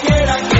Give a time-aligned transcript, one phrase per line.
[0.00, 0.59] quiera que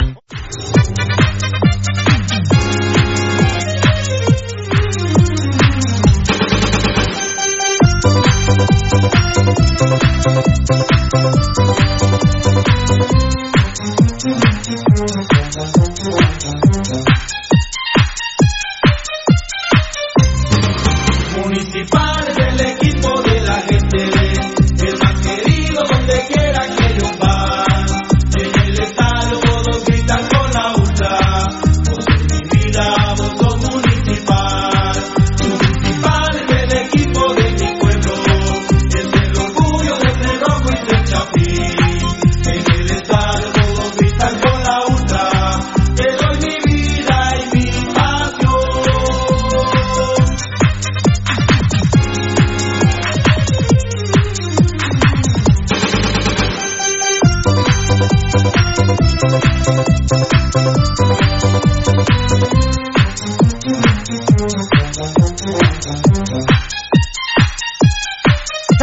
[10.23, 10.61] Municipal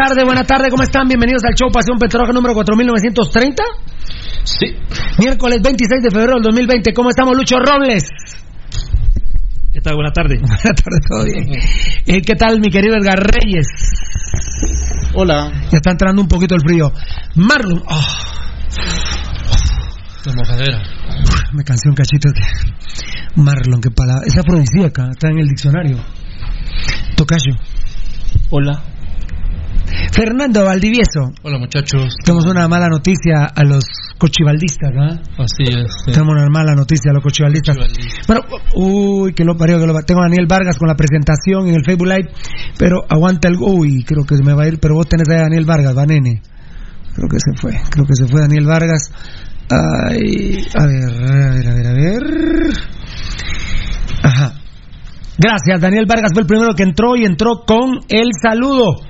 [0.09, 1.07] tarde, buena tarde, ¿cómo están?
[1.07, 3.63] Bienvenidos al show Pasión Petroja número 4930.
[4.45, 4.67] Sí.
[5.19, 6.95] Miércoles 26 de febrero del 2020.
[6.95, 8.09] ¿Cómo estamos, Lucho Robles?
[9.73, 9.97] ¿Qué tal?
[9.97, 10.39] Buena tarde.
[10.41, 11.61] Buena tarde, todo bien.
[12.07, 13.67] Eh, ¿Qué tal, mi querido Edgar Reyes?
[15.15, 15.53] Hola.
[15.71, 16.91] Ya está entrando un poquito el frío.
[17.35, 17.83] Marlon.
[17.87, 18.07] oh,
[20.25, 20.83] La mojadera.
[21.53, 22.31] me cansé un cachito.
[23.37, 24.23] Marlon, qué palabra.
[24.27, 25.99] Es afrodisíaca, está en el diccionario.
[27.15, 27.53] Tocayo.
[28.49, 28.83] Hola.
[30.19, 31.31] Fernando Valdivieso.
[31.45, 32.17] Hola, muchachos.
[32.25, 33.85] Tenemos una mala noticia a los
[34.19, 35.21] cochibaldistas, ¿verdad?
[35.39, 35.93] Así es.
[36.05, 36.11] sí.
[36.11, 37.77] Tenemos una mala noticia a los cochibaldistas.
[38.27, 38.43] Bueno,
[38.75, 41.85] uy, que lo parió, que lo Tengo a Daniel Vargas con la presentación en el
[41.85, 42.33] Facebook Live,
[42.77, 43.59] pero aguanta el.
[43.61, 46.05] Uy, creo que se me va a ir, pero vos tenés a Daniel Vargas, va,
[46.05, 46.43] nene.
[47.15, 49.13] Creo que se fue, creo que se fue Daniel Vargas.
[49.71, 52.23] Ay, a ver, a ver, a ver, a ver.
[54.25, 54.53] Ajá.
[55.39, 59.07] Gracias, Daniel Vargas fue el primero que entró y entró con el saludo.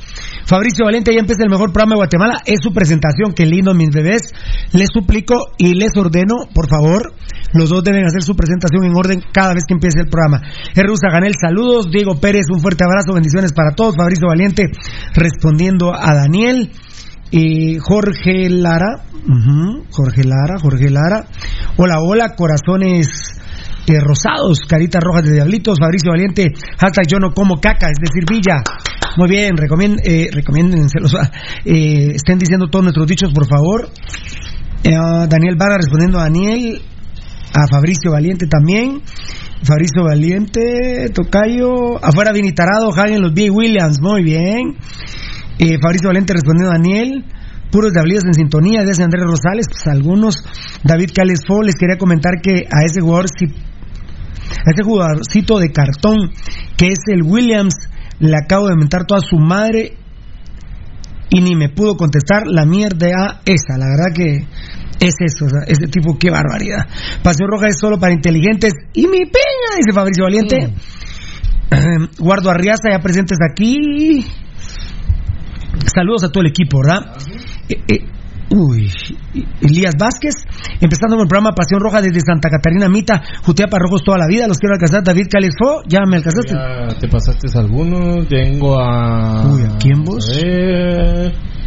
[0.49, 2.39] Fabricio Valente ya empieza el mejor programa de Guatemala.
[2.47, 3.35] Es su presentación.
[3.35, 4.33] Qué lindo, mis bebés.
[4.73, 7.13] Les suplico y les ordeno, por favor,
[7.53, 10.41] los dos deben hacer su presentación en orden cada vez que empiece el programa.
[10.75, 11.91] Erusa Ganel, saludos.
[11.91, 13.13] Diego Pérez, un fuerte abrazo.
[13.13, 13.95] Bendiciones para todos.
[13.95, 14.65] Fabricio Valiente
[15.15, 16.73] respondiendo a Daniel.
[17.83, 19.05] Jorge Lara,
[19.91, 21.27] Jorge Lara, Jorge Lara.
[21.77, 23.38] Hola, hola, corazones
[24.01, 28.63] rosados, caritas rojas de diablitos, Fabricio Valiente, hashtag yo no como caca, es decir, Villa.
[29.17, 31.15] Muy bien, recomienden, eh, recomiéndenselos,
[31.65, 33.89] eh, estén diciendo todos nuestros dichos, por favor.
[34.85, 34.91] Eh,
[35.29, 36.83] Daniel Vara respondiendo a Daniel,
[37.55, 39.03] a Fabricio Valiente también.
[39.63, 43.51] Fabricio Valiente, Tocayo, afuera Vinitarado, Hagen los B.
[43.51, 44.77] Williams, muy bien.
[45.59, 47.25] Eh, Fabricio Valente respondiendo a Daniel.
[47.71, 50.37] Puros diablitos en sintonía, desde Andrés Rosales, pues algunos.
[50.85, 53.47] David Cales Fo, les quería comentar que a ese jugador, si,
[54.51, 56.31] a ese jugadorcito de cartón,
[56.77, 57.75] que es el Williams,
[58.21, 59.97] le acabo de mentar toda su madre
[61.31, 63.79] y ni me pudo contestar la mierda esa.
[63.79, 64.47] La verdad que
[65.01, 66.87] es eso, o sea, ese tipo, qué barbaridad.
[67.23, 70.75] Pasión Roja es solo para inteligentes y mi peña, dice Fabricio Valiente.
[72.19, 74.25] Guardo Arriaza, ya presentes aquí.
[75.95, 77.17] Saludos a todo el equipo, ¿verdad?
[77.69, 78.05] Eh, eh,
[78.51, 78.93] uy,
[79.61, 80.35] Elías Vázquez,
[80.81, 84.27] empezando con el programa Pasión Roja desde Santa Catarina Mita, Jutea para Rojos toda la
[84.27, 85.03] vida, los quiero alcanzar.
[85.03, 86.55] David Califo, ya me alcanzaste.
[86.55, 89.47] Ya te pasaste algunos, vengo a...
[89.47, 90.29] Uy, ¿a quién vos?
[90.29, 91.58] A ver.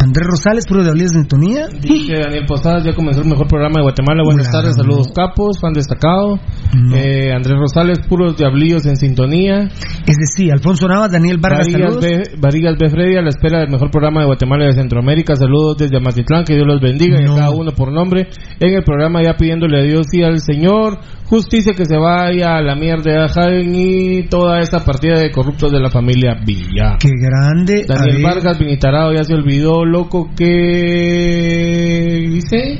[0.00, 1.68] Andrés Rosales, puro de de Sintonía.
[1.68, 4.22] Dice Daniel Posadas, ya comenzó el mejor programa de Guatemala.
[4.24, 6.38] Buenas tardes, saludos capos, fan destacado.
[6.74, 6.96] No.
[6.96, 9.68] Eh, Andrés Rosales, puros diablillos en sintonía.
[10.06, 12.10] Ese sí, Alfonso Navas, Daniel Vargas, Varigas saludos.
[12.10, 12.88] B, Varigas B.
[12.88, 15.36] Freddy a la espera del mejor programa de Guatemala y de Centroamérica.
[15.36, 18.28] Saludos desde Amatitlán, que Dios los bendiga y a cada uno por nombre.
[18.60, 22.62] En el programa ya pidiéndole a Dios y al Señor justicia que se vaya a
[22.62, 26.96] la mierda de Jaén y toda esta partida de corruptos de la familia Villa.
[26.98, 27.84] Qué grande.
[27.86, 28.22] Daniel.
[28.22, 32.78] Vargas Vinitarado ya se olvidó, loco, que dice.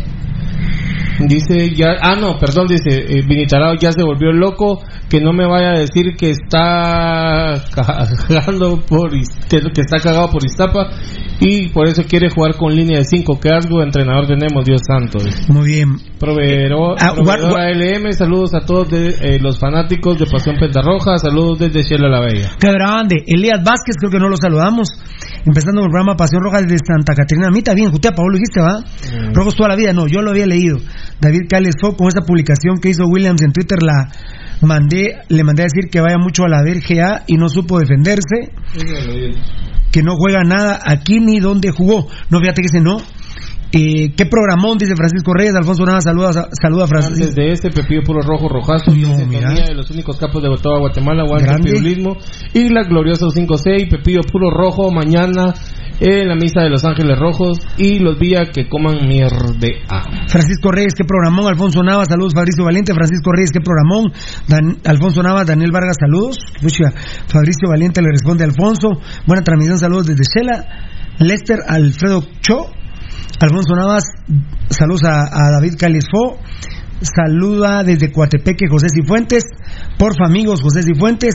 [1.21, 5.47] Dice ya, ah no, perdón, dice, eh, Vinitarado ya se volvió loco, que no me
[5.47, 7.55] vaya a decir que está
[8.29, 10.91] cagando por, que, está cagado por Iztapa
[11.41, 13.41] y por eso quiere jugar con línea de 5.
[13.41, 15.19] ¿Qué asco entrenador tenemos, Dios santo?
[15.49, 15.97] Muy bien.
[16.21, 21.83] Proveedor, Ah, LM, saludos a todos de, eh, los fanáticos de Pasión Pentarroja, saludos desde
[21.83, 22.51] Shela la Bella.
[22.61, 23.25] Qué grande.
[23.27, 24.89] Elías Vázquez, creo que no lo saludamos.
[25.49, 27.49] Empezando el programa Pasión Roja desde Santa Catarina.
[27.49, 28.81] A mí también, Jutea, Pablo, dijiste, ¿va?
[28.81, 29.33] Mm.
[29.33, 29.95] Rojos toda la vida.
[29.95, 30.77] No, yo lo había leído.
[31.23, 34.11] David Cales Fo, con esa publicación que hizo Williams en Twitter, la
[34.61, 38.53] mandé, le mandé a decir que vaya mucho a la VRGA y no supo defenderse.
[39.91, 42.07] Que no juega nada aquí ni donde jugó.
[42.29, 42.99] No, fíjate que dice no.
[43.71, 44.79] Eh, ¿Qué programón?
[44.79, 45.55] Dice Francisco Reyes.
[45.55, 47.25] Alfonso Nava saluda, saluda a Francisco.
[47.25, 49.53] Antes de este, Pepillo Puro Rojo Rojazo, No, mira.
[49.53, 51.25] de los únicos capos de toda Guatemala.
[51.63, 52.17] Pirulismo,
[52.55, 55.55] y la gloriosa 5-6, Pepillo Puro Rojo, mañana
[56.01, 59.37] en la misa de los Ángeles Rojos, y los días que coman mierda.
[60.29, 61.47] Francisco Reyes, qué programón.
[61.49, 62.33] Alfonso Navas, saludos.
[62.35, 64.13] Fabricio Valiente, Francisco Reyes, qué programón.
[64.47, 66.39] Dan- Alfonso Navas, Daniel Vargas, saludos.
[67.27, 68.89] Fabricio Valiente le responde a Alfonso.
[69.27, 70.65] Buena transmisión, saludos desde Shela.
[71.19, 72.71] Lester, Alfredo Cho.
[73.41, 74.05] Alfonso Navas,
[74.71, 76.39] saludos a, a David Calisfo.
[77.01, 79.45] Saluda desde Coatepeque José Cifuentes.
[79.99, 81.35] Porfa, amigos, José Cifuentes.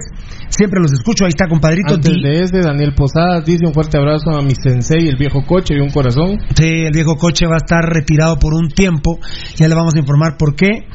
[0.49, 1.23] Siempre los escucho.
[1.23, 1.93] Ahí está, compadrito.
[1.95, 5.75] Antes de ese, Daniel Posadas dice un fuerte abrazo a mi sensei, el viejo coche
[5.75, 6.37] y un corazón.
[6.55, 9.19] Sí, el viejo coche va a estar retirado por un tiempo.
[9.55, 10.87] Ya le vamos a informar por qué.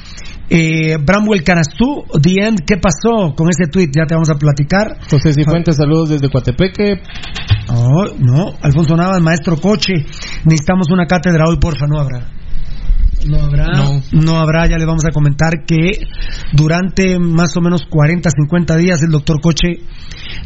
[0.51, 3.91] Eh, Bramwell Canastú, The End, ¿qué pasó con ese tweet?
[3.95, 4.99] Ya te vamos a platicar.
[5.11, 7.03] José Cifuentes, saludos desde Coatepeque.
[7.69, 9.95] No, no, Alfonso Navas, maestro coche.
[10.45, 12.39] Necesitamos una cátedra hoy, porfa, no habrá.
[13.27, 13.67] No habrá,
[14.13, 14.39] no.
[14.39, 15.99] habrá, ya le vamos a comentar que
[16.53, 19.81] durante más o menos 40, 50 días el doctor Coche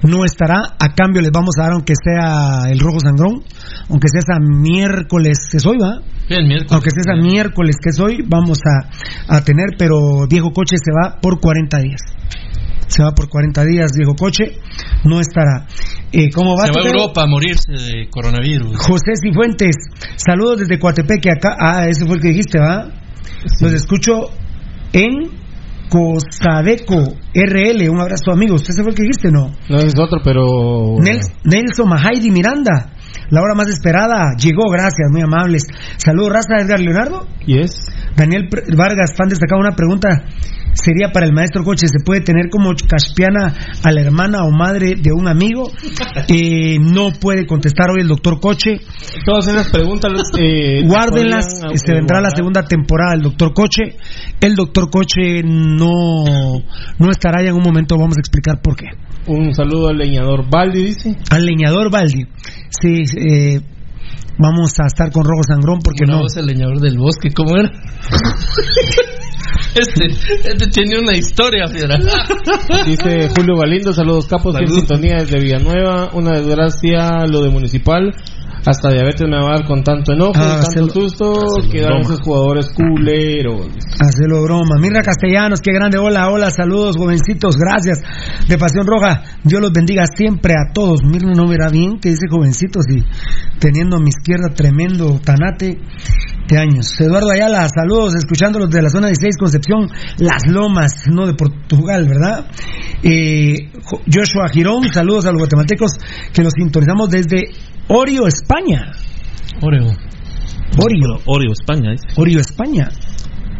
[0.03, 0.63] no estará.
[0.79, 3.43] A cambio les vamos a dar, aunque sea el rojo sangrón,
[3.91, 6.01] aunque sea esa miércoles, es hoy, ¿va?
[6.35, 6.73] El miércoles.
[6.73, 11.21] Aunque sea miércoles que es hoy, vamos a, a tener, pero Diego Coche se va
[11.21, 12.01] por 40 días.
[12.89, 14.59] Se va por 40 días, Diego Coche,
[15.05, 15.67] no estará.
[16.13, 16.67] Eh, ¿Cómo va?
[16.67, 16.89] Se va a?
[16.89, 18.77] Europa a morirse de coronavirus.
[18.77, 19.77] José Cifuentes,
[20.17, 21.57] saludos desde Coatepeque acá.
[21.59, 22.89] Ah, ese fue el que dijiste, ¿va?
[23.61, 24.31] Los escucho
[24.93, 25.31] en
[25.89, 27.89] Cosadeco RL.
[27.89, 28.63] Un abrazo, amigos.
[28.63, 29.53] ¿Usted fue el que dijiste, no?
[29.69, 30.43] No ese es otro, pero.
[30.99, 32.93] Nel- Nelson Mahaidi Miranda.
[33.31, 35.65] La hora más esperada llegó, gracias, muy amables.
[35.97, 37.27] Saludos, raza Edgar Leonardo.
[37.47, 37.87] Yes.
[38.17, 40.25] Daniel Vargas, fan destacado, una pregunta
[40.75, 43.55] sería para el maestro coche, ¿se puede tener como caspiana
[43.85, 45.71] a la hermana o madre de un amigo?
[46.29, 48.81] Eh, no puede contestar hoy el doctor Coche.
[49.25, 50.13] Todas esas preguntas.
[50.39, 53.97] Eh, Guárdenlas, podrían, se eh, vendrá la segunda temporada del doctor Coche.
[54.41, 56.25] El doctor Coche no,
[56.99, 58.87] no estará y en un momento vamos a explicar por qué.
[59.27, 61.17] Un saludo al leñador Baldi, dice.
[61.31, 62.25] Al leñador Baldi.
[62.71, 63.61] Sí, eh,
[64.39, 66.21] vamos a estar con Rojo Sangrón porque Una no.
[66.23, 67.71] voz el leñador del bosque, ¿cómo era?
[69.75, 71.99] este, este tiene una historia, fiera.
[72.85, 78.13] Dice Julio Galindo, saludos capos, en sintonía desde Villanueva, una desgracia lo de municipal,
[78.65, 81.99] hasta diabetes me va a dar con tanto enojo, Ah, tanto hacelo- susto, hacelo quedaron
[82.01, 82.15] broma.
[82.15, 83.67] esos jugadores culeros.
[84.01, 84.77] Hacelo broma.
[84.81, 85.99] Mirra Castellanos, qué grande.
[85.99, 87.57] Hola, hola, saludos, jovencitos.
[87.57, 87.99] Gracias.
[88.49, 89.23] De Pasión Roja.
[89.45, 91.01] Dios los bendiga siempre a todos.
[91.05, 93.03] Mirna no verá bien que dice jovencitos y
[93.59, 95.79] teniendo a mi izquierda tremendo tanate
[96.49, 97.01] de años.
[97.01, 99.89] Eduardo Ayala, saludos, escuchándolos de la zona 16 Concepción,
[100.19, 102.47] Las Lomas, no de Portugal, ¿verdad?
[103.03, 105.93] Eh, Jo- Joshua Girón, saludos a los guatemaltecos
[106.33, 107.51] que los sintonizamos desde
[107.95, 108.91] Orio, España.
[109.61, 109.93] Oreo.
[110.79, 111.21] Orio.
[111.27, 111.93] Oreo, España.
[111.93, 111.97] ¿eh?
[112.17, 112.89] Orio, España.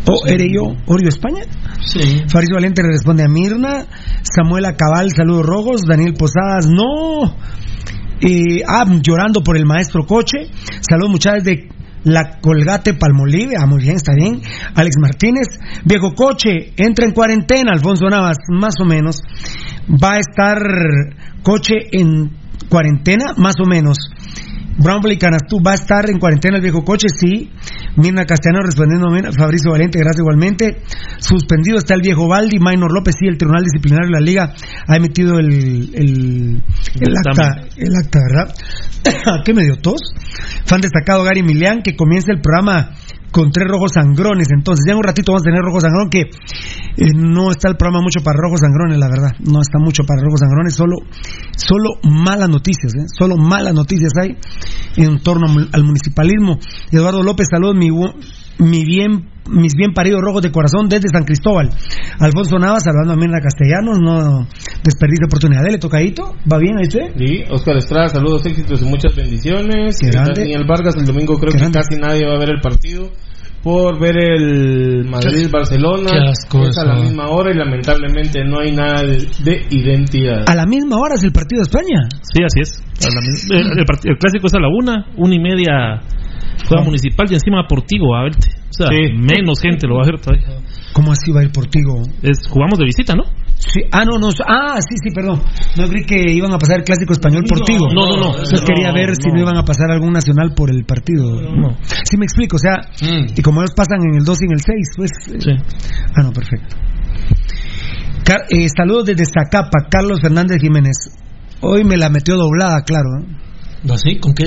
[0.07, 1.43] ¿O eres yo, Orio, España?
[1.85, 2.23] Sí.
[2.29, 3.85] Faris Valente le responde a Mirna.
[4.23, 5.83] Samuela Cabal, saludos rojos.
[5.87, 7.37] Daniel Posadas, no.
[8.23, 10.49] Eh, ah, llorando por el maestro coche.
[10.81, 11.69] Saludos muchachos de
[12.05, 13.57] la Colgate Palmolive.
[13.59, 14.41] Ah, muy bien, está bien.
[14.75, 15.49] Alex Martínez.
[15.85, 17.73] Viejo coche, entra en cuarentena.
[17.73, 19.21] Alfonso Navas, más o menos.
[19.91, 20.57] Va a estar
[21.43, 22.42] coche en
[22.73, 23.99] cuarentena, más o menos.
[24.79, 27.51] Brownbley Canastú va a estar en cuarentena el viejo coche, sí.
[27.97, 30.79] Mirna Castellano respondiendo, Fabricio Valente, gracias igualmente.
[31.19, 34.55] Suspendido está el viejo Baldi, Maynor López, sí, el Tribunal Disciplinario de la Liga
[34.89, 36.63] ha emitido el, el,
[37.01, 38.55] el acta, el acta, ¿verdad?
[39.45, 40.01] ¿Qué me dio tos?
[40.65, 42.93] Fan destacado Gary Milian, que comienza el programa
[43.33, 44.49] con tres rojos sangrones.
[44.55, 46.21] Entonces, ya en un ratito vamos a tener rojos sangrones, que
[47.03, 49.33] eh, no está el programa mucho para rojos sangrones, la verdad.
[49.41, 50.97] No está mucho para rojos sangrones, solo,
[51.57, 53.07] solo malas noticias, ¿eh?
[53.09, 54.37] solo malas noticias hay
[54.97, 56.59] en torno al municipalismo.
[56.93, 57.91] Eduardo López, saludos, mi,
[58.59, 61.71] mi bien mis bien paridos rojos de corazón desde San Cristóbal.
[62.19, 64.47] Alfonso Navas, hablando a Mirna Castellanos, no
[64.85, 65.63] desperdice oportunidad.
[65.65, 67.15] Dele, tocadito, ¿va bien ahí usted?
[67.17, 69.99] Sí, Oscar Estrada, saludos, éxitos y muchas bendiciones.
[70.13, 73.11] Daniel Vargas, el domingo creo que casi nadie va a ver el partido
[73.63, 76.33] por ver el Madrid-Barcelona.
[76.33, 80.45] Es a la misma hora y lamentablemente no hay nada de, identidad.
[80.49, 82.09] ¿A la misma hora es el partido de España?
[82.23, 82.83] Sí, así es.
[83.51, 86.01] el, clásico es a la una, una y media
[86.69, 88.49] juega municipal y encima Portigo a verte.
[88.71, 90.47] O sea, menos gente lo va a ver todavía.
[90.93, 92.03] ¿Cómo así va a ir Portigo?
[92.23, 93.25] Es, jugamos de visita, ¿no?
[93.57, 95.41] Sí, ah, no, no, ah, sí, sí, perdón.
[95.77, 97.87] No creí que iban a pasar el clásico español Portigo.
[97.95, 98.31] No, no, no.
[98.31, 101.41] Entonces quería ver si no iban a pasar algún nacional por el partido.
[101.41, 101.77] No.
[101.83, 103.35] Sí, me explico, o sea, mm.
[103.37, 105.11] y como ellos pasan en el 2 y en el 6, pues.
[105.29, 105.51] Eh, sí.
[106.17, 106.77] Ah, no, perfecto.
[108.51, 110.97] eh, saludos desde Zacapa, Carlos Fernández Jiménez.
[111.61, 113.21] Hoy me la metió doblada, claro.
[113.21, 113.93] ¿eh?
[113.93, 114.19] ¿Así?
[114.19, 114.47] ¿Con qué?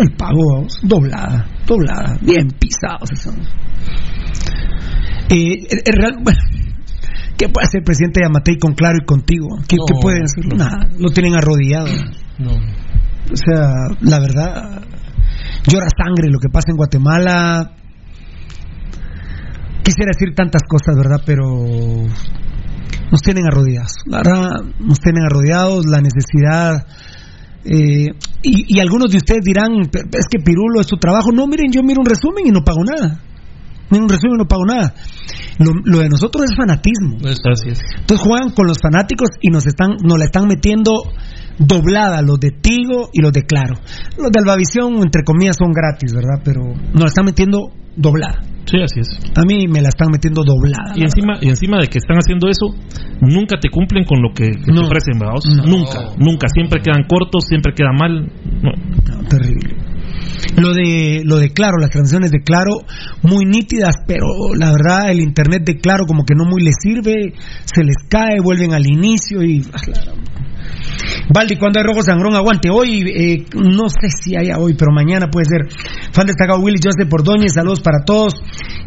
[0.00, 3.10] El pago, doblada, doblada, bien pisados.
[5.28, 5.66] Eh,
[6.22, 6.38] bueno,
[7.36, 9.48] ¿Qué puede hacer el presidente Yamatei con Claro y contigo?
[9.68, 10.56] ¿Qué, puede hacer?
[10.56, 11.88] Nada, lo tienen arrodillado.
[12.38, 12.52] No.
[12.52, 13.68] O sea,
[14.00, 14.82] la verdad,
[15.66, 17.72] llora sangre lo que pasa en Guatemala.
[19.82, 21.20] Quisiera decir tantas cosas, ¿verdad?
[21.26, 21.44] Pero
[23.10, 23.92] nos tienen arrodillados.
[24.06, 25.84] La verdad, nos tienen arrodillados.
[25.86, 26.86] La necesidad.
[27.64, 28.08] Eh,
[28.42, 31.32] y, y, algunos de ustedes dirán, es que Pirulo es tu trabajo.
[31.32, 33.20] No, miren, yo miro un resumen y no pago nada.
[33.90, 34.94] En un resumen no pago nada.
[35.58, 37.16] Lo, de nosotros es fanatismo.
[38.00, 40.92] Entonces juegan con los fanáticos y nos están, nos la están metiendo
[41.58, 43.74] doblada los de Tigo y los de Claro.
[44.18, 46.42] Los de Albavisión, entre comillas, son gratis, ¿verdad?
[46.44, 46.62] Pero
[46.92, 48.42] nos la están metiendo doblada.
[48.66, 49.08] Sí, así es.
[49.36, 50.92] A mí me la están metiendo doblada.
[50.96, 52.74] Y encima, y encima de que están haciendo eso,
[53.20, 55.38] nunca te cumplen con lo que, te ofrecen, ¿verdad?
[55.64, 56.48] Nunca, nunca.
[56.52, 58.26] Siempre quedan cortos, siempre queda mal.
[58.60, 58.72] no
[59.28, 59.95] terrible.
[60.56, 62.72] Lo de, lo de Claro, las transacciones de Claro,
[63.22, 67.34] muy nítidas, pero la verdad el internet de Claro como que no muy les sirve,
[67.64, 69.64] se les cae, vuelven al inicio y...
[69.72, 69.78] Ah,
[71.32, 72.70] Valdi, cuando hay rojo sangrón, aguante.
[72.70, 75.68] Hoy, eh, no sé si haya hoy, pero mañana puede ser.
[76.12, 78.34] Fan destacado Willy Joseph Pordoñez, saludos para todos.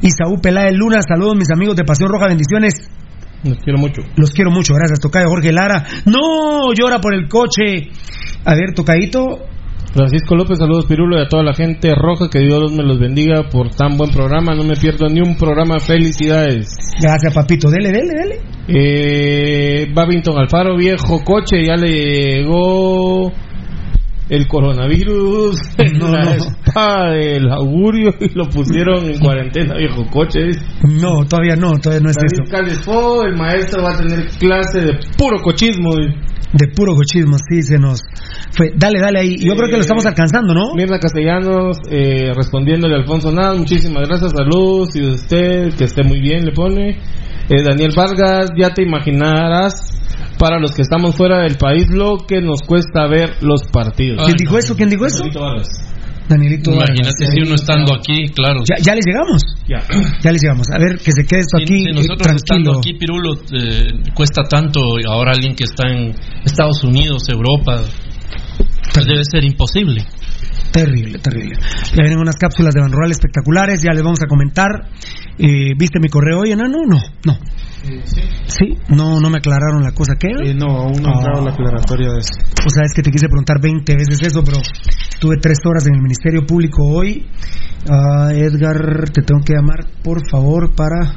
[0.01, 2.89] Isaú Peláez Luna, saludos mis amigos de Pasión Roja, bendiciones.
[3.43, 4.01] Los quiero mucho.
[4.17, 4.99] Los quiero mucho, gracias.
[4.99, 5.85] Tocayo Jorge Lara.
[6.05, 7.89] No, llora por el coche.
[8.43, 9.39] A ver, Tocadito,
[9.93, 13.49] Francisco López, saludos Pirulo y a toda la gente roja, que Dios me los bendiga
[13.51, 16.75] por tan buen programa, no me pierdo ni un programa, felicidades.
[17.01, 18.41] Gracias papito, dele, dele, dele.
[18.67, 23.31] Eh, Babington Alfaro, viejo coche, ya le llegó
[24.29, 30.51] el coronavirus en la espada del augurio y lo pusieron en cuarentena, viejo coche.
[30.83, 33.23] No, todavía no, todavía no es eso.
[33.25, 35.95] el maestro va a tener clase de puro cochismo.
[36.51, 38.01] De puro cochismo, sí, se nos
[38.51, 38.71] fue.
[38.75, 39.37] Dale, dale ahí.
[39.37, 40.73] Yo creo que lo estamos alcanzando, ¿no?
[40.73, 46.03] Mirna Castellanos, eh, respondiéndole a Alfonso Nada, muchísimas gracias, saludos y de usted, que esté
[46.03, 46.97] muy bien, le pone.
[47.49, 49.99] Eh, Daniel Vargas, ya te imaginarás
[50.39, 54.25] para los que estamos fuera del país lo que nos cuesta ver los partidos.
[54.25, 54.75] ¿Quién dijo eso?
[54.75, 55.23] ¿Quién dijo eso?
[56.29, 58.61] Danielito Imagínate si uno estando aquí, claro.
[58.63, 59.41] ¿Ya, ya les llegamos?
[59.67, 59.81] Ya.
[60.21, 60.67] Ya les llegamos.
[60.71, 61.85] A ver, que se quede esto aquí.
[61.85, 66.13] Si nosotros estando aquí, Pirulo, eh, cuesta tanto, ahora alguien que está en
[66.45, 67.81] Estados Unidos, Europa,
[68.93, 70.05] pues debe ser imposible.
[70.71, 71.55] Terrible, terrible.
[71.95, 74.69] Ya vienen unas cápsulas de Banrural espectaculares, ya les vamos a comentar.
[75.37, 76.79] Eh, ¿Viste mi correo hoy, enano?
[76.85, 77.39] No, no.
[78.03, 78.21] sí.
[78.45, 78.77] sí.
[78.89, 80.53] no, no me aclararon la cosa que era.
[80.53, 82.33] no, aún no ha la aclaratoria de eso.
[82.65, 84.57] O sea, es que te quise preguntar 20 veces eso, pero
[85.19, 87.25] tuve tres horas en el Ministerio Público hoy.
[87.89, 91.15] Uh, Edgar, te tengo que llamar, por favor, para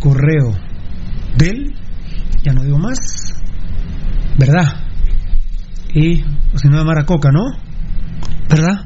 [0.00, 0.52] correo
[1.36, 1.74] del.
[2.42, 2.98] Ya no digo más.
[4.38, 4.84] ¿Verdad?
[5.94, 6.22] Y,
[6.54, 7.69] o si no, llamar a Coca, ¿no?
[8.50, 8.84] ¿Verdad?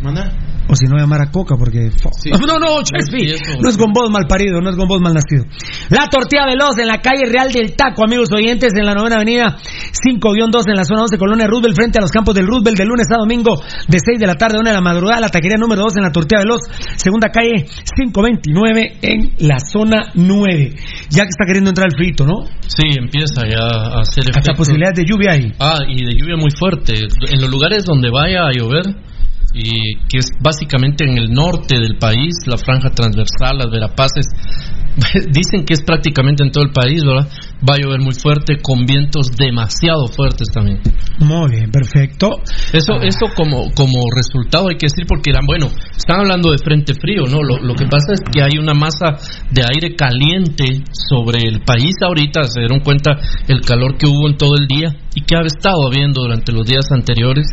[0.00, 0.32] ¿Manda?
[0.68, 1.90] O si no, llamar a Coca, porque.
[2.46, 3.26] No, no, Chespi.
[3.60, 5.44] No es con vos mal parido, no es con vos mal nacido.
[5.90, 9.56] La tortilla veloz en la calle Real del Taco, amigos oyentes, en la novena avenida
[9.58, 13.06] 5-2 en la zona 11, Colonia Roosevelt, frente a los campos del Roosevelt, de lunes
[13.10, 15.20] a domingo, de 6 de la tarde a 1 de la madrugada.
[15.20, 16.62] La taquería número 2 en la tortilla veloz,
[16.96, 20.74] segunda calle 529 en la zona 9.
[21.10, 22.44] Ya que está queriendo entrar el frito, ¿no?
[22.66, 24.58] Sí, empieza ya a hacer Hasta efecto.
[24.58, 25.52] posibilidades de lluvia ahí.
[25.58, 26.94] Ah, y de lluvia muy fuerte.
[26.94, 28.84] En los lugares donde vaya a llover,
[29.54, 34.26] y que es básicamente en el norte del país, la franja transversal, las verapaces,
[35.32, 37.28] dicen que es prácticamente en todo el país, ¿verdad?
[37.62, 40.80] Va a llover muy fuerte, con vientos demasiado fuertes también.
[41.18, 42.28] Muy bien, perfecto.
[42.72, 47.24] Eso, eso como, como resultado hay que decir porque bueno, están hablando de frente frío,
[47.28, 47.42] ¿no?
[47.42, 49.16] Lo, lo que pasa es que hay una masa
[49.50, 53.12] de aire caliente sobre el país ahorita, se dieron cuenta
[53.48, 56.66] el calor que hubo en todo el día y que ha estado habiendo durante los
[56.66, 57.46] días anteriores.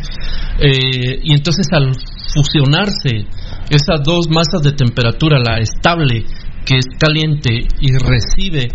[0.58, 1.92] Eh, y entonces al
[2.34, 3.26] fusionarse
[3.70, 6.24] esas dos masas de temperatura, la estable
[6.64, 8.68] que es caliente y recibe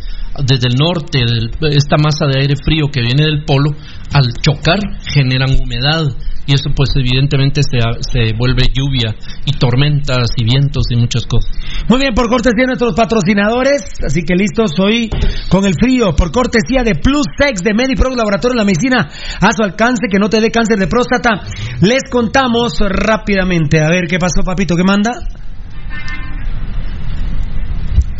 [0.43, 1.23] desde el norte
[1.71, 3.71] esta masa de aire frío que viene del polo,
[4.13, 4.79] al chocar
[5.13, 6.11] generan humedad
[6.47, 11.51] y eso pues evidentemente se, se vuelve lluvia y tormentas y vientos y muchas cosas.
[11.89, 15.09] Muy bien, por cortesía nuestros patrocinadores, así que listos hoy
[15.49, 19.09] con el frío, por cortesía de Plus Sex de Medipro Laboratorio de la Medicina
[19.41, 21.41] a su alcance, que no te dé cáncer de próstata.
[21.81, 25.11] Les contamos rápidamente, a ver qué pasó, papito, ¿qué manda?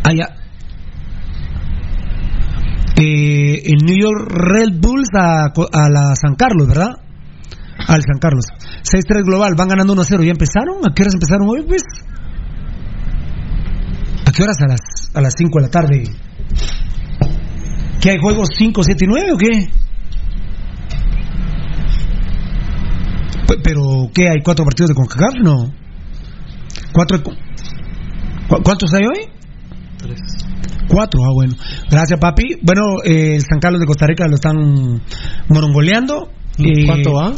[0.03, 0.44] Ah, ya.
[2.97, 6.97] Eh, el New York Red Bulls a, a la San Carlos, ¿verdad?
[7.87, 8.45] Al San Carlos.
[8.83, 10.23] 6-3 global, van ganando 1-0.
[10.23, 10.77] ¿Ya empezaron?
[10.89, 11.83] ¿A qué horas empezaron hoy, pues?
[14.25, 14.57] ¿A qué horas?
[14.61, 14.79] A las,
[15.13, 16.03] a las 5 de la tarde.
[18.01, 19.69] ¿Qué hay juegos 5, 7 y 9 o qué?
[23.47, 23.81] Pe- ¿Pero
[24.13, 24.29] qué?
[24.29, 25.33] ¿Hay cuatro partidos de CONCACAF?
[25.43, 25.73] No.
[26.93, 27.21] ¿Cuatro?
[27.23, 29.29] ¿Cu- ¿Cuántos hay hoy?
[30.87, 31.53] Cuatro, ah, bueno.
[31.89, 32.57] Gracias, papi.
[32.61, 35.01] Bueno, eh, el San Carlos de Costa Rica lo están
[35.49, 36.29] morongoleando.
[36.59, 37.33] Eh, ¿Cuánto va?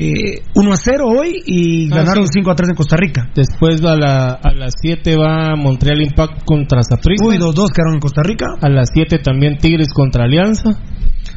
[0.00, 2.34] Eh, 1 a 0 hoy y Ah, ganaron sí.
[2.38, 3.30] 5 a 3 en Costa Rica.
[3.34, 7.24] Después a, la, a las 7 va Montreal Impact contra Saprissa.
[7.26, 8.46] Uy, 2-2 quedaron en Costa Rica.
[8.60, 10.70] A las 7 también Tigres contra Alianza.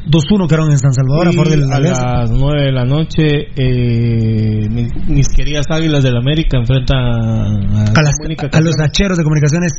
[0.08, 3.24] 2-1 quedaron en San Salvador a favor del a las 9 de la noche,
[3.56, 9.24] eh, mis, mis queridas Águilas del América enfrentan a, a, las- a los hacheros de
[9.24, 9.72] comunicaciones,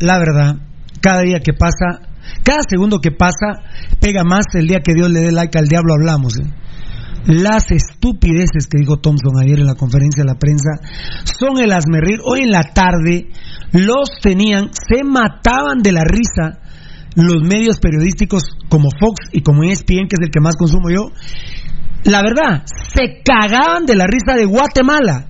[0.00, 0.56] la verdad,
[1.00, 2.08] cada día que pasa,
[2.44, 3.62] cada segundo que pasa,
[4.00, 6.38] pega más el día que Dios le dé like al diablo hablamos.
[6.38, 6.46] ¿eh?
[7.26, 10.70] Las estupideces que dijo Thompson ayer en la conferencia de la prensa
[11.24, 12.20] son el asmerrir.
[12.24, 13.28] Hoy en la tarde
[13.72, 16.60] los tenían, se mataban de la risa
[17.16, 21.10] los medios periodísticos como Fox y como ESPN, que es el que más consumo yo.
[22.04, 25.26] La verdad, se cagaban de la risa de Guatemala,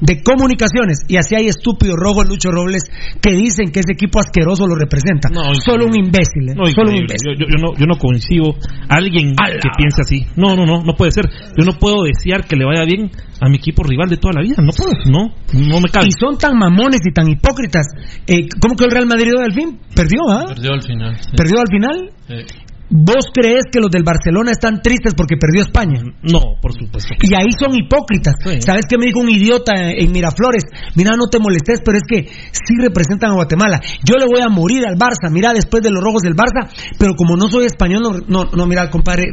[0.00, 2.82] de comunicaciones, y así hay estúpido robo Lucho Robles
[3.20, 5.28] que dicen que ese equipo asqueroso lo representa.
[5.54, 6.54] solo un imbécil, ¿eh?
[6.54, 7.32] No, solo un imbécil.
[7.38, 8.54] yo, yo- yo no, yo no coincido.
[8.88, 10.26] Alguien que piense así.
[10.36, 11.24] No, no, no, no puede ser.
[11.58, 14.42] Yo no puedo desear que le vaya bien a mi equipo rival de toda la
[14.42, 14.56] vida.
[14.58, 14.92] No puedo.
[15.06, 16.06] No, no me cabe.
[16.08, 17.86] Y son tan mamones y tan hipócritas.
[18.26, 19.78] Eh, ¿Cómo que el Real Madrid hoy al fin?
[19.94, 20.44] Perdió, ¿ah?
[20.48, 21.16] Perdió al final.
[21.20, 21.30] sí.
[21.36, 22.10] ¿Perdió al final?
[22.28, 22.44] Eh,
[22.88, 26.00] ¿Vos crees que los del Barcelona están tristes porque perdió España?
[26.22, 27.14] no, por supuesto.
[27.20, 28.34] Y ahí son hipócritas.
[28.60, 30.64] ¿Sabes qué me dijo un idiota en Miraflores?
[30.94, 33.80] Mira, no te molestes, pero es que sí representan a Guatemala.
[34.04, 37.14] Yo le voy a morir al Barça, mira, después de los rojos del Barça, pero
[37.14, 39.24] como no soy español, no, no, no, mira, compadre,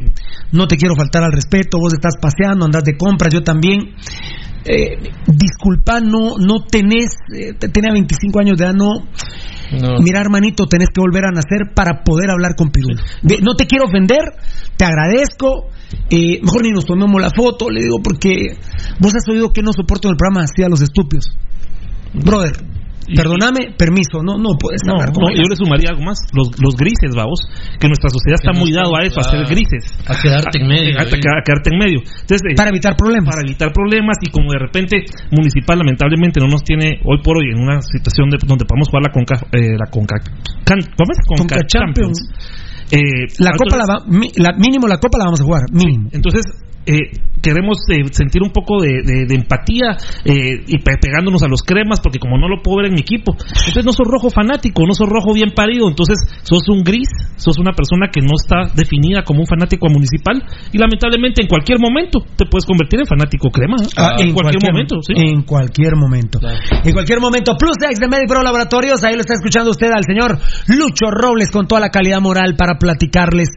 [0.52, 3.96] no te quiero faltar al respeto, vos estás paseando, andás de compras, yo también.
[4.66, 8.92] Eh, disculpa, no, no tenés, eh, tenía 25 años de edad, no,
[9.74, 10.00] No.
[10.04, 13.02] Mira, hermanito, tenés que volver a nacer para poder hablar con Pirulo.
[13.24, 14.20] De- no te quiero ofender,
[14.78, 15.70] te agradezco.
[16.10, 18.58] eh, mejor ni nos tomemos la foto, le digo, porque
[19.00, 21.26] vos has oído que no soporto en el programa así a los estúpidos.
[22.14, 22.54] Brother,
[23.12, 24.96] perdóname, permiso, no, no puedes No,
[25.36, 26.18] yo le sumaría algo más.
[26.32, 27.44] Los, los grises, vamos.
[27.80, 29.84] Que nuestra sociedad está muy dado a eso, a ser grises.
[30.08, 32.00] a quedarte en medio, A, a- a quedarte en medio.
[32.00, 33.30] Entonces, eh, Para evitar problemas.
[33.36, 37.52] Para evitar problemas y como de repente Municipal lamentablemente no nos tiene hoy por hoy
[37.52, 40.16] en una situación de, donde podamos jugar la Conca, eh, la Conca,
[40.64, 41.20] can- ¿cómo es?
[41.26, 42.20] Conca, Conca Champions.
[42.92, 43.00] Eh,
[43.40, 46.10] La copa la, va- mi- la- mínimo la copa la vamos a jugar, mínimo.
[46.12, 46.44] entonces,
[46.86, 51.48] eh, queremos eh, sentir un poco de, de- de empatía eh, y pe- pegándonos a
[51.48, 54.30] los cremas, porque como no lo puedo ver en mi equipo, entonces no sos rojo
[54.30, 58.36] fanático, no sos rojo bien parido, entonces sos un gris, sos una persona que no
[58.36, 60.42] está definida como un fanático municipal
[60.72, 63.76] y lamentablemente en cualquier momento te puedes convertir en fanático crema.
[63.82, 63.88] ¿eh?
[63.98, 65.14] Ah, en, cualquier, momento, sí.
[65.16, 66.40] En cualquier momento.
[66.84, 67.56] En cualquier momento.
[67.58, 69.04] Plus X de Medipro Laboratorios.
[69.04, 72.78] Ahí lo está escuchando usted al señor Lucho Robles con toda la calidad moral para
[72.80, 73.50] platicarles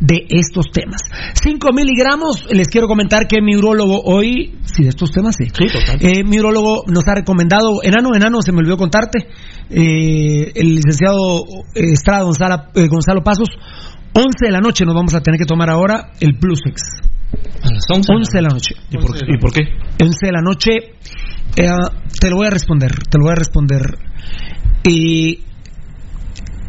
[0.00, 1.02] de estos temas.
[1.34, 5.44] 5 miligramos, les quiero comentar que mi urólogo hoy, sí, de estos temas sí,
[6.00, 9.28] Eh, mi urólogo nos ha recomendado, enano, enano, se me olvidó contarte,
[9.68, 13.48] eh, el licenciado eh, Estrada Gonzalo, eh, Gonzalo Pasos,
[14.12, 16.82] 11 de la noche nos vamos a tener que tomar ahora el Plusex.
[17.62, 18.74] A las 11, 11 de la noche.
[18.90, 19.60] ¿Y por, ¿Y por qué?
[20.02, 20.70] 11 de la noche,
[21.56, 21.68] eh,
[22.20, 23.98] te lo voy a responder, te lo voy a responder.
[24.82, 25.44] Y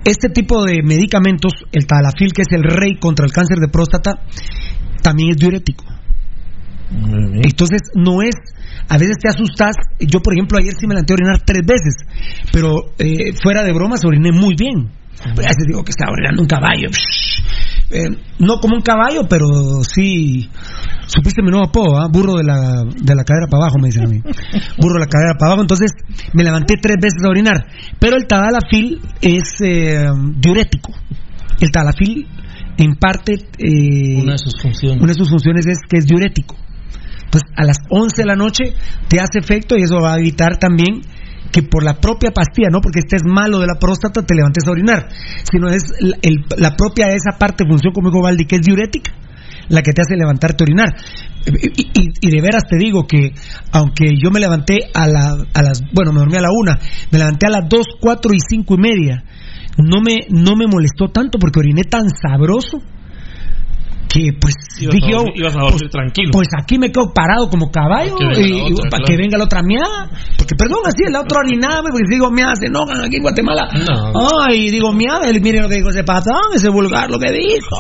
[0.06, 4.22] este tipo de medicamentos, el talafil, que es el rey contra el cáncer de próstata,
[5.02, 5.86] también es diurético.
[7.44, 8.36] Entonces, no es.
[8.90, 9.76] A veces te asustas.
[10.00, 11.96] Yo, por ejemplo, ayer sí me levanté a orinar tres veces,
[12.52, 14.92] pero eh, fuera de bromas, oriné muy bien.
[15.24, 16.90] A veces digo que estaba orinando un caballo.
[17.94, 18.08] Eh,
[18.40, 19.46] no como un caballo, pero
[19.84, 20.50] sí.
[21.08, 22.08] Supiste mi nuevo apodo, ¿ah?
[22.10, 24.22] burro de la, de la cadera para abajo, me dicen a mí.
[24.78, 25.62] Burro de la cadera para abajo.
[25.64, 25.92] Entonces
[26.34, 27.66] me levanté tres veces a orinar.
[28.00, 30.06] Pero el tadalafil es eh,
[30.38, 30.94] diurético.
[31.60, 32.28] El tadalafil,
[32.78, 33.34] en parte.
[33.58, 34.98] eh, Una de sus funciones.
[35.00, 36.56] una de sus funciones es que es diurético.
[37.30, 38.74] Pues a las 11 de la noche
[39.10, 41.02] te hace efecto y eso va a evitar también
[41.52, 44.72] que por la propia pastilla, no porque estés malo de la próstata, te levantes a
[44.72, 45.10] orinar,
[45.52, 49.12] sino es la, el- la propia esa parte, función, como dijo Valdi, que es diurética,
[49.70, 50.90] la que te hace levantarte a orinar.
[51.46, 51.90] Y,
[52.22, 53.34] y- de veras te digo que,
[53.72, 56.80] aunque yo me levanté a, la, a las, bueno, me dormí a la una,
[57.12, 59.24] me levanté a las dos, cuatro y cinco y media,
[59.78, 62.80] no me, no me molestó tanto porque oriné tan sabroso
[64.12, 66.30] que pues Ibas dije a yo, dormir- ibas a dormir tranquilo.
[66.34, 69.06] pues aquí me quedo parado como caballo Para que venga y, la otra, para claro.
[69.08, 70.10] que venga la otra miada.
[70.38, 73.70] Porque perdón, así la otra orinada, porque si digo miada se enojan aquí en Guatemala.
[73.72, 74.28] No.
[74.44, 77.78] Ay, digo miada, él mire lo que dijo ese patón, ese vulgar lo que dijo.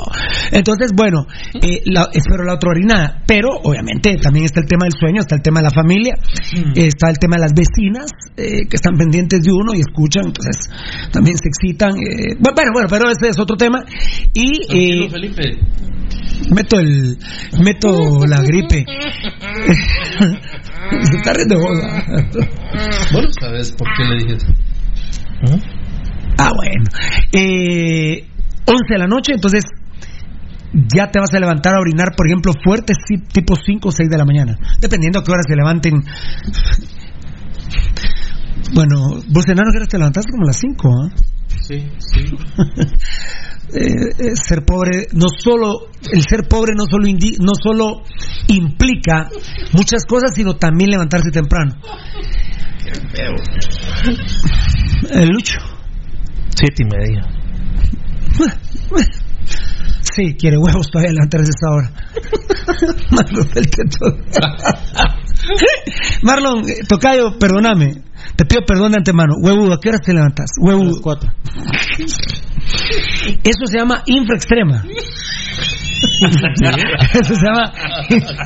[0.51, 1.25] Entonces, bueno,
[1.61, 3.23] eh, la- espero la otra orinada.
[3.27, 6.15] Pero, obviamente, también está el tema del sueño, está el tema de la familia,
[6.55, 6.71] Mm.
[6.75, 10.69] está el tema de las vecinas eh, que están pendientes de uno y escuchan, entonces
[11.11, 11.91] también se excitan.
[11.97, 13.83] eh, bueno, bueno, pero ese es otro tema.
[14.33, 15.03] Y.
[15.05, 15.59] Eh, Felipe.
[16.53, 17.17] Meto el
[17.63, 18.86] meto la gripe
[21.03, 22.03] se está riendo ¿ah?
[23.12, 24.47] Bueno, ¿sabes por qué le dije eso?
[26.38, 26.86] ah bueno
[27.31, 28.27] eh,
[28.65, 29.65] 11 de la noche entonces
[30.73, 32.93] ya te vas a levantar a orinar por ejemplo fuerte
[33.34, 36.01] tipo 5 o 6 de la mañana dependiendo a qué hora se levanten
[38.73, 41.10] bueno vos enano que te levantaste como a las 5 ¿ah?
[41.62, 42.25] Sí, sí.
[43.73, 48.03] eh, eh, ser pobre no solo el ser pobre no solo indi- no solo
[48.47, 49.29] implica
[49.73, 51.75] muchas cosas sino también levantarse temprano
[55.12, 55.60] el lucho
[56.53, 57.25] Siete y media.
[60.01, 61.91] sí quiere huevos todavía levantarse a esa hora
[63.12, 63.47] Marlon.
[66.23, 68.03] Marlon eh, tocayo perdóname
[68.41, 70.49] te pido perdón de antemano huevudo ¿a qué horas te levantas?
[70.60, 71.32] huevudo cuatro
[73.43, 74.84] Eso se llama infraextrema.
[77.13, 77.71] Eso se llama
[78.10, 78.45] infra,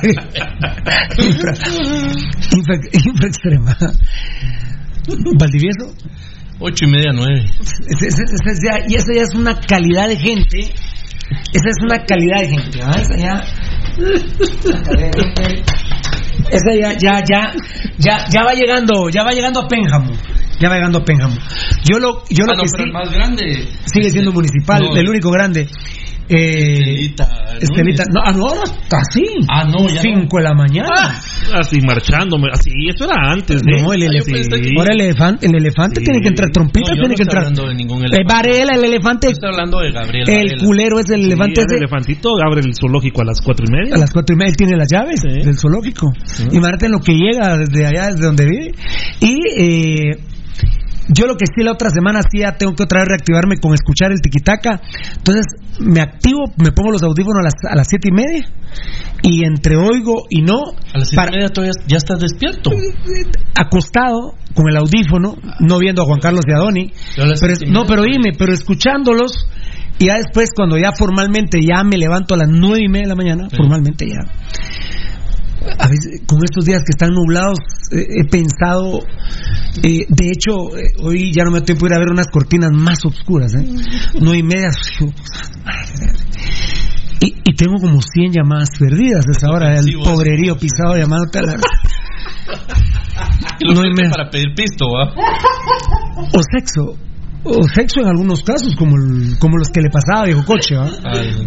[2.52, 3.76] infra, infraextrema.
[5.38, 5.94] Valdivieso.
[6.58, 7.44] Ocho y media, nueve.
[8.88, 10.58] Y eso ya es una calidad de gente.
[11.52, 12.80] Esa es una calidad de gente.
[12.82, 12.96] ¿ah?
[12.98, 13.44] Esa ya.
[16.50, 17.52] Esa ya, ya, ya,
[17.98, 20.12] ya, ya va llegando, ya va llegando a Pénjamo.
[20.60, 21.34] Ya va llegando a Pénjamo.
[21.84, 23.68] Yo lo, yo Ah, lo no, que pero sí el más grande.
[23.86, 24.96] sigue siendo municipal, No.
[24.96, 25.68] el único grande.
[26.28, 27.28] Eh, Estelita.
[27.60, 29.22] Estelita, no, ah, no, ahora está así.
[29.48, 30.88] Ah, no, ya Cinco de la mañana.
[31.54, 33.80] Así marchándome, así, eso era antes de.
[33.82, 34.06] No, el Sí.
[34.06, 34.70] elefante.
[34.76, 37.44] Ahora el elefante, el elefante tiene que entrar, trompita No, tiene no que estoy entrar.
[37.44, 38.34] hablando de ningún El elefante.
[38.34, 40.28] Varela, el elefante, estoy hablando de Gabriel.
[40.28, 40.64] el Varela.
[40.64, 43.94] culero es el Sí, elefante el elefantito abre el zoológico a las cuatro y media.
[43.94, 46.12] A las cuatro y media él tiene las llaves del zoológico.
[46.50, 48.74] Imagínate lo que llega desde allá, desde donde vive.
[49.20, 50.18] Y eh,
[51.08, 53.74] yo lo que sí la otra semana sí ya tengo que otra vez reactivarme con
[53.74, 54.80] escuchar el tiquitaca.
[55.16, 55.44] Entonces
[55.80, 58.48] me activo, me pongo los audífonos a las, a las siete y media
[59.22, 60.58] y entre oigo y no,
[60.94, 62.70] A las siete para- y media todavía ya estás despierto.
[63.54, 67.40] acostado con el audífono, no viendo a Juan Carlos y a Doni, Yo a las
[67.40, 69.48] pero, no, pero dime, pero escuchándolos
[69.98, 73.08] y ya después cuando ya formalmente ya me levanto a las nueve y media de
[73.10, 74.20] la mañana, formalmente ya.
[75.78, 77.58] A veces, con estos días que están nublados,
[77.92, 79.00] eh, he pensado,
[79.82, 82.28] eh, de hecho, eh, hoy ya no me da tiempo de ir a ver unas
[82.28, 83.64] cortinas más oscuras, ¿eh?
[84.20, 84.70] Nueve y media.
[87.18, 91.42] Y, y tengo como 100 llamadas perdidas a esa hora, el pobrerío pisado llamándote a
[91.42, 91.54] la...
[93.58, 95.14] Y lo No hay metes me- para pedir pisto, ¿va?
[96.32, 96.94] o sexo
[97.46, 100.74] o sexo en algunos casos, como, el- como los que le pasaba a Viejo Coche,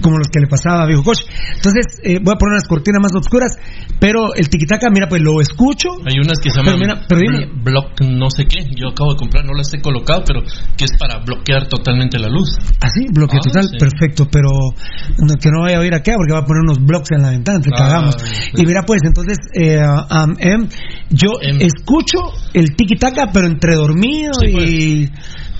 [0.01, 1.23] como los que le pasaba a Viejo Coche.
[1.55, 3.51] Entonces, eh, voy a poner unas cortinas más oscuras,
[3.99, 5.89] pero el tiquitaca, mira, pues lo escucho.
[6.05, 7.47] Hay unas que se llaman mira, pero dime.
[7.63, 8.63] block no sé qué.
[8.75, 10.41] Yo acabo de comprar, no las he colocado, pero
[10.77, 12.49] que es para bloquear totalmente la luz.
[12.81, 13.77] Así, bloque Ah, total, sí.
[13.77, 14.49] perfecto, pero
[15.17, 17.31] no- que no vaya a oír acá porque va a poner unos blocks en la
[17.31, 18.15] ventana, te Ah, cagamos.
[18.21, 18.51] sí.
[18.55, 20.67] Y mira, pues, entonces, eh, um, em,
[21.09, 22.19] yo escucho
[22.53, 25.09] el tiki-taka, pero entre dormido y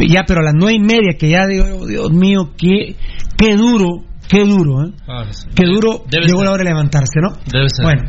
[0.08, 2.96] ya, pero a las nueve y media, que ya digo, oh, Dios mío, qué,
[3.38, 4.92] qué duro, qué duro, ¿eh?
[5.08, 5.48] Ah, sí.
[5.56, 6.46] Qué duro, Debe llegó ser.
[6.46, 7.30] la hora de levantarse, ¿no?
[7.52, 7.84] Debe ser.
[7.86, 8.04] Bueno,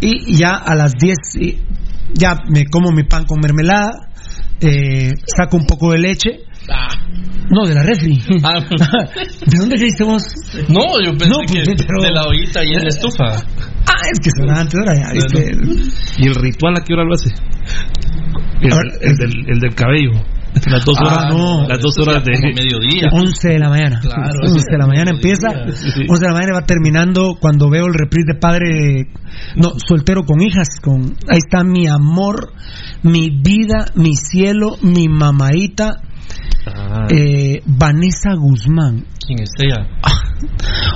[0.00, 1.58] y ya a las 10 y
[2.14, 3.90] ya me como mi pan con mermelada,
[4.60, 6.30] eh, saco un poco de leche.
[6.68, 6.88] Ah.
[7.48, 8.18] No, de la refri.
[8.42, 8.58] Ah.
[9.46, 10.22] ¿De dónde creíste vos?
[10.68, 13.24] No, yo pensé No, pues, que pero- de la ollita y en la estufa.
[13.88, 15.52] Ah, es que será antes, ahora ya, ¿viste?
[16.18, 17.30] ¿Y el ritual a qué hora lo hace?
[18.60, 20.10] El, el del, el del cabello.
[20.66, 21.68] Las dos horas, Ah, no.
[21.68, 23.08] las dos horas de mediodía.
[23.12, 24.00] 11 de la mañana.
[24.00, 25.48] Claro, 11 de la mañana empieza.
[25.72, 26.00] Sí, sí.
[26.08, 29.08] 11 de la mañana va terminando cuando veo el reprise de padre.
[29.56, 30.68] No, soltero con hijas.
[30.82, 32.52] con Ahí está mi amor,
[33.02, 35.96] mi vida, mi cielo, mi mamaita.
[36.66, 37.06] Ah.
[37.10, 39.86] eh, Vanessa Guzmán, ¿Quién es ella?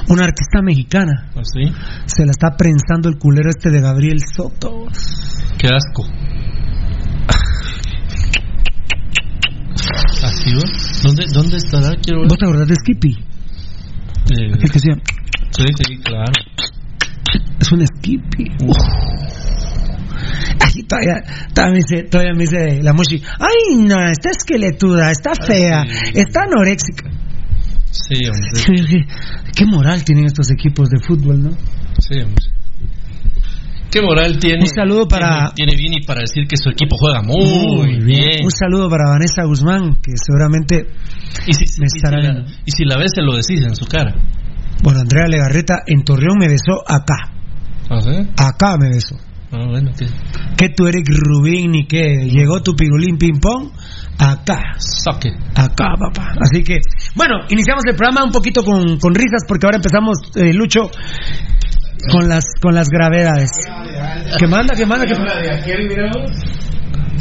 [0.09, 1.31] una artista mexicana.
[1.37, 1.73] ¿Así?
[2.07, 4.87] Se la está prensando el culero este de Gabriel Soto.
[5.59, 6.05] Qué asco.
[11.03, 11.91] ¿Dónde, ¿Dónde estará?
[12.03, 12.29] Quiero ver.
[12.29, 13.11] ¿Vos te acordás de Skippy?
[13.13, 14.95] Eh, El que decía,
[15.51, 16.33] sí, sí, claro.
[17.61, 18.45] es un Skippy.
[18.65, 18.77] Uf.
[20.61, 21.15] Ay, todavía,
[21.55, 26.43] todavía me dice, todavía me dice la Moshi, ay no, está esqueletuda, está fea, está
[26.43, 27.11] anoréxica.
[27.91, 28.87] Sí, hombre.
[28.87, 29.07] ¿Qué,
[29.57, 31.51] qué moral tienen estos equipos de fútbol, ¿no?
[31.99, 32.45] Sí, hombre.
[33.91, 34.61] ¿Qué moral tiene?
[34.63, 38.45] Un saludo para- Tiene, tiene Vini para decir que su equipo juega muy, bien.
[38.45, 40.87] Un saludo para Vanessa Guzmán, que seguramente
[41.47, 43.75] Y si, me y si estará la, y si la ves, se lo decís en
[43.75, 44.15] su cara.
[44.83, 47.33] Bueno, Andrea Legarreta en Torreón me besó acá.
[47.91, 48.11] ¿Ah, sí?
[48.37, 49.17] Acá me besó.
[49.53, 50.07] Ah, bueno, que
[50.57, 53.71] Que tú eres Rubín ni que llegó tu pirulín ping pong
[54.19, 54.75] acá.
[54.79, 55.31] saque.
[55.57, 56.35] Acá, papá.
[56.41, 56.79] Así que,
[57.17, 60.89] bueno, iniciamos el programa un poquito con, con risas porque ahora empezamos, eh, Lucho,
[62.11, 63.51] con las con las gravedades.
[64.39, 64.75] ¿Qué manda?
[64.75, 65.07] ¿Qué manda?
[65.07, 65.15] ¿Qué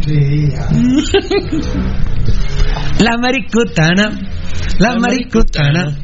[2.99, 4.09] La maricutana.
[4.79, 5.97] La maricutana.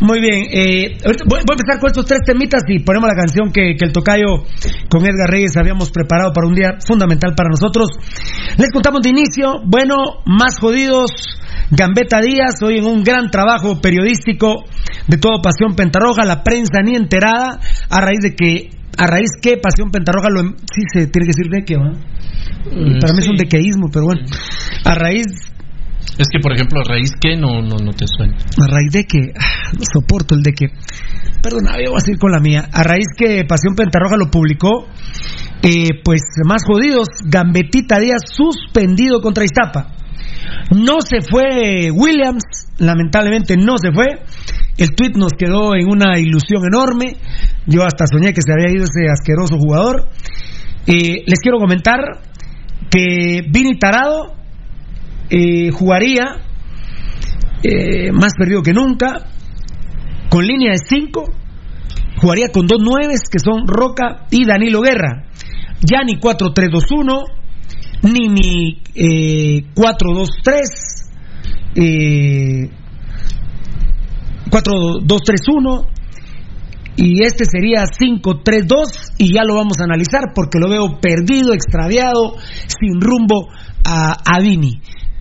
[0.00, 3.14] Muy bien, eh, ahorita voy, voy a empezar con estos tres temitas y ponemos la
[3.14, 4.44] canción que, que el tocayo
[4.88, 7.90] con Edgar Reyes habíamos preparado para un día fundamental para nosotros.
[8.56, 11.10] Les contamos de inicio, bueno, más jodidos,
[11.70, 14.64] Gambetta Díaz, hoy en un gran trabajo periodístico
[15.06, 19.56] de todo Pasión Pentarroja, la prensa ni enterada, a raíz de que, a raíz que
[19.56, 21.92] Pasión Pentarroja lo, em- sí se tiene que decir de que, ¿va?
[23.00, 24.22] Para mí es un dequeísmo, pero bueno,
[24.84, 25.26] a raíz
[26.18, 28.34] Es que, por ejemplo, raíz que no, no, no te suena.
[28.36, 30.66] a raíz de que ah, no soporto el de que
[31.40, 32.68] perdona voy a seguir con la mía.
[32.72, 34.88] A raíz que Pasión Pentarroja lo publicó
[35.62, 39.94] eh, pues más jodidos Gambetita Díaz suspendido contra Iztapa
[40.74, 42.44] no se fue Williams
[42.78, 44.06] lamentablemente no se fue.
[44.76, 47.16] El tweet nos quedó en una ilusión enorme.
[47.66, 50.08] Yo hasta soñé que se había ido ese asqueroso jugador.
[50.86, 52.00] Eh, les quiero comentar
[52.90, 54.34] que Vini Tarado
[55.28, 56.38] eh, jugaría
[57.62, 59.26] eh, más perdido que nunca,
[60.30, 61.24] con línea de 5,
[62.16, 65.26] jugaría con dos nueves que son Roca y Danilo Guerra.
[65.82, 67.24] Ya ni 4-3-2-1,
[68.02, 71.10] ni ni eh, 4-2-3,
[71.76, 72.70] eh,
[74.50, 75.86] 4-2-3-1,
[76.96, 82.36] y este sería 5-3-2 y ya lo vamos a analizar porque lo veo perdido, extraviado,
[82.66, 83.48] sin rumbo
[83.84, 84.38] a, a.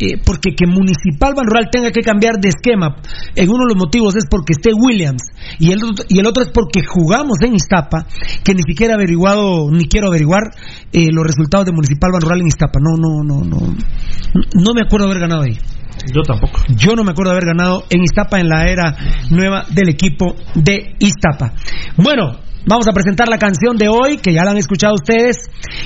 [0.02, 2.96] Eh, porque que Municipal Ban Rural tenga que cambiar de esquema,
[3.36, 5.24] en uno de los motivos es porque esté Williams
[5.60, 8.06] y el, otro- y el otro es porque jugamos en Iztapa,
[8.44, 10.44] que ni siquiera he averiguado, ni quiero averiguar
[10.94, 12.80] eh, los resultados de Municipal Ban Rural en Iztapa.
[12.80, 13.76] No, no, no, no.
[14.54, 15.58] No me acuerdo haber ganado ahí.
[16.16, 16.62] Yo tampoco.
[16.78, 18.96] Yo no me acuerdo haber ganado en Iztapa en la era
[19.32, 21.54] nueva del equipo de Iztapa.
[21.98, 25.38] Bueno, vamos a presentar la canción de hoy, que ya la han escuchado ustedes.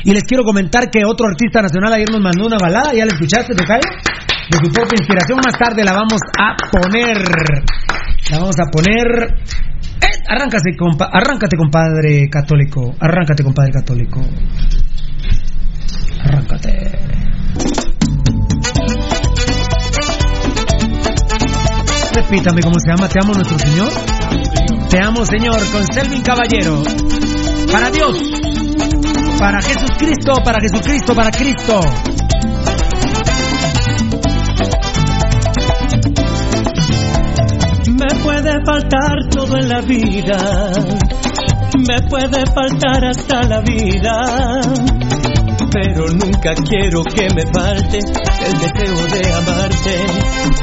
[0.04, 3.12] Y les quiero comentar que otro artista nacional ayer nos mandó una balada, ¿ya la
[3.14, 3.82] escuchaste, Tocayo?
[4.50, 7.18] De su propia inspiración, más tarde la vamos a poner.
[8.30, 9.08] La vamos a poner.
[10.02, 12.94] Eh, arráncate, compa- arráncate, compadre católico.
[13.00, 14.22] Arráncate, compadre católico.
[16.24, 17.00] Arráncate.
[22.14, 23.08] Repítame cómo se llama.
[23.10, 23.90] Te amo, nuestro Señor.
[24.94, 26.84] Te amo, Señor, con Selvin Caballero.
[27.72, 28.16] Para Dios,
[29.40, 31.80] para Jesucristo, para Jesucristo, para Cristo.
[37.88, 40.72] Me puede faltar todo en la vida,
[41.88, 44.62] me puede faltar hasta la vida
[45.74, 50.06] pero nunca quiero que me falte el deseo de amarte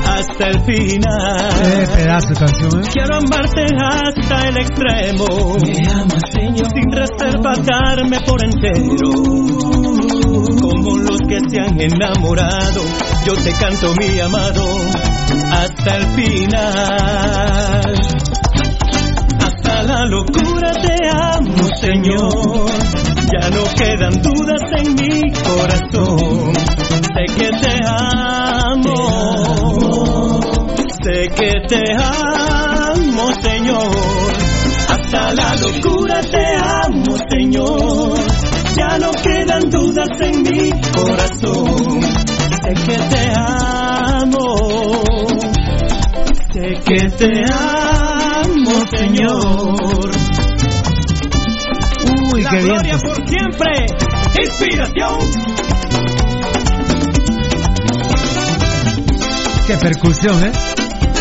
[0.07, 1.51] hasta el final.
[1.65, 2.89] Eh, pedazo de canción, ¿eh?
[2.93, 5.27] Quiero amarte hasta el extremo.
[5.67, 6.69] Me amas, Señor.
[6.73, 9.11] Sin reserva darme por entero.
[10.61, 12.83] Como los que se han enamorado,
[13.27, 14.65] yo te canto mi amado
[15.51, 17.51] hasta el final.
[19.93, 22.71] La locura te amo, Señor.
[23.33, 26.55] Ya no quedan dudas en mi corazón.
[27.13, 28.95] Sé que te amo.
[31.03, 33.91] Sé que te amo, Señor.
[34.91, 38.15] Hasta la locura te amo, Señor.
[38.77, 42.01] Ya no quedan dudas en mi corazón.
[42.63, 44.47] Sé que te amo.
[46.53, 48.10] Sé que te amo,
[48.89, 50.11] Señor.
[52.33, 52.67] Uy, La qué bien.
[52.69, 53.87] gloria por siempre.
[54.43, 55.19] Inspiración.
[59.67, 60.53] Qué percusión, ¿eh?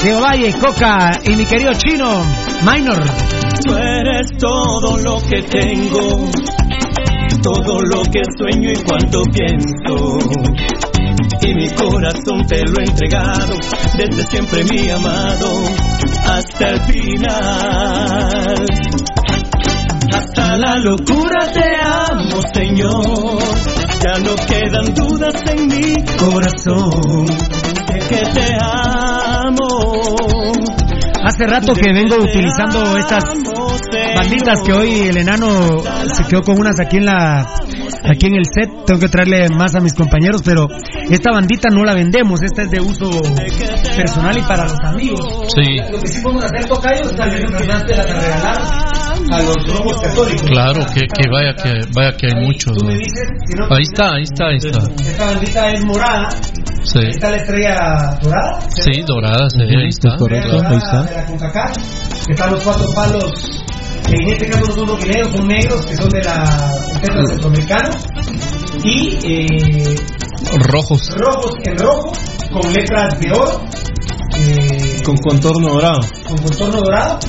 [0.04, 2.24] Diego Valle, Coca y mi querido chino,
[2.66, 3.04] Minor.
[3.64, 6.30] Tú eres todo lo que tengo,
[7.44, 10.20] todo lo que sueño y cuanto pienso.
[11.42, 13.56] Y mi corazón te lo he entregado,
[13.98, 15.64] desde siempre mi amado,
[16.26, 18.66] hasta el final.
[20.14, 23.40] Hasta la locura te amo, Señor.
[24.04, 27.28] Ya no quedan dudas en mi corazón.
[27.88, 29.68] Sé que te amo.
[31.24, 33.24] Hace rato que vengo utilizando estas
[34.16, 35.80] banditas que hoy el enano
[36.14, 37.46] se quedó con unas aquí en la
[38.10, 38.70] aquí en el set.
[38.86, 40.68] Tengo que traerle más a mis compañeros, pero
[41.10, 42.42] esta bandita no la vendemos.
[42.42, 43.10] Esta es de uso
[43.96, 45.48] personal y para los amigos.
[45.56, 45.78] Sí.
[45.92, 48.58] Lo que sí podemos hacer, Tocayo, es tal vez Fernández la regalar
[49.32, 50.42] a los robos católicos.
[50.50, 52.74] Claro, que, que vaya que vaya que hay muchos.
[52.84, 52.90] ¿no?
[52.90, 54.80] Ahí está, ahí está, ahí está.
[55.04, 56.30] Esta bandita es morada.
[56.82, 58.62] Sí, Está la estrella dorada.
[58.70, 60.16] sí dorada, sí, ahí está.
[60.16, 61.04] correcto, ahí está.
[61.04, 61.78] De la CONCACAF.
[62.30, 63.64] Están los cuatro palos.
[64.08, 66.46] En este caso no son roquineros, son negros, que son de la
[67.02, 67.90] centro centroamericano.
[68.84, 69.96] Y eh,
[70.72, 71.10] Rojos.
[71.18, 72.12] rojos en rojo,
[72.52, 73.62] con letras de oro,
[74.38, 76.00] eh, Con contorno dorado.
[76.28, 77.20] con contorno dorado,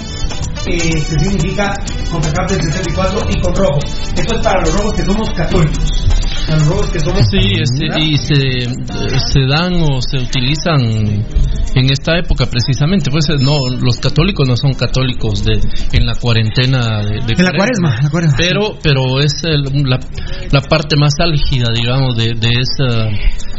[0.66, 1.74] eh, que significa
[2.10, 3.78] CONCACAF del 64 y con rojo.
[4.16, 6.06] Esto es para los rojos que somos católicos.
[6.46, 8.34] Para los rojos que somos Sí, este, y se,
[9.32, 11.24] se dan o se utilizan
[11.74, 13.10] en esta época precisamente.
[13.10, 15.60] Pues no, los católicos no son católicos de
[15.92, 18.36] en la cuarentena de, de En la cuaresma, la cuaresma.
[18.38, 19.98] Pero, pero es el- la,
[20.50, 23.10] la parte más álgida, digamos, de, de esa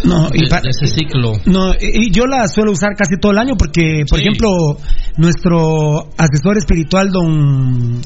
[0.04, 0.40] No, de,
[0.70, 1.34] ese ciclo.
[1.46, 4.26] No, y yo la suelo usar casi todo el año porque, por Sí.
[4.26, 4.50] ejemplo,
[5.18, 8.02] nuestro asesor espiritual, don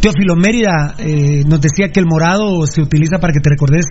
[0.00, 3.84] Teófilo Mérida, eh, nos decía que el morado se utiliza para que te recordes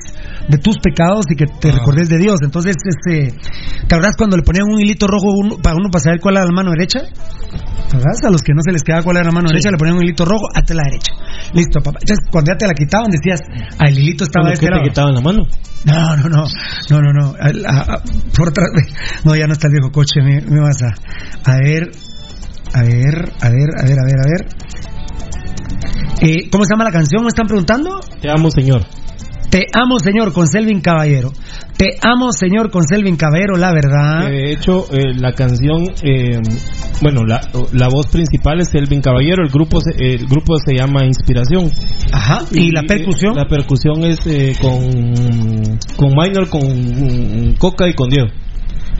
[0.47, 2.35] de tus pecados y que te recordes de Dios.
[2.43, 3.33] Entonces, este,
[3.87, 6.45] ¿te acuerdas cuando le ponían un hilito rojo uno- para uno para saber cuál era
[6.45, 6.99] la mano derecha?
[7.01, 8.23] ¿Te acuerdas?
[8.25, 10.03] A los que no se les quedaba cuál era la mano derecha, le ponían un
[10.03, 11.11] hilito rojo, hazte la derecha.
[11.53, 11.99] Listo, papá.
[12.01, 13.39] Entonces, cuando ya te la quitaban, decías,
[13.79, 14.89] ah, el hilito estaba de ¿Cómo que este te lado.
[14.89, 15.47] quitaban la mano?
[15.85, 16.45] No, no, no,
[16.89, 17.35] no, no, no.
[17.39, 18.03] Al- a- a-
[18.35, 18.63] por otra
[19.25, 21.91] no, ya no está el viejo coche, me, me vas a, a ver,
[22.73, 24.47] a ver, a ver, a ver, a ver, a ver.
[26.21, 27.23] Eh, ¿Cómo se llama la canción?
[27.23, 27.99] ¿Me están preguntando?
[28.21, 28.85] Te amo, señor.
[29.49, 31.31] Te amo, señor, con Selvin Caballero.
[31.77, 34.27] Te amo, señor, con Selvin Caballero, la verdad.
[34.27, 36.39] De hecho, eh, la canción, eh,
[37.01, 37.41] bueno, la,
[37.73, 41.69] la voz principal es Elvin Caballero, el grupo se, el grupo se llama Inspiración.
[42.11, 43.35] Ajá, ¿y la percusión?
[43.35, 48.29] La percusión es eh, con, con Minor, con Coca y con Diego.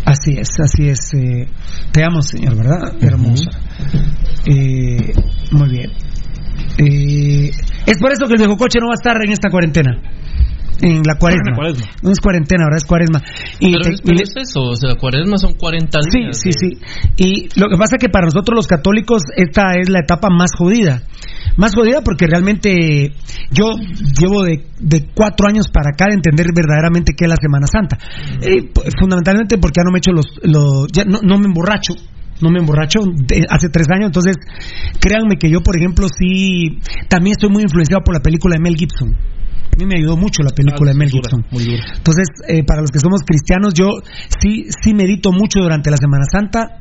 [0.05, 1.13] Así es, así es.
[1.13, 1.47] eh,
[1.91, 2.93] te amo, señor, ¿verdad?
[3.01, 3.51] Hermosa.
[4.45, 5.13] Eh,
[5.51, 5.91] muy bien.
[6.77, 7.51] Eh,
[7.85, 10.01] es por eso que el viejo coche no va a estar en esta cuarentena.
[10.81, 11.55] En la cuaresma.
[11.55, 11.85] Cuaresma.
[12.01, 13.21] No es cuarentena, ahora es cuaresma.
[13.59, 16.19] Y Pero, te- es, pero y le- es eso, o sea, cuaresma son 40 Sí,
[16.19, 16.39] días.
[16.39, 16.69] sí, sí.
[17.17, 20.51] Y lo que pasa es que para nosotros los católicos esta es la etapa más
[20.57, 21.03] jodida.
[21.57, 23.11] Más jodida porque realmente
[23.51, 23.73] yo
[24.19, 27.97] llevo de, de cuatro años para acá de entender verdaderamente qué es la Semana Santa.
[28.41, 30.25] Eh, p- fundamentalmente porque ya no me echo los...
[30.41, 31.93] los ya no, no me emborracho.
[32.41, 34.35] No me emborracho de- hace tres años, entonces
[34.99, 38.75] créanme que yo, por ejemplo, sí, también estoy muy influenciado por la película de Mel
[38.75, 39.15] Gibson.
[39.73, 41.45] A mí me ayudó mucho la película de Mel Gibson.
[41.51, 43.89] Entonces, eh, para los que somos cristianos, yo
[44.39, 46.79] sí, sí medito mucho durante la Semana Santa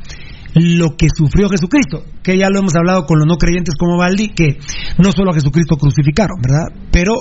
[0.55, 4.29] lo que sufrió Jesucristo, que ya lo hemos hablado con los no creyentes como Baldi,
[4.29, 4.59] que
[4.99, 6.69] no solo a Jesucristo crucificaron, ¿verdad?
[6.91, 7.15] Pero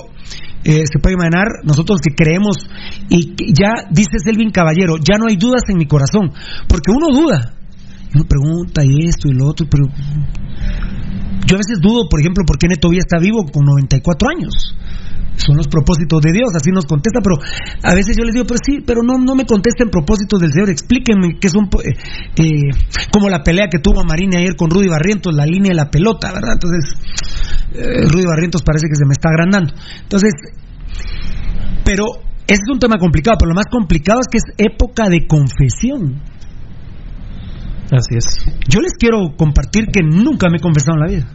[0.64, 2.56] eh, se puede imaginar, nosotros que creemos,
[3.08, 6.32] y que ya dice Selvin Caballero, ya no hay dudas en mi corazón,
[6.68, 7.54] porque uno duda,
[8.14, 9.86] Uno pregunta y esto y lo otro, pero
[11.46, 14.76] yo a veces dudo, por ejemplo, por qué Neto Villa está vivo con 94 años.
[15.36, 17.36] Son los propósitos de Dios, así nos contesta, pero
[17.82, 20.70] a veces yo les digo, pero sí, pero no, no me contesten propósitos del Señor,
[20.70, 21.96] explíquenme qué son, eh,
[22.36, 22.70] eh,
[23.10, 26.32] como la pelea que tuvo Marina ayer con Rudy Barrientos, la línea de la pelota,
[26.32, 26.52] ¿verdad?
[26.52, 26.94] Entonces,
[27.72, 29.72] eh, Rudy Barrientos parece que se me está agrandando.
[30.02, 30.32] Entonces,
[31.84, 32.04] pero
[32.46, 36.20] ese es un tema complicado, pero lo más complicado es que es época de confesión.
[37.90, 38.24] Así es.
[38.68, 41.28] Yo les quiero compartir que nunca me he confesado en la vida.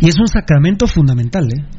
[0.00, 1.77] Y es un sacramento fundamental, ¿eh?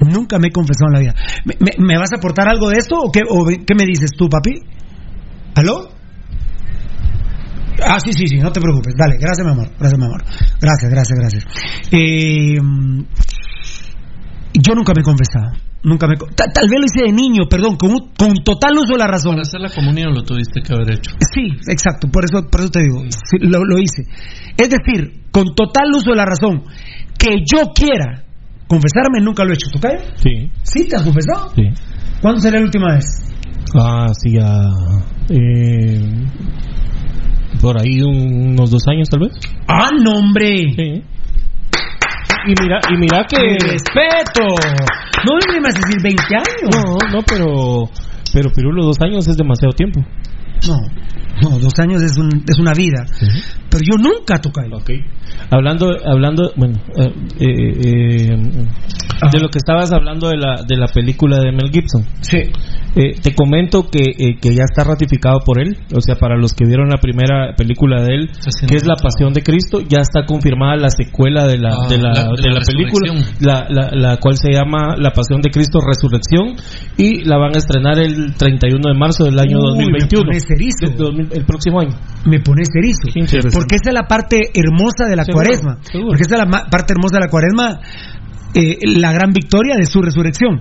[0.00, 1.14] Nunca me he confesado en la vida.
[1.44, 4.10] ¿Me, me- me vas a aportar algo de esto o qué, o qué me dices
[4.16, 4.52] tú, papi?
[5.54, 5.88] ¿Aló?
[7.86, 8.94] Ah, sí, sí, sí, no te preocupes.
[8.98, 9.68] Dale, gracias, mi amor.
[9.78, 10.24] Gracias, mi amor.
[10.60, 11.44] Gracias, gracias, gracias.
[11.90, 12.56] Eh,
[14.54, 15.52] yo nunca me he confesado.
[15.82, 16.14] Nunca me.
[16.14, 18.92] he co- ta- tal vez lo hice de niño, perdón, con, un- con total uso
[18.94, 19.32] de la razón.
[19.32, 21.10] Para hacer la comunión lo tuviste que haber hecho.
[21.34, 24.02] Sí, exacto, por eso, por eso te digo, sí, lo, lo hice.
[24.56, 26.62] Es decir, con total uso de la razón,
[27.18, 28.23] que yo quiera
[28.74, 29.70] confesarme, nunca lo he hecho.
[29.72, 30.02] ¿Tú caes?
[30.16, 30.50] Sí.
[30.62, 31.50] ¿Sí te has confesado?
[31.54, 31.62] Sí.
[32.20, 33.06] ¿Cuándo sería la última vez?
[33.76, 34.70] Ah, sí, ah,
[35.30, 36.00] eh,
[37.60, 39.32] por ahí unos dos años tal vez.
[39.66, 40.72] ¡Ah, no, hombre!
[40.76, 41.02] Sí.
[42.46, 43.36] Y mira, y mira que...
[43.36, 44.44] ¡Respeto!
[45.24, 46.76] No me vas a decir 20 años.
[46.76, 47.88] No, no, pero...
[48.32, 50.00] Pero Pirulo, dos años es demasiado tiempo.
[50.68, 53.04] No, no, dos años es, un- es una vida.
[53.70, 54.62] Pero yo nunca toqué.
[54.72, 54.90] Ok.
[55.50, 58.36] Hablando, hablando, bueno, eh, eh, eh,
[59.32, 62.04] de lo que estabas hablando de la, de la película de Mel Gibson.
[62.20, 62.38] Sí.
[62.96, 66.52] Eh, te comento que, eh, que ya está ratificado por él, o sea, para los
[66.54, 68.30] que vieron la primera película de él,
[68.68, 71.98] que es La Pasión de Cristo, ya está confirmada la secuela de la, Ah, de
[71.98, 75.50] la, la- de la la película, la, la, la cual se llama La Pasión de
[75.50, 76.54] Cristo Resurrección,
[76.96, 80.22] y la van a estrenar el 31 de marzo del año Uy, 2021.
[80.22, 80.86] me pones erizo.
[80.86, 81.94] Del 2000 el próximo año.
[82.26, 83.08] me pones erizo.
[83.18, 83.56] interesante.
[83.58, 85.78] Porque esa es la parte hermosa de la Seguro, cuaresma.
[85.82, 86.08] seguro.
[86.10, 87.80] Porque esa es la parte hermosa de la cuaresma,
[88.54, 90.60] eh, la gran victoria de su resurrección.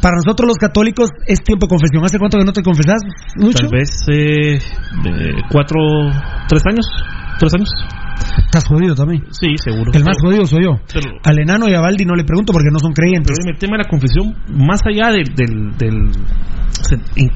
[0.00, 2.04] Para nosotros los católicos es tiempo de confesión.
[2.04, 3.00] ¿Hace cuánto que no te confesas,
[3.36, 3.68] Lucho?
[3.68, 4.60] Tal vez eh, eh,
[5.50, 5.78] cuatro,
[6.48, 6.86] tres años.
[7.38, 8.03] Tres años.
[8.46, 9.24] Estás jodido también.
[9.30, 9.90] Sí, seguro.
[9.92, 10.72] El más jodido soy yo.
[10.92, 13.36] Pero- Al enano y a Baldi no le pregunto porque no son creyentes.
[13.36, 16.10] Pero en el tema de la confesión, más allá del, del,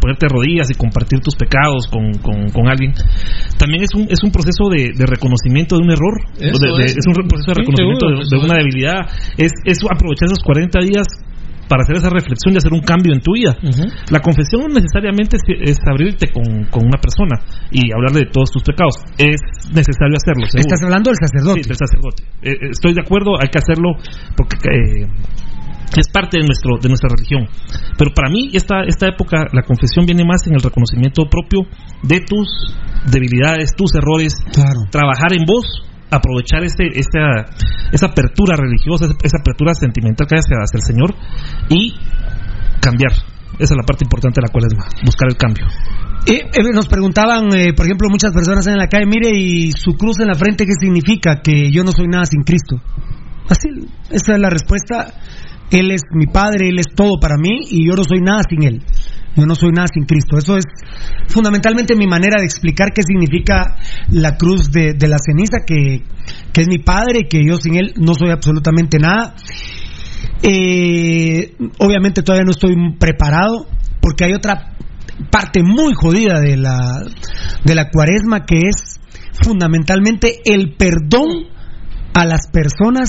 [0.01, 2.93] ponerte rodillas y compartir tus pecados con, con, con alguien,
[3.59, 6.97] también es un, es un proceso de, de reconocimiento de un error, de- de- es.
[6.97, 7.07] es.
[7.07, 9.01] un proceso de Sí, reconocimiento seguro, de, una debilidad,
[9.37, 11.07] es, es aprovechar esos 40 días
[11.69, 13.57] para hacer esa reflexión y hacer un cambio en tu vida.
[14.11, 17.37] La confesión no necesariamente es, es abrirte con, con una persona
[17.71, 19.41] y hablarle de todos tus pecados, es
[19.73, 20.47] necesario hacerlo.
[20.47, 20.61] seguro.
[20.65, 21.63] Estás hablando del sacerdote.
[21.63, 22.23] Sí, del sacerdote.
[22.43, 23.93] Eh, eh, estoy de acuerdo, hay que hacerlo
[24.37, 25.07] porque eh,
[25.97, 27.49] es parte de nuestro de nuestra religión.
[27.97, 31.63] Pero para mí esta esta época la confesión viene más en el reconocimiento propio
[32.03, 32.49] de tus
[33.11, 34.89] debilidades, tus errores, Claro.
[34.91, 35.65] trabajar en vos,
[36.11, 37.47] aprovechar este esta
[37.93, 41.15] esa apertura religiosa, esa apertura sentimental que hay hacia, el Señor
[41.69, 41.95] y
[42.81, 43.13] cambiar.
[43.59, 45.67] Esa es la parte importante de la cuaresma, buscar el cambio.
[46.27, 50.21] Eh, nos preguntaban, eh, por ejemplo, muchas personas en la calle, mire, y su cruz
[50.21, 51.41] en la frente, ¿qué significa?
[51.43, 52.77] Que yo no soy nada sin Cristo.
[53.49, 53.69] Así,
[54.11, 55.15] esa es la respuesta.
[55.71, 58.63] Él es mi Padre, Él es todo para mí y yo no soy nada sin
[58.63, 58.83] Él.
[59.39, 60.37] Yo no soy nada sin Cristo.
[60.37, 60.65] Eso es
[61.29, 63.77] fundamentalmente mi manera de explicar qué significa
[64.11, 66.03] la cruz de, la ceniza, que,
[66.53, 69.37] que es mi Padre, que yo sin Él no soy absolutamente nada.
[70.43, 73.67] Eh, obviamente todavía no estoy preparado
[74.01, 74.75] porque hay otra
[75.31, 77.03] parte muy jodida de la,
[77.65, 79.01] de la cuaresma que es
[79.41, 81.47] fundamentalmente el perdón
[82.15, 83.09] a las personas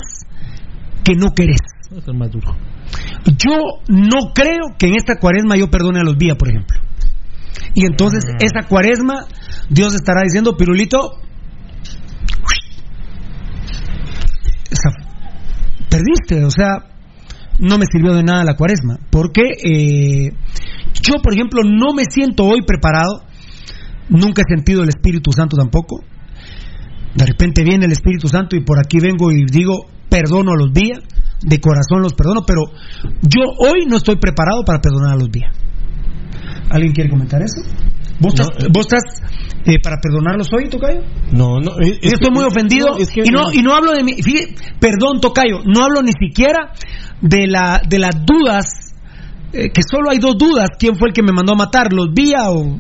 [1.04, 1.58] que no querés.
[1.92, 2.79] Es.
[3.38, 6.80] Yo no creo que en esta cuaresma yo perdone a los vías, por ejemplo.
[7.76, 9.26] Y entonces esa cuaresma
[9.70, 11.12] Dios estará diciendo, Pirulito,
[14.72, 15.10] esa-
[15.90, 16.86] perdiste, o sea,
[17.60, 18.98] no me sirvió de nada la cuaresma.
[19.10, 20.32] Porque eh,
[21.02, 23.24] yo, por ejemplo, no me siento hoy preparado,
[24.10, 26.04] nunca he sentido el Espíritu Santo tampoco.
[27.16, 30.72] De repente viene el Espíritu Santo y por aquí vengo y digo, perdono a los
[30.72, 31.00] vías,
[31.42, 32.62] de corazón los perdono, pero
[33.22, 35.54] yo hoy no estoy preparado para perdonar a los vías.
[36.70, 37.62] ¿Alguien quiere comentar eso?
[38.20, 39.22] ¿Vos No, estás, eh, vos estás,
[39.66, 41.02] eh, para perdonarlos hoy, Tocayo?
[41.32, 41.80] No, no.
[41.80, 44.14] Es, Yo estoy muy ofendido no, es que y no y no hablo de mi
[44.14, 46.74] fíjate, perdón Tocayo no hablo ni siquiera
[47.22, 48.66] de la de las dudas
[49.54, 52.14] eh, que solo hay dos dudas quién fue el que me mandó a matar los
[52.14, 52.78] vía o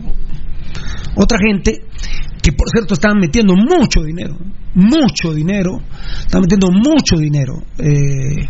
[1.15, 1.83] otra gente
[2.41, 4.37] que por cierto estaban metiendo mucho dinero
[4.75, 5.79] mucho dinero
[6.21, 8.45] están metiendo mucho dinero Eh,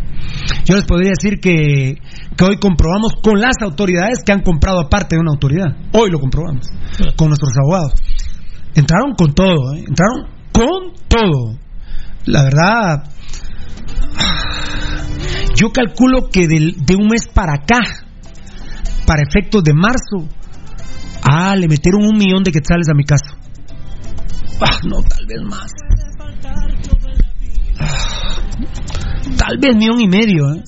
[0.64, 1.94] yo les podría decir que
[2.36, 6.18] que hoy comprobamos con las autoridades que han comprado aparte de una autoridad hoy lo
[6.20, 6.66] comprobamos
[7.16, 7.94] con nuestros abogados
[8.74, 9.84] entraron con todo, ¿eh?
[9.86, 11.58] entraron con todo.
[12.26, 13.04] La verdad,
[15.56, 17.78] yo calculo que del- de un mes para acá,
[19.06, 20.28] para efectos de marzo,
[21.22, 23.29] ah, le metieron un millón de quetzales a mi caso.
[24.62, 25.70] Ah, no, tal vez más.
[27.78, 28.36] Ah,
[29.38, 30.54] tal vez millón y medio.
[30.54, 30.62] ¿eh?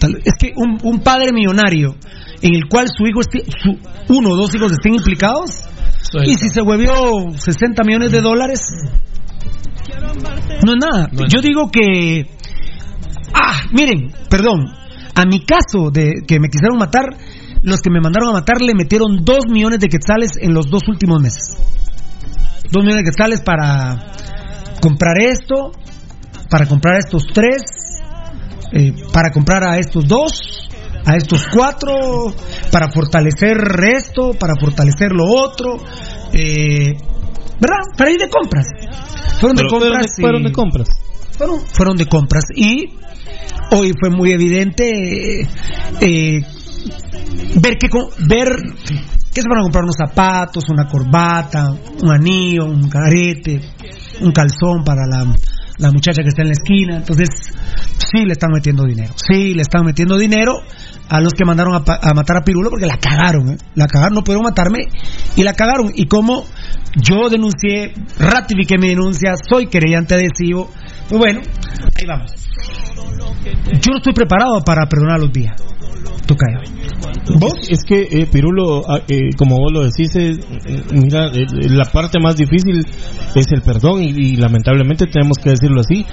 [0.00, 1.94] Tal- es que un, un padre millonario
[2.42, 3.76] en el cual su hijo esté, su,
[4.14, 5.64] uno o dos hijos estén implicados,
[6.24, 6.92] y si se huevió
[7.36, 8.60] 60 millones de dólares,
[10.64, 11.08] no es nada.
[11.28, 12.26] Yo digo que.
[13.34, 14.66] Ah, miren, perdón.
[15.14, 17.04] A mi caso de que me quisieron matar,
[17.62, 20.82] los que me mandaron a matar le metieron 2 millones de quetzales en los dos
[20.88, 21.56] últimos meses.
[22.70, 23.96] 2 millones de quetzales para
[24.80, 25.72] comprar esto,
[26.50, 27.62] para comprar a estos tres,
[28.72, 30.68] eh, para comprar a estos dos,
[31.06, 32.34] a estos cuatro,
[32.70, 33.56] para fortalecer
[33.96, 35.76] esto, para fortalecer lo otro,
[36.32, 36.94] eh,
[37.60, 37.82] ¿verdad?
[37.96, 38.66] Para ir de compras.
[39.40, 39.90] Fueron de Pero compras.
[39.90, 40.88] fueron de- fueron y- de compras.
[41.38, 42.44] Fueron, fueron de compras.
[42.54, 42.94] Y
[43.70, 45.42] hoy fue muy evidente
[46.00, 46.40] eh,
[47.60, 47.88] ver que
[48.26, 48.48] ver
[49.38, 51.70] que se van a comprar unos zapatos, una corbata,
[52.02, 53.60] un anillo, un carete,
[54.20, 55.24] un calzón para la,
[55.78, 56.96] la muchacha que está en la esquina.
[56.96, 57.28] Entonces,
[57.98, 59.12] sí le están metiendo dinero.
[59.16, 60.54] Sí le están metiendo dinero
[61.08, 63.50] a los que mandaron a, matar a Pirulo porque la cagaron.
[63.50, 63.58] ¿eh?
[63.76, 64.80] La cagaron, no pudieron matarme
[65.36, 65.92] y la cagaron.
[65.94, 66.44] Y como
[66.96, 70.68] yo denuncié, ratifiqué mi denuncia, soy querellante adhesivo.
[71.08, 71.40] Pues bueno,
[71.96, 72.32] ahí vamos.
[73.80, 75.54] Yo no estoy preparado para perdonar los días.
[76.26, 76.58] Tocayo.
[77.40, 77.54] ¿Vos?
[77.70, 80.32] Es que, eh, Pirulo, ah, eh, como vos lo decís, eh,
[80.66, 82.84] eh, mira, eh, la parte más difícil
[83.34, 86.04] es el perdón y, lamentablemente tenemos que decirlo así.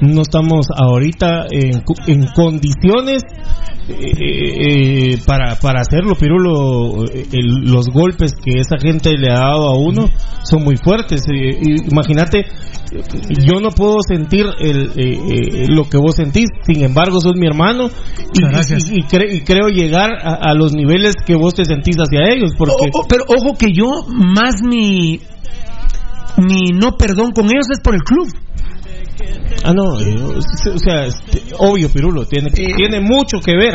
[0.00, 3.22] No estamos ahorita en, en condiciones
[5.26, 7.04] para, para hacerlo, Pirulo.
[7.04, 10.08] el- los golpes que esa gente le ha dado a uno
[10.44, 11.22] son muy fuertes.
[11.90, 12.44] Imagínate,
[13.46, 14.90] yo no puedo sentir el,
[15.68, 17.88] lo que vos sentís, sin embargo, sos mi hermano
[18.32, 18.90] y, gracias.
[18.90, 22.32] y- y cre- y creo llegar a, a los niveles que vos te sentís hacia
[22.32, 22.52] ellos.
[22.56, 25.20] Porque O- o- pero ojo que yo más mi
[26.36, 28.28] mi no perdón con ellos es por el club.
[29.64, 30.16] Ah, no, eh,
[30.74, 33.74] o sea, este, obvio, Pirulo, tiene, tiene mucho que ver.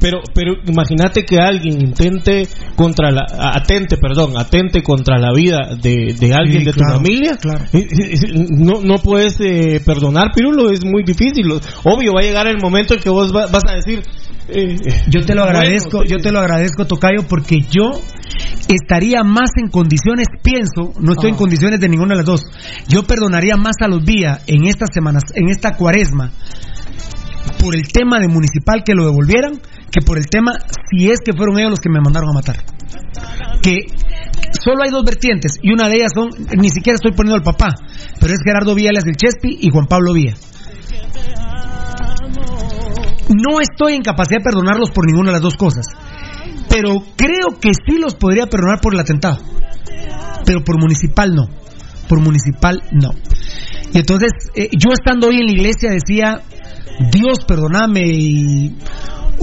[0.00, 3.24] Pero, pero imagínate que alguien intente contra la,
[3.54, 7.38] atente, perdón, atente contra la vida de, de alguien Sí, de claro, tu familia.
[7.72, 7.86] Eh,
[8.50, 11.46] No, no puedes eh, perdonar, Pirulo, es muy difícil.
[11.84, 14.02] Obvio, va a llegar el momento en que vos va- vas a decir.
[14.48, 14.76] eh,
[15.08, 17.90] Yo te lo bueno, agradezco, yo te lo agradezco, Tocayo, porque yo
[18.68, 21.38] estaría más en condiciones, pienso, no estoy en Ah.
[21.38, 22.42] condiciones de ninguna de las dos.
[22.88, 26.30] Yo perdonaría más a los días en estas semanas, en esta cuaresma,
[27.62, 30.58] por el tema de municipal que lo devolvieran, que por el tema
[30.90, 32.56] si es que fueron ellos los que me mandaron a matar.
[33.62, 33.86] Que
[34.60, 37.76] solo hay dos vertientes y una de ellas son, ni siquiera estoy poniendo al papá,
[38.18, 40.34] pero es Gerardo Viales del Chespi y Juan Pablo Villa.
[43.28, 45.86] No estoy en capacidad de perdonarlos por ninguna de las dos cosas,
[46.68, 49.38] pero creo que sí los podría perdonar por el atentado,
[50.44, 51.46] pero por municipal no,
[52.08, 53.10] por municipal no.
[53.94, 56.42] Y entonces eh, yo estando hoy en la iglesia decía,
[57.10, 58.76] Dios perdoname y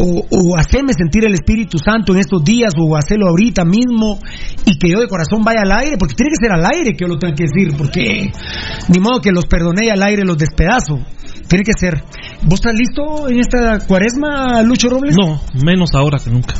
[0.01, 4.19] o, o sentir el Espíritu Santo en estos días o hacerlo ahorita mismo
[4.65, 7.05] y que yo de corazón vaya al aire, porque tiene que ser al aire que
[7.05, 8.31] yo lo tenga que decir, porque
[8.87, 10.99] ni modo que los perdoné al aire los despedazo.
[11.47, 12.03] Tiene que ser.
[12.43, 15.15] ¿Vos estás listo en esta cuaresma, Lucho Robles?
[15.19, 16.53] No, menos ahora que nunca.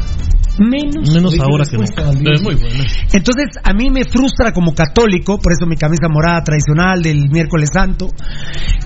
[0.60, 2.10] Menos, Menos ahora que nunca.
[2.10, 2.86] Es muy buena.
[3.14, 7.70] Entonces, a mí me frustra como católico, por eso mi camisa morada tradicional del miércoles
[7.74, 8.10] santo,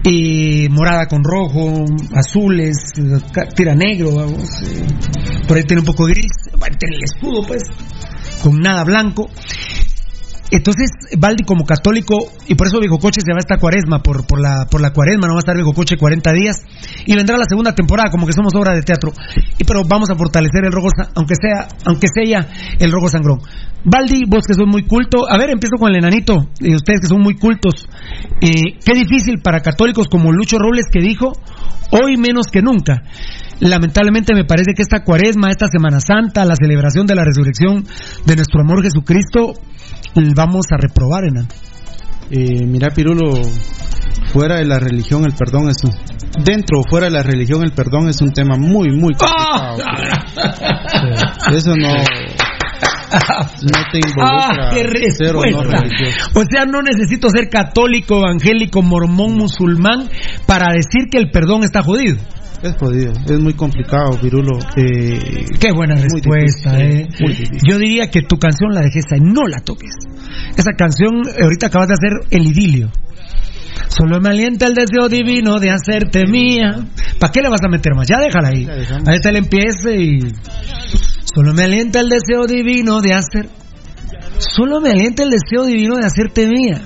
[0.04, 1.84] eh, morada con rojo,
[2.16, 2.76] azules,
[3.56, 4.86] tira negro, vamos, eh,
[5.48, 7.64] por ahí tiene un poco gris, bueno, tiene el escudo, pues,
[8.44, 9.30] con nada blanco.
[10.54, 12.14] Entonces, Valdi como católico,
[12.48, 15.34] y por eso Coche se va esta cuaresma, por, por, la, por la cuaresma, no
[15.34, 16.58] va a estar Coche 40 días,
[17.08, 19.12] y vendrá la segunda temporada, como que somos obra de teatro,
[19.58, 22.48] y pero vamos a fortalecer el rojo, aunque sea, aunque sea
[22.78, 23.40] el rojo sangrón.
[23.84, 27.08] Valdi, vos que sos muy culto, a ver, empiezo con el enanito, y ustedes que
[27.08, 27.90] son muy cultos,
[28.40, 31.34] eh, qué difícil para católicos como Lucho Robles que dijo,
[31.90, 33.02] hoy menos que nunca.
[33.60, 37.86] Lamentablemente me parece que esta cuaresma, esta Semana Santa, la celebración de la resurrección
[38.26, 39.54] de nuestro amor Jesucristo,
[40.36, 41.48] vamos a reprobar, Enan.
[42.30, 43.34] Eh, mira, Pirulo,
[44.32, 45.94] fuera de la religión el perdón es un...
[46.44, 49.78] Dentro o fuera de la religión el perdón es un tema muy, muy complicado.
[51.48, 51.56] Sí.
[51.56, 51.94] Eso no...
[53.14, 55.60] No te involucra ¡Ah, qué ser o no.
[55.60, 60.10] O sea, no necesito ser católico, evangélico, mormón, musulmán
[60.48, 62.18] para decir que el perdón está jodido.
[62.64, 64.58] Es jodido, es muy complicado, Virulo.
[64.78, 67.10] Eh, Qué buena respuesta, eh.
[67.68, 69.94] Yo diría que tu canción la dejes ahí, no la toques.
[70.56, 72.90] Esa canción, eh, ahorita acabas de hacer el idilio.
[73.90, 76.88] Solo me alienta el deseo divino de hacerte mía.
[77.20, 78.08] ¿Para qué le vas a meter más?
[78.08, 78.66] Ya déjala ahí.
[79.08, 80.20] Ahí está el empiece y.
[81.36, 83.50] Solo me alienta el deseo divino de hacer.
[84.38, 86.82] Solo me alienta el deseo divino de hacerte mía.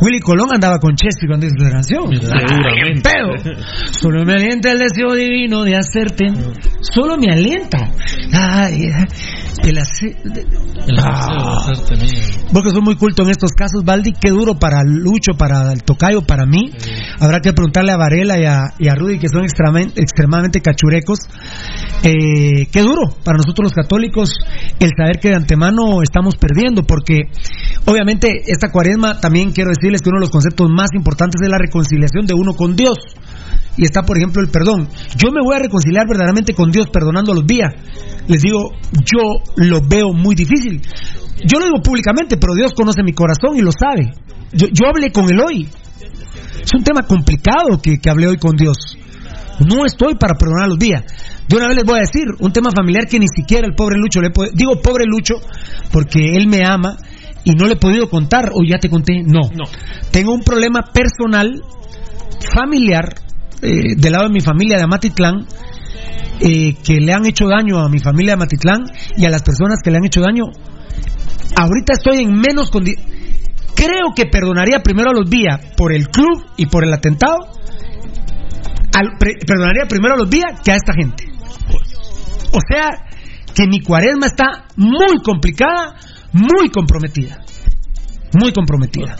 [0.00, 2.04] Willy Colón andaba con Chesky cuando hizo esa canción.
[2.10, 3.02] Seguramente.
[3.02, 3.54] Pero
[3.92, 6.26] solo me alienta el deseo divino de hacerte.
[6.80, 7.90] Solo me alienta.
[8.32, 8.90] Ay,
[9.62, 10.16] el hace-
[10.86, 11.64] El Ah.
[11.66, 12.44] de hacerte.
[12.52, 15.82] Vos que sos muy culto en estos casos, Baldi, qué duro para Lucho, para el
[15.82, 16.70] Tocayo, para mí.
[17.20, 21.20] Habrá que preguntarle a Varela y a, y a Rudy, que son extremadamente, extremadamente cachurecos.
[22.02, 24.28] Eh, qué duro para nosotros los católicos
[24.78, 27.22] el saber que de antemano estamos perdiendo, porque
[27.86, 31.58] obviamente esta cuaresma también quiero decirles que uno de los conceptos más importantes es la
[31.58, 32.96] reconciliación de uno con Dios.
[33.76, 34.88] Y está, por ejemplo, el perdón.
[35.16, 37.74] Yo me voy a reconciliar verdaderamente con Dios perdonando los días.
[38.26, 40.80] Les digo, yo lo veo muy difícil.
[41.44, 44.12] Yo lo digo públicamente, pero Dios conoce mi corazón y lo sabe.
[44.52, 45.68] Yo, yo hablé con Él hoy.
[46.62, 48.96] Es un tema complicado que, que hablé hoy con Dios.
[49.68, 51.02] No estoy para perdonar los días.
[51.48, 53.98] De una vez les voy a decir, un tema familiar que ni siquiera el pobre
[53.98, 54.50] Lucho le puede...
[54.54, 55.34] Digo pobre Lucho
[55.92, 56.96] porque él me ama
[57.44, 59.40] y no le he podido contar, o ya te conté, no.
[60.10, 61.62] Tengo un problema personal,
[62.54, 63.14] familiar,
[63.62, 65.46] eh, del lado de mi familia de Amatitlán,
[66.40, 68.84] eh, que le han hecho daño a mi familia de Amatitlán
[69.16, 70.44] y a las personas que le han hecho daño.
[71.56, 72.98] Ahorita estoy en menos condi-
[73.76, 77.38] Creo que perdonaría primero a los días por el club y por el atentado.
[78.94, 81.24] Al- pre- perdonaría primero a los días que a esta gente.
[82.52, 82.88] O sea,
[83.54, 85.96] que mi cuaresma está muy complicada,
[86.34, 87.42] muy comprometida.
[88.36, 89.16] Muy comprometida.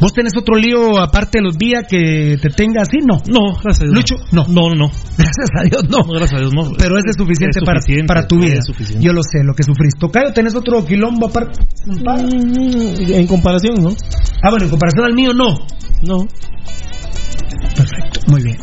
[0.00, 2.98] ¿Vos tenés otro lío aparte de los días que te tenga así?
[2.98, 3.22] No.
[3.28, 3.94] No, gracias a Dios.
[3.94, 4.44] Lucho, no.
[4.48, 4.90] No, no, no.
[5.16, 5.98] Gracias a Dios, no.
[6.12, 6.72] gracias a Dios, no.
[6.76, 8.60] Pero ese es suficiente, Es para- suficiente, para, tu vida.
[8.62, 9.06] suficiente.
[9.06, 9.94] Yo lo sé, lo que sufrís.
[9.98, 11.60] Tocayo, ¿tenés otro quilombo aparte?
[11.86, 13.90] En comparación, ¿no?
[14.42, 15.56] Ah, bueno, en comparación al mío, no.
[16.02, 16.26] No.
[17.76, 18.56] Perfecto, muy bien.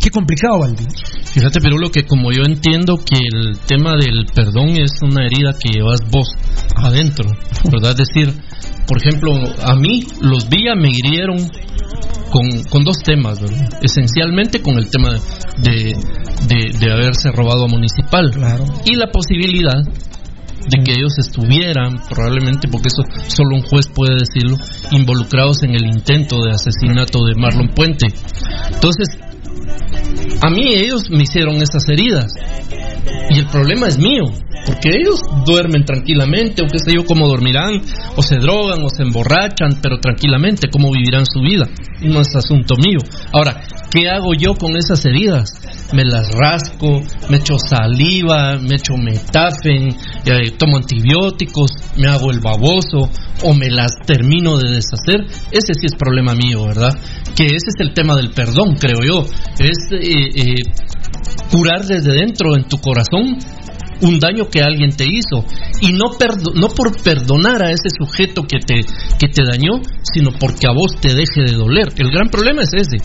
[0.00, 0.84] Qué complicado, Valdi.
[1.32, 5.78] Fíjate, Pirulo, que como yo entiendo que el tema del perdón es una herida que
[5.78, 6.28] llevas vos
[6.74, 7.30] adentro,
[7.70, 7.92] ¿verdad?
[7.92, 8.34] Es decir,
[8.88, 11.38] por ejemplo, a mí los días me hirieron
[12.32, 13.78] con, con dos temas, ¿verdad?
[13.80, 15.10] Esencialmente con el tema
[15.58, 15.94] de,
[16.48, 18.32] de, de haberse robado a Municipal
[18.84, 19.84] y la posibilidad
[20.66, 24.56] de que ellos estuvieran, probablemente, porque eso solo un juez puede decirlo,
[24.90, 28.06] involucrados en el intento de asesinato de Marlon Puente.
[28.72, 29.08] Entonces,
[30.42, 32.32] a mí ellos me hicieron esas heridas.
[33.30, 34.24] Y el problema es mío,
[34.66, 37.80] porque ellos duermen tranquilamente, o qué sé yo cómo dormirán,
[38.16, 41.68] o se drogan, o se emborrachan, pero tranquilamente, cómo vivirán su vida.
[42.02, 42.98] No es asunto mío.
[43.32, 45.50] Ahora, ¿qué hago yo con esas heridas?
[45.92, 49.88] Me las rasco, me echo saliva, me echo metafen,
[50.24, 53.10] eh, tomo antibióticos, me hago el baboso,
[53.42, 55.26] o me las termino de deshacer.
[55.50, 56.92] Ese sí es problema mío, ¿verdad?
[57.34, 59.26] Que ese es el tema del perdón, creo yo.
[59.60, 60.54] Es eh, eh,
[61.52, 63.36] curar desde dentro, en tu corazón,
[64.02, 65.44] un daño que alguien te hizo.
[65.80, 68.80] Y no, perdo- no por perdonar a ese sujeto que te,
[69.18, 69.80] que te dañó,
[70.12, 71.88] sino porque a vos te deje de doler.
[71.96, 72.96] El gran problema es ese,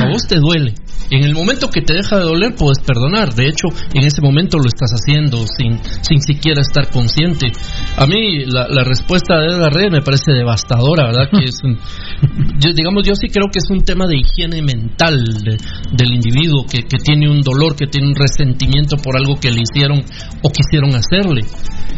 [0.00, 0.74] a vos te duele.
[1.10, 3.34] En el momento que te deja de doler, puedes perdonar.
[3.34, 7.52] De hecho, en ese momento lo estás haciendo sin, sin siquiera estar consciente.
[7.98, 11.28] A mí, la, la respuesta de Edgar Reyes me parece devastadora, ¿verdad?
[11.30, 11.78] Que es un-
[12.58, 15.58] yo, digamos, yo sí creo que es un tema de higiene mental de-
[15.92, 19.60] del individuo que, que tiene un dolor, que tiene un resentimiento por algo que le
[19.60, 20.02] hicieron
[20.42, 21.42] o quisieron hacerle.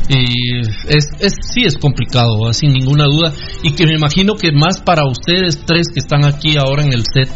[0.08, 3.32] Y es, es, sí es complicado, sin ninguna duda.
[3.62, 7.04] Y que me imagino que más para ustedes tres que están aquí ahora en el
[7.12, 7.28] set,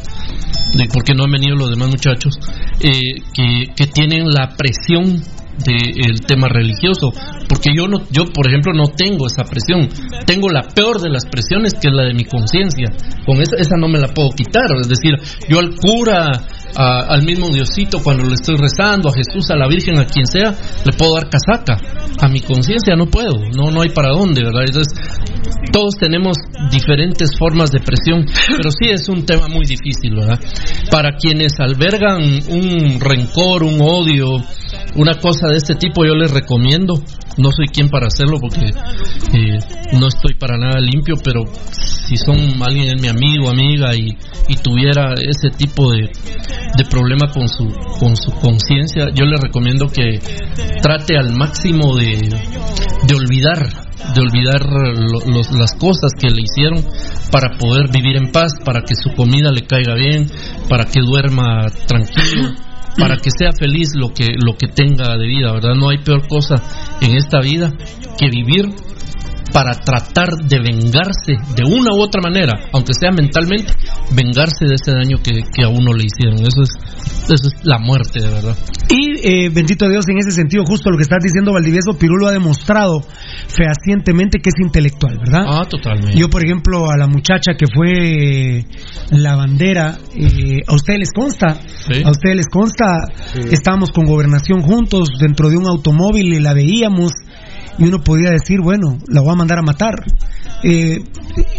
[0.74, 2.38] de porque no han venido los demás muchachos,
[2.80, 5.22] eh, que, que tienen la presión
[5.64, 7.12] del tema religioso,
[7.48, 9.88] porque yo no, yo por ejemplo no tengo esa presión,
[10.26, 12.90] tengo la peor de las presiones que es la de mi conciencia,
[13.26, 15.14] con esa, esa no me la puedo quitar, es decir,
[15.48, 16.30] yo al cura,
[16.74, 20.54] al mismo Diosito cuando le estoy rezando, a Jesús, a la Virgen, a quien sea,
[20.84, 21.76] le puedo dar casaca,
[22.20, 24.64] a mi conciencia no puedo, no, no hay para dónde, ¿verdad?
[24.66, 24.94] Entonces,
[25.72, 26.36] todos tenemos
[26.70, 30.40] diferentes formas de presión, pero sí es un tema muy difícil, ¿verdad?
[30.90, 34.44] Para quienes albergan un rencor, un odio,
[34.96, 36.94] una cosa de este tipo, yo les recomiendo,
[37.36, 38.66] no soy quien para hacerlo porque
[39.32, 39.58] eh,
[39.98, 44.16] no estoy para nada limpio, pero si son alguien es mi amigo, amiga y,
[44.48, 46.10] y tuviera ese tipo de,
[46.76, 47.68] de problema con su
[48.00, 50.18] con su conciencia, yo les recomiendo que
[50.82, 52.28] trate al máximo de,
[53.06, 53.68] de olvidar
[54.14, 56.82] de olvidar lo- los- las cosas que le hicieron
[57.30, 60.30] para poder vivir en paz, para que su comida le caiga bien,
[60.68, 62.54] para que duerma tranquilo,
[62.98, 65.74] para que sea feliz lo que lo que tenga de vida, ¿verdad?
[65.74, 66.56] No hay peor cosa
[67.00, 67.72] en esta vida
[68.18, 68.66] que vivir
[69.52, 73.72] para tratar de vengarse de una u otra manera, aunque sea mentalmente,
[74.12, 76.38] vengarse de ese daño que, que a uno le hicieron.
[76.46, 76.70] Eso es,
[77.24, 78.56] eso es la muerte, de verdad.
[78.90, 82.32] Y eh, bendito Dios, en ese sentido, justo lo que estás diciendo, Valdivieso, Pirulo ha
[82.32, 83.02] demostrado
[83.48, 85.42] fehacientemente que es intelectual, ¿verdad?
[85.46, 86.18] Ah, totalmente.
[86.18, 88.64] Yo, por ejemplo, a la muchacha que fue
[89.10, 92.02] la bandera, eh, a ustedes les consta, Sí.
[92.04, 92.96] a ustedes les consta,
[93.50, 97.12] estábamos con gobernación juntos dentro de un automóvil y la veíamos
[97.78, 100.04] y uno podía decir, bueno, la voy a mandar a matar.
[100.62, 100.98] Eh,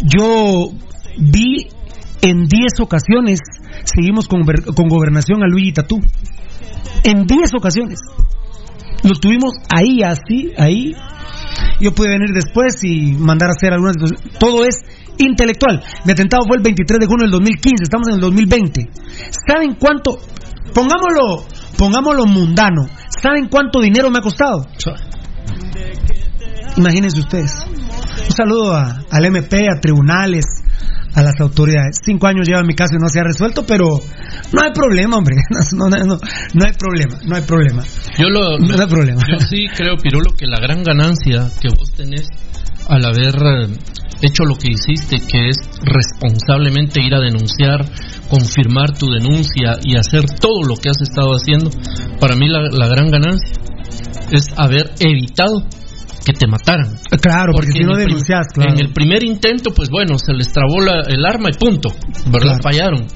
[0.02, 0.70] yo
[1.18, 1.68] vi
[2.22, 3.40] en 10 ocasiones,
[3.84, 6.00] seguimos con, con gobernación a Luigi Tatú.
[7.04, 8.00] En 10 ocasiones.
[9.02, 10.94] Lo tuvimos ahí, así, ahí.
[11.80, 13.96] Yo pude venir después y mandar a hacer algunas.
[14.38, 14.82] Todo es
[15.16, 15.82] intelectual.
[16.04, 17.84] Mi atentado fue el 23 de junio del 2015.
[17.84, 18.90] Estamos en el 2020.
[19.48, 20.18] ¿Saben cuánto?
[20.74, 21.46] Pongámoslo,
[21.78, 22.82] pongámoslo mundano.
[23.22, 24.66] ¿Saben cuánto dinero me ha costado?
[26.80, 27.52] Imagínense ustedes.
[28.28, 30.44] Un saludo a- al MP, a tribunales,
[31.14, 31.98] a las autoridades.
[32.04, 33.84] Cinco años lleva mi caso y no se ha resuelto, pero
[34.52, 35.36] no hay problema, hombre.
[35.76, 36.16] No, no, no,
[36.54, 37.82] no hay problema, no hay problema.
[38.18, 39.20] Yo lo, No hay problema.
[39.30, 42.28] Yo sí creo, Pirulo, que la gran ganancia que vos tenés
[42.88, 43.68] al haber eh,
[44.22, 47.84] hecho lo que hiciste, que es responsablemente ir a denunciar,
[48.28, 51.70] confirmar tu denuncia y hacer todo lo que has estado haciendo,
[52.20, 53.52] para mí la, la gran ganancia
[54.32, 55.62] es haber evitado
[56.24, 56.96] que te mataran.
[57.20, 58.72] Claro, porque, si no denuncias, claro.
[58.72, 61.88] En el primer intento, pues bueno, se les trabó la- el arma y punto,
[62.26, 62.58] ¿verdad?
[62.62, 63.06] Fallaron.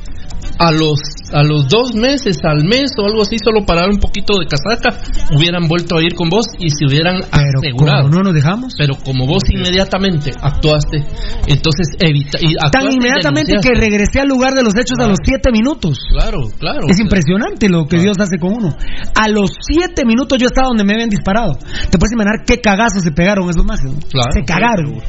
[0.58, 0.98] A los,
[1.34, 4.46] a los dos meses, al mes o algo así, solo para dar un poquito de
[4.46, 5.02] casaca,
[5.34, 8.06] hubieran vuelto a ir con vos y se hubieran asegurado.
[8.06, 8.74] como no nos dejamos.
[8.78, 11.02] Pero como vos inmediatamente actuaste,
[11.46, 12.38] entonces evita.
[12.40, 15.50] Y Tan actuaste y inmediatamente que regresé al lugar de los hechos a los siete
[15.50, 15.98] minutos.
[16.08, 16.86] Claro, claro.
[16.88, 18.76] Es impresionante lo que Dios hace con uno.
[19.14, 21.58] A los siete minutos yo estaba donde me habían disparado.
[21.90, 23.80] Te puedes imaginar qué cagazos se pegaron esos más.
[23.80, 25.02] Claro, se cagaron.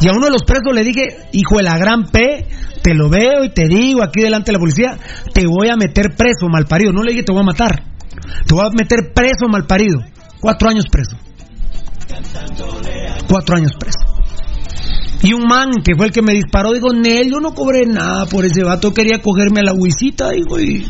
[0.00, 2.46] Y a uno de los presos le dije, hijo de la gran P,
[2.84, 4.98] te lo veo y te digo aquí delante de la policía,
[5.32, 6.92] te voy a meter preso, malparido.
[6.92, 7.82] No le dije te voy a matar.
[8.46, 10.00] Te voy a meter preso, malparido.
[10.38, 11.16] Cuatro años preso.
[13.26, 14.00] Cuatro años preso.
[15.22, 18.26] Y un man que fue el que me disparó, digo, Nel, yo no cobré nada
[18.26, 20.86] por ese vato, quería cogerme a la huisita, digo, y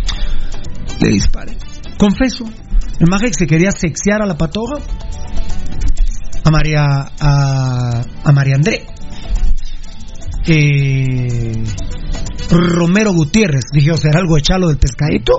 [0.99, 1.57] le disparé.
[1.97, 2.45] Confeso,
[2.99, 4.83] el maje que se quería sexear a la patoja,
[6.43, 6.83] a María,
[7.21, 8.85] a, a María André.
[10.47, 11.53] Eh,
[12.51, 15.33] Romero Gutiérrez, dije, o será algo de chalo del pescadito.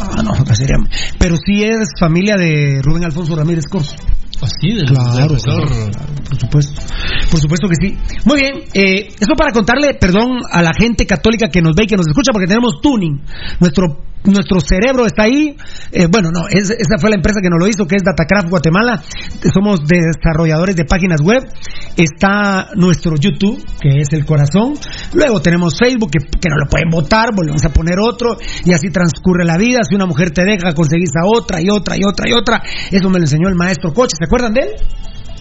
[0.00, 0.76] Ah, no, no sería.
[1.18, 3.94] Pero sí es familia de Rubén Alfonso Ramírez Corso.
[4.42, 6.82] Así de Claro, de- claro, claro, por supuesto.
[7.30, 7.98] Por supuesto que sí.
[8.26, 11.86] Muy bien, eh, eso para contarle, perdón, a la gente católica que nos ve y
[11.86, 13.22] que nos escucha, porque tenemos tuning.
[13.60, 13.84] Nuestro
[14.24, 15.56] nuestro cerebro está ahí.
[15.92, 18.48] Eh, bueno, no, es- esa fue la empresa que nos lo hizo, que es Datacraft
[18.50, 19.00] Guatemala.
[19.54, 21.44] Somos desarrolladores de páginas web.
[21.96, 24.74] Está nuestro YouTube, que es el corazón.
[25.14, 28.90] Luego tenemos Facebook, que, que no lo pueden votar, volvemos a poner otro, y así
[28.90, 29.80] transcurre la vida.
[29.88, 32.62] Si una mujer te deja, conseguís a otra y otra y otra y otra.
[32.90, 34.16] Eso me lo enseñó el maestro Coche.
[34.18, 34.70] ¿Se acuerdan de él?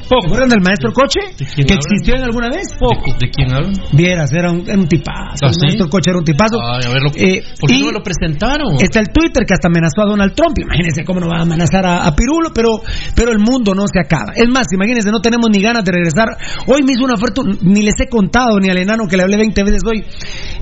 [0.07, 1.19] ¿Se acuerdan del maestro Coche?
[1.37, 2.67] ¿Que existió en alguna vez?
[2.77, 3.73] ¿De, de quién hablan?
[3.93, 5.41] Vieras, era un, era un tipazo.
[5.41, 6.57] ¿Ah, el maestro Coche era un tipazo.
[6.61, 8.75] Ay, a ver, lo, Eh, ¿por qué no me lo presentaron?
[8.79, 10.57] Está el Twitter que hasta amenazó a Donald Trump.
[10.61, 12.81] Imagínense cómo no va a amenazar a, a Pirulo, pero,
[13.15, 14.33] pero el mundo no se acaba.
[14.35, 16.37] Es más, imagínense, no tenemos ni ganas de regresar.
[16.67, 19.37] Hoy me hizo una oferta, ni les he contado, ni al enano que le hablé
[19.37, 20.03] 20 veces hoy.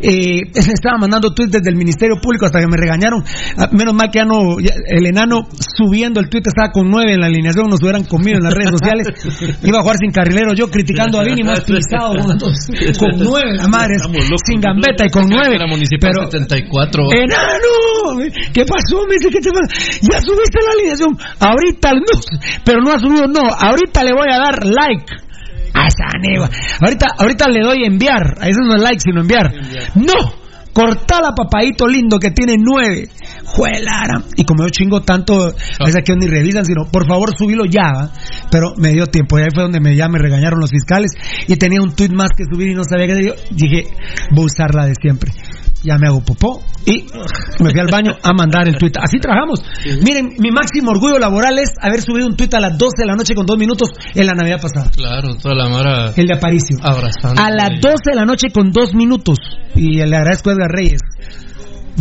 [0.02, 3.24] Eh, estaba mandando tweets desde el Ministerio Público hasta que me regañaron.
[3.58, 7.14] Ah, Menos mal que ya no, ya- el enano subiendo el tweet estaba con 9
[7.14, 9.08] en la alineación, nos hubieran comido en las redes sociales.
[9.64, 12.38] Iba a jugar sin carrilero, yo criticando a Vini más pisado con,
[13.00, 13.96] con 9, la madre,
[14.46, 15.58] sin gambeta y con 9.
[15.58, 17.04] La municipal Pero, 74.
[17.12, 19.06] Enano, ¿qué pasó?
[19.08, 20.00] Me dice, ¿qué te pasa?
[20.02, 21.18] Ya subiste la alineación.
[21.40, 22.20] Ahorita no,
[22.64, 23.42] pero no ha subido, no.
[23.42, 25.14] Ahorita le voy a dar like.
[25.74, 26.50] A esa neva.
[26.82, 28.36] Ahorita, ahorita le doy enviar.
[28.40, 29.52] A eso no es like, sino enviar.
[29.96, 30.43] No.
[30.74, 33.10] Cortala, papadito lindo, que tiene nueve.
[33.46, 34.24] Juelara.
[34.36, 38.10] Y como yo chingo tanto, a veces que ni revisan, sino, por favor, subilo ya.
[38.50, 39.38] Pero me dio tiempo.
[39.38, 41.12] Y ahí fue donde me, ya me regañaron los fiscales.
[41.48, 43.36] Y tenía un tweet más que subir y no sabía qué.
[43.52, 43.88] Dije,
[44.32, 45.32] voy a usar la de siempre
[45.84, 47.06] ya me hago popó y
[47.60, 48.94] me fui al baño a mandar el tweet.
[49.00, 49.62] Así trabajamos.
[50.04, 53.16] Miren, mi máximo orgullo laboral es haber subido un tweet a las 12 de la
[53.16, 54.92] noche con dos minutos en la Navidad pasada.
[54.96, 56.14] Claro, toda la mara.
[56.16, 56.78] El de Aparicio.
[56.82, 57.42] Abrazando.
[57.42, 59.38] A las 12 de la noche con dos minutos.
[59.76, 61.02] Y le agradezco a Edgar Reyes.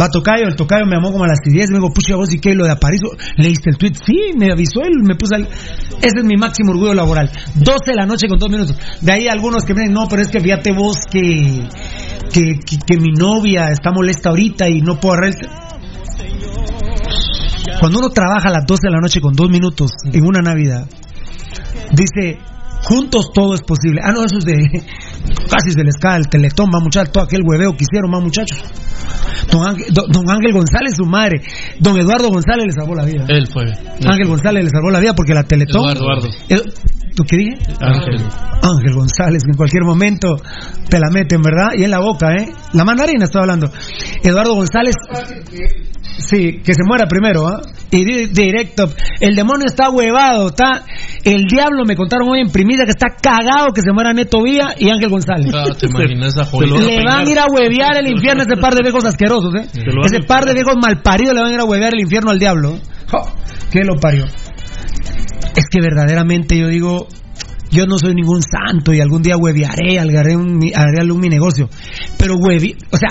[0.00, 2.38] Va Tocayo, el Tocayo me llamó como a las 10, me dijo, pucha, vos y
[2.38, 3.92] qué, lo de Aparicio, ¿leíste el tweet?
[4.06, 5.42] Sí, me avisó él, me puse al...
[5.42, 7.30] Ese es mi máximo orgullo laboral.
[7.56, 8.74] 12 de la noche con dos minutos.
[9.02, 11.68] De ahí algunos que me dicen, no, pero es que fíjate vos que,
[12.32, 15.48] que, que, que mi novia está molesta ahorita y no puedo el...
[17.80, 20.88] Cuando uno trabaja a las 12 de la noche con dos minutos en una Navidad,
[21.92, 22.38] dice,
[22.84, 24.00] juntos todo es posible.
[24.04, 24.82] Ah, no, eso es de...
[25.52, 28.58] Casi se les cae el teletón, va muchachos, todo aquel hueveo que hicieron, más muchachos.
[29.50, 31.42] Don Ángel, don, Ángel González, su madre.
[31.78, 33.26] Don Eduardo González le salvó la vida.
[33.28, 33.64] Él fue.
[34.02, 35.90] Ángel González le salvó la vida porque la Teletón.
[35.90, 36.28] Eduardo.
[37.14, 37.58] ¿Tú qué dije?
[37.80, 38.16] Ángel.
[38.62, 40.36] Ángel González, que en cualquier momento
[40.88, 41.72] te la meten, ¿verdad?
[41.76, 42.48] Y en la boca, ¿eh?
[42.72, 43.70] La mandarina estoy hablando.
[44.22, 44.94] Eduardo González.
[46.18, 47.60] Sí, que se muera primero, ¿ah?
[47.90, 48.90] Y di- directo.
[49.20, 50.84] El demonio está huevado, está.
[51.24, 54.74] El diablo me contaron hoy en primida que está cagado que se muera Neto Vía
[54.78, 55.52] y Ángel González.
[55.54, 56.66] Ah, te imaginas esa joya.
[56.80, 59.66] Le van a ir a huevear el infierno a ese par de viejos asquerosos, ¿eh?
[60.02, 62.38] a- Ese par de viejos malparidos le van a ir a huevear el infierno al
[62.38, 62.78] diablo.
[63.10, 63.18] Jo,
[63.70, 64.24] ¿Qué lo parió?
[64.24, 67.08] Es que verdaderamente yo digo,
[67.70, 71.28] yo no soy ningún santo y algún día huevearé, haré un, mi- haré algún mi
[71.28, 71.68] negocio.
[72.18, 73.08] Pero huevi, o sea,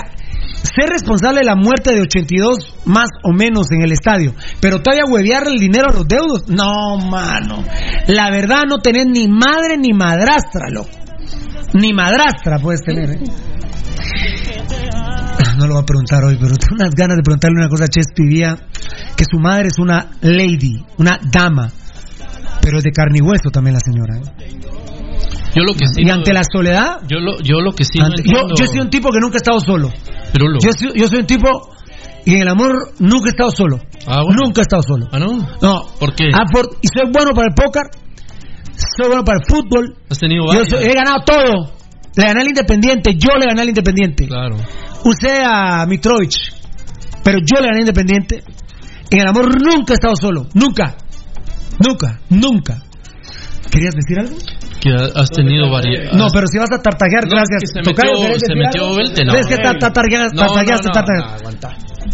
[0.62, 5.04] ser responsable de la muerte de 82 más o menos en el estadio, pero todavía
[5.08, 7.64] huevear el dinero a los deudos, no, mano.
[8.08, 10.90] La verdad no tenés ni madre ni madrastra, loco.
[11.74, 13.20] Ni madrastra puedes tener, ¿eh?
[15.58, 17.88] No lo voy a preguntar hoy, pero tengo unas ganas de preguntarle una cosa a
[17.88, 18.56] Chespi Vía,
[19.16, 21.68] que su madre es una lady, una dama,
[22.60, 24.16] pero es de carne y hueso también la señora.
[24.18, 24.58] ¿eh?
[25.54, 26.00] Yo lo que sí.
[26.02, 27.98] Y no- ante la soledad, Yo lo, yo lo que sí.
[27.98, 29.90] no yo, yo soy un tipo que nunca he estado solo.
[30.62, 31.48] Yo soy, yo soy un tipo
[32.24, 33.78] y en el amor nunca he estado solo.
[34.06, 34.40] Ah, bueno.
[34.44, 35.06] Nunca he estado solo.
[35.12, 35.38] Ah, no.
[35.60, 35.82] No.
[35.98, 36.24] ¿Por qué?
[36.32, 37.82] Ah, por- y soy bueno para el póker,
[38.96, 39.96] soy bueno para el fútbol.
[40.10, 41.72] Has tenido Yo soy- he ganado todo.
[42.14, 44.26] Le gané al Independiente, yo le gané al Independiente.
[44.28, 44.56] Claro.
[45.04, 46.52] Usé a Mitrovich,
[47.24, 48.42] pero yo le gané al Independiente.
[49.10, 50.46] En el amor nunca he estado solo.
[50.54, 50.96] Nunca.
[51.78, 52.20] Nunca.
[52.30, 52.82] Nunca.
[53.72, 54.36] ¿Querías decir algo?
[54.80, 56.12] Que ha- has tenido varias.
[56.14, 57.72] No, pero si vas a tartajear, No, gracias.
[57.72, 58.94] se metió- ¿querés se metió?
[58.94, 59.32] Belte, no.
[59.32, 60.88] ¿Ves que tartajeaste, no, tartajeaste?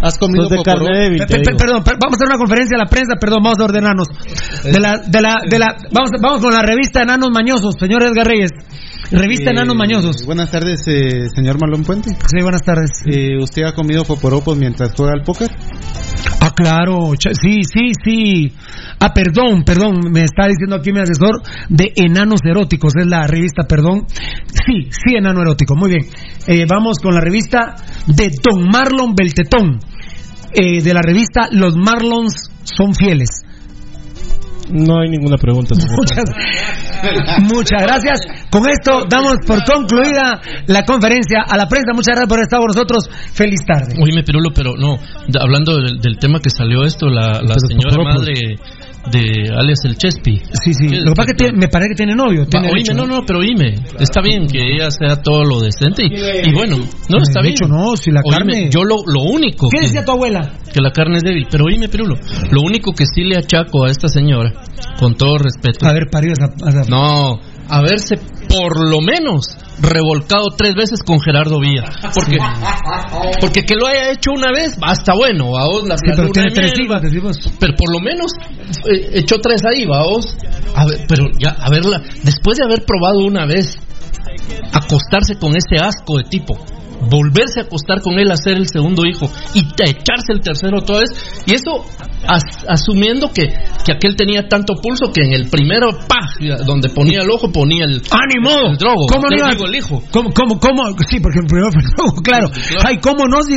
[0.00, 2.86] Has comido de carne débil, Pe- perdón, per- vamos a hacer una conferencia a la
[2.86, 4.06] prensa, perdón, vamos a ordenarnos.
[4.62, 8.26] De la, de la, de la, vamos, vamos con la revista Enanos Mañosos, señor Edgar
[8.26, 8.50] Reyes.
[9.10, 10.26] Revista Eh, Enanos Mañosos.
[10.26, 12.10] Buenas tardes, eh, señor Marlon Puente.
[12.10, 12.90] Sí, buenas tardes.
[13.06, 15.50] Eh, ¿Usted ha comido poporopos mientras juega al póker?
[16.40, 18.52] Ah, claro, sí, sí, sí.
[19.00, 21.40] Ah, perdón, perdón, me está diciendo aquí mi asesor
[21.70, 24.06] de Enanos Eróticos, es la revista, perdón.
[24.08, 26.06] Sí, sí, Enano Erótico, muy bien.
[26.46, 29.80] Eh, vamos con la revista de Don Marlon Beltetón,
[30.52, 33.44] eh, de la revista Los Marlons son fieles.
[34.70, 35.74] No hay ninguna pregunta.
[35.74, 36.24] Muchas,
[37.52, 38.20] muchas gracias.
[38.50, 41.42] Con esto damos por concluida la conferencia.
[41.48, 43.08] A la prensa, muchas gracias por estar con nosotros.
[43.32, 43.94] Feliz tarde.
[44.02, 44.98] Oíme, Pirulo, pero no,
[45.40, 48.56] hablando del, del tema que salió esto, la, señora favor, madre
[49.10, 50.40] de alias el Chespi.
[50.64, 50.88] Sí, sí.
[50.88, 52.42] Lo que pasa es que tiene- me parece que tiene novio.
[52.42, 56.02] Va, Tiene oíme, no, no, pero oíme, está bien que ella sea todo lo decente
[56.04, 57.54] y, y bueno, no, está bien.
[57.54, 60.52] derecho, no, si la Oíme, carne- yo lo, lo único ¿Qué que, decía tu abuela?
[60.72, 62.16] que la carne es débil, pero oíme, Pirulo,
[62.50, 64.52] lo único que sí le achaco a esta señora,
[64.98, 66.52] con todo respeto, A ver, parió esa.
[66.68, 67.38] esa- no,
[67.68, 68.16] haberse
[68.48, 71.84] por lo menos revolcado tres veces con Gerardo Villa.
[72.14, 72.38] Porque,
[73.40, 76.50] porque que lo haya hecho una vez, basta bueno, vamos, la, Sí, la pero tiene
[76.50, 76.72] tres
[77.02, 77.38] decimos.
[77.58, 78.32] pero por lo menos
[78.90, 80.36] eh, echó tres ahí, vamos.
[80.74, 83.76] A ver, pero ya, a verla, después de haber probado una vez
[84.72, 86.58] acostarse con ese asco de tipo,
[87.00, 90.98] volverse a acostar con él, hacer el segundo hijo y te- echarse el tercero otra
[90.98, 91.84] vez, y eso
[92.26, 93.46] as- asumiendo que,
[93.84, 96.18] que aquel tenía tanto pulso que en el primero, pa,
[96.66, 98.70] donde ponía el ojo, ponía el, ¡Ánimo!
[98.70, 100.02] el drogo, ¿Cómo no Yo iba- digo el hijo.
[100.10, 100.82] ¿Cómo, cómo, cómo?
[101.08, 102.50] Sí, porque el primero fue el drogo, claro.
[102.84, 103.42] Ay, ¿cómo no?
[103.42, 103.54] Si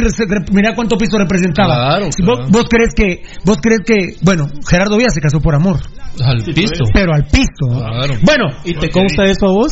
[0.51, 1.73] mira cuánto piso representaba.
[1.75, 2.41] Claro, Si claro.
[2.43, 5.79] Vos, vos crees que, vos crees que, bueno, Gerardo Villa se casó por amor,
[6.23, 6.83] Al piso.
[6.93, 7.67] pero al piso.
[8.23, 9.71] Bueno, ¿Y te consta eso a vos?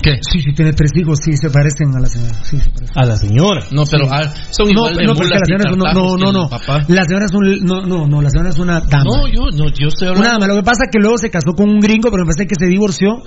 [0.00, 0.18] ¿Qué?
[0.20, 2.34] sí, sí, tiene tres hijos, sí, se parecen a la señora.
[2.42, 2.96] Sí, se parecen.
[2.96, 3.60] A la señora.
[3.72, 5.84] No, pero ah, son No, igual de no, porque mulas la y señora es una,
[5.84, 6.94] tartajos no, no, no.
[6.94, 9.04] La señora es un, no, no, no, la señora es una dama.
[9.04, 10.30] No, yo, no, yo estoy Una hablando.
[10.40, 12.46] dama, lo que pasa es que luego se casó con un gringo, pero me parece
[12.46, 13.22] que se divorció.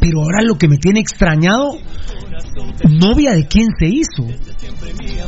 [0.00, 1.78] Pero ahora lo que me tiene extrañado,
[2.88, 4.26] novia de quién se hizo.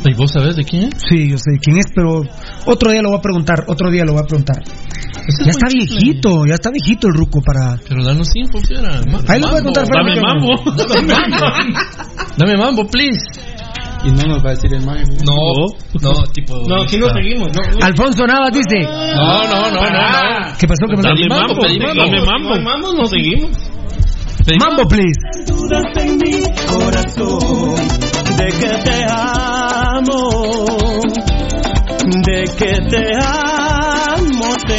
[0.05, 0.95] ¿Y vos sabés de quién es?
[1.09, 2.23] Sí, yo sé de quién es, pero
[2.67, 4.63] otro día lo voy a preguntar, otro día lo voy a preguntar.
[5.29, 7.77] Ya es está viejito, ya está viejito el ruco para...
[7.87, 9.01] Pero danos info, fiera.
[9.11, 10.47] Ma- Ahí lo voy a contar, Dame Fernando.
[10.49, 10.71] mambo.
[10.77, 11.47] Dame mambo.
[12.37, 13.21] Dame mambo, please.
[14.05, 15.03] Y no nos va a decir el mago.
[15.27, 15.67] No,
[16.01, 16.57] no, tipo.
[16.69, 17.49] No, aquí no seguimos.
[17.53, 18.83] No, Alfonso Navas dice...
[18.85, 20.57] No, no, no, no.
[20.59, 20.87] ¿Qué pasó?
[20.89, 21.09] ¿Qué pasó?
[21.09, 21.63] Dame mambo.
[21.63, 22.51] Dame mambo.
[22.55, 23.51] Dame mambo, no seguimos.
[24.61, 25.21] Mambo, please.
[25.47, 26.41] dudas en mi
[26.73, 27.75] corazón
[28.39, 30.31] de que te amo.
[32.25, 33.48] sé que te amo,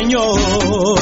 [0.09, 0.98] Señor.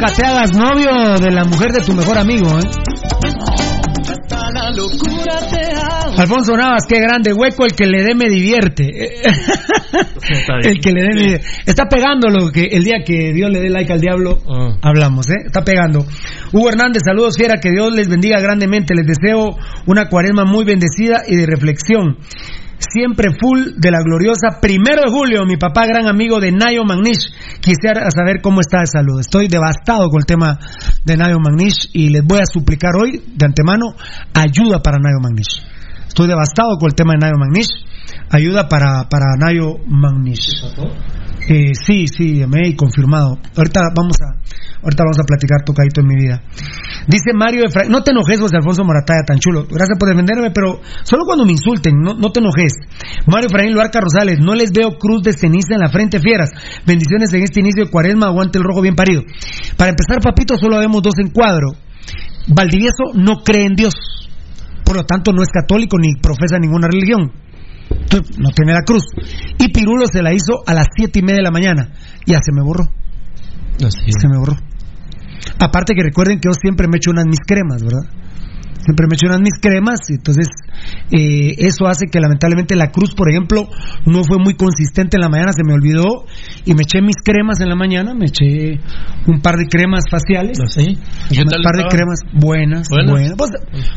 [0.00, 2.70] Nunca te hagas novio de la mujer de tu mejor amigo, ¿eh?
[6.16, 8.84] Alfonso Navas, qué grande hueco, el que le dé me divierte.
[10.62, 11.46] el que le dé me divierte.
[11.66, 14.38] Está pegando lo que el día que Dios le dé like al diablo,
[14.80, 15.42] hablamos, ¿eh?
[15.44, 16.06] Está pegando.
[16.54, 18.94] Hugo Hernández, saludos fiera, que Dios les bendiga grandemente.
[18.94, 19.50] Les deseo
[19.84, 22.16] una cuaresma muy bendecida y de reflexión.
[22.80, 27.30] Siempre full de la gloriosa primero de julio, mi papá, gran amigo de Nayo Magnish.
[27.60, 29.20] Quisiera saber cómo está de salud.
[29.20, 30.58] Estoy devastado con el tema
[31.04, 33.94] de Nayo Magnish y les voy a suplicar hoy, de antemano,
[34.32, 35.62] ayuda para Nayo Magnish.
[36.08, 37.68] Estoy devastado con el tema de Nayo Magnish.
[38.30, 40.64] Ayuda para, para Nayo Magnish.
[41.48, 43.38] Eh, sí, sí, me he confirmado.
[43.56, 44.38] Ahorita vamos a,
[44.82, 46.42] ahorita vamos a platicar tocadito en mi vida.
[47.08, 49.66] Dice Mario Efraín, no te enojes, José Alfonso Morataya, tan chulo.
[49.68, 52.72] Gracias por defenderme, pero solo cuando me insulten, no, no te enojes.
[53.26, 56.50] Mario Efraín Luarca Rosales, no les veo cruz de ceniza en la frente, fieras.
[56.86, 59.22] Bendiciones en este inicio de cuaresma, aguante el rojo bien parido.
[59.76, 61.68] Para empezar, papito, solo vemos dos en cuadro.
[62.48, 63.94] Valdivieso no cree en Dios,
[64.84, 67.32] por lo tanto no es católico ni profesa ninguna religión.
[68.38, 69.04] No tiene la cruz.
[69.58, 71.92] Y Pirulo se la hizo a las siete y media de la mañana.
[72.26, 72.90] Ya se me borró.
[73.78, 74.56] Se me borró.
[75.58, 78.19] Aparte que recuerden que yo siempre me echo unas mis cremas, ¿verdad?
[78.82, 80.46] Siempre me echo unas mis cremas, y entonces
[81.12, 83.68] eh, eso hace que lamentablemente la cruz, por ejemplo,
[84.06, 86.24] no fue muy consistente en la mañana, se me olvidó
[86.64, 88.80] y me eché mis cremas en la mañana, me eché
[89.26, 93.10] un par de cremas faciales, ¿Y qué un tal par de cremas buenas, ¿Buenas?
[93.10, 93.36] buenas.
[93.36, 93.50] Vos,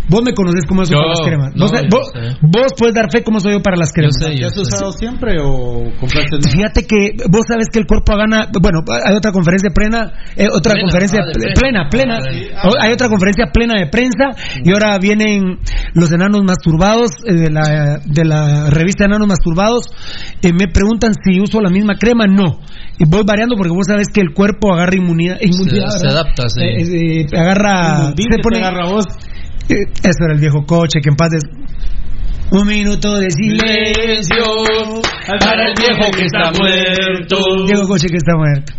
[0.09, 1.51] vos me conoces cómo soy Yo- para las cremas.
[1.55, 2.37] no, Vos, yo vos- sé.
[2.41, 4.17] vos puedes dar fe cómo soy yo para las cremas.
[4.19, 6.37] ¿Te has usado siempre o compraste?
[6.51, 10.73] Fíjate que vos sabes que el cuerpo gana, bueno, hay otra conferencia plena, eh, otra
[10.73, 11.53] Plena, conferencia ah, plena.
[11.55, 12.19] plena, plena,
[12.57, 15.59] Ah, hay otra conferencia plena de prensa y ahora vienen
[15.93, 19.85] los enanos masturbados eh, de la de la revista Enanos masturbados,
[20.41, 22.59] eh, me preguntan si uso la misma crema, no.
[22.99, 26.61] Y voy variando porque vos sabes que el cuerpo agarra inmunidad, inmunidad se adapta, sí.
[26.61, 29.05] Eh, eh, agarra, se pone, agarra vos.
[29.69, 31.43] Eh, eso era el viejo coche que en paz des-
[32.51, 34.45] un minuto de silencio
[35.39, 37.65] para el viejo que está muerto.
[37.65, 38.73] Viejo coche que está muerto.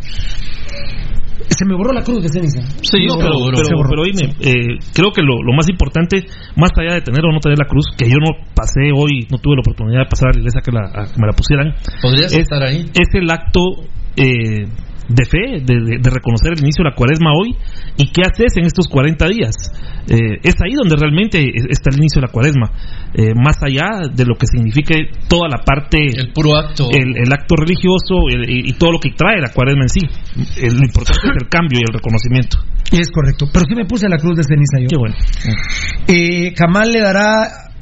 [1.56, 2.60] Se me borró la cruz de ceniza.
[2.82, 3.90] Sí, No, pero, pero, borró.
[3.90, 6.24] pero oíme, eh, creo que lo, lo más importante,
[6.56, 9.38] más allá de tener o no tener la cruz, que yo no pasé hoy, no
[9.38, 11.74] tuve la oportunidad de pasar a la iglesia que, la, a que me la pusieran.
[12.02, 12.86] Podrías es, estar ahí.
[12.94, 13.60] Es el acto
[14.16, 14.66] eh,
[15.08, 17.54] de fe, de, de- de reconocer el inicio de la cuaresma hoy
[17.96, 19.54] y qué haces en estos 40 días.
[20.08, 22.70] Eh, es ahí donde realmente es- está el inicio de la cuaresma,
[23.14, 26.88] eh, más allá de lo que signifique toda la parte, El puro acto.
[26.90, 30.00] el, el acto religioso el- y, y todo lo que trae la cuaresma en sí.
[30.60, 32.58] Eh, lo importante es el cambio y el reconocimiento.
[32.92, 33.46] Es correcto.
[33.52, 34.88] Pero sí me puse la cruz de ceniza yo.
[34.88, 35.14] Qué bueno.
[36.06, 37.72] Eh, Jamal le dará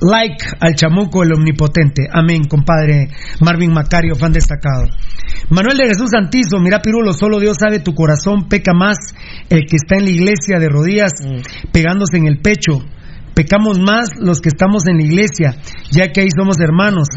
[0.00, 2.08] like al chamuco el omnipotente.
[2.12, 3.08] Amén, compadre
[3.40, 4.88] Marvin Macario, fan destacado.
[5.50, 8.96] Manuel de Jesús Santizo, mira Pirulo, solo Dios sabe tu corazón, peca más
[9.50, 11.12] el que está en la iglesia de rodillas
[11.72, 12.84] pegándose en el pecho.
[13.34, 15.56] Pecamos más los que estamos en la iglesia,
[15.90, 17.08] ya que ahí somos hermanos.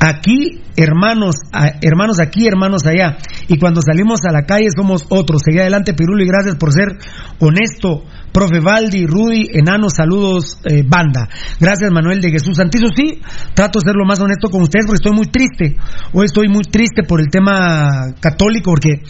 [0.00, 1.36] Aquí, hermanos,
[1.80, 3.16] hermanos aquí, hermanos allá.
[3.48, 5.42] Y cuando salimos a la calle somos otros.
[5.44, 6.98] Seguí adelante, Pirulo, y gracias por ser
[7.38, 8.04] honesto.
[8.32, 11.28] Profe Valdi, Rudy, Enano, saludos, eh, banda.
[11.60, 12.86] Gracias, Manuel de Jesús Santizo.
[12.94, 13.20] Sí,
[13.54, 15.76] trato de ser lo más honesto con ustedes porque estoy muy triste.
[16.12, 19.02] Hoy estoy muy triste por el tema católico porque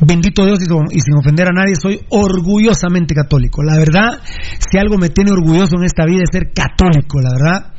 [0.00, 0.58] Bendito Dios
[0.90, 3.62] y sin ofender a nadie, soy orgullosamente católico.
[3.62, 4.20] La verdad,
[4.58, 7.72] si algo me tiene orgulloso en esta vida es ser católico, la verdad.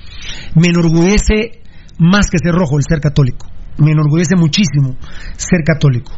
[0.56, 1.65] Me enorgullece
[2.00, 3.48] más que ser rojo el ser católico.
[3.78, 4.96] Me enorgullece muchísimo
[5.38, 6.12] ser católico.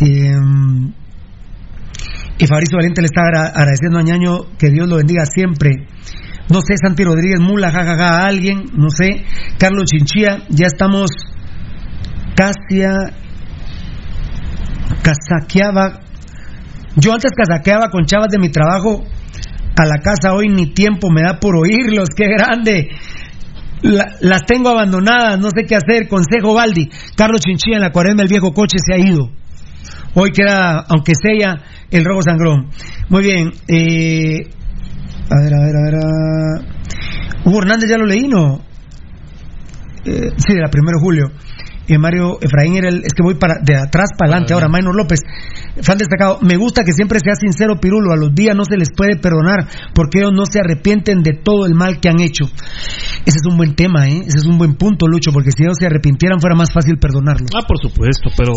[0.00, 0.32] Eh,
[2.40, 5.70] y Fabricio Valente le está agra- agradeciendo a Ñaño que Dios lo bendiga siempre.
[6.50, 9.24] No sé, Santi Rodríguez Mula, jajaja, a alguien, no sé.
[9.58, 11.10] Carlos Chinchilla, ya estamos
[12.36, 12.94] casi a
[15.02, 16.00] casaqueaba.
[16.96, 19.04] Yo antes casaqueaba con chavas de mi trabajo
[19.76, 22.88] a la casa, hoy ni tiempo me da por oírlos, qué grande.
[23.82, 26.08] La- las tengo abandonadas, no sé qué hacer.
[26.08, 29.30] Consejo Baldi, Carlos Chinchilla en la cuaresma, el viejo coche se ha ido.
[30.14, 32.70] Hoy queda, aunque sea, el robo sangrón.
[33.08, 33.52] Muy bien.
[33.68, 34.40] Eh,
[35.30, 35.94] a ver, a ver, a ver.
[35.94, 38.60] a- Hugo Hernández ya lo leí, ¿no?
[40.04, 41.30] eh, sí, de la de julio.
[41.88, 44.52] Y Mario Efraín era el, es que voy para de atrás para adelante.
[44.52, 45.20] Ahora, Maynor López,
[45.82, 46.38] fan destacado.
[46.42, 48.12] Me gusta que siempre sea sincero, Pirulo.
[48.12, 51.66] A los días no se les puede perdonar porque ellos no se arrepienten de todo
[51.66, 52.44] el mal que han hecho.
[53.24, 54.20] Ese es un buen tema, ¿eh?
[54.26, 57.50] Ese es un buen punto, Lucho, porque si ellos se arrepintieran fuera más fácil perdonarlos.
[57.56, 58.52] Ah, por supuesto, pero,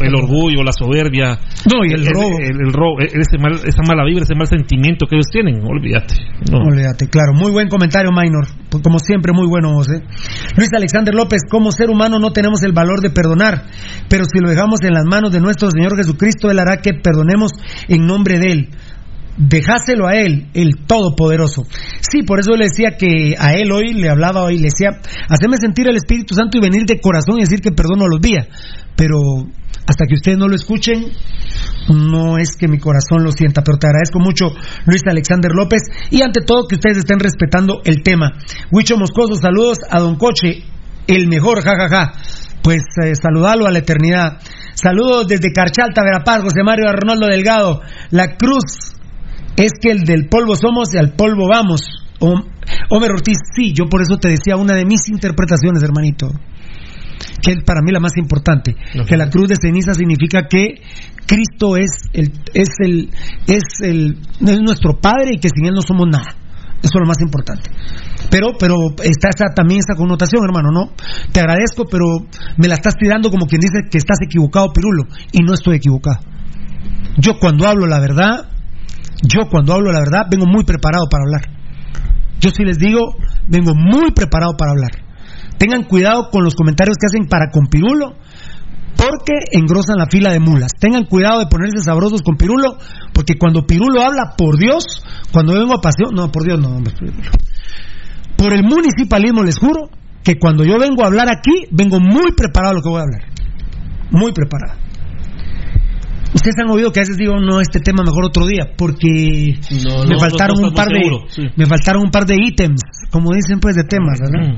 [0.00, 1.38] el orgullo, la soberbia.
[1.72, 2.38] No, y el robo.
[2.38, 5.60] El, el robo, e- ese mal, esa mala vibra, ese mal sentimiento que ellos tienen,
[5.66, 6.14] olvídate.
[6.50, 6.58] No.
[6.58, 7.34] Olvídate, claro.
[7.34, 8.46] Muy buen comentario, Minor.
[8.70, 10.02] Pues, Como siempre, muy bueno vos, ¿eh?
[10.56, 13.66] Luis Alexander López, como ser humano no tenemos el valor de perdonar,
[14.08, 17.52] pero si lo dejamos en las manos de nuestro Señor Jesucristo, Él hará que perdonemos
[17.88, 18.68] en nombre de Él.
[19.36, 21.62] Dejáselo a Él, el Todopoderoso.
[22.00, 25.56] Sí, por eso le decía que a Él hoy, le hablaba hoy, le decía, haceme
[25.58, 28.46] sentir el Espíritu Santo y venir de corazón y decir que perdono a los días.
[28.96, 29.16] Pero
[29.86, 31.06] hasta que ustedes no lo escuchen,
[31.88, 34.50] no es que mi corazón lo sienta, pero te agradezco mucho,
[34.86, 38.32] Luis Alexander López, y ante todo que ustedes estén respetando el tema.
[38.70, 40.62] Huicho Moscoso, saludos a Don Coche,
[41.06, 42.12] el mejor, jajaja.
[42.62, 44.38] Pues eh, saludalo a la eternidad.
[44.74, 47.80] Saludos desde Carchalta, Verapaz, José Mario Arnoldo Delgado.
[48.10, 48.94] La cruz
[49.56, 51.82] es que el del polvo somos y al polvo vamos.
[52.20, 52.44] Hom-
[52.90, 56.28] Homer Ortiz, sí, yo por eso te decía una de mis interpretaciones, hermanito
[57.42, 58.74] que es para mí la más importante,
[59.06, 60.82] que la cruz de ceniza significa que
[61.26, 63.10] Cristo es el es el
[63.46, 66.26] es el es nuestro padre y que sin él no somos nada.
[66.82, 67.70] Eso es lo más importante.
[68.30, 70.92] Pero pero está también esa connotación, hermano, ¿no?
[71.32, 72.06] Te agradezco, pero
[72.56, 76.20] me la estás tirando como quien dice que estás equivocado, Pirulo, y no estoy equivocado.
[77.18, 78.48] Yo cuando hablo la verdad,
[79.22, 81.60] yo cuando hablo la verdad vengo muy preparado para hablar.
[82.40, 83.16] Yo sí les digo,
[83.46, 84.90] vengo muy preparado para hablar.
[85.58, 88.16] Tengan cuidado con los comentarios que hacen para con Pirulo,
[88.96, 90.72] porque engrosan la fila de mulas.
[90.78, 92.78] Tengan cuidado de ponerse sabrosos con Pirulo,
[93.12, 95.02] porque cuando Pirulo habla, por Dios,
[95.32, 96.94] cuando vengo a paseo, no, por Dios, no, hombre.
[98.36, 99.90] Por el municipalismo les juro
[100.22, 103.04] que cuando yo vengo a hablar aquí, vengo muy preparado a lo que voy a
[103.04, 103.22] hablar.
[104.10, 104.78] Muy preparado.
[106.32, 110.04] Ustedes han oído que a veces digo, no, este tema mejor otro día, porque No,
[110.04, 111.42] me no, faltaron no, no un par de seguros, sí.
[111.56, 112.80] me faltaron un par de ítems,
[113.10, 114.56] como dicen pues de temas, ¿verdad?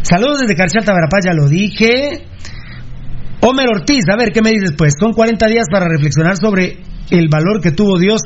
[0.00, 2.24] Saludos desde Carchalta, Verapaz, ya lo dije.
[3.48, 4.94] Homer Ortiz, a ver, ¿qué me dices pues?
[5.00, 6.80] Son 40 días para reflexionar sobre
[7.10, 8.20] el valor que tuvo Dios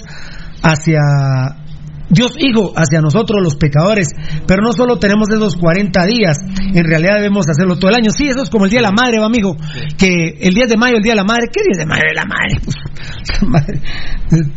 [0.62, 0.98] hacia
[2.10, 4.08] Dios Hijo hacia nosotros los pecadores,
[4.46, 6.36] pero no solo tenemos esos 40 días,
[6.74, 8.10] en realidad debemos hacerlo todo el año.
[8.10, 9.56] Sí, eso es como el Día de la Madre, va, amigo,
[9.96, 12.24] que el 10 de mayo, el Día de la Madre, ¿qué día de madre la
[12.24, 12.60] madre?
[12.62, 12.76] Pues,
[13.40, 13.80] la madre,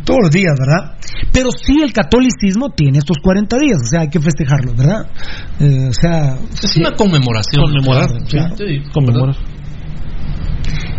[0.04, 0.98] todos los días, ¿verdad?
[1.32, 5.06] Pero sí el catolicismo tiene estos 40 días, o sea, hay que festejarlos, ¿verdad?
[5.60, 6.36] Eh, o sea...
[6.52, 7.64] Es una conmemoración.
[7.64, 9.36] Conmemorar, Claro, sí, Conmemorar.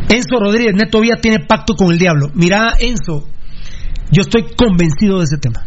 [0.09, 2.29] Enzo Rodríguez, Neto Vía tiene pacto con el diablo.
[2.33, 3.27] Mira, Enzo,
[4.11, 5.65] yo estoy convencido de ese tema.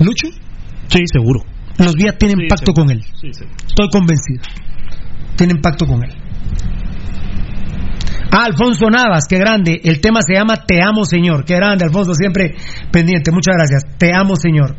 [0.00, 0.28] ¿Lucho?
[0.88, 1.40] Sí, seguro.
[1.78, 2.84] Los Vía tienen Sí, pacto seguro.
[2.86, 3.02] con él.
[3.20, 3.44] Sí, sí.
[3.66, 4.42] Estoy convencido.
[5.36, 6.10] Tienen pacto con él.
[8.36, 9.80] Ah, Alfonso Navas, qué grande.
[9.84, 11.44] El tema se llama Te amo, Señor.
[11.44, 12.56] Qué grande, Alfonso, siempre
[12.90, 13.30] pendiente.
[13.30, 13.84] Muchas gracias.
[13.96, 14.74] Te amo, Señor.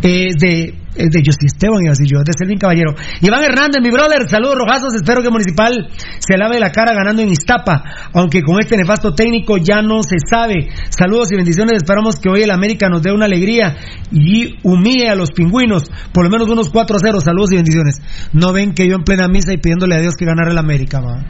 [0.00, 2.94] De, es de Justin Esteban, iba a decir yo, es de Selvin Caballero.
[3.20, 4.94] Iván Hernández, mi brother, saludos rojazos.
[4.94, 5.88] Espero que Municipal
[6.18, 8.10] se lave la cara ganando en Iztapa.
[8.12, 10.68] Aunque con este nefasto técnico ya no se sabe.
[10.90, 11.74] Saludos y bendiciones.
[11.76, 13.76] Esperamos que hoy el América nos dé una alegría
[14.10, 15.84] y humille a los pingüinos.
[16.12, 17.20] Por lo menos unos 4 a 0.
[17.20, 18.00] Saludos y bendiciones.
[18.32, 21.00] No ven que yo en plena misa y pidiéndole a Dios que ganara el América,
[21.00, 21.24] va.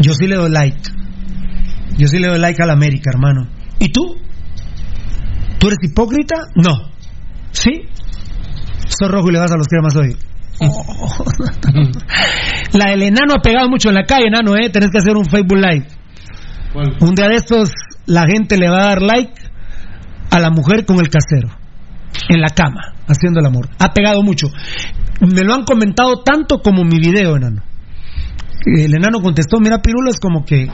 [0.00, 0.76] Yo sí le doy like.
[1.96, 3.48] Yo sí le doy like al América, hermano.
[3.78, 4.25] ¿Y tú?
[5.66, 6.36] ¿Tú eres hipócrita?
[6.54, 6.92] No.
[7.50, 7.88] ¿Sí?
[8.86, 10.16] Sos rojo y le vas a los cremas hoy.
[10.60, 11.24] Oh.
[12.78, 14.70] La del enano ha pegado mucho en la calle, enano, ¿eh?
[14.70, 15.88] Tenés que hacer un Facebook Live.
[17.00, 17.72] Un día de estos,
[18.06, 19.32] la gente le va a dar like
[20.30, 21.48] a la mujer con el casero.
[22.28, 23.68] En la cama, haciendo el amor.
[23.80, 24.46] Ha pegado mucho.
[25.20, 27.64] Me lo han comentado tanto como mi video, enano.
[28.66, 30.68] El enano contestó, mira, Pirulo, es como que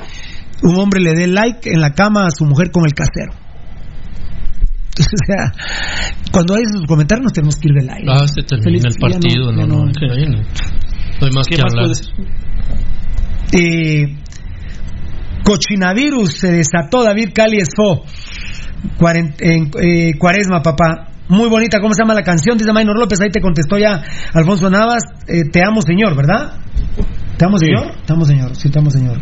[0.63, 3.42] un hombre le dé like en la cama a su mujer con el casero.
[4.99, 5.53] O sea,
[6.33, 8.07] cuando hay esos comentarios nos tenemos que ir de like.
[8.09, 9.85] Ah, se termina Feliz, el partido, no, no, no.
[9.87, 10.43] no.
[11.21, 11.91] Hay más ¿Qué que más hablar.
[13.53, 14.17] Eh,
[15.45, 18.05] cochinavirus se desató David Cali Esfo
[19.41, 21.09] eh, Cuaresma, papá.
[21.29, 22.59] Muy bonita, ¿cómo se llama la canción?
[22.59, 24.03] Dice Maynor López, ahí te contestó ya
[24.35, 25.03] Alfonso Navas.
[25.27, 26.59] eh, te amo, señor, ¿verdad?
[27.39, 27.95] ¿Te amo, señor?
[28.05, 28.55] Te amo, señor.
[28.57, 29.19] Sí, te amo, señor.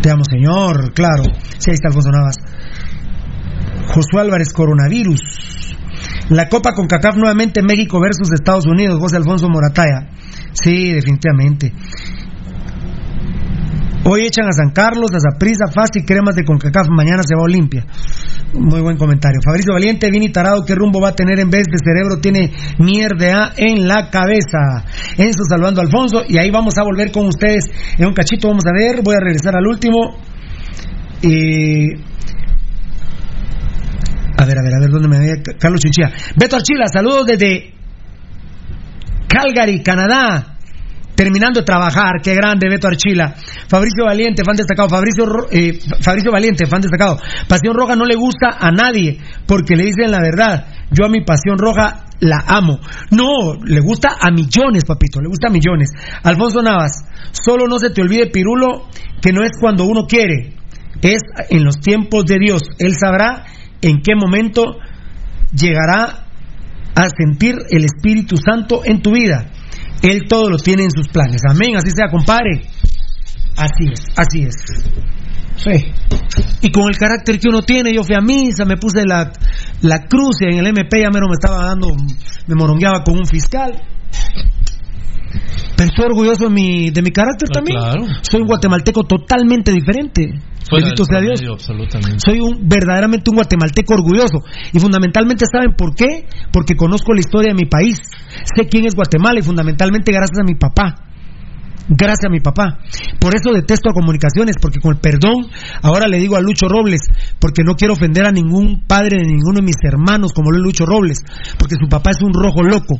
[0.00, 1.24] Te amo, señor, claro.
[1.58, 2.36] Sí, ahí está Alfonso Navas.
[3.86, 5.20] Josué Álvarez, coronavirus.
[6.28, 10.08] La Copa con CACAF nuevamente México versus Estados Unidos, José Alfonso Morataya.
[10.52, 11.72] Sí, definitivamente.
[14.08, 16.88] Hoy echan a San Carlos, a Zaprisa, Fast y cremas de Concacaf.
[16.88, 17.84] Mañana se va Olimpia.
[18.54, 19.40] Muy buen comentario.
[19.44, 22.20] Fabricio Valiente, Vini Tarado, ¿qué rumbo va a tener en vez de cerebro?
[22.20, 24.84] Tiene mierda en la cabeza.
[25.18, 26.22] Enzo salvando a Alfonso.
[26.28, 27.64] Y ahí vamos a volver con ustedes
[27.98, 28.46] en un cachito.
[28.46, 29.02] Vamos a ver.
[29.02, 30.18] Voy a regresar al último.
[31.22, 32.15] Y.
[34.38, 35.42] A ver, a ver, a ver, ¿dónde me ve?
[35.58, 36.12] Carlos Chinchilla.
[36.36, 37.72] Beto Archila, saludos desde
[39.28, 40.52] Calgary, Canadá.
[41.14, 43.34] Terminando de trabajar, qué grande Beto Archila.
[43.68, 44.90] Fabricio Valiente, fan destacado.
[44.90, 47.18] Fabricio, eh, Fabricio Valiente, fan destacado.
[47.48, 50.66] Pasión Roja no le gusta a nadie porque le dicen la verdad.
[50.90, 52.78] Yo a mi Pasión Roja la amo.
[53.10, 55.88] No, le gusta a millones, papito, le gusta a millones.
[56.22, 56.92] Alfonso Navas,
[57.32, 58.88] solo no se te olvide, Pirulo,
[59.22, 60.54] que no es cuando uno quiere,
[61.00, 62.62] es en los tiempos de Dios.
[62.78, 63.44] Él sabrá
[63.82, 64.78] en qué momento
[65.52, 66.26] llegará
[66.94, 69.50] a sentir el Espíritu Santo en tu vida.
[70.02, 71.42] Él todo lo tiene en sus planes.
[71.48, 72.62] Amén, así sea, compadre.
[73.56, 74.54] Así es, así es.
[75.56, 75.92] Sí.
[76.62, 79.32] Y con el carácter que uno tiene, yo fui a misa, me puse la,
[79.82, 81.94] la cruz y en el MP ya mero me estaba dando,
[82.46, 83.72] me morongueaba con un fiscal.
[85.76, 87.78] Pero estoy orgulloso de mi, de mi carácter también.
[88.22, 90.40] Soy un guatemalteco totalmente diferente.
[90.68, 91.40] Fuera Bendito sea Dios.
[91.48, 92.18] absolutamente.
[92.18, 94.42] Soy un verdaderamente un guatemalteco orgulloso.
[94.72, 96.26] Y fundamentalmente, ¿saben por qué?
[96.52, 98.00] Porque conozco la historia de mi país.
[98.56, 101.06] Sé quién es Guatemala y fundamentalmente gracias a mi papá.
[101.88, 102.78] Gracias a mi papá.
[103.20, 105.46] Por eso detesto a comunicaciones, porque con el perdón,
[105.82, 107.00] ahora le digo a Lucho Robles,
[107.38, 110.64] porque no quiero ofender a ningún padre de ninguno de mis hermanos como lo es
[110.64, 111.18] Lucho Robles,
[111.58, 112.98] porque su papá es un rojo loco.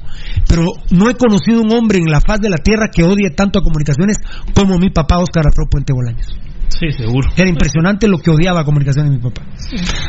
[0.48, 3.58] Pero no he conocido un hombre en la faz de la tierra que odie tanto
[3.58, 4.18] a comunicaciones
[4.54, 6.38] como mi papá Oscar Arturo Puente Bolaños.
[6.68, 7.28] Sí, seguro.
[7.36, 9.42] Era impresionante lo que odiaba a comunicaciones mi papá.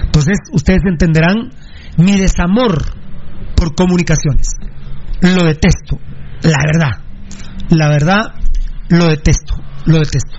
[0.03, 1.49] Entonces, ustedes entenderán
[1.97, 2.77] mi desamor
[3.55, 4.47] por comunicaciones.
[5.21, 5.97] Lo detesto,
[6.43, 7.03] la verdad.
[7.69, 8.33] La verdad,
[8.89, 9.55] lo detesto,
[9.85, 10.37] lo detesto.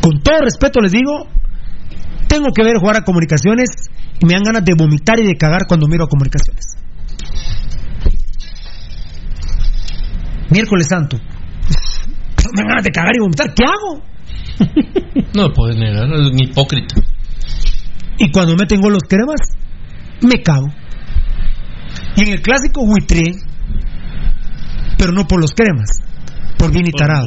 [0.00, 1.28] Con todo respeto les digo,
[2.28, 3.68] tengo que ver jugar a comunicaciones
[4.20, 6.76] y me dan ganas de vomitar y de cagar cuando miro a comunicaciones.
[10.50, 11.16] Miércoles Santo.
[12.54, 13.54] Me dan ganas de cagar y vomitar.
[13.54, 14.02] ¿Qué hago?
[15.34, 16.94] No lo puedes negar, es un hipócrita.
[18.18, 19.40] Y cuando meten gol los cremas,
[20.20, 20.68] me cago.
[22.16, 23.32] Y en el clásico huitré,
[24.98, 26.00] pero no por los cremas,
[26.62, 27.26] por bien y tarado.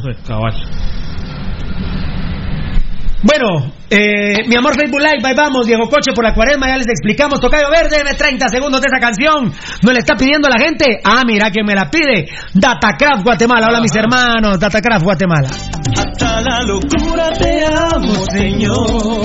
[3.21, 6.87] Bueno, eh, mi amor Facebook Live, ahí vamos, Diego Coche por la cuaresma, ya les
[6.87, 9.51] explicamos, Tocayo Verde, deme 30 segundos de esa canción,
[9.83, 11.01] ¿me la está pidiendo la gente?
[11.03, 15.49] Ah, mira que me la pide, Datacraft Guatemala, hola mis hermanos, Datacraft Guatemala.
[15.49, 19.21] Hasta la locura te amo, Señor.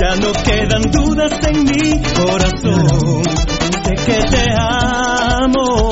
[0.00, 3.22] Ya no quedan dudas en mi corazón.
[3.84, 5.90] De que te amo.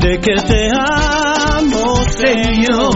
[0.00, 1.17] De que te amo,
[2.18, 2.94] Señor.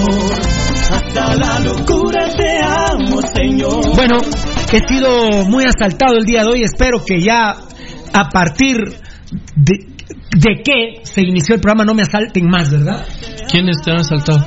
[0.91, 3.95] Hasta la locura te amo, Señor.
[3.95, 4.17] Bueno,
[4.73, 7.55] he sido muy asaltado el día de hoy, espero que ya
[8.13, 8.79] a partir
[9.55, 9.87] de,
[10.37, 13.07] de que se inició el programa no me asalten más, ¿verdad?
[13.49, 14.45] ¿Quiénes te han asaltado?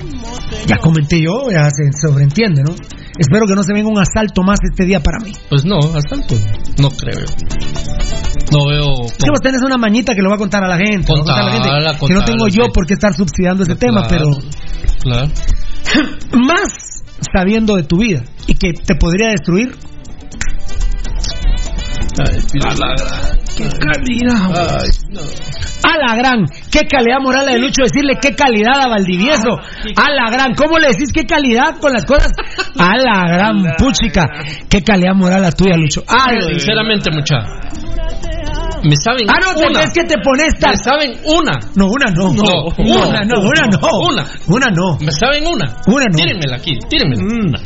[0.68, 2.76] Ya comenté yo, ya se sobreentiende, ¿no?
[3.18, 5.32] Espero que no se venga un asalto más este día para mí.
[5.50, 6.36] Pues no, asalto.
[6.80, 7.26] No creo.
[8.52, 9.06] No veo.
[9.06, 11.12] Es que vos tenés una mañita que lo va a contar a la gente.
[11.12, 13.14] va a contar a la gente, Contala, que no contala, tengo yo por qué estar
[13.14, 14.26] subsidiando ese tema, pero
[15.02, 15.28] Claro.
[16.34, 19.76] más sabiendo de tu vida y que te podría destruir.
[23.56, 24.50] ¡Qué calidad!
[25.84, 29.60] A la gran, qué calidad moral la de Lucho decirle qué calidad a Valdivieso.
[29.98, 32.32] A la gran, ¿cómo le decís qué calidad con las cosas?
[32.78, 34.26] A la gran puchica,
[34.70, 36.04] qué calidad moral la tuya, Lucho.
[36.08, 37.36] Ay, Sinceramente, mucha.
[38.86, 39.82] Me saben Ah, no, una.
[39.84, 40.72] es que te pones tan.
[40.72, 41.54] Me saben una.
[41.76, 42.34] No, una no.
[42.34, 43.80] No, una no, una no.
[44.10, 44.26] Una.
[44.48, 44.98] Una no.
[45.00, 45.76] Me saben una.
[45.88, 46.18] Una no.
[46.18, 47.60] Tírenmela aquí, tírenmela.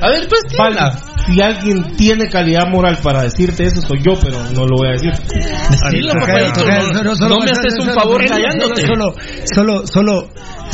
[0.00, 0.98] A ver, pues tírenla.
[1.26, 4.92] Si alguien tiene calidad moral para decirte eso, soy yo, pero no lo voy a
[4.92, 5.12] decir.
[5.12, 6.64] Decilo, papadito,
[7.04, 8.86] no- no me haces un favor callándote.
[8.86, 9.14] Solo,
[9.54, 10.28] solo, solo,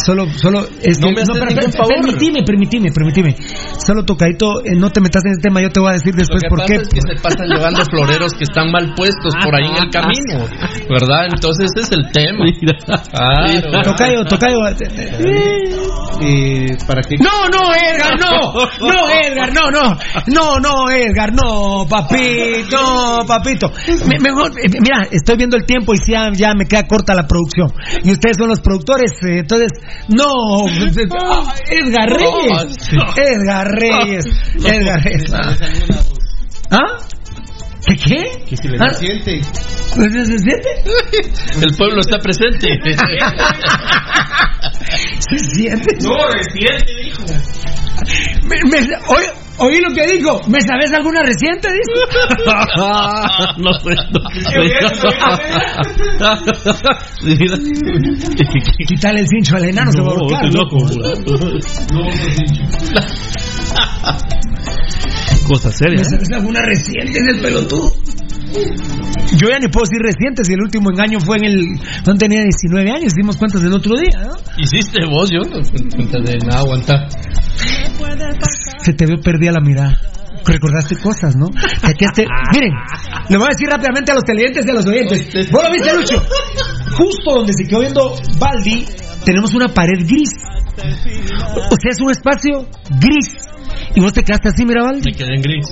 [0.04, 0.66] solo, solo.
[0.82, 1.94] es No me haces pero- ningún favor.
[2.00, 3.36] Permitime, permitime, permitime.
[3.84, 6.18] Solo tocadito, eh, no te metas en ese tema, yo te voy a decir Lo
[6.18, 6.82] después que por pasa qué.
[6.82, 10.46] es que se pasan llevando floreros que están mal puestos por ahí en el camino,
[10.88, 11.26] ¿verdad?
[11.32, 12.44] Entonces ese es el tema.
[13.10, 13.82] Claro.
[13.82, 14.58] Tocayo, tocayo.
[14.68, 15.74] eh,
[16.20, 18.52] Eh, para que No, no, Edgar, no.
[18.80, 19.96] No, Edgar, no, no.
[20.26, 22.76] No, no, Edgar, no, papito,
[23.20, 23.70] no, papito.
[24.08, 27.24] Me- mejor, eh, mira, estoy viendo el tiempo y ya, ya me queda corta la
[27.28, 27.72] producción.
[28.02, 29.68] Y ustedes son los productores, eh, entonces,
[30.08, 30.66] no.
[30.68, 32.76] eh, ah, Edgar Reyes.
[33.16, 34.24] Edgar Reyes.
[34.64, 35.32] Edgar Reyes.
[36.70, 36.98] ¿Ah?
[37.86, 38.22] ¿Qué qué?
[38.46, 39.40] que si le Ah, siente.
[39.42, 40.68] ¿Se se siente?
[41.62, 42.68] El pueblo está presente.
[45.18, 45.96] ¿Se siente?
[46.02, 47.22] No, reciente, dijo.
[48.44, 48.78] Me, me,
[49.08, 49.26] oí,
[49.58, 50.40] oí lo que dijo.
[50.48, 51.68] ¿Me sabes alguna reciente?
[51.72, 51.94] Dijo.
[53.58, 53.94] no sé.
[54.12, 54.20] No
[58.86, 60.78] Quítale el cincho al enano, se va a estoy loco.
[65.48, 65.96] Cosa seria.
[65.96, 66.04] ¿Me ¿eh?
[66.04, 67.92] sabes alguna reciente del pelotudo?
[69.38, 71.66] Yo ya ni puedo decir reciente si el último engaño fue en el.
[72.06, 74.36] No tenía 19 años, dimos cuentas del otro día, ¿no?
[74.56, 75.60] Hiciste vos, yo no
[75.94, 77.08] cuenta de nada, aguanta.
[78.82, 80.00] Se te vio perdida la mirada.
[80.44, 81.48] Recordaste cosas, ¿no?
[81.50, 82.72] Que aquí este- Miren,
[83.28, 85.50] le voy a decir rápidamente a los televidentes y a los oyentes.
[85.50, 86.22] ¿Vos lo viste, Lucho?
[86.96, 88.86] Justo donde se quedó viendo Baldi,
[89.24, 90.30] tenemos una pared gris.
[90.78, 92.66] O sea, es un espacio
[92.98, 93.36] gris.
[93.94, 95.02] Y vos te quedaste así, mira, Baldi.
[95.04, 95.66] Me quedé en gris.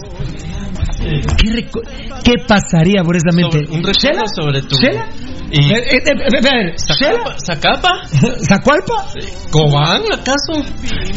[2.25, 3.65] ¿Qué, pasaría por esa mente?
[3.65, 4.77] Sobre- un recuerdo sobre tu.
[4.77, 5.07] ¿Shela?
[5.51, 7.37] Y- Eh, eh, eh, eh, eh, ¿Zacapa?
[7.39, 7.89] ¿Zacapa?
[8.49, 9.07] ¿Zacualpa?
[9.51, 10.73] ¿Cobán, acaso?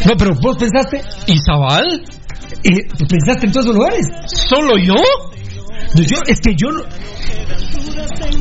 [0.05, 1.01] No, pero vos pensaste.
[1.27, 2.03] ¿Y Zabal?
[2.63, 4.05] Eh, ¿Pensaste en todos los lugares?
[4.27, 4.95] ¿Solo yo?
[5.95, 6.81] No, yo, es que yo no.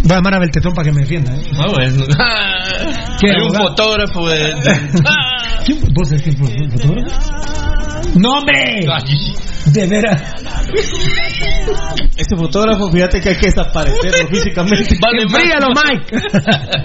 [0.03, 1.35] Voy a llamar a Beltetón para que me defienda.
[1.35, 1.43] ¿eh?
[1.59, 2.05] Ah, bueno.
[3.21, 3.69] ¿Qué, Hay un abogado?
[3.69, 4.55] fotógrafo de.
[5.67, 7.19] ¿Quién- ¿Vos es que fotógrafo?
[8.15, 8.87] ¡No, hombre!
[9.67, 10.23] De veras.
[12.17, 14.97] Este fotógrafo, fíjate que hay que desaparecerlo físicamente.
[15.01, 16.17] Vale, Enfríalo, Mike.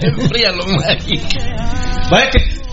[0.06, 1.22] Enfríalo, Mike.
[2.10, 2.63] Vaya que.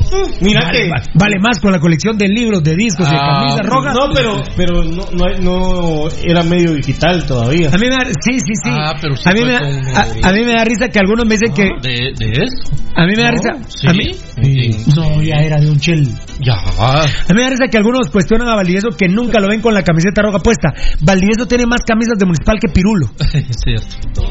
[0.42, 0.90] Mira vale, que.
[0.90, 3.94] va- vale más con la colección de libros, de discos y de Ah, camisas rojas.
[3.96, 7.70] No, pero, pero no, no, no era medio digital todavía.
[7.70, 8.70] A mí me da, sí, sí, sí.
[8.72, 10.88] Ah, pero sí a, mí fue me da, con- a, a mí me da risa
[10.90, 11.64] que algunos me dicen que.
[11.82, 12.72] ¿De, de eso?
[12.96, 13.70] A mí me da No, risa.
[13.70, 13.88] ¿sí?
[13.88, 16.08] A mí, no, ya era de un chel.
[16.40, 16.56] Ya.
[16.56, 19.74] A mí me da risa que algunos cuestionan a Valdivieso que nunca lo ven con
[19.74, 20.74] la camiseta roja puesta.
[21.02, 23.08] Valdivieso tiene más camisas de municipal que Pirulo.
[23.20, 24.24] es cierto.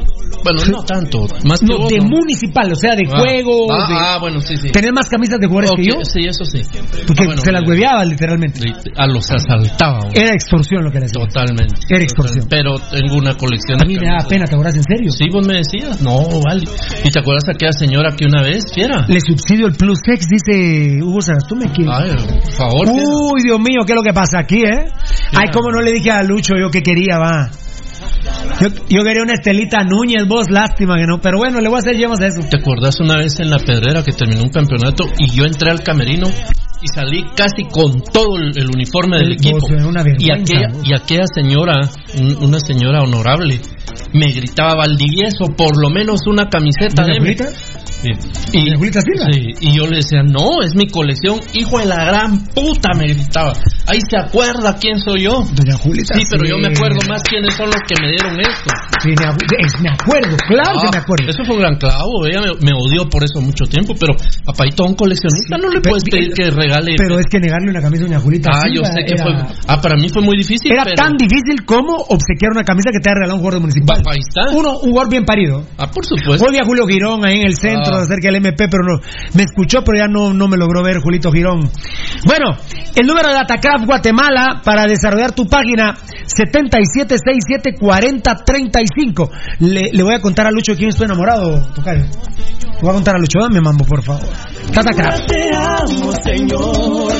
[0.42, 1.26] Bueno, no tanto.
[1.44, 2.08] Más que No, vos, de ¿no?
[2.08, 3.66] municipal, o sea, de Ah, juego.
[3.72, 4.70] ah, de- ah, bueno, sí, sí.
[4.70, 6.04] Tener más camisas de jugadores Que yo.
[6.04, 6.62] Sí, eso sí.
[7.06, 8.60] Porque Ah, bueno, se las hueveaba literalmente.
[8.96, 10.00] A los asaltaba.
[10.00, 10.12] güey.
[10.14, 11.22] Era extorsión lo que le hacía.
[11.24, 11.74] Totalmente.
[11.88, 12.46] Era extorsión.
[12.48, 15.10] Pero tengo una colección A mí me da pena, ¿te acuerdas en serio?
[15.12, 16.00] Sí, vos me decías.
[16.02, 16.64] No, vale.
[17.04, 19.04] ¿Y te acuerdas a aquella señora que una vez, fiera?
[19.08, 21.66] Le subsidio el plus sex, dice Hugo Sagastume.
[21.74, 21.88] ¿quién?
[21.90, 22.10] Ay,
[22.42, 22.88] por favor.
[22.88, 24.86] Uy, Dios mío, ¿qué es lo que pasa aquí, eh?
[25.32, 27.50] Ay, cómo no le dije a Lucho yo que quería, va.
[28.60, 31.20] Yo, yo quería una Estelita Núñez, vos, lástima que no.
[31.20, 32.40] Pero bueno, le voy a hacer llevas eso.
[32.48, 35.82] ¿Te acordás una vez en la pedrera que terminó un campeonato y yo entré al
[35.82, 36.28] camerino
[36.82, 39.58] y salí casi con todo el, el uniforme del equipo?
[39.86, 41.74] una Y aquella, y aquella señora,
[42.18, 43.60] un- una señora honorable,
[44.12, 47.36] me gritaba Valdivieso, por lo menos una camiseta ¿Doña de?
[48.02, 49.26] Y, ¿Doña Julita Silva?
[49.30, 53.08] sí, y yo le decía, no, es mi colección, hijo de la gran puta, me
[53.08, 53.52] gritaba.
[53.86, 55.44] Ahí se acuerda quién soy yo.
[55.52, 56.14] Doña Julita.
[56.14, 57.08] Sí, pero yo me acuerdo sí.
[57.10, 58.70] más quiénes son los que me dieron esto.
[59.02, 59.26] Sí, me,
[59.64, 61.30] es- me acuerdo, claro que Ah, me acuerdo.
[61.30, 64.14] Eso fue un gran clavo, ella me, me odió por eso mucho tiempo, pero
[64.44, 66.94] papá, un coleccionista no le Pe- puedes pedir que regale.
[66.96, 69.56] Pero es que negarle una camisa a Doña Julita ah, yo sé que era, fue.
[69.68, 70.72] Ah, para mí fue muy difícil.
[70.72, 73.60] Era pero- tan difícil como obsequiar una camisa que te haya regalado un jugador de
[73.60, 74.02] municipal.
[74.10, 74.52] Ahí está.
[74.56, 75.64] Uno, un jugador bien parido.
[75.78, 76.46] Ah, por supuesto.
[76.50, 78.04] Vi a Julio Girón ahí en el centro, Ah.
[78.04, 79.00] cerca del MP, pero no,
[79.34, 81.70] me escuchó, pero ya no, no me logró ver Julito Girón.
[82.26, 82.56] Bueno,
[82.96, 85.94] el número de Datacraft Guatemala para desarrollar tu página,
[87.90, 89.30] 77674035.
[89.60, 92.04] Le, le voy a contar a Lucho de quién estoy enamorado, Tocayo.
[92.04, 94.22] Le voy a contar a Lucho, dame mambo, por favor.
[94.72, 95.26] Datacraft.
[95.26, 97.12] Te amo, Señor.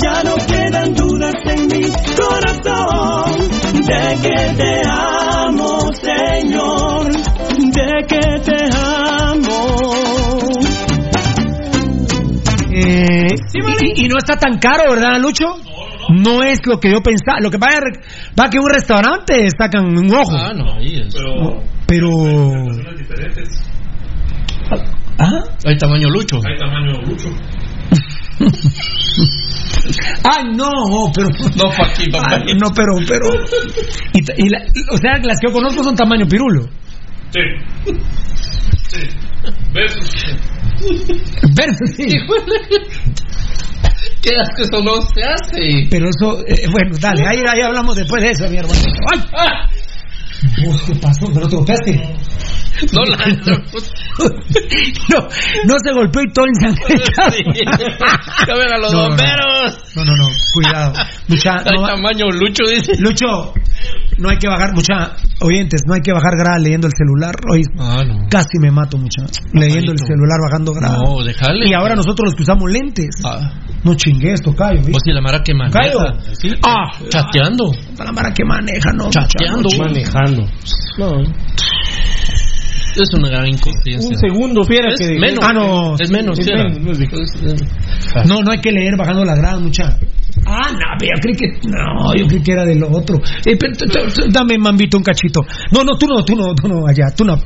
[0.00, 1.82] Ya no quedan dudas en mi
[2.16, 7.12] corazón de que te amo, Señor.
[7.72, 9.80] De que te amo.
[12.72, 13.26] Eh,
[13.82, 15.56] y, y no está tan caro, ¿verdad, Lucho?
[16.12, 17.38] No es lo que yo pensaba.
[17.40, 17.98] Lo que pasa es
[18.38, 20.32] va que un restaurante sacan un ojo.
[20.36, 21.14] Ah, no, ahí es.
[21.86, 22.08] Pero.
[25.18, 25.42] ¿Ah?
[25.66, 26.40] Hay tamaño lucho.
[26.46, 27.28] Hay tamaño lucho.
[30.24, 30.70] Ay, no,
[31.14, 31.28] pero.
[31.56, 32.92] No, pa' aquí, pa' Ay, no, pero.
[33.06, 33.26] pero
[34.12, 34.62] y, y la-
[34.92, 36.66] o sea, las que yo conozco son tamaño pirulo.
[37.30, 37.40] Sí.
[38.88, 39.00] Sí.
[39.72, 40.10] Versus.
[41.54, 42.08] Versus, sí.
[44.22, 45.88] ¿Qué es que eso no se hace?
[45.90, 46.44] Pero eso.
[46.46, 48.80] eh, bueno, dale, ahí, ahí hablamos después de eso, mi hermano.
[49.12, 49.20] ¡Ay!
[50.66, 51.30] ¿Vos qué pasó?
[51.32, 52.14] ¿Pero te golpeaste?
[52.92, 53.16] No, la...
[55.10, 55.18] No,
[55.66, 57.30] no se golpeó y todo ensangrentado.
[57.30, 57.44] Sí.
[58.50, 59.08] A los No, no, no.
[59.08, 59.78] bomberos.
[59.96, 60.92] No, no, no, cuidado.
[61.28, 62.92] Mucha, Hay no, tamaño lucho, dice.
[62.98, 63.52] Lucho,
[64.18, 67.34] no hay que bajar, mucha, oyentes, no hay que bajar grada leyendo el celular.
[67.50, 68.26] Hoy Ah, no.
[68.30, 69.22] casi me mato, mucha.
[69.52, 70.96] Leyendo el celular, bajando grada.
[70.96, 71.68] No, déjale.
[71.68, 73.08] Y ahora nosotros los que usamos lentes.
[73.24, 73.52] Ah,
[73.84, 74.76] No chingues, tocayo.
[74.76, 74.92] ¿viste?
[74.92, 75.78] pues si la mara que maneja.
[75.80, 75.98] Cayo.
[76.32, 76.50] Sí.
[76.66, 76.86] Ah.
[77.08, 77.70] Chateando.
[77.98, 79.10] La mara que maneja, no.
[79.10, 79.62] Chateando.
[79.62, 80.42] mucha, no Manejando.
[80.98, 81.22] No.
[82.96, 84.08] Es una gran inconsciencia.
[84.08, 85.18] Un segundo, fiera Es que.
[85.18, 85.38] menos.
[85.42, 85.94] Ah, no.
[85.98, 86.64] Es menos, Es fiera.
[86.64, 86.98] menos,
[88.26, 89.98] no No, hay que leer bajando las gradas, mucha.
[90.46, 91.68] Ah, no, pero yo creí que.
[91.68, 93.18] No, yo creí que era de lo otro.
[93.44, 93.72] Eh, pero,
[94.30, 95.42] dame, mambito, un cachito.
[95.72, 97.38] No, no, tú no, tú no, tú no, allá, tú no.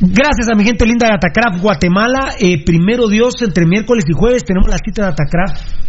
[0.00, 2.34] Gracias a mi gente linda de Atacraft Guatemala.
[2.40, 5.88] Eh, primero Dios, entre miércoles y jueves tenemos la cita de Atacraft.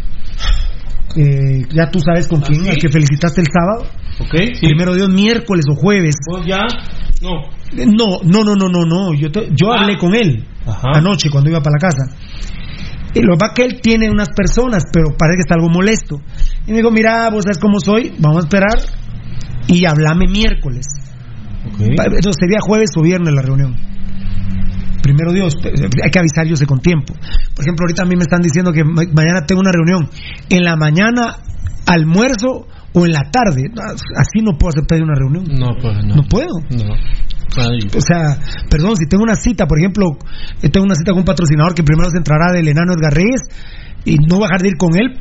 [1.16, 3.92] Eh, ya tú sabes con quién, al que felicitaste el sábado.
[4.20, 6.16] Ok, Primero Dios, miércoles o jueves.
[6.30, 6.68] ¿Vos ya?
[7.22, 7.50] No.
[7.74, 9.14] No, no, no, no, no, no.
[9.14, 10.46] Yo, te- yo hablé con él
[10.94, 12.16] anoche cuando iba para la casa.
[13.14, 16.22] Y lo es que él tiene unas personas, pero parece que está algo molesto.
[16.68, 18.78] Y me dijo, mira, vos sabes cómo soy, vamos a esperar
[19.68, 20.86] y hablame miércoles.
[21.96, 23.76] Pa- Entonces sería jueves o viernes la reunión.
[25.10, 27.14] Primero Dios, hay que avisar yo sé con tiempo.
[27.56, 30.10] Por ejemplo, ahorita a mí me están diciendo que ma- mañana tengo una reunión.
[30.50, 31.38] En la mañana,
[31.88, 33.64] almuerzo o en la tarde.
[34.18, 35.46] Así no puedo aceptar una reunión.
[35.58, 36.16] No, pues no.
[36.18, 36.54] No puedo.
[36.70, 36.94] No.
[37.58, 38.38] Ay, O sea,
[38.70, 40.06] perdón, si tengo una cita, por ejemplo,
[40.62, 43.42] eh, tengo una cita con un patrocinador que primero se entrará del enano Edgar Reyes
[44.06, 45.20] y no dejar de ir con él,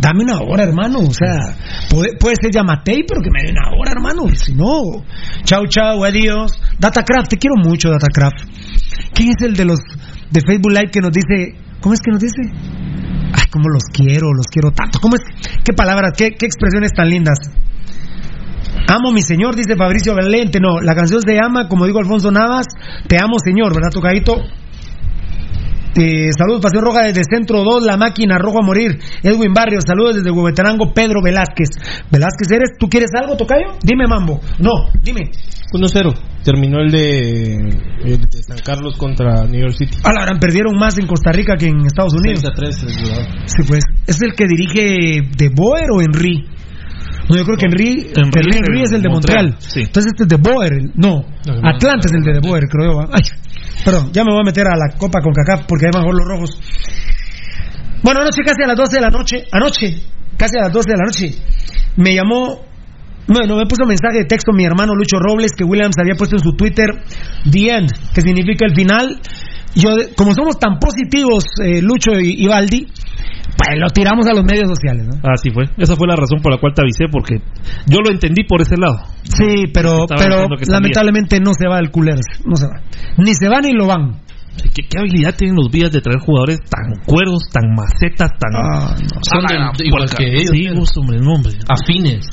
[0.00, 1.00] dame una hora, hermano.
[1.00, 1.56] O sea,
[1.90, 4.28] puede, puede ser Yamatei, pero que me dé una hora, hermano.
[4.34, 5.04] Si no,
[5.44, 6.52] chao, chao, adiós.
[6.78, 8.44] Datacraft, te quiero mucho, Datacraft.
[9.14, 9.80] ¿Quién es el de los
[10.30, 12.42] de Facebook Live que nos dice, ¿cómo es que nos dice?
[13.32, 14.98] Ay, cómo los quiero, los quiero tanto.
[15.00, 15.22] ¿Cómo es?
[15.64, 17.38] ¿Qué palabras, qué, qué expresiones tan lindas?
[18.88, 20.58] Amo mi señor, dice Fabricio Valente.
[20.60, 22.66] No, la canción se llama, como digo Alfonso Navas,
[23.06, 24.42] Te amo señor, ¿verdad, Tocadito?
[25.96, 28.98] Eh, saludos, Paseo Roja desde Centro 2, La Máquina, Rojo a Morir.
[29.22, 31.68] Edwin Barrios, saludos desde Huehuetenango, Pedro Velázquez.
[32.10, 32.70] Velázquez, ¿eres?
[32.78, 33.78] ¿Tú quieres algo, Tocayo?
[33.82, 34.40] Dime, Mambo.
[34.58, 34.70] No,
[35.02, 35.30] dime.
[35.72, 36.14] 1-0.
[36.44, 37.54] Terminó el de,
[38.04, 39.98] el de San Carlos contra New York City.
[40.04, 42.40] A la gran, perdieron más en Costa Rica que en Estados Unidos.
[42.42, 43.26] 6 a 3 el jugador.
[43.46, 43.80] Sí, pues.
[44.06, 46.44] ¿Es el que dirige De Boer o Henry?
[47.28, 49.56] No, yo creo que Henry, Henry Henry, es el de Montreal, Montreal.
[49.72, 49.80] sí.
[49.80, 50.72] Entonces este es de Boer.
[50.74, 51.24] el- No,
[51.62, 52.98] Atlanta es el de De Boer, creo yo.
[52.98, 53.08] ¿va?
[53.12, 53.22] Ay,
[53.84, 56.60] perdón, ya me voy a meter a la copa con Cacá porque mejor los rojos.
[58.02, 60.02] Bueno, anoche casi a las 12 de la noche, anoche,
[60.36, 61.34] casi a las 12 de la noche,
[61.96, 62.60] me llamó,
[63.26, 66.36] bueno, me puso un mensaje de texto mi hermano Lucho Robles que Williams había puesto
[66.36, 66.90] en su Twitter,
[67.50, 69.20] The End, que significa el final.
[69.74, 72.86] Yo, como somos tan positivos, eh, Lucho y, y Baldi,
[73.56, 75.14] pues lo tiramos a los medios sociales, ¿no?
[75.30, 75.64] Así fue.
[75.78, 77.38] Esa fue la razón por la cual te avisé, porque
[77.86, 78.98] yo lo entendí por ese lado.
[79.22, 82.80] Sí, pero, pero lamentablemente no se va el culero, no se va.
[83.18, 84.20] Ni se va ni lo van.
[84.72, 88.52] ¿Qué, qué habilidad tienen los vías de traer jugadores tan cuerdos, tan macetas, tan.
[88.52, 91.52] Son Ah, de- la igual que ellos, Sí, vos, hombre, no, hombre.
[91.68, 92.24] Afines.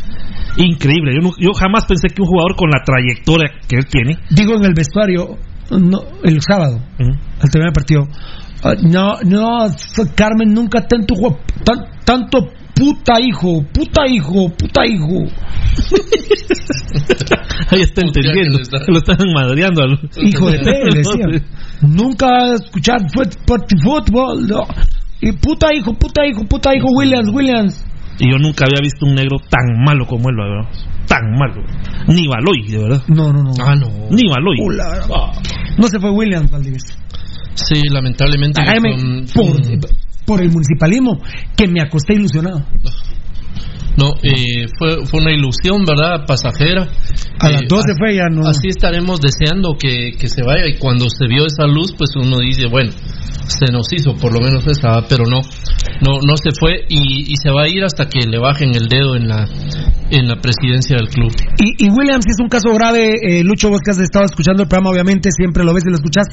[0.57, 1.13] Increíble.
[1.15, 4.17] Yo, no- yo jamás pensé que un jugador con la trayectoria que él tiene.
[4.29, 5.37] Digo en el vestuario,
[5.71, 8.40] no, el sábado, al terminar el partido, ah,
[8.83, 11.15] no, no, f- Carmen nunca tanto,
[11.63, 15.21] tan- tanto puta hijo, puta hijo, puta hijo.
[17.71, 18.59] Ahí está entendiendo.
[18.87, 19.83] Lo están madreando.
[19.83, 21.25] al- Hijo de P, le decía.
[21.81, 24.63] Nunca escuchar fútbol, no.
[25.21, 27.85] Y puta hijo, puta hijo, puta hijo, Williams, Williams.
[28.19, 30.69] Y yo nunca había visto un negro tan malo como él, verdad.
[31.07, 31.63] Tan malo.
[32.07, 33.01] Ni Baloy, de verdad.
[33.07, 33.51] No, no, no.
[33.63, 33.87] Ah, no.
[34.11, 34.57] Ni Baloy.
[35.77, 36.79] No se fue Williams, Valdivia.
[37.55, 38.61] Sí, lamentablemente.
[38.61, 39.25] Hágame
[40.25, 41.19] por, el municipalismo
[41.55, 42.63] que me acosté ilusionado.
[43.97, 46.25] No, eh, fue, fue una ilusión, ¿verdad?
[46.25, 46.87] Pasajera.
[47.39, 48.47] A las Eh, 12 a- fue ya no.
[48.47, 52.39] Así estaremos deseando que, que se vaya y cuando se vio esa luz, pues uno
[52.39, 52.91] dice, bueno,
[53.47, 55.41] se nos hizo por lo menos esa, pero no,
[56.01, 58.87] no, no se fue y, y se va a ir hasta que le bajen el
[58.87, 59.45] dedo en la,
[60.09, 61.31] en la presidencia del club.
[61.59, 64.69] Y, y Williams es un caso grave, eh, Lucho, vos que has estado escuchando el
[64.69, 66.27] programa, obviamente siempre lo ves y lo escuchas.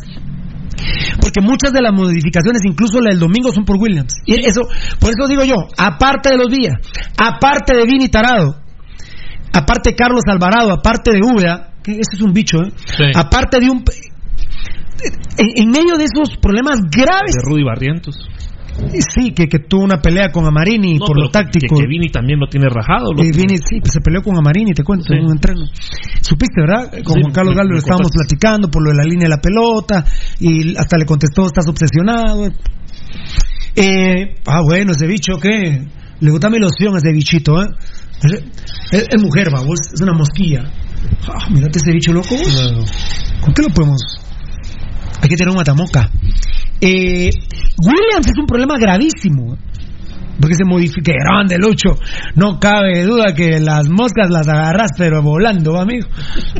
[1.21, 4.15] Porque muchas de las modificaciones, incluso la del domingo, son por Williams.
[4.27, 4.63] Y eso,
[4.99, 6.75] por eso digo yo, aparte de los días,
[7.17, 8.57] aparte de Vini Tarado,
[9.53, 12.73] aparte de Carlos Alvarado, aparte de Úbeda, que ese es un bicho, ¿eh?
[13.15, 13.85] aparte de un...
[15.39, 17.35] En, en medio de esos problemas graves...
[17.35, 18.29] De Rudy Barrientos.
[19.15, 21.77] Sí, que, que tuvo una pelea con Amarini No, por lo táctico.
[21.77, 23.13] Que, que Vini también lo tiene rajado.
[23.13, 25.67] lo- Eh, Vini, sí, pues se peleó con Amarini, te cuento, en un entreno.
[26.23, 26.91] Supiste, ¿verdad?
[27.05, 28.37] Con Sí, Juan Carlos Galo me estábamos contaste.
[28.37, 30.05] platicando por lo de la línea de la pelota
[30.41, 32.47] y hasta le contestó, estás obsesionado.
[33.77, 35.87] Eh, ah, bueno, ese bicho, ¿qué?
[36.21, 37.67] Le gusta mi ilusión a ese bichito, ¿eh?
[38.23, 38.33] Es,
[38.93, 40.65] es- es mujer, va, vos, es una mosquilla.
[41.29, 42.93] Ah, mirate ese bicho loco, vos.
[43.41, 44.01] ¿Con qué lo podemos?
[45.23, 46.11] Hay que tener un matamoca.
[46.81, 47.31] Eh,
[47.85, 49.57] Williams es un problema gravísimo.
[50.41, 51.91] Porque se modifica grande, Lucho.
[52.35, 56.07] No cabe duda que las moscas las agarras, pero volando, ¿va, amigo.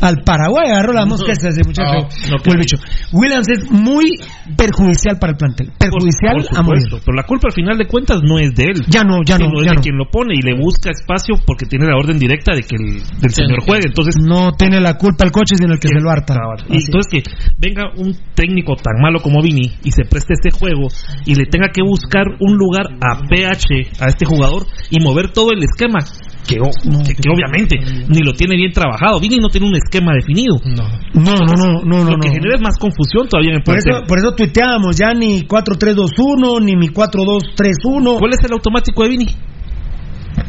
[0.01, 2.09] Al Paraguay agarró las moscas ese muchacho.
[2.29, 2.77] No, no o el bicho.
[3.13, 4.17] Williams es muy
[4.57, 5.71] perjudicial para el plantel.
[5.79, 6.83] Perjudicial Por a morir.
[7.05, 8.83] pero la culpa al final de cuentas no es de él.
[8.89, 9.83] Ya no, ya no, Sino es ya de no.
[9.83, 13.03] quien lo pone y le busca espacio porque tiene la orden directa de que el
[13.21, 13.87] del señor juegue.
[13.89, 16.35] Entonces, No tiene la culpa el coche, sino el que se lo harta.
[16.69, 16.87] y Así.
[16.87, 17.23] entonces que
[17.59, 20.89] venga un técnico tan malo como Vini y se preste este juego
[21.27, 25.31] y le tenga que buscar un lugar a PH enganche a este jugador y mover
[25.33, 25.99] todo el esquema
[26.47, 26.71] que, o-
[27.05, 27.77] que- que obviamente
[28.09, 29.21] ni lo tiene bien trabajado.
[29.21, 30.57] Vini no tiene un esquema definido.
[30.65, 30.85] No.
[31.15, 32.11] No, no, no, no, no.
[32.13, 32.35] Lo que no.
[32.35, 36.63] genera es más confusión todavía en el Por eso, por eso tuiteábamos ya ni 4-3-2-1,
[36.63, 38.19] ni mi 4-2-3-1.
[38.19, 39.27] ¿Cuál es el automático de Vini?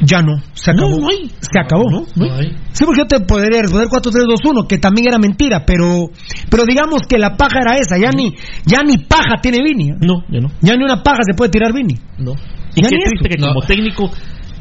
[0.06, 0.91] Ya no, se acabó.
[0.91, 1.32] No, no hay.
[1.40, 1.84] Se acabó.
[2.16, 2.56] No hay.
[2.72, 6.10] Sí, porque yo te podría responder 4-3-2-1, que también era mentira, pero
[6.50, 8.36] pero digamos que la paja era esa, ya ni
[8.66, 9.90] ya ni paja tiene Vini.
[9.90, 9.96] ¿eh?
[10.00, 10.50] No, ya no.
[10.62, 11.96] Ya ni una paja se puede tirar Vini.
[12.20, 12.34] No.
[12.76, 13.48] Y qué triste que No.
[13.50, 14.10] como técnico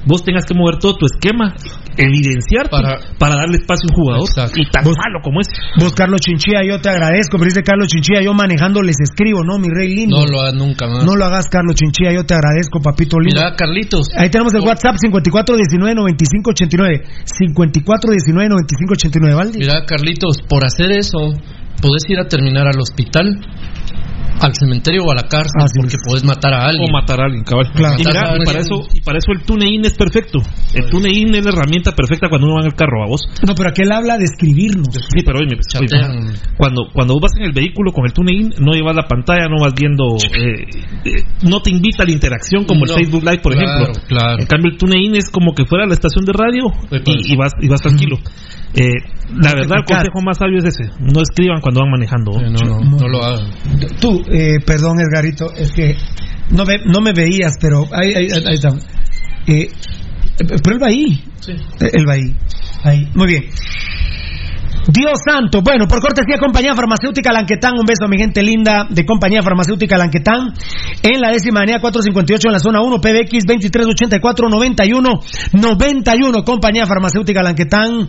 [0.06, 1.54] vos tengas que mover todo tu esquema,
[1.98, 4.24] evidenciarte para, Para- darle espacio a un jugador.
[4.28, 4.54] Exacto.
[4.56, 5.48] Y tan Vos- malo como es.
[5.78, 9.58] Vos, Carlos Chinchilla, yo te agradezco, pero dice Carlos Chinchilla, yo manejando les escribo, ¿no?
[9.58, 10.16] Mi rey lindo.
[10.16, 11.04] No lo hagas nunca más.
[11.04, 13.40] No lo hagas, Carlos Chinchilla, yo te agradezco, papito lindo.
[13.42, 14.08] Mira, Carlitos.
[14.16, 17.02] Ahí tenemos el WhatsApp 5419-9589.
[17.26, 19.50] 5419-9589, ¿vale?
[19.58, 21.18] Mira, Carlitos, por hacer eso,
[21.82, 23.40] podés ir a terminar al hospital,
[24.40, 26.02] al cementerio o a la cárcel, Así porque es.
[26.06, 26.88] podés matar a alguien.
[26.88, 27.66] O matar a alguien, cabal.
[27.74, 27.94] Claro.
[27.98, 30.38] Y, mira, para eso, y para eso el TuneIn es perfecto.
[30.74, 33.22] El TuneIn es la herramienta perfecta cuando uno va en el carro a vos.
[33.46, 34.94] No, pero aquel habla de escribirnos.
[34.94, 36.34] Sí, pero oye, Chatean.
[36.56, 39.60] cuando, cuando vos vas en el vehículo con el TuneIn, no llevas la pantalla, no
[39.60, 40.70] vas viendo, eh,
[41.04, 44.02] eh, no te invita a la interacción como el Facebook Live, por claro, ejemplo.
[44.06, 44.38] claro.
[44.40, 47.02] En cambio, el TuneIn es como que fuera la estación de radio pues.
[47.06, 48.18] y, y vas, y vas tranquilo.
[48.74, 48.92] Eh,
[49.34, 52.32] la verdad, el consejo más sabio es ese: no escriban cuando van manejando.
[52.38, 53.48] Eh, no, no, no lo hagan.
[54.00, 55.96] Tú, eh, perdón, Edgarito, es que
[56.50, 58.70] no, ve- no me veías, pero ahí, ahí, ahí está.
[59.46, 59.68] Eh,
[60.62, 61.24] pero él va ahí.
[61.40, 61.52] Sí.
[61.80, 62.34] Él va ahí.
[62.84, 63.08] Ahí.
[63.14, 63.44] Muy bien.
[64.90, 65.60] Dios santo.
[65.60, 69.98] Bueno, por cortesía Compañía Farmacéutica Lanquetán, un beso a mi gente linda de Compañía Farmacéutica
[69.98, 70.54] Lanquetán.
[71.02, 75.08] En la décima avenida 458 en la zona 1, PBX 2384 91
[75.52, 76.42] 91.
[76.44, 78.08] Compañía Farmacéutica Lanquetán.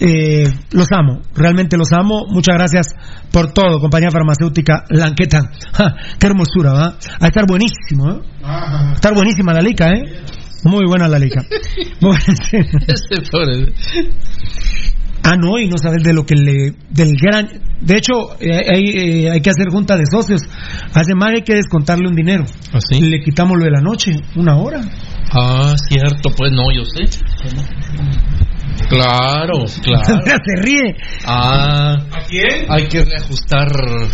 [0.00, 2.24] Eh, los amo, realmente los amo.
[2.28, 2.86] Muchas gracias
[3.32, 5.50] por todo, compañía farmacéutica Lanqueta.
[5.72, 6.98] Ja, qué hermosura, ¿va?
[7.20, 8.20] A estar buenísimo, ¿eh?
[8.44, 10.04] A estar buenísima la lica, ¿eh?
[10.64, 11.42] Muy buena la lica.
[12.00, 13.72] Pobre.
[15.22, 16.74] ah, no, y no sabes de lo que le.
[16.90, 17.48] del gran.
[17.80, 20.42] De hecho, eh, hay, eh, hay que hacer junta de socios.
[20.92, 22.44] Hace más hay que descontarle un dinero.
[22.72, 23.00] ¿Así?
[23.00, 24.80] Le quitamos lo de la noche, una hora.
[25.32, 27.04] Ah, cierto, pues no, yo sé.
[28.88, 30.20] Claro, claro.
[30.24, 30.96] Se ríe.
[31.24, 32.66] Ah, ¿A quién?
[32.70, 33.68] hay que reajustar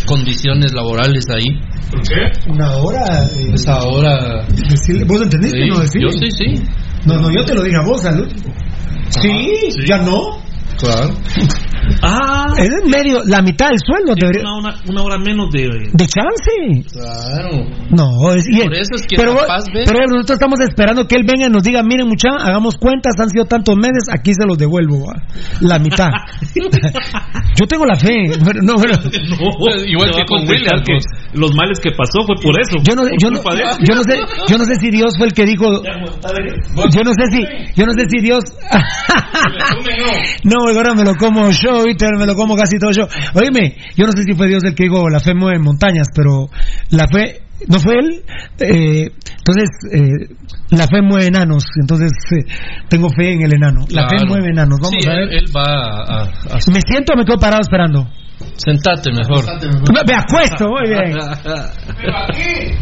[0.05, 1.45] condiciones laborales ahí.
[1.89, 2.49] ¿Por qué?
[2.51, 3.23] Una hora.
[3.25, 4.45] eh, Pues ahora.
[4.47, 5.57] decirle- ¿Vos entendiste?
[5.63, 6.01] Sí, no decirle?
[6.11, 6.63] yo sí, sí.
[7.05, 8.27] No, no, yo te lo dije a vos, salud.
[9.09, 9.85] Sí, sí.
[9.87, 10.43] ya no.
[10.77, 11.09] Claro.
[12.01, 14.13] Ah, Es en medio, la mitad del sueldo.
[14.15, 15.69] debería- una, una, una hora menos de.
[15.93, 16.85] De chance.
[16.91, 17.49] Claro.
[17.91, 19.83] No, es, y- Por eso es que pero, capaz, ve.
[19.85, 23.29] pero nosotros estamos esperando que él venga y nos diga, miren mucha, hagamos cuentas, han
[23.29, 25.21] sido tantos meses, aquí se los devuelvo, va.
[25.61, 26.09] la mitad.
[27.59, 28.09] Yo tengo la fe,
[28.43, 28.95] pero no, pero-
[29.29, 30.97] No, Igual que con William, que
[31.33, 32.77] los males que pasó fue por eso.
[32.83, 34.17] yo no, por yo no, de yo no sé,
[34.47, 37.41] yo no sé si Dios fue el que dijo, yo no sé si,
[37.75, 38.43] yo no sé si Dios,
[40.43, 42.05] no, ahora me lo como yo, ¿viste?
[42.17, 43.07] me lo como casi todo yo.
[43.33, 46.49] Oíme, yo no sé si fue Dios el que dijo la fe mueve montañas, pero
[46.91, 48.23] la fe, no fue él,
[48.59, 49.07] eh,
[49.37, 50.35] entonces eh,
[50.71, 52.51] la fe mueve enanos, entonces eh,
[52.89, 53.85] tengo fe en el enano.
[53.89, 55.21] La fe mueve enanos, vamos Sí, a ver.
[55.23, 56.23] Él, él va a, a-
[56.55, 58.07] a- ¿Me siento o me quedo parado esperando?
[58.57, 59.45] Sentate mejor.
[59.93, 61.13] Me, me acuesto, muy bien.
[61.97, 62.75] Pero aquí.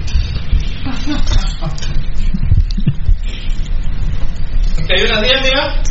[4.82, 5.82] Aquí hay una 10, mira.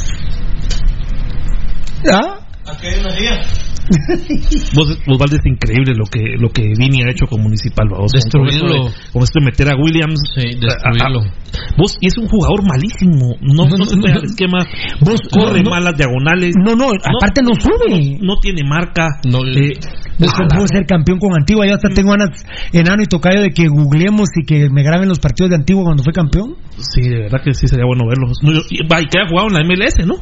[2.12, 2.38] ¿Ah?
[2.72, 3.71] Aquí hay una 10.
[4.74, 7.88] Vos, vos Valde, es increíble lo que lo que Vini ha hecho con Municipal.
[7.88, 8.12] vos.
[8.12, 8.90] Destruirlo.
[9.12, 10.20] Con esto, de, meter a Williams.
[10.34, 11.20] Sí, destruirlo.
[11.20, 13.36] a- a- vos, y es un jugador malísimo.
[13.40, 14.20] No, no, No, se no, pega no.
[14.20, 14.58] al esquema.
[15.00, 16.54] Vos- corre no, malas diagonales.
[16.62, 18.18] No, no, aparte no sube.
[18.20, 19.08] No, tiene marca.
[19.28, 19.72] No, eh,
[20.18, 21.66] Vos puedo ser campeón con Antigua.
[21.66, 22.30] Yo hasta tengo ganas,
[22.72, 26.02] enano y tocayo, de que googleemos y que me graben los partidos de Antigua cuando
[26.02, 26.54] fue campeón.
[26.76, 28.38] Sí, de verdad que sí sería bueno verlos.
[28.42, 28.78] No, y,
[29.08, 30.14] que ha jugado en la MLS, ¿no?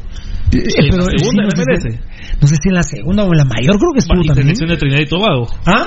[0.53, 1.99] Eh, pero, la segunda sí, no, MLS.
[2.41, 4.55] no sé si en la segunda o en la mayor, creo que estuvo también.
[4.55, 5.47] selección de Trinidad y Tobago.
[5.65, 5.85] ¿Ah?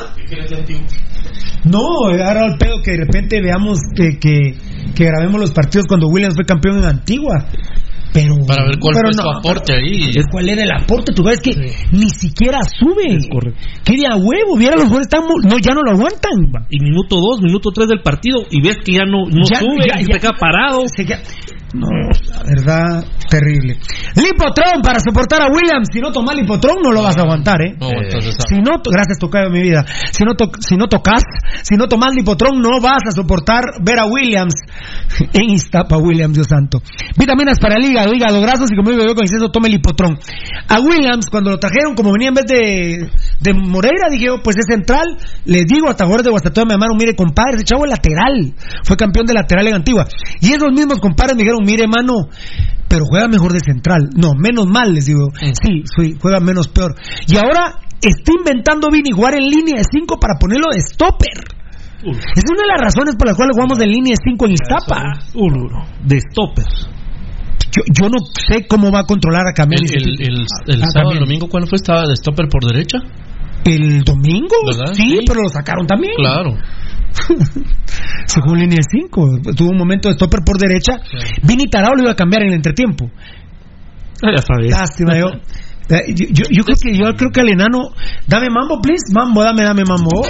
[1.65, 4.55] No, ahora el pedo que de repente veamos que, que,
[4.95, 7.47] que grabemos los partidos cuando Williams fue campeón en Antigua.
[8.13, 10.11] Pero, Para ver cuál pero fue su aporte ahí.
[10.15, 11.51] Es cuál era el aporte, tú ves que
[11.91, 13.19] ni siquiera sube.
[13.85, 16.31] Que de a huevo, viera los jugadores están no ya no lo aguantan.
[16.71, 19.83] Y minuto 2, minuto 3 del partido y ves que ya no, no Ya- sube,
[19.93, 20.85] ya- y ya- se queda parado.
[20.87, 21.23] Se queda-
[21.75, 21.89] No,
[22.31, 23.77] la verdad, terrible.
[24.15, 25.89] Lipotron para soportar a Williams.
[25.93, 27.75] Si no tomas Lipotron, no lo vas a aguantar, ¿eh?
[27.81, 28.43] No aguantas esa.
[28.49, 29.85] Si no, gracias, tocayo mi vida.
[30.13, 31.23] Si no, to- si no tocas,
[31.63, 34.55] si no tomas Lipotron, no vas a soportar ver a Williams
[35.33, 36.81] en Iztapa, Williams, Dios santo.
[37.19, 40.17] Vitaminas para el hígado, hígado graso, si como yo con exceso, tome Lipotron.
[40.69, 43.11] A Williams, cuando lo trajeron, como venía en vez de,
[43.41, 45.07] de Moreira, dije yo, pues es central.
[45.45, 48.55] Les digo, hasta jugadores de Guastatoya me llamaron, mire, compadre, ese chavo es lateral.
[48.85, 50.07] Fue campeón de lateral en Antigua.
[50.41, 52.29] Y esos mismos compadres me dijeron, mire, mano,
[52.89, 54.11] pero juega mejor de central.
[54.17, 55.29] No, menos mal, les digo.
[55.41, 56.95] Sí, sí, juega menos peor.
[57.27, 61.39] Y ahora está inventando Vini jugar en línea de 5 para ponerlo de stopper.
[62.05, 65.03] Es una de las razones por las cuales jugamos de línea de 5 en Iztapa.
[66.05, 66.67] De stopper.
[67.75, 69.83] Yo, yo no sé cómo va a controlar a Camilo.
[69.91, 71.77] El, el, el, el Ah, sábado, domingo, ¿cuándo fue?
[71.77, 72.99] ¿Estaba de stopper por derecha?
[73.65, 74.55] ¿El domingo?
[74.67, 74.93] ¿Verdad?
[74.95, 76.13] Sí, pero lo sacaron también.
[76.17, 76.55] Claro.
[78.27, 79.55] Se jugó en línea de 5.
[79.57, 80.99] Tuvo un momento de stopper por derecha.
[81.43, 83.11] Vini Tarao lo iba a cambiar en el entretiempo.
[84.23, 84.31] Ah.
[84.71, 85.27] Lástima, yo.
[85.91, 87.91] eh, Yo, yo- yo creo que yo creo que al enano,
[88.27, 90.23] dame mambo, please, mambo, dame, dame mambo.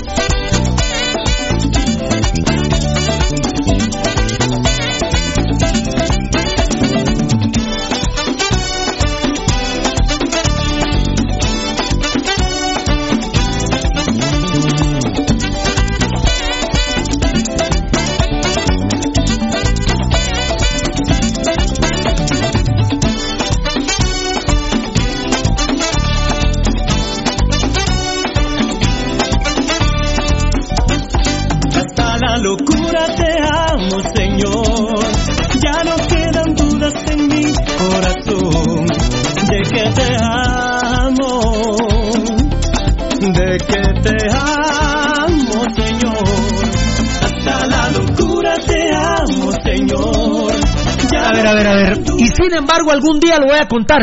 [51.55, 51.99] A ver, a ver.
[52.19, 54.01] Y sin embargo, algún día lo voy a contar.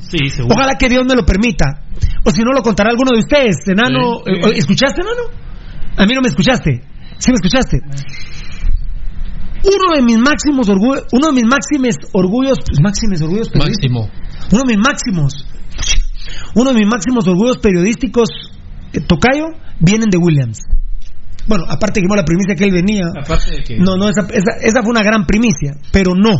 [0.00, 0.54] Sí, seguro.
[0.56, 1.82] Ojalá que Dios me lo permita.
[2.24, 3.56] O si no, lo contará alguno de ustedes.
[3.66, 5.22] Enano, Sí, eh, ¿escuchaste, enano?
[5.96, 6.82] A mí no me escuchaste.
[7.18, 7.78] ¿Sí me escuchaste?
[9.64, 14.08] Uno de mis máximos orgullos, uno de mis máximos orgullos, máximos orgullos Máximo.
[14.52, 15.46] uno de mis máximos,
[16.54, 18.28] uno de mis máximos orgullos periodísticos,
[18.92, 19.46] eh, Tocayo,
[19.80, 20.60] vienen de Williams.
[21.48, 23.06] Bueno, aparte que la primicia que él venía.
[23.18, 26.34] Aparte de que- No, no, esa, esa- esa fue una gran primicia, pero no.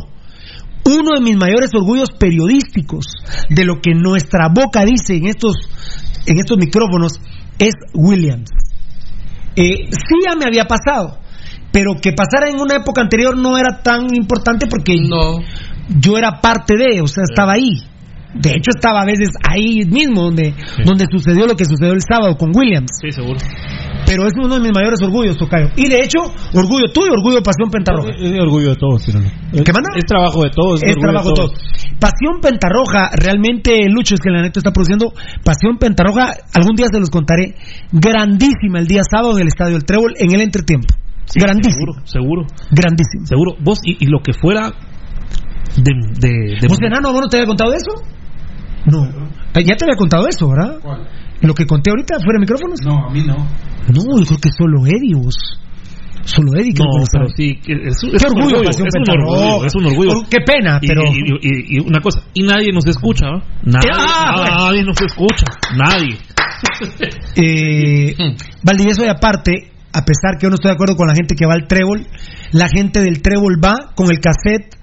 [0.87, 3.07] Uno de mis mayores orgullos periodísticos
[3.51, 5.55] de lo que nuestra boca dice en estos,
[6.27, 7.21] en estos micrófonos
[7.59, 8.51] es Williams.
[9.57, 11.19] Eh, sí ya me había pasado,
[11.73, 14.97] pero que pasara en una época anterior no era tan importante porque
[15.89, 17.83] yo era parte de, o sea, estaba ahí.
[18.41, 20.55] De hecho, estaba a veces ahí mismo donde,
[20.85, 22.89] donde sucedió lo que sucedió el sábado con Williams.
[23.01, 23.39] Sí, seguro.
[24.07, 25.69] Pero es uno de mis mayores orgullos, Tocayo.
[25.77, 26.19] Y de hecho,
[26.55, 28.11] orgullo tuyo, orgullo Pasión Pentarroja.
[28.21, 29.09] Es orgullo de todos.
[29.09, 29.91] Es, ¿Qué manda?
[29.97, 30.81] es trabajo de todos.
[30.83, 31.49] Es trabajo de todo.
[31.99, 35.13] Pasión Pentarroja, realmente, Lucho, es que la neta está produciendo.
[35.43, 37.57] Pasión Pentarroja, algún día se los contaré.
[37.91, 40.87] Grandísima el día sábado en el Estadio El Trébol en el entretiempo.
[41.35, 41.75] Grandísima.
[41.75, 42.43] Seguro, seguro.
[42.71, 43.27] Grandísima.
[43.27, 43.53] Seguro.
[43.61, 44.71] Vos, y, y lo que fuera
[45.77, 45.93] de.
[46.21, 46.29] de,
[46.61, 47.91] de- ¿Vos, enano, vos no te había contado eso?
[48.87, 49.05] No.
[49.55, 50.77] Eh, Ya te había contado eso, ¿verdad?
[51.43, 52.81] Lo que conté ahorita fuera de micrófonos.
[52.85, 53.35] No, a mí no.
[53.37, 55.35] No, yo creo que solo Eddie, vos.
[56.25, 56.73] Solo Eddie.
[56.79, 59.75] No, que lo pero sí, que es, es Qué un orgullo, es un orgullo, es
[59.77, 60.11] un orgullo.
[60.11, 63.43] Or- qué pena, pero- Y, y- y una cosa, y nadie nos escucha, ¿no?
[63.63, 65.45] Nadie, Ah, nadie nos escucha,
[65.77, 66.17] nadie.
[67.37, 68.15] Eh,
[68.63, 71.47] Valdivieso y aparte, a pesar que yo no estoy de acuerdo con la gente que
[71.47, 72.07] va al trébol,
[72.53, 74.75] la gente del trébol va con el cassette,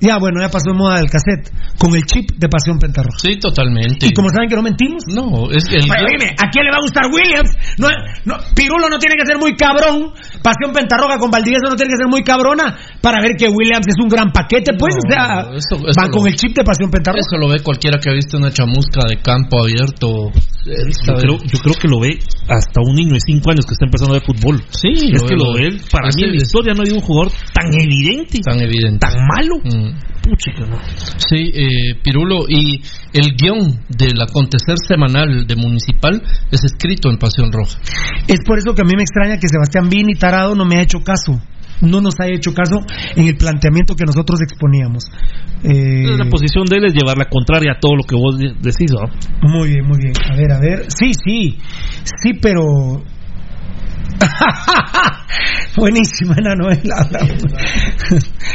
[0.00, 3.18] ya bueno, ya pasó de moda el cassette, con el chip de Pasión Pentarroja.
[3.18, 4.06] Sí, totalmente.
[4.06, 5.02] Y como saben que no mentimos.
[5.08, 5.86] No, es el.
[5.86, 7.50] Bueno, dime, ¿a quién le va a gustar Williams?
[7.78, 7.88] No,
[8.24, 10.12] no, Pirulo no tiene que ser muy cabrón.
[10.42, 13.96] Pasión Pentarroga con Valdivieso no tiene que ser muy cabrona para ver que Williams es
[14.02, 14.94] un gran paquete, pues.
[15.08, 17.22] No, o sea, lo- con el chip de Pasión Pentarroga.
[17.24, 20.30] Eso lo ve cualquiera que ha visto una chamusca de campo abierto.
[20.66, 22.18] Yo creo, yo creo que lo ve
[22.48, 24.62] hasta un niño de 5 años que está empezando a ver fútbol.
[24.70, 25.78] Sí, es lo que ve, lo ve.
[25.90, 28.98] Para mí en la historia no hay un jugador tan evidente, Tan evidente.
[28.98, 29.56] tan malo.
[29.62, 29.85] Mm.
[30.22, 30.78] Puchica, no.
[31.18, 32.82] Sí, eh, Pirulo, y
[33.12, 37.78] el guion del acontecer semanal de Municipal es escrito en Pasión Roja.
[38.26, 40.82] Es por eso que a mí me extraña que Sebastián Vini Tarado no me ha
[40.82, 41.40] hecho caso.
[41.82, 42.80] No nos haya hecho caso
[43.16, 45.04] en el planteamiento que nosotros exponíamos.
[45.62, 48.54] Eh, La posición de él es llevar la contraria a todo lo que vos de-
[48.60, 49.06] decís, ¿no?
[49.48, 50.14] muy bien, muy bien.
[50.32, 50.86] A ver, a ver.
[50.88, 51.58] Sí, sí.
[52.22, 52.62] Sí, pero.
[55.76, 57.06] Buenísima la novela.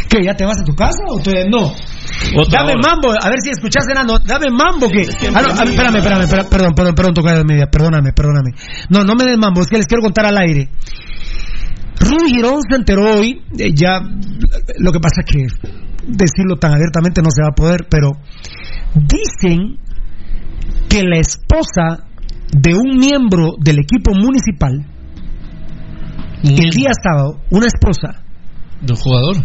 [0.10, 0.24] ¿Qué?
[0.24, 1.74] ¿Ya te vas a tu casa o todavía no?
[2.38, 2.82] Otra Dame hora.
[2.90, 4.20] mambo, a ver si escuchas, enano.
[4.20, 5.08] Dame mambo que.
[5.34, 8.52] Ah, no, a ver, espérame, espérame, espérame, perdón, perdón, perdón, toca de media, perdóname, perdóname.
[8.90, 10.70] No, no me des mambo, es que les quiero contar al aire.
[12.00, 14.02] Rudy Girón se enteró hoy, eh, ya
[14.80, 15.46] lo que pasa es que
[16.08, 18.12] decirlo tan abiertamente, no se va a poder, pero
[18.96, 19.78] dicen
[20.90, 22.08] que la esposa
[22.52, 24.86] de un miembro del equipo municipal,
[26.44, 28.24] el día sábado, una esposa,
[28.82, 29.36] ¿De un jugador?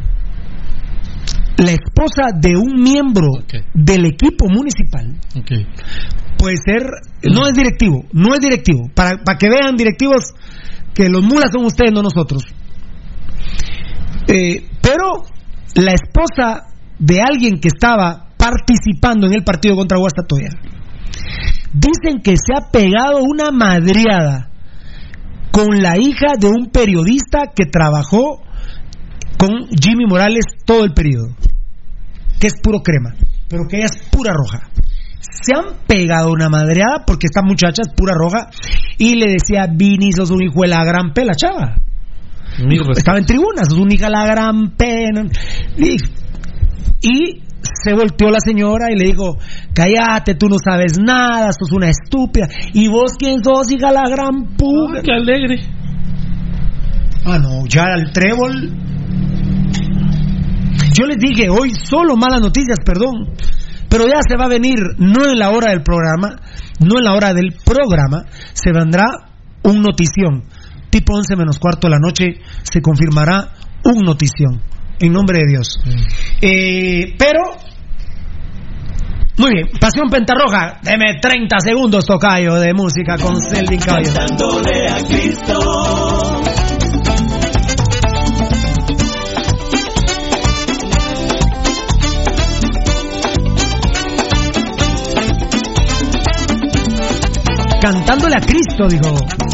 [1.59, 3.28] la esposa de un miembro
[3.73, 5.16] del equipo municipal,
[6.36, 6.82] puede ser,
[7.23, 10.35] no es directivo, no es directivo, para, para que vean directivos
[10.94, 12.44] que los mulas son ustedes, no nosotros.
[14.28, 15.24] Eh, pero
[15.74, 16.64] la esposa
[16.98, 20.51] de alguien que estaba participando en el partido contra Guastatoya,
[21.73, 24.51] dicen que se ha pegado una madriada
[25.51, 28.43] con la hija de un periodista que trabajó
[29.39, 31.35] con Jimmy Morales todo el periodo,
[32.40, 33.14] que es puro crema,
[33.48, 34.68] pero que ella es pura roja
[35.47, 38.51] se han pegado una madreada porque esta muchacha es pura roja
[38.98, 41.77] y le decía, Vini, sos un hijo de la gran pela, chava.
[42.97, 45.24] Estaba en tribunas, sos un hijo de la gran pena.
[45.77, 45.97] Y,
[47.02, 47.43] y
[47.84, 49.38] se volteó la señora y le dijo,
[49.74, 52.48] cállate, tú no sabes nada, sos una estúpida.
[52.72, 55.02] ¿Y vos quién sos, hija la gran puta?
[55.02, 55.60] ¡Qué alegre!
[57.24, 58.70] Ah, no, ya el trébol.
[60.93, 63.34] Yo les dije, hoy solo malas noticias, perdón.
[63.88, 66.36] Pero ya se va a venir, no en la hora del programa,
[66.80, 69.05] no en la hora del programa, se vendrá
[69.62, 70.44] un notición.
[70.90, 73.52] Tipo 11 menos cuarto de la noche se confirmará
[73.84, 74.62] un notición.
[74.98, 75.78] En nombre de Dios.
[76.40, 77.43] Eh, pero,
[79.36, 84.12] muy bien, Pasión Pentarroja, deme 30 segundos, tocayo, de música con Selvin Caballo.
[84.14, 86.43] Cantándole a Cristo.
[97.81, 99.45] Cantándole a Cristo, dijo.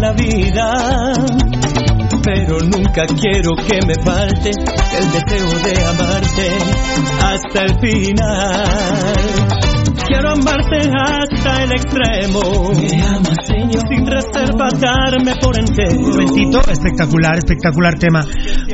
[0.00, 0.72] La vida,
[2.22, 6.48] pero nunca quiero que me falte el deseo de amarte
[7.22, 8.64] hasta el final.
[10.06, 15.98] Quiero amarte hasta el extremo, me amas Señor, sin reserva darme por entero.
[16.00, 18.24] Momentito, espectacular, espectacular tema.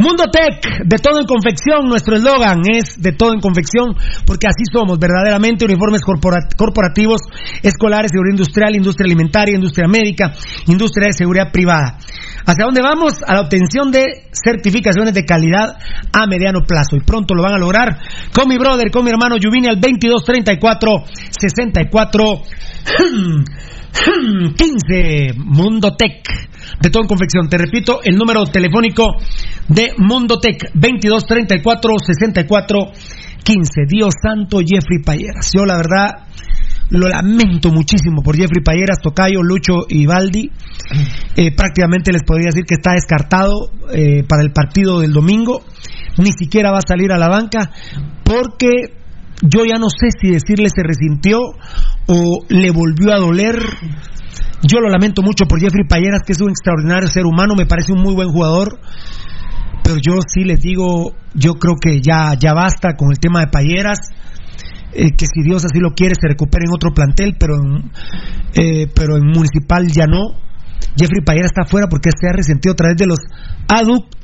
[0.01, 3.95] Mundo Tech, de todo en confección, nuestro eslogan es de todo en confección,
[4.27, 7.23] porque así somos, verdaderamente, uniformes corpora- corporativos,
[7.63, 10.33] escolares, seguridad industrial, industria alimentaria, industria médica,
[10.67, 11.99] industria de seguridad privada.
[12.45, 13.23] ¿Hacia dónde vamos?
[13.27, 15.77] A la obtención de certificaciones de calidad
[16.13, 16.97] a mediano plazo.
[16.97, 17.99] Y pronto lo van a lograr
[18.35, 21.05] con mi brother, con mi hermano Yuvini al 2234
[21.39, 22.43] 64
[24.57, 26.23] 15 Mundo Tech
[26.81, 27.49] de todo en confección.
[27.49, 29.17] Te repito el número telefónico
[29.69, 32.79] de Mundo Tech 2234 64
[33.45, 33.71] 15.
[33.89, 35.51] Dios santo Jeffrey Payeras.
[35.55, 36.27] Yo la verdad
[36.91, 40.51] lo lamento muchísimo por Jeffrey Payeras, Tocayo, Lucho y Baldi.
[41.37, 45.65] Eh, prácticamente les podría decir que está descartado eh, para el partido del domingo.
[46.19, 47.71] Ni siquiera va a salir a la banca
[48.25, 48.95] porque
[49.43, 51.41] yo ya no sé si decirle se resintió
[52.07, 53.57] o le volvió a doler.
[54.63, 57.93] Yo lo lamento mucho por Jeffrey Payeras, que es un extraordinario ser humano, me parece
[57.93, 58.79] un muy buen jugador.
[59.83, 63.49] Pero yo sí les digo, yo creo que ya, ya basta con el tema de
[63.49, 63.99] Payeras.
[64.95, 67.91] Eh, que si Dios así lo quiere se recupere en otro plantel, pero en,
[68.55, 70.41] eh, pero en municipal ya no.
[70.97, 73.19] Jeffrey Payeras está afuera porque se ha resentido a través de los
[73.69, 74.15] aduct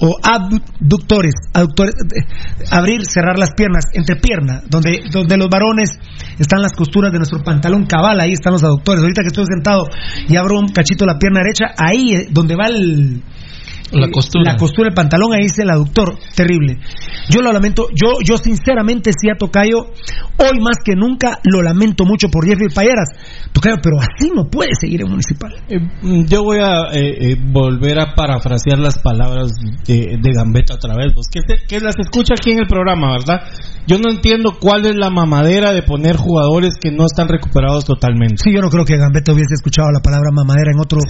[0.00, 2.24] o abductores, aductores, eh,
[2.70, 5.90] abrir, cerrar las piernas, entre piernas, donde, donde los varones
[6.38, 9.02] están las costuras de nuestro pantalón cabal, ahí están los aductores.
[9.02, 9.84] Ahorita que estoy sentado
[10.26, 13.22] y abro un cachito la pierna derecha, ahí eh, donde va el,
[13.92, 14.52] La costura.
[14.52, 16.78] La costura del pantalón, ahí dice el aductor, terrible.
[17.28, 19.86] Yo lo lamento, yo, yo sinceramente sí a Tocayo,
[20.38, 23.08] hoy más que nunca lo lamento mucho por Jeffrey Payeras.
[23.52, 25.52] Tocayo, pero así no puede seguir en Municipal.
[25.68, 29.50] Eh, mm, yo voy a eh, eh, volver a parafrasear las palabras
[29.86, 33.42] de, de Gambetta otra vez, pues, que, las escucha aquí en el programa, ¿verdad?
[33.86, 38.36] Yo no entiendo cuál es la mamadera de poner jugadores que no están recuperados totalmente.
[38.36, 41.00] Sí, yo no creo que Gambetta hubiese escuchado la palabra mamadera en otro,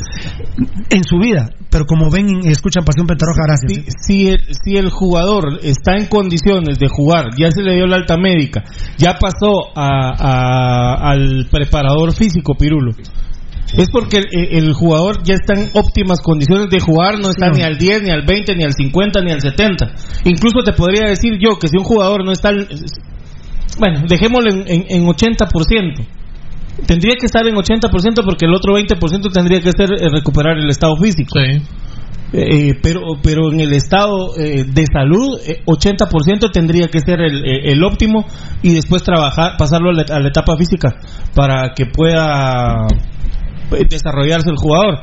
[0.88, 3.72] en su vida, pero como ven y escuchan Pasión Pentarroja, gracias.
[3.72, 7.86] Si, si el, si el jugador está en condiciones de jugar, ya se le dio
[7.86, 8.64] la alta médica,
[8.96, 12.92] ya pasó a- a- al preparador físico, Pirulo.
[13.76, 17.62] Es porque el, el jugador ya está en óptimas condiciones de jugar, no está ni
[17.62, 19.86] al 10, ni al 20, ni al 50, ni al 70.
[20.24, 22.48] Incluso te podría decir yo que si un jugador no está...
[22.48, 22.66] al-
[23.78, 26.06] Bueno, dejémoslo en, en, en 80%.
[26.86, 30.68] Tendría que estar en 80% porque el otro 20% tendría que ser eh, recuperar el
[30.70, 31.38] estado físico.
[32.32, 37.44] Eh, pero pero en el estado eh, de salud eh, 80% tendría que ser el,
[37.44, 38.24] eh, el óptimo
[38.62, 40.94] y después trabajar pasarlo a la, a la etapa física
[41.34, 42.86] para que pueda
[43.72, 45.00] eh, desarrollarse el jugador.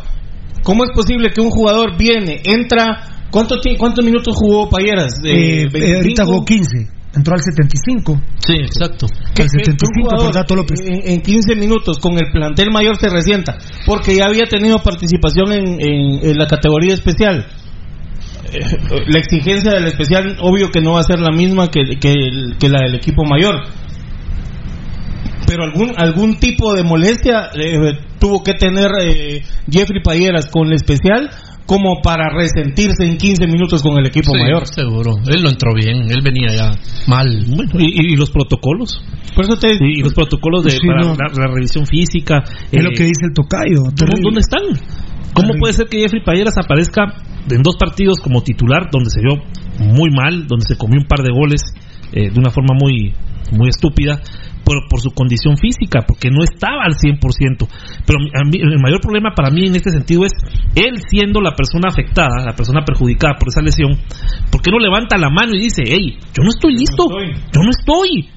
[0.64, 5.22] ¿cómo es posible que un jugador viene entra ¿cuánto cuántos minutos jugó Payeras?
[5.24, 8.22] Eh, eh, ahorita jugó 15, entró al 75.
[8.46, 9.08] Sí, exacto.
[9.08, 10.80] Al que 75 un por jugador Dato López.
[10.86, 15.52] En, en 15 minutos con el plantel mayor se resienta porque ya había tenido participación
[15.54, 17.46] en, en- en la categoría especial.
[18.54, 18.60] Eh,
[19.08, 22.56] La exigencia del especial, obvio que no va a ser la misma que, que el-
[22.60, 23.56] que la del equipo mayor.
[25.48, 30.74] Pero algún algún tipo de molestia eh, tuvo que tener eh, Jeffrey Payeras con el
[30.74, 31.30] especial
[31.68, 34.66] como para resentirse en 15 minutos con el equipo Sí, mayor.
[34.68, 35.12] seguro.
[35.28, 36.72] Él lo entró bien, él venía ya
[37.08, 37.46] mal.
[37.48, 39.00] Bueno, y, y los protocolos.
[39.36, 41.14] Por eso te y los protocolos de Sí, para no.
[41.16, 42.44] la, la revisión física.
[42.72, 43.84] Es eh, lo que dice el Tocayo.
[43.84, 44.24] ¿Dónde, terrible.
[44.24, 44.62] dónde están?
[45.34, 47.04] ¿Cómo puede ser que Jeffrey Payeras aparezca
[47.52, 49.36] en dos partidos como titular, donde se vio
[49.80, 51.62] muy mal, donde se comió un par de goles
[52.14, 53.14] eh, de una forma muy,
[53.52, 54.22] muy estúpida,
[54.68, 57.68] por, por su condición física, porque no estaba al 100%?
[58.06, 60.34] Pero a mí- el mayor problema para mí en este sentido es
[60.76, 63.96] él siendo la persona afectada, la persona perjudicada por esa lesión,
[64.52, 67.08] ¿por qué no levanta la mano y dice, hey, yo no estoy listo,
[67.56, 68.28] yo no estoy?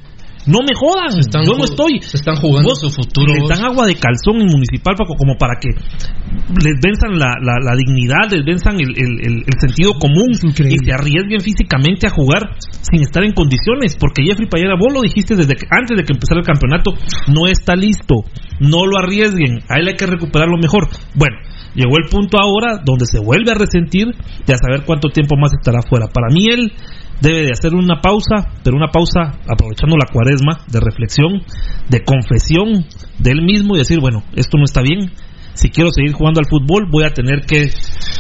[0.47, 2.01] No me jodan, están yo no estoy.
[2.01, 5.55] se están jugando su futuro, Les dan agua de calzón en municipal Paco, como para
[5.61, 10.31] que les venzan la, la- la dignidad, les venzan el, el- el- el sentido común
[10.33, 13.97] y se arriesguen físicamente a jugar sin estar en condiciones.
[14.01, 16.93] Porque Jeffrey Payera, vos lo dijiste desde que, antes de que empezara el campeonato,
[17.29, 18.25] no está listo.
[18.61, 20.89] No lo arriesguen, a él hay que recuperarlo mejor.
[21.15, 21.37] Bueno,
[21.75, 24.07] llegó el punto ahora donde se vuelve a resentir
[24.47, 26.09] y a saber cuánto tiempo más estará fuera.
[26.09, 26.73] Para mí él
[27.21, 31.43] debe de hacer una pausa, pero una pausa aprovechando la cuaresma de reflexión,
[31.89, 32.87] de confesión
[33.19, 35.13] de él mismo y decir, bueno, esto no está bien.
[35.55, 37.71] Si quiero seguir jugando al fútbol, voy a tener que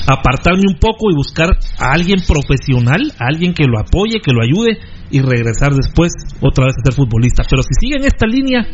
[0.06, 1.48] apartarme un poco y buscar
[1.78, 4.78] a alguien profesional, a alguien que lo apoye, que lo ayude
[5.10, 7.42] y regresar después otra vez a ser futbolista.
[7.48, 8.66] Pero si sigue en esta línea,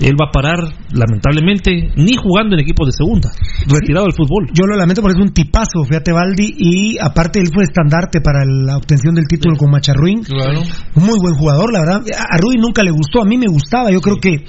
[0.00, 0.58] él va a parar,
[0.92, 3.30] lamentablemente, ni jugando en equipos de segunda,
[3.66, 4.48] retirado del fútbol.
[4.54, 8.44] Yo lo lamento porque es un tipazo, fíjate Valdi, y aparte él fue estandarte para
[8.44, 10.22] la obtención del título con Macharruín.
[10.22, 10.62] Claro.
[10.94, 12.02] Un muy buen jugador, la verdad.
[12.16, 13.90] A Rudy nunca le gustó, a mí me gustaba.
[13.90, 14.44] Yo creo que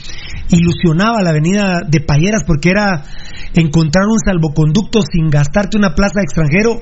[0.49, 3.03] ilusionaba la avenida de Payeras porque era
[3.53, 6.81] encontrar un salvoconducto sin gastarte una plaza de extranjero,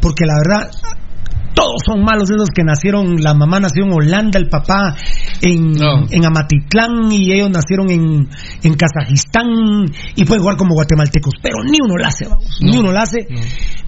[0.00, 0.70] porque la verdad
[1.54, 4.96] todos son malos esos que nacieron, la mamá nació en Holanda, el papá
[5.42, 5.72] en,
[6.10, 8.28] en Amatitlán y ellos nacieron en,
[8.62, 9.48] en Kazajistán
[10.14, 13.26] y pueden jugar como guatemaltecos, pero ni uno la hace, vamos, ni uno la hace.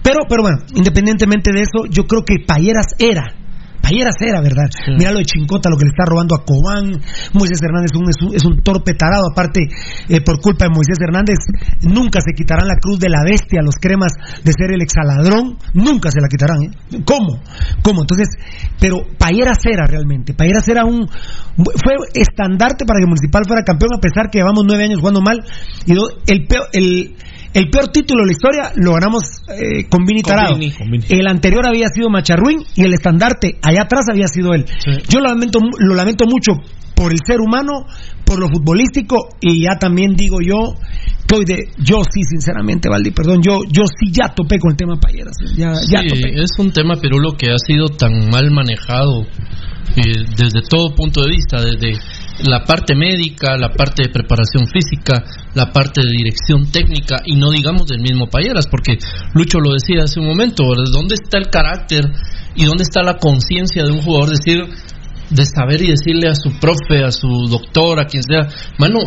[0.01, 3.42] Pero, pero bueno, independientemente de eso, yo creo que Payeras era.
[3.83, 4.71] Payeras era, ¿verdad?
[4.97, 7.03] Mira lo de Chincota, lo que le está robando a Cobán.
[7.33, 9.27] Moisés Hernández es un, es un, es un torpe tarado.
[9.29, 9.59] Aparte,
[10.07, 11.35] eh, por culpa de Moisés Hernández,
[11.83, 15.57] nunca se quitarán la cruz de la bestia, los cremas de ser el exaladrón.
[15.73, 16.63] Nunca se la quitarán.
[16.63, 17.03] ¿eh?
[17.03, 17.43] ¿Cómo?
[17.83, 18.07] ¿Cómo?
[18.07, 18.29] Entonces,
[18.79, 20.33] pero Payeras era realmente.
[20.33, 21.05] Payeras era un.
[21.05, 25.43] Fue estandarte para que Municipal fuera campeón, a pesar que llevamos nueve años jugando mal.
[25.85, 25.91] Y
[26.31, 26.69] el peor.
[26.71, 27.17] El,
[27.53, 30.57] el peor título de la historia lo ganamos eh, con Vini Tarado.
[30.57, 31.05] Vini, con Vini.
[31.09, 34.65] El anterior había sido Macharruín y el estandarte allá atrás había sido él.
[35.09, 36.53] Yo lo lamento, lo lamento mucho
[36.95, 37.85] por el ser humano,
[38.25, 40.75] por lo futbolístico y ya también digo yo
[41.27, 44.77] que hoy de yo sí sinceramente Valdi, perdón, yo yo sí ya topé con el
[44.77, 46.33] tema payeras, ya ya Sí, topé.
[46.41, 49.21] es un tema Pirulo que ha sido tan mal manejado
[49.95, 51.93] eh, desde todo punto de vista, desde
[52.39, 55.23] la parte médica, la parte de preparación física,
[55.53, 58.97] la parte de dirección técnica y no digamos del mismo Payeras, porque
[59.33, 60.63] Lucho lo decía hace un momento.
[60.91, 62.05] ¿dónde está el carácter
[62.55, 64.63] y dónde está la conciencia de un jugador decir
[65.29, 68.47] de saber y decirle a su profe, a su doctor, a quien sea,
[68.77, 68.99] mano,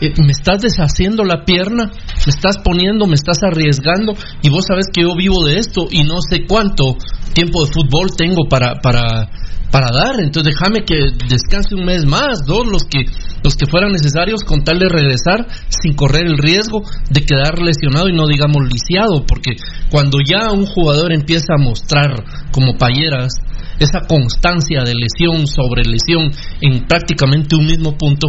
[0.00, 4.86] eh, me estás deshaciendo la pierna, me estás poniendo, me estás arriesgando y vos sabes
[4.92, 6.96] que yo vivo de esto y no sé cuánto
[7.32, 9.30] tiempo de fútbol tengo para para
[9.76, 13.04] para dar, entonces déjame que descanse un mes más, dos los que
[13.44, 18.08] los que fueran necesarios con tal de regresar sin correr el riesgo de quedar lesionado
[18.08, 19.50] y no digamos lisiado, porque
[19.90, 23.34] cuando ya un jugador empieza a mostrar como payeras
[23.78, 26.30] esa constancia de lesión sobre lesión
[26.62, 28.28] en prácticamente un mismo punto,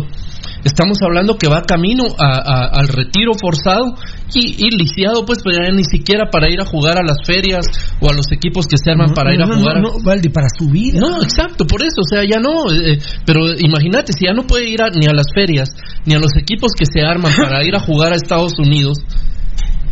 [0.68, 3.96] estamos hablando que va camino a- a- al retiro forzado
[4.34, 7.66] y, y lisiado, pues, pero ya ni siquiera para ir a jugar a las ferias
[8.02, 9.82] o a los equipos que se arman para ir a jugar.
[9.82, 11.00] no, no, Valdi, para su vida.
[11.00, 12.72] No, exacto, por eso, o sea, ya no.
[12.72, 15.70] eh, pero imagínate, si ya no puede ir a- ni a las ferias,
[16.06, 19.00] ni a los equipos que se arman para ir a jugar a Estados Unidos.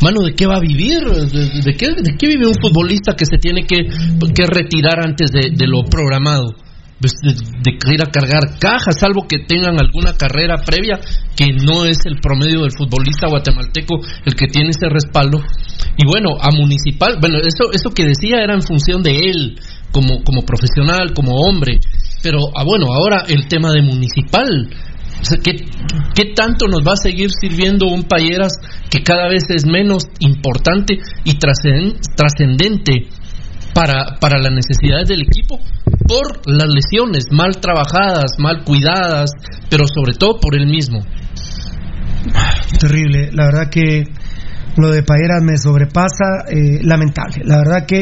[0.02, 1.00] Mano, ¿de qué va a vivir?
[1.06, 3.78] ¿De, de qué, de qué vive un futbolista que se tiene que,
[4.36, 6.54] que retirar antes de, de lo programado?
[7.06, 11.00] Pues, De, de ir a cargar cajas, salvo que tengan alguna carrera previa,
[11.36, 15.38] que no es el promedio del futbolista guatemalteco el que tiene ese respaldo.
[15.98, 19.60] Y bueno, a Municipal, bueno, eso, eso que decía era en función de él,
[19.92, 21.80] como, como profesional, como hombre.
[22.24, 24.68] Pero, ah, bueno, ahora el tema de Municipal.
[25.22, 25.52] O ¿qué,
[26.16, 28.54] ¿qué tanto nos va a seguir sirviendo un Payeras
[28.90, 33.10] que cada vez es menos importante y trascen- trascendente
[33.76, 35.60] para, para las necesidades del equipo
[36.08, 39.32] por las lesiones mal trabajadas, mal cuidadas,
[39.70, 41.00] pero sobre todo por él mismo?
[42.80, 43.30] Terrible.
[43.32, 44.04] La verdad que
[44.78, 46.46] lo de Payeras me sobrepasa.
[46.50, 47.44] eh, lamentable.
[47.46, 48.02] La verdad que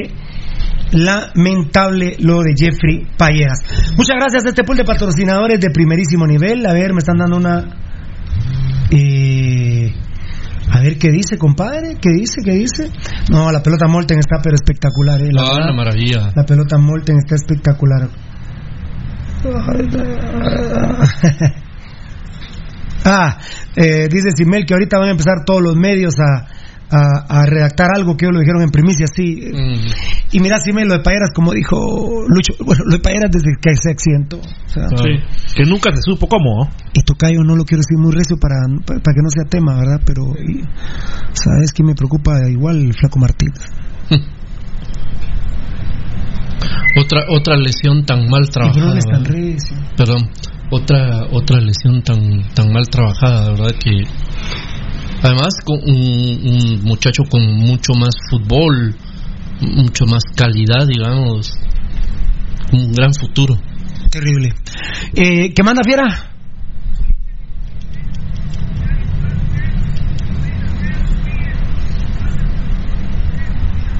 [0.91, 3.59] lamentable lo de Jeffrey Payeras.
[3.97, 6.65] Muchas gracias a este pool de patrocinadores de primerísimo nivel.
[6.65, 7.65] A ver, me están dando una.
[8.91, 9.91] eh,
[10.71, 11.97] a ver qué dice, compadre.
[12.01, 12.41] ¿Qué dice?
[12.43, 12.89] ¿Qué dice?
[13.31, 15.21] No, la pelota Molten está pero espectacular.
[15.21, 15.63] eh, la Ah, verdad.
[15.65, 16.31] una maravilla.
[16.35, 18.09] La pelota Molten está espectacular.
[23.05, 23.37] ah,
[23.75, 26.47] eh, dice Simel que ahorita van a empezar todos los medios a,
[26.93, 29.51] a, a redactar algo que ellos lo dijeron en primicia, sí.
[30.31, 31.75] Y mira, Simel, lo de Payeras, como dijo
[32.27, 34.37] Lucho, bueno, lo de Payeras desde que se accidentó.
[34.37, 35.19] o sea, Sí,
[35.55, 36.69] que nunca se supo cómo.
[36.93, 38.55] y Tocayo no lo quiero decir muy recio para,
[38.85, 40.01] para, para que no sea tema, ¿verdad?
[40.05, 40.61] Pero, y-
[41.33, 42.33] ¿sabes qué me preocupa?
[42.49, 43.59] Igual el Flaco Martínez.
[46.95, 48.99] Otra otra lesión tan mal trabajada.
[48.99, 49.23] tan.
[49.97, 50.29] Perdón,
[50.69, 54.03] otra otra lesión tan tan mal trabajada, verdad que
[55.23, 58.93] además con un, un muchacho con mucho más fútbol,
[59.61, 61.53] mucho más calidad, digamos,
[62.73, 63.55] un gran futuro.
[64.11, 64.53] Terrible.
[65.15, 66.29] Eh, ¿Qué manda Fiera?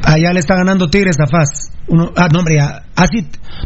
[0.04, 1.72] Allá le está ganando Tigres a Faz.
[1.88, 2.84] Uno, ah, no, hombre, a,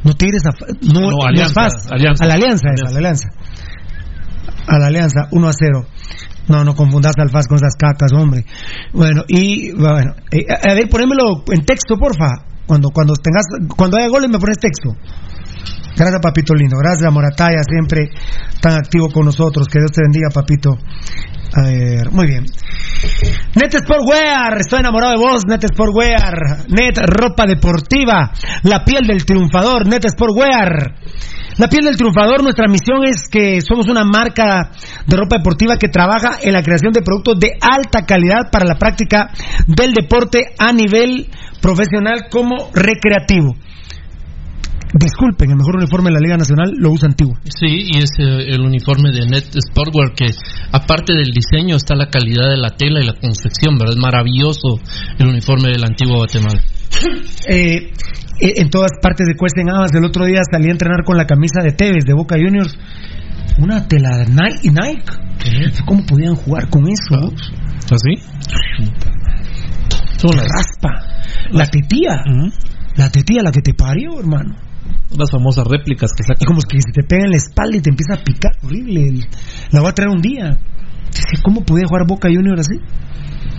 [0.03, 0.69] no Tigres a Faz.
[0.81, 1.91] No, No, no es Alianza, Faz.
[1.91, 2.23] Alianza.
[2.23, 3.29] A la Alianza, esa, a la Alianza.
[4.67, 5.87] A la Alianza, 1 a 0.
[6.47, 8.45] No, no confundas al Faz con esas cacas, hombre.
[8.93, 12.45] Bueno, y bueno, eh, a a ver, ponémelo en texto, porfa.
[12.65, 13.45] Cuando, cuando tengas,
[13.75, 14.95] cuando haya goles me pones texto.
[15.95, 16.77] Gracias, papito lindo.
[16.77, 18.09] Gracias, Morataya, siempre
[18.61, 19.67] tan activo con nosotros.
[19.67, 20.77] Que Dios te bendiga, papito.
[21.55, 22.45] A ver, muy bien.
[23.55, 26.67] Net Sportwear, estoy enamorado de vos, Net Sportwear.
[26.69, 28.31] Net Ropa Deportiva,
[28.63, 30.95] la piel del triunfador, Net Sportwear.
[31.57, 34.69] La piel del triunfador, nuestra misión es que somos una marca
[35.07, 38.75] de ropa deportiva que trabaja en la creación de productos de alta calidad para la
[38.75, 39.31] práctica
[39.65, 41.27] del deporte a nivel
[41.59, 43.55] profesional como recreativo.
[44.93, 47.35] Disculpen, el mejor uniforme de la Liga Nacional lo usa antiguo.
[47.43, 50.27] Sí, y es eh, el uniforme de Net Sportwear que
[50.71, 53.95] aparte del diseño está la calidad de la tela y la confección, ¿verdad?
[53.95, 54.79] Es maravilloso
[55.19, 56.61] el uniforme del antiguo Guatemala.
[57.49, 57.91] Eh,
[58.39, 59.67] eh, en todas partes de Cuesta en.
[59.67, 62.77] El otro día salí a entrenar con la camisa de Tevez de Boca Juniors.
[63.59, 64.71] Una tela Nike.
[64.71, 65.83] Nike.
[65.85, 67.33] ¿Cómo podían jugar con eso?
[67.91, 68.15] ¿Así?
[70.17, 70.89] Son la raspa.
[71.51, 72.23] La tetía.
[72.95, 74.66] La tetía, la que te parió, hermano.
[75.17, 76.45] Las famosas réplicas que sacan.
[76.45, 78.51] como que se te pega en la espalda y te empieza a picar.
[78.63, 79.27] Horrible.
[79.71, 80.57] La voy a traer un día.
[81.43, 82.79] ¿Cómo podía jugar Boca Juniors así?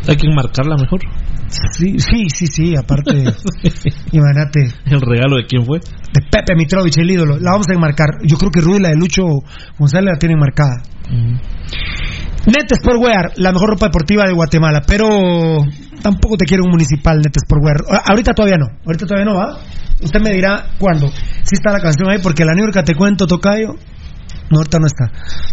[0.09, 1.01] Hay que enmarcarla mejor.
[1.49, 2.75] Sí, sí, sí, sí.
[2.77, 3.13] Aparte,
[4.13, 4.69] imagínate.
[4.87, 5.79] El regalo de quién fue.
[5.79, 7.39] de Pepe Mitrovich, el ídolo.
[7.39, 8.19] La vamos a enmarcar.
[8.23, 9.25] Yo creo que Rudy, la de Lucho
[9.79, 10.83] González, la tiene marcada.
[12.47, 14.83] Net Sportwear, la mejor ropa deportiva de Guatemala.
[14.87, 15.09] Pero
[16.03, 17.77] tampoco te quiero un municipal Net Sportwear.
[17.91, 18.67] A- Ahorita todavía no.
[18.85, 19.59] Ahorita todavía no va.
[20.03, 21.09] Usted me dirá cuándo.
[21.09, 23.75] Si está la canción ahí, porque la Niurka te cuento, Tocayo.
[24.51, 25.07] No, ahorita no está.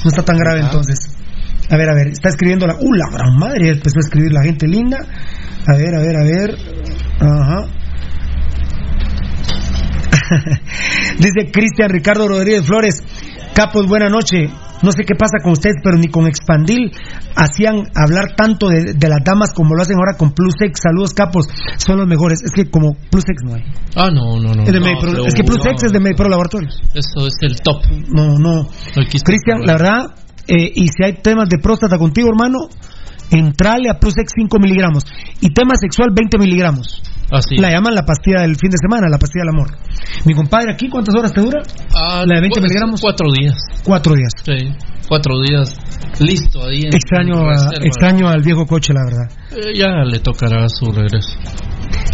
[0.04, 0.98] No está tan grave entonces.
[1.70, 2.76] A ver, a ver, está escribiendo la.
[2.76, 3.70] ¡Uh, la gran madre!
[3.70, 4.98] Empezó a escribir la gente linda.
[5.68, 6.56] A ver, a ver, a ver.
[7.20, 7.66] Ajá.
[11.20, 13.04] Dice Cristian Ricardo Rodríguez Flores.
[13.56, 14.50] Capos, buena noche.
[14.84, 16.92] No sé qué pasa con ustedes, pero ni con Expandil
[17.38, 20.78] hacían hablar tanto de, de las damas como lo hacen ahora con Plusex.
[20.84, 21.48] Saludos, capos.
[21.78, 22.44] Son los mejores.
[22.44, 23.62] Es que como Plusex no hay.
[23.96, 24.64] Ah, no, no, no.
[24.64, 25.88] Es, de no, Medipro- pero- es que Plusex no.
[25.88, 26.82] es de Medipro Laboratorios.
[26.94, 27.82] Eso es el top.
[28.10, 28.68] No, no.
[29.24, 30.16] Cristian, la verdad,
[30.48, 32.68] eh, y si hay temas de próstata contigo, hermano,
[33.32, 35.04] entrale a Plusex 5 miligramos.
[35.42, 37.02] Y tema sexual, 20 miligramos.
[37.32, 37.56] Así.
[37.58, 39.78] La llaman la pastilla del fin de semana, la pastilla del amor.
[40.26, 41.62] Mi compadre, ¿aquí cuántas horas te dura?
[41.96, 43.02] Ah, la de 20 pues, miligramos.
[43.02, 43.56] Cuatro días.
[43.84, 44.32] Cuatro días.
[44.44, 44.76] Sí,
[45.08, 45.76] cuatro días.
[46.20, 46.82] Listo ahí.
[46.84, 47.86] en- Extraño, en a, reserva.
[47.86, 49.38] extraño al viejo coche, la verdad.
[49.52, 51.30] Eh, ya le tocará su regreso.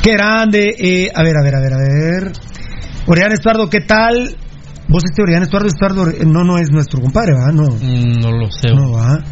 [0.02, 0.74] Qué grande.
[0.80, 2.32] eh, a ver, a ver, a ver, a ver.
[3.08, 4.36] Orián Estuardo, ¿qué tal?
[4.92, 7.52] Vos este Orián Estuardo, Estuardo eh, no, no es nuestro compadre, ¿va?
[7.54, 7.64] No.
[7.64, 8.68] Mm, No lo sé.
[8.76, 9.24] No, ¿va?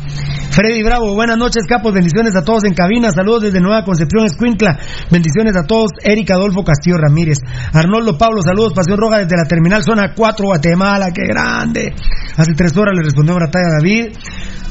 [0.51, 1.93] Freddy Bravo, buenas noches, capos.
[1.93, 3.11] Bendiciones a todos en cabina.
[3.11, 4.79] Saludos desde Nueva Concepción, Escuintla.
[5.11, 5.91] Bendiciones a todos.
[6.01, 7.39] Erika Adolfo Castillo Ramírez.
[7.73, 8.71] Arnoldo Pablo, saludos.
[8.73, 11.11] Pasión Roja desde la terminal zona 4, Guatemala.
[11.13, 11.93] Qué grande.
[12.37, 14.13] Hace tres horas le respondió Bratalla David.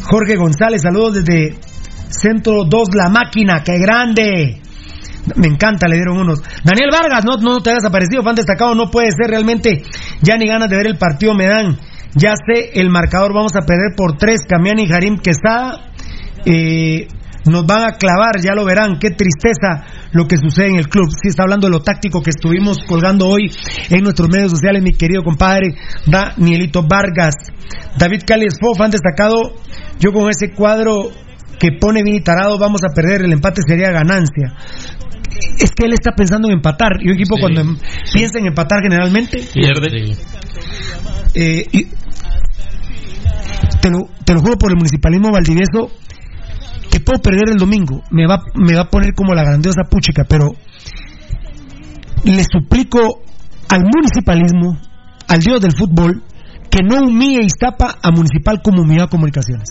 [0.05, 1.59] Jorge González, saludos desde
[2.09, 3.62] Centro 2, La Máquina.
[3.62, 4.62] Qué grande.
[5.36, 6.40] Me encanta, le dieron unos.
[6.65, 9.82] Daniel Vargas, no, no te hayas aparecido, fan destacado, no puede ser realmente.
[10.23, 11.78] Ya ni ganas de ver el partido me dan.
[12.15, 14.40] Ya sé, el marcador vamos a perder por tres.
[14.49, 15.93] Camiani y Harim Quesada
[16.47, 17.07] eh,
[17.45, 18.99] nos van a clavar, ya lo verán.
[18.99, 21.09] Qué tristeza lo que sucede en el club.
[21.11, 23.51] Sí, está hablando de lo táctico que estuvimos colgando hoy
[23.90, 25.74] en nuestros medios sociales, mi querido compadre
[26.07, 27.35] Danielito Vargas.
[27.99, 29.55] David Cali Fo, fan destacado.
[29.99, 31.11] Yo con ese cuadro
[31.59, 34.55] que pone Vini Tarado vamos a perder, el empate sería ganancia.
[35.59, 36.99] Es que él está pensando en empatar.
[37.01, 37.41] Y un equipo Sí.
[37.41, 37.77] cuando em-
[38.13, 40.17] piensa en empatar generalmente Pierde.
[41.35, 41.87] eh, y
[43.81, 45.91] te, lo, te lo juro por el municipalismo valdivieso
[46.91, 48.03] que puedo perder el domingo.
[48.11, 50.55] Me va, me va a poner como la grandiosa puchica, pero
[52.25, 53.23] le suplico
[53.69, 54.79] al municipalismo,
[55.29, 56.23] al dios del fútbol,
[56.79, 59.69] que no humille Iztapa a Municipal como humilló a Comunicaciones.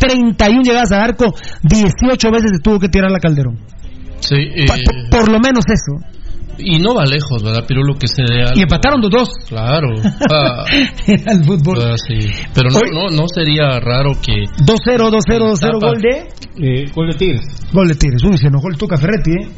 [0.00, 3.58] 31 llegadas a arco, 18 veces se tuvo que tirar la Calderón.
[4.20, 4.74] Sí, eh, Pa-
[5.10, 6.04] por, por lo menos eso.
[6.58, 7.64] y no va lejos, ¿verdad?
[7.66, 8.58] Pirulo que se dé algo.
[8.58, 9.28] Y empataron los dos.
[9.48, 9.88] Claro.
[10.30, 10.64] Ah,
[11.06, 11.78] Era el fútbol.
[11.82, 12.18] ah, sí.
[12.54, 15.78] Pero no, Hoy- no, no sería raro que 2-0, 2-0, 2-0, Iztapa.
[15.78, 16.28] gol de...
[16.60, 17.44] Eh, gol de Tigres.
[17.72, 18.22] Gol de Tigres.
[18.24, 19.48] Uy, se enojó el Tuca Ferretti, ¿eh?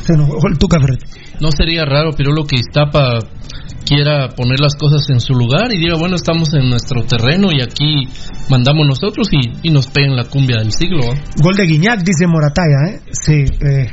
[0.00, 1.06] Se enojó el Tuca Ferretti.
[1.40, 3.18] no sería raro, Pirulo, que Iztapa
[3.84, 7.60] quiera poner las cosas en su lugar y diga, bueno, estamos en nuestro terreno y
[7.62, 8.08] aquí
[8.48, 11.02] mandamos nosotros y, y nos peguen la cumbia del siglo.
[11.04, 11.22] ¿eh?
[11.42, 13.00] Gol de Guiñac, dice Morataya, ¿eh?
[13.10, 13.90] Sí, eh.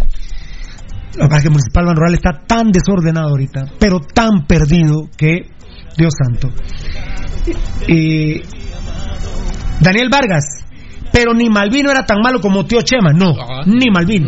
[1.18, 5.49] Pasa es que Municipal Ban Rural está tan desordenado ahorita, pero tan perdido que,
[5.97, 6.49] Dios santo.
[7.88, 8.41] Y,
[9.80, 10.65] Daniel Vargas,
[11.18, 13.34] pero ni Malvino era tan malo como tío Chema, no,
[13.65, 14.27] ni Malvino.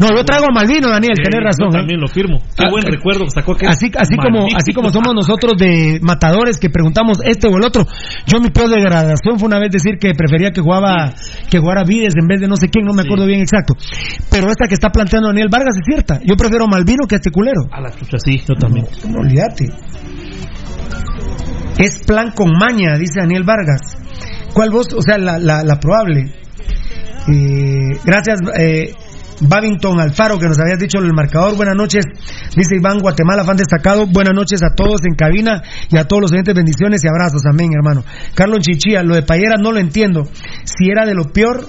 [0.00, 1.68] No, yo traigo a Malvino, Daniel, Sí, tenés yo razón.
[1.68, 1.78] ¿eh?
[1.78, 2.42] También lo firmo.
[2.56, 6.00] Qué Ah, buen eh, recuerdo sacó que Así, así como así como somos nosotros de
[6.02, 7.86] matadores que preguntamos este o el otro.
[8.26, 11.14] Yo mi peor degradación fue una vez decir que prefería que jugaba
[11.48, 13.74] que jugara Vides en vez de no sé quién, no me acuerdo bien exacto.
[14.28, 16.18] Pero esta que está planteando Daniel Vargas es cierta.
[16.24, 17.62] Yo prefiero Malvino que a este culero.
[17.70, 18.86] A la chucha, sí, yo también.
[19.04, 19.66] No, no, olvídate.
[21.78, 23.80] Es plan con maña, dice Daniel Vargas.
[24.54, 24.86] ¿Cuál vos?
[24.96, 26.32] O sea, la, probable.
[27.26, 28.92] Eh, gracias, eh,
[29.40, 31.56] Babington Alfaro, que nos habías dicho el marcador.
[31.56, 32.04] Buenas noches,
[32.54, 34.06] dice Iván Guatemala, fan destacado.
[34.06, 35.60] Buenas noches a todos en cabina
[35.90, 36.54] y a todos los oyentes.
[36.54, 37.42] Bendiciones y abrazos.
[37.50, 38.04] Amén, hermano.
[38.34, 40.22] Carlos Chichía, lo de Payera no lo entiendo.
[40.62, 41.68] Si era de lo peor,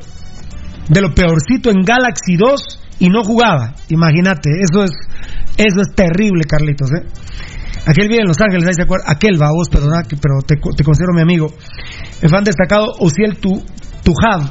[0.88, 3.74] de lo peorcito en Galaxy 2 y no jugaba.
[3.90, 4.92] Imagínate, eso es,
[5.58, 7.04] eso es terrible, Carlitos, ¿eh?
[7.88, 8.84] Aquel vive en Los Ángeles, ahí se.
[9.06, 11.54] Aquel va vos, perdona, pero te considero mi amigo.
[12.22, 13.64] El fan destacado, Ociel Tu-
[14.04, 14.50] Tujab.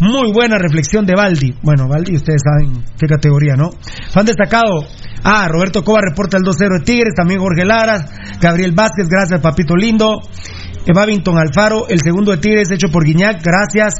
[0.00, 1.54] Muy buena reflexión de Baldi.
[1.62, 3.70] Bueno, Baldi, ustedes saben qué categoría, ¿no?
[4.12, 4.84] Fan destacado.
[5.24, 7.14] Ah, Roberto Cova reporta el 2-0 de Tigres.
[7.16, 8.06] También Jorge Lara.
[8.40, 10.20] Gabriel Vázquez, gracias, papito lindo.
[10.94, 13.94] Babington Alfaro, el segundo de Tigres hecho por Guiñac, gracias.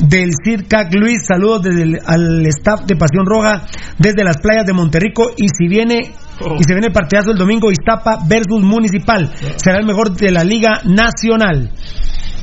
[0.00, 3.66] Del CIRCAC Luis, saludos desde el, al staff de Pasión Roja
[3.98, 6.12] desde las playas de Monterrico y si viene
[6.58, 9.32] y se viene el partidazo el domingo Iztapa versus Municipal.
[9.56, 11.70] Será el mejor de la Liga Nacional.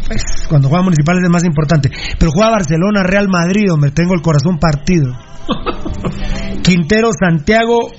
[0.07, 1.91] Pues, cuando juega Municipal es el más importante.
[2.17, 5.13] Pero juega Barcelona Real Madrid donde tengo el corazón partido.
[6.63, 7.91] Quintero Santiago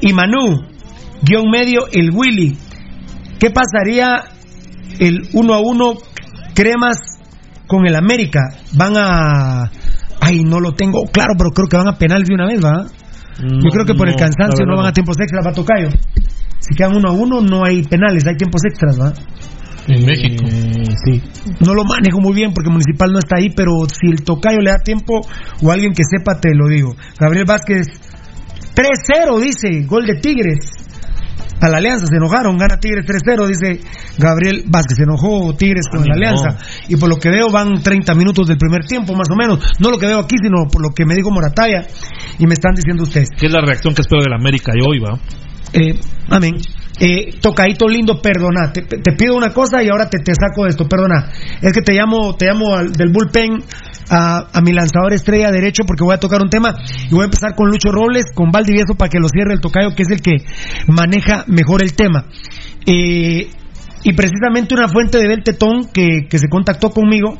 [0.00, 0.70] y Manu
[1.22, 2.56] guion medio el Willy.
[3.38, 4.24] ¿qué pasaría
[4.98, 5.94] el 1 a 1
[6.54, 6.98] Cremas
[7.66, 8.40] con el América?
[8.72, 9.70] Van a
[10.20, 12.86] ay no lo tengo claro pero creo que van a penales de una vez ¿va?
[13.42, 15.88] Yo creo que por el cansancio no van a tiempos extras, va Tocayo.
[16.58, 19.12] Si quedan uno a uno, no hay penales, hay tiempos extras, ¿va?
[19.88, 20.44] En México.
[21.04, 21.22] sí.
[21.64, 24.70] No lo manejo muy bien porque Municipal no está ahí, pero si el Tocayo le
[24.70, 25.20] da tiempo
[25.62, 26.94] o alguien que sepa, te lo digo.
[27.18, 27.88] Gabriel Vázquez,
[28.74, 30.58] 3-0, dice, gol de Tigres.
[31.60, 33.80] A la Alianza, se enojaron, gana Tigres 3-0, dice
[34.18, 36.56] Gabriel Vázquez, se enojó Tigres con la Alianza,
[36.88, 39.90] y por lo que veo van 30 minutos del primer tiempo, más o menos, no
[39.90, 41.86] lo que veo aquí, sino por lo que me dijo Morataya,
[42.38, 43.28] y me están diciendo ustedes.
[43.38, 45.18] ¿Qué es la reacción que espero de la América y hoy, va?
[45.72, 46.56] Eh, amén.
[46.98, 48.72] Eh, tocadito lindo, perdona.
[48.72, 51.30] Te, te pido una cosa y ahora te, te saco de esto, perdona.
[51.62, 53.62] Es que te llamo, te llamo al- del bullpen
[54.10, 56.74] a, a mi lanzador estrella derecho porque voy a tocar un tema
[57.08, 59.94] y voy a empezar con Lucho Robles, con Valdivieso para que lo cierre el tocayo,
[59.94, 60.44] que es el que
[60.88, 62.26] maneja mejor el tema.
[62.86, 63.50] Eh,
[64.02, 67.36] y precisamente una fuente de Beltetón que, que se contactó conmigo.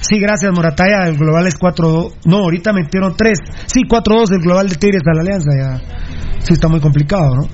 [0.00, 3.38] Sí, gracias Morataya, el global es 4 No, ahorita metieron 3.
[3.66, 5.50] Sí, 4-2 el global de Tigres a la Alianza.
[5.58, 5.80] Ya.
[6.40, 7.48] Sí, está muy complicado, ¿no?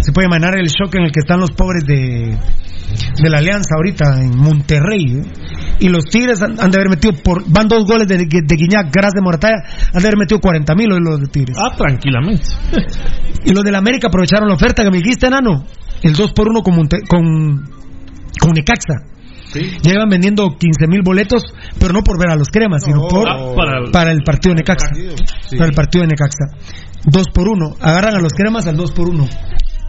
[0.00, 2.36] Se puede imaginar el shock en el que están los pobres de,
[3.22, 5.20] de la Alianza ahorita en Monterrey.
[5.20, 5.22] ¿eh?
[5.80, 8.92] Y los Tigres han, han de haber metido, por van dos goles de, de Guiñac,
[8.92, 9.56] gracias de Morataya,
[9.92, 11.56] han de haber metido 40 mil los de Tigres.
[11.58, 12.44] Ah, tranquilamente.
[13.44, 15.64] Y los del América aprovecharon la oferta que me dijiste, enano.
[16.02, 17.64] El 2 por 1 con, Monte- con,
[18.40, 19.06] con Necaxa.
[19.82, 21.42] Ya iban vendiendo 15 mil boletos,
[21.78, 24.54] pero no por ver a los cremas, sino por Ah, para el- para el partido
[24.54, 24.86] de Necaxa.
[25.58, 26.46] Para el partido de Necaxa.
[27.04, 27.76] 2 por 1.
[27.80, 29.28] Agarran a los cremas al 2 por 1.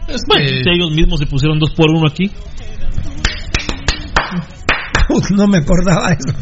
[0.06, 2.30] Bueno, si ellos mismos se pusieron dos por uno aquí.
[5.36, 6.36] no me acordaba eso.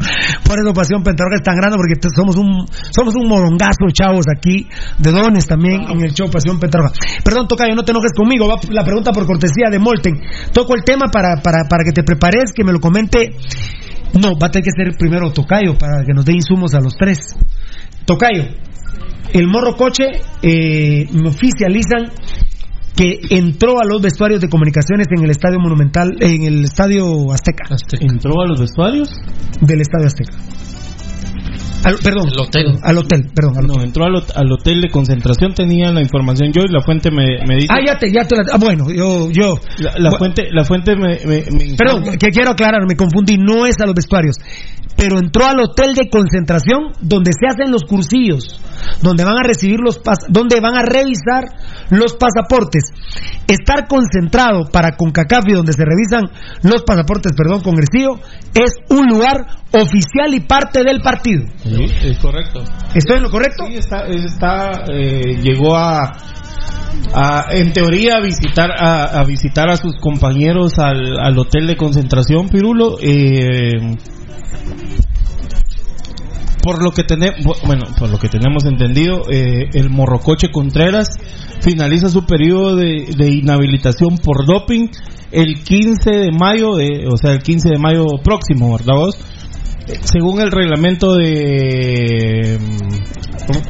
[0.44, 4.66] Por eso Pasión Pentarroja es tan grande porque somos un somos un morongazo, chavos, aquí
[4.98, 6.92] de dones también en el show Pasión Pentarroja.
[7.24, 8.48] Perdón, Tocayo, no te enojes conmigo.
[8.48, 10.20] Va la pregunta por cortesía de Molten.
[10.52, 13.36] Toco el tema para, para, para que te prepares, que me lo comente.
[14.20, 16.94] No, va a tener que ser primero Tocayo para que nos dé insumos a los
[16.94, 17.18] tres.
[18.04, 18.44] Tocayo,
[19.32, 20.04] el Morro Coche
[20.42, 22.12] eh, me oficializan
[22.96, 27.64] que entró a los vestuarios de comunicaciones en el Estadio Monumental, en el Estadio Azteca.
[28.00, 29.08] ¿Entró a los vestuarios?
[29.60, 30.32] Del Estadio Azteca.
[31.84, 32.28] Al- perdón.
[32.28, 32.66] Al hotel.
[32.82, 33.58] Al hotel, perdón.
[33.58, 37.10] al No, entró al, al hotel de concentración, tenía la información yo y la fuente
[37.10, 37.68] me, me dice...
[37.70, 38.42] Ah, ya te, ya te la.
[38.52, 39.30] Ah, bueno, yo.
[39.32, 39.58] yo
[39.98, 43.80] La, fuente, la fuente me, me- me Perdón, que quiero aclarar, me confundí, no es
[43.80, 44.36] a los vestuarios,
[44.96, 48.60] pero entró al hotel de concentración donde se hacen los cursillos,
[49.00, 51.44] donde van a recibir los pas donde van a revisar
[51.90, 52.84] los pasaportes.
[53.48, 56.30] Estar concentrado para CONCACAF y donde se revisan
[56.62, 58.20] los pasaportes, perdón, congresillo,
[58.54, 61.44] es un lugar oficial y parte del partido.
[61.62, 62.60] Sí, es correcto.
[62.94, 63.64] ¿Estoy en lo correcto?
[63.66, 66.12] Sí, está, está eh, llegó a,
[67.14, 71.76] a, en teoría, a visitar a, a visitar a sus compañeros al, al hotel de
[71.76, 72.98] concentración, Pirulo.
[73.00, 73.96] Eh,
[76.62, 81.08] por lo que tenemos, bueno, por lo que tenemos entendido, eh, el Morrocoche Contreras
[81.60, 84.88] finaliza su periodo de, inhabilitación por doping
[85.32, 89.16] el 15 de mayo, de, o sea, el 15 de mayo próximo, ¿verdad vos?
[89.88, 92.54] Eh, Según el reglamento de,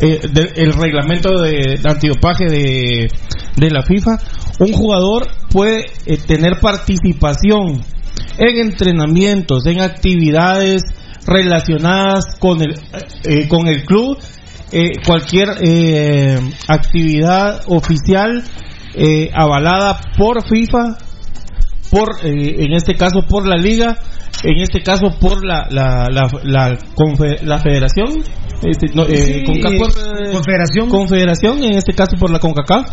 [0.01, 0.21] eh,
[0.57, 3.09] el reglamento de antidopaje de,
[3.57, 4.19] de la FIFA,
[4.59, 5.85] un jugador puede
[6.27, 7.81] tener participación
[8.39, 10.83] en entrenamientos, en actividades
[11.27, 12.75] relacionadas con el
[13.25, 14.19] eh, con el club,
[14.73, 16.39] eh, cualquier eh,
[16.69, 18.43] actividad oficial
[18.95, 20.99] eh, avalada por FIFA,
[21.91, 23.97] por eh, en este caso por la liga,
[24.45, 26.79] en este caso por la la la, la,
[27.43, 28.23] la federación,
[28.63, 30.89] este, no, eh, Sí, CONCACAF por, eh, Confederación.
[30.89, 32.87] confederación, en este caso por la CONCACAF.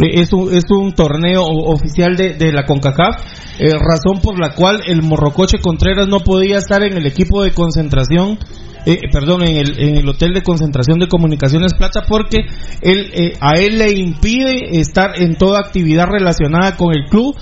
[0.00, 3.16] Es un, es un torneo oficial de, de la CONCACAF,
[3.58, 7.52] eh, razón por la cual el Morrocoche Contreras no podía estar en el equipo de
[7.52, 8.38] concentración,
[8.86, 12.38] eh, perdón, en el, en el hotel de concentración de Comunicaciones Plata, porque
[12.82, 17.36] él, eh, a él le impide estar en toda actividad relacionada con el club,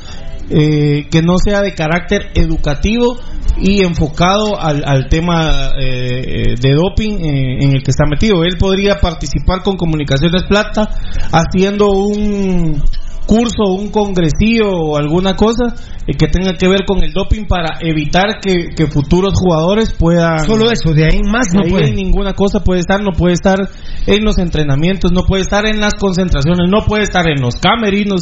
[0.51, 3.19] eh, que no sea de carácter educativo
[3.59, 8.45] y enfocado al, al tema eh, de doping eh, en el que está metido.
[8.45, 10.89] Él podría participar con Comunicaciones Plata
[11.33, 12.83] haciendo un
[13.27, 15.75] curso, un congresillo o alguna cosa
[16.07, 20.39] eh, que tenga que ver con el doping para evitar que, que futuros jugadores puedan...
[20.47, 21.89] Solo eso, de ahí en más no Ahí puede.
[21.89, 23.59] en ninguna cosa puede estar, no puede estar
[24.07, 28.21] en los entrenamientos, no puede estar en las concentraciones, no puede estar en los camerinos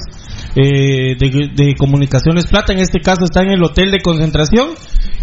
[0.57, 2.47] eh, de, de comunicaciones.
[2.47, 4.71] Plata, en este caso está en el hotel de concentración.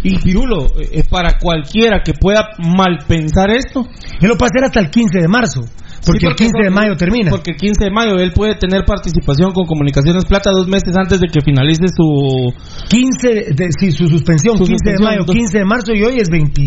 [0.04, 3.88] Y Pirulo, eh, para cualquiera que pueda mal pensar esto,
[4.22, 5.62] Él lo puede hacer hasta el 15 de marzo,
[6.06, 7.32] porque, Sí, el 15 de mayo termina.
[7.32, 11.20] Porque el 15 de mayo él puede tener participación con Comunicaciones Plata dos meses antes
[11.20, 12.54] de que finalice su
[12.90, 16.18] 15 de, sí, su suspensión, Su 15 de mayo, dos- 15 de marzo y hoy
[16.18, 16.62] es 20.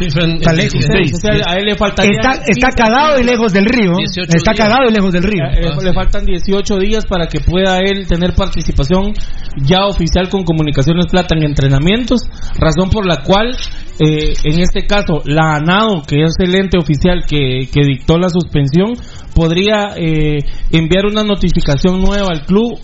[0.00, 0.74] está lejos.
[0.84, 3.92] O sea, a él le faltaría Está, está 15 cagado y lejos del río.
[3.96, 4.66] 18 Está días.
[4.68, 5.42] cagado y lejos del río.
[5.52, 9.12] Eh, le faltan 18 días para que pueda él tener participación
[9.64, 12.22] ya oficial con Comunicaciones Plata en entrenamientos,
[12.58, 13.56] razón por la cual,
[14.00, 18.28] eh, en este caso, la ANADO, que es el ente oficial que, que dictó la
[18.28, 18.81] suspensión,
[19.34, 20.38] podría eh,
[20.70, 22.78] enviar una notificación nueva al club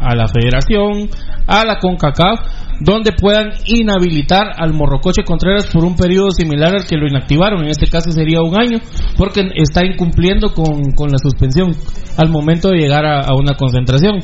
[0.00, 1.08] a la federación,
[1.46, 2.40] a la CONCACAF,
[2.80, 7.64] donde puedan inhabilitar al Morrocoche Contreras por un periodo similar al que lo inactivaron.
[7.64, 8.78] En este caso sería un año,
[9.16, 11.72] porque está incumpliendo con, con la suspensión
[12.16, 14.20] al momento de llegar a, una concentración.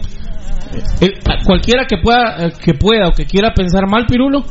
[1.00, 1.10] Eh,
[1.44, 4.44] cualquiera que pueda, eh, que pueda o que quiera pensar mal, Pirulo,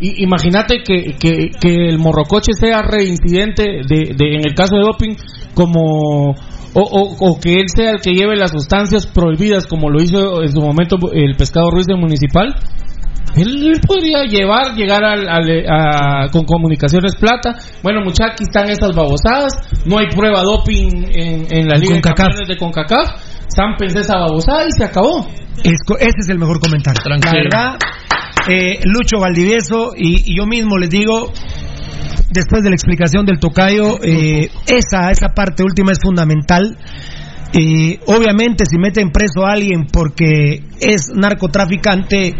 [0.00, 4.82] i- imagínate que, que, que el morrocoche sea reincidente de, de- en el caso de
[4.82, 5.14] doping
[5.54, 6.30] como
[6.74, 10.42] o, o- o que él sea el que lleve las sustancias prohibidas como lo hizo
[10.42, 12.54] en su momento el pescado Ruiz del municipal
[13.36, 17.54] él, él podría llevar, llegar al, al- a- con comunicaciones plata.
[17.82, 19.52] Bueno, muchachos, aquí están estas babosadas.
[19.84, 22.48] No hay prueba doping en, en la Liga de CONCACAF.
[22.48, 23.08] De CONCACAF.
[23.54, 25.26] Zampense esa babosada y se acabó.
[25.62, 27.00] Es ese es el mejor comentario.
[27.04, 27.14] La
[27.44, 27.76] verdad,
[28.48, 31.32] eh, Lucho Valdivieso y, yo mismo les digo,
[32.30, 36.76] después de la explicación del tocayo, eh, esa, esa parte última es fundamental.
[37.52, 42.34] Eh, obviamente, si meten preso a alguien porque es narcotraficante,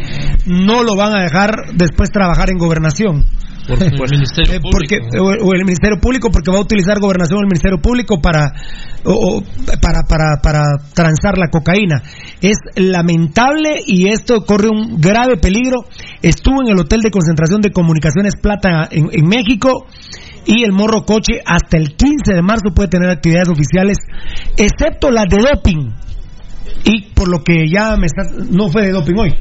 [0.47, 3.24] no lo van a dejar después trabajar en gobernación.
[3.66, 4.70] Por el Ministerio Eh, Público.
[4.70, 8.52] porque, o, el Ministerio Público porque va a utilizar gobernación o el Ministerio Público para,
[9.05, 9.43] o- o
[9.80, 10.62] para, para, para
[10.94, 12.02] transar la cocaína.
[12.40, 15.85] Es lamentable y esto corre un grave peligro.
[16.22, 19.86] Estuvo en el Hotel de Concentración de Comunicaciones Plata en, en México
[20.47, 23.98] y el Morro Coche hasta el 15 de marzo puede tener actividades oficiales,
[24.56, 25.90] excepto las de doping.
[26.85, 28.32] Y por lo que ya me estás...
[28.51, 29.35] No fue de doping hoy.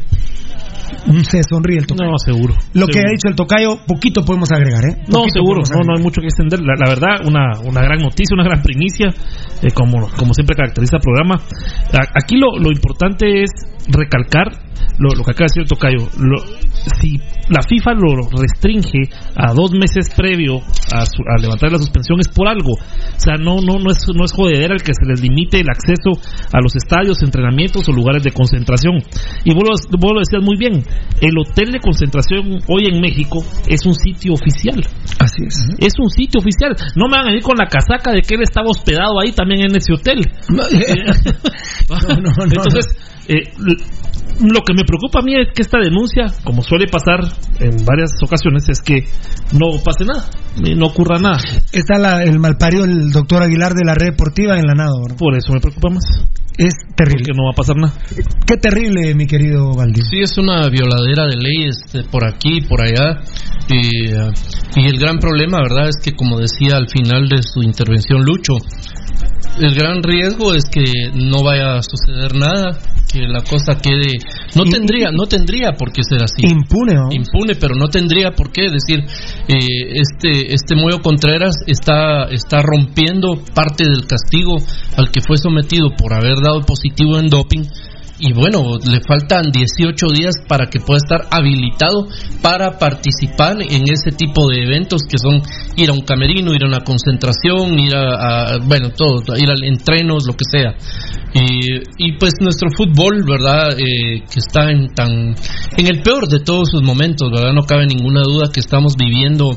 [1.30, 2.10] Se sonríe el tocayo.
[2.12, 2.54] No, seguro.
[2.74, 5.04] Lo que ha dicho el tocayo, poquito podemos agregar, ¿eh?
[5.08, 6.60] No, seguro, no, no hay mucho que extender.
[6.62, 9.08] La, la verdad, una, una gran noticia, una gran primicia,
[9.62, 11.36] eh, como, como siempre caracteriza el programa.
[11.94, 13.52] A- aquí lo, lo importante es
[13.88, 14.48] recalcar
[15.00, 16.08] lo, lo que acaba de decir Tocayo.
[16.18, 16.44] Lo-
[17.02, 17.18] si
[17.50, 20.58] la FIFA lo restringe a dos meses previo
[20.94, 22.72] a, su- a levantar la suspensión es por algo.
[22.72, 25.68] O sea, no, no, no, es, no es jodedera el que se les limite el
[25.70, 26.12] acceso
[26.54, 28.96] a los estadios, entrenamientos o lugares de concentración.
[29.44, 30.84] Y vos lo, vos lo decías muy bien,
[31.22, 34.80] el hotel de concentración hoy en México es un sitio oficial.
[35.20, 35.68] Así es.
[35.80, 36.76] Es un sitio oficial.
[36.96, 39.62] No me van a ir con la casaca de que él estaba hospedado ahí también
[39.62, 40.22] en ese hotel.
[41.90, 42.86] Entonces,
[43.28, 43.44] eh,
[44.40, 47.20] lo que me preocupa a mí es que esta denuncia, como suele pasar
[47.60, 49.06] en varias ocasiones, es que
[49.54, 50.26] no pase nada,
[50.76, 51.40] no ocurra nada.
[51.72, 54.92] Está la- el malparido el doctor Aguilar de la red deportiva en la nada.
[55.02, 55.18] ¿verdad?
[55.18, 56.06] Por eso me preocupa más.
[56.58, 57.24] Es terrible.
[57.24, 57.94] Que no va a pasar nada.
[58.48, 60.04] Qué terrible, mi querido Valdir.
[60.04, 63.22] Sí, es una violadera de leyes de por aquí y por allá.
[63.70, 64.32] Y, eh,
[64.76, 65.90] y el gran problema, ¿verdad?
[65.90, 68.54] Es que, como decía al final de su intervención Lucho,
[69.60, 72.80] el gran riesgo es que no vaya a suceder nada,
[73.12, 74.14] que la cosa quede.
[74.56, 76.46] No tendría, no tendría por qué ser así.
[76.46, 77.10] Impune, ¿no?
[77.12, 79.00] Impune, pero no tendría por qué decir
[79.48, 84.58] eh, este este Moyo Contreras está está rompiendo parte del castigo
[84.98, 87.64] al que fue sometido por haber dado positivo en doping
[88.20, 92.08] y bueno, le faltan 18 días para que pueda estar habilitado
[92.42, 95.42] para participar en ese tipo de eventos que son
[95.76, 100.26] ir a un camerino, ir a una concentración, ir a, bueno, todo, ir a entrenos,
[100.26, 100.74] lo que sea.
[101.34, 103.78] Y, y pues nuestro fútbol, ¿verdad?
[103.78, 105.36] Eh, que está en tan
[105.78, 107.54] en el peor de todos sus momentos, ¿verdad?
[107.54, 109.56] No cabe ninguna duda que estamos viviendo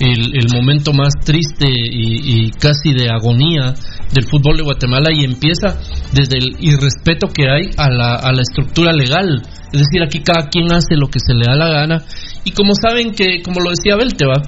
[0.00, 3.74] el, el momento más triste y, y casi de agonía
[4.12, 5.76] del fútbol de Guatemala y empieza
[6.12, 9.42] desde el irrespeto que hay a la, a la estructura legal.
[9.72, 12.04] Es decir, aquí cada quien hace lo que se le da la gana
[12.44, 14.40] y como saben que, como lo decía Belte, va,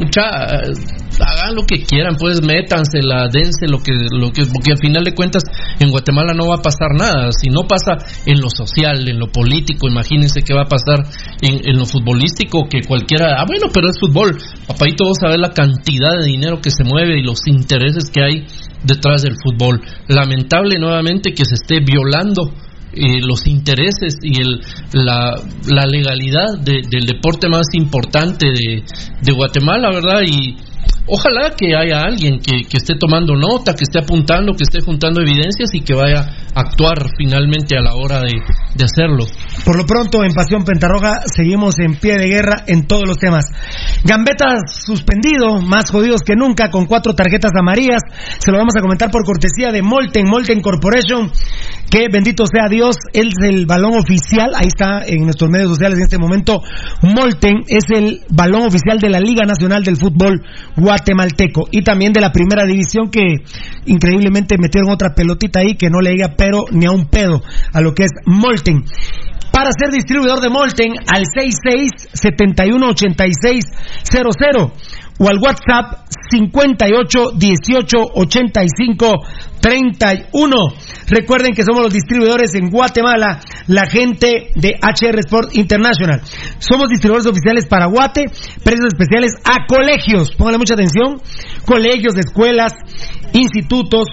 [0.00, 0.72] mucha, eh,
[1.20, 5.14] hagan lo que quieran, pues métansela, dense lo que, lo que, porque al final de
[5.14, 5.44] cuentas
[5.78, 7.30] en Guatemala no va a pasar nada.
[7.32, 11.04] Si no pasa en lo social, en lo político, imagínense qué va a pasar
[11.42, 14.36] en, en lo futbolístico, que cualquiera, ah bueno, pero es fútbol.
[14.66, 18.46] Papadito, vos sabés la cantidad de dinero que se mueve y los intereses que hay
[18.84, 19.80] detrás del fútbol.
[20.08, 22.52] Lamentable nuevamente que se esté violando
[22.92, 24.60] eh, los intereses y el,
[24.92, 25.34] la,
[25.66, 28.82] la legalidad de- del deporte más importante de,
[29.32, 30.22] Guatemala, ¿verdad?
[30.26, 30.56] Y
[31.10, 35.70] ojalá que haya alguien que, esté tomando nota, que esté apuntando, que esté juntando evidencias
[35.74, 36.20] y que vaya
[36.54, 38.30] a actuar finalmente a la hora de,
[38.84, 39.26] hacerlo.
[39.64, 43.44] Por lo pronto, en Pasión Pentarroja seguimos en pie de guerra en todos los temas.
[44.04, 48.00] Gambetta suspendido, más jodidos que nunca, con cuatro tarjetas amarillas.
[48.38, 51.30] Se lo vamos a comentar por cortesía de Molten, Molten Corporation,
[51.90, 55.98] que bendito sea Dios, él es el balón oficial, ahí está en nuestros medios sociales
[55.98, 56.62] en este momento.
[57.02, 60.40] Molten es el balón oficial de la Liga Nacional del Fútbol
[61.00, 63.42] guatemalteco y también de la primera división que
[63.86, 67.80] increíblemente metieron otra pelotita ahí que no le diga pero ni a un pedo a
[67.80, 68.84] lo que es Molten.
[69.52, 73.64] Para ser distribuidor de Molten al 66 71 86
[74.04, 74.72] 00
[75.20, 79.12] o al WhatsApp 58 18 85
[79.60, 80.56] 31.
[81.08, 86.22] Recuerden que somos los distribuidores en Guatemala, la gente de HR Sport International.
[86.58, 88.24] Somos distribuidores oficiales para Guate,
[88.64, 90.30] precios especiales a colegios.
[90.36, 91.20] Pónganle mucha atención.
[91.66, 92.72] Colegios, escuelas,
[93.34, 94.08] institutos,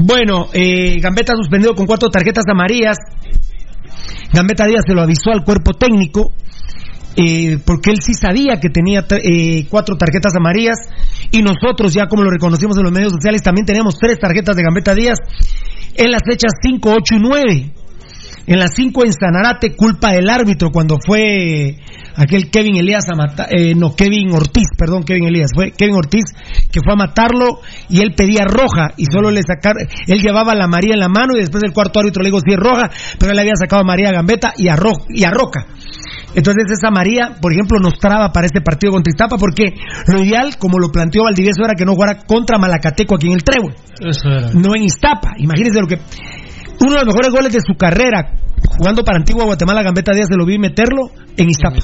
[0.00, 2.98] Bueno, eh, Gambetta suspendido con cuatro tarjetas amarillas.
[4.32, 6.32] Gambetta Díaz se lo avisó al cuerpo técnico.
[7.20, 10.78] Eh, porque él sí sabía que tenía eh, cuatro tarjetas amarillas
[11.32, 14.62] y nosotros ya como lo reconocimos en los medios sociales también teníamos tres tarjetas de
[14.62, 15.18] Gambetta Díaz
[15.98, 17.72] en las fechas 5, 8 y 9.
[18.46, 21.76] En las 5 en Sanarate, culpa del árbitro cuando fue
[22.16, 26.24] aquel Kevin Elías a matar, eh, no, Kevin Ortiz, perdón, Kevin Elías, fue Kevin Ortiz
[26.70, 27.60] que fue a matarlo
[27.90, 31.36] y él pedía roja y solo le sacaron, él llevaba la María en la mano
[31.36, 33.84] y después el cuarto árbitro le dijo si es roja, pero él había sacado a
[33.84, 35.66] María Gambetta y a, Ro, y a Roca.
[36.34, 39.74] Entonces esa María, por ejemplo, nos traba para este partido contra Iztapa porque
[40.06, 43.44] lo ideal, como lo planteó Valdivieso, era que no jugara contra Malacateco aquí en el
[43.44, 43.74] Trébol.
[44.00, 44.50] Eso era.
[44.52, 45.32] No en Iztapa.
[45.38, 45.98] Imagínense lo que...
[46.80, 48.34] Uno de los mejores goles de su carrera,
[48.78, 51.78] jugando para Antigua Guatemala, Gambetta Díaz se lo vi meterlo en Iztapa.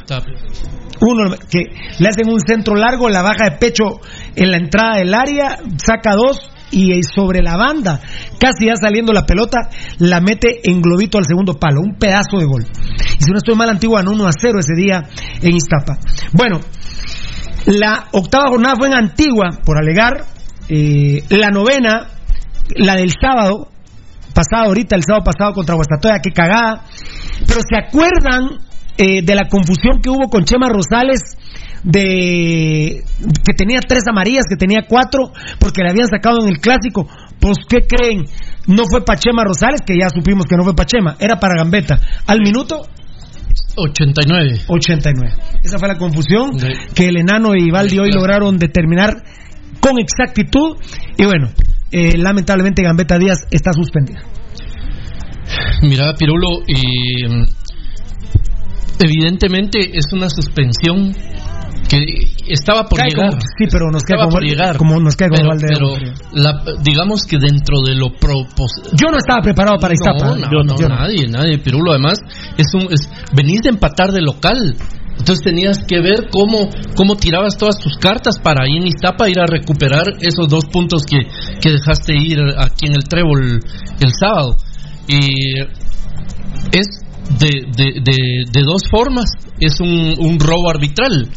[1.01, 1.65] Uno que
[1.99, 4.01] le hacen un centro largo, la baja de pecho
[4.37, 8.01] en la entrada del área, saca dos y sobre la banda,
[8.39, 12.47] casi ya saliendo la pelota, la mete en globito al segundo palo, un pedazo de
[12.47, 12.65] gol.
[12.65, 15.03] Y si no estoy mal, Antigua ganó 1 a 0 ese día
[15.41, 15.99] en Iztapa.
[16.33, 16.61] Bueno,
[17.67, 20.25] la octava jornada fue en Antigua, por alegar,
[20.69, 22.09] eh, la novena,
[22.77, 23.69] la del sábado,
[24.35, 26.85] pasado ahorita, el sábado pasado contra Guastatoya, qué cagada.
[27.47, 28.59] Pero se acuerdan
[28.97, 31.21] eh, de la confusión que hubo con Chema Rosales
[31.85, 33.05] de
[33.45, 37.07] que tenía tres amarillas, que tenía cuatro, porque le habían sacado en el clásico.
[37.39, 38.25] Pues, ¿qué creen?
[38.67, 41.99] No fue Pachema Rosales, que ya supimos que no fue Pachema, era para Gambetta.
[42.27, 42.83] Al minuto
[43.77, 44.61] 89.
[44.67, 45.35] 89.
[45.63, 46.57] Esa fue la confusión
[46.95, 49.23] que el enano y Valdi hoy lograron determinar
[49.81, 50.77] con exactitud.
[51.19, 51.51] Y bueno,
[51.91, 54.23] eh, lamentablemente Gambetta Díaz está suspendida.
[55.83, 57.45] Mira, Pirulo, eh,
[59.01, 61.13] evidentemente es una suspensión
[61.95, 63.31] que estaba por llegar.
[63.31, 64.77] como- sí, pero nos queda como, por llegar.
[64.77, 65.29] como nos queda
[65.61, 65.97] pero,
[66.33, 70.27] la- digamos que dentro de lo propos Yo no estaba preparado para Iztapa.
[70.31, 71.59] No, no, Yo no, yo nadie, nadie.
[71.59, 72.19] Pirulo, además,
[72.57, 74.77] es un, es, venís de empatar de local.
[75.17, 79.39] Entonces tenías que ver cómo, cómo tirabas todas tus cartas para ahí en Iztapa ir
[79.39, 81.19] a recuperar esos dos puntos que,
[81.61, 83.61] que dejaste ir aquí en el Trébol
[84.01, 84.57] el sábado.
[85.07, 85.61] Y
[86.73, 86.87] es
[87.39, 88.17] de, de, de,
[88.53, 89.27] de dos formas.
[89.61, 91.29] Es un, un robo arbitral.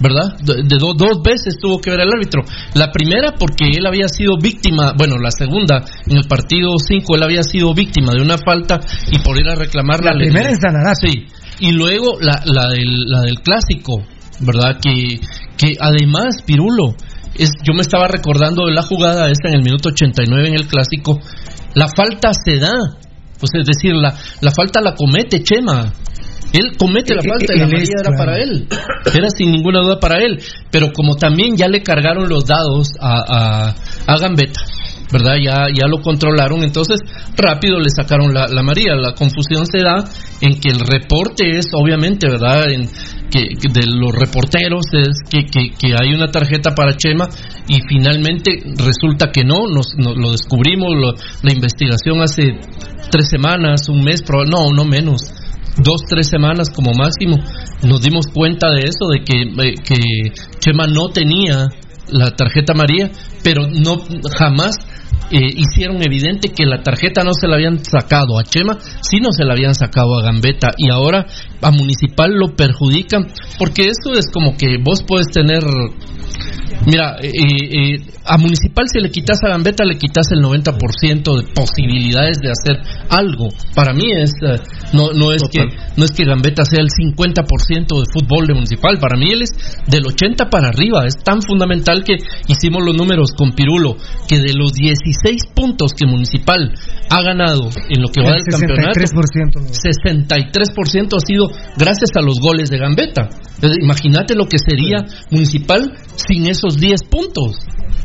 [0.00, 0.36] ¿Verdad?
[0.42, 2.42] De, de do- dos veces tuvo que ver el árbitro.
[2.74, 7.22] La primera porque él había sido víctima, bueno, la segunda, en el partido 5, él
[7.22, 8.80] había sido víctima de una falta
[9.12, 10.12] y por ir a reclamarla.
[10.12, 11.08] La le- primera Sanarate.
[11.10, 11.26] Sí.
[11.60, 14.02] Y luego la, la, del, la del clásico,
[14.40, 14.78] ¿verdad?
[14.82, 15.20] Que,
[15.56, 16.96] que además, Pirulo,
[17.36, 20.66] es, yo me estaba recordando de la jugada esta en el minuto 89 en el
[20.66, 21.20] clásico.
[21.74, 22.72] La falta se da.
[23.38, 25.92] Pues es decir, la, la falta la comete Chema.
[26.52, 28.16] Él comete la Eh, falta eh, y la amarilla era claro.
[28.24, 28.68] para él.
[29.14, 30.40] Era sin ninguna duda para él.
[30.70, 33.74] Pero como también ya le cargaron los dados a, a,
[34.06, 34.60] a Gambetta,
[35.12, 35.34] ¿verdad?
[35.42, 37.00] Ya, ya lo controlaron, entonces
[37.36, 38.94] rápido le sacaron la, la amarilla.
[38.94, 40.04] La confusión se da
[40.40, 42.70] en que el reporte es, obviamente, ¿verdad?
[42.70, 42.88] En
[43.30, 47.28] que, que de los reporteros es que, que, que hay una tarjeta para Chema
[47.68, 52.60] y finalmente resulta que no, nos, nos lo descubrimos, lo- la investigación hace
[53.10, 55.20] tres semanas, un mes, no, no menos
[55.76, 57.38] dos, tres semanas como máximo,
[57.82, 61.68] nos dimos cuenta de eso, de que, eh, que Chema no tenía
[62.08, 63.10] la tarjeta María,
[63.42, 64.02] pero no
[64.36, 64.76] jamás
[65.34, 69.32] eh, hicieron evidente que la tarjeta no se la habían sacado a Chema, sí no
[69.32, 71.26] se la habían sacado a Gambetta y ahora
[71.60, 73.26] a Municipal lo perjudican,
[73.58, 75.64] porque eso es como que vos puedes tener
[76.86, 77.96] Mira, eh, eh,
[78.26, 82.82] a Municipal si le quitas a Gambetta le quitas el 90% de posibilidades de hacer
[83.08, 83.48] algo.
[83.74, 84.60] Para mí es eh,
[84.92, 85.64] no no es que
[85.96, 89.50] no es que Gambetta sea el 50% de fútbol de Municipal, para mí él es
[89.86, 92.16] del 80 para arriba, es tan fundamental que
[92.48, 93.96] hicimos los números con Pirulo
[94.28, 95.23] que de los 16
[95.54, 96.72] puntos que Municipal
[97.10, 99.70] ha ganado en lo que va El del campeonato 63%.
[99.72, 103.28] 63% ha sido gracias a los goles de Gambetta.
[103.80, 104.98] Imagínate lo que sería
[105.30, 107.56] Municipal sin esos 10 puntos.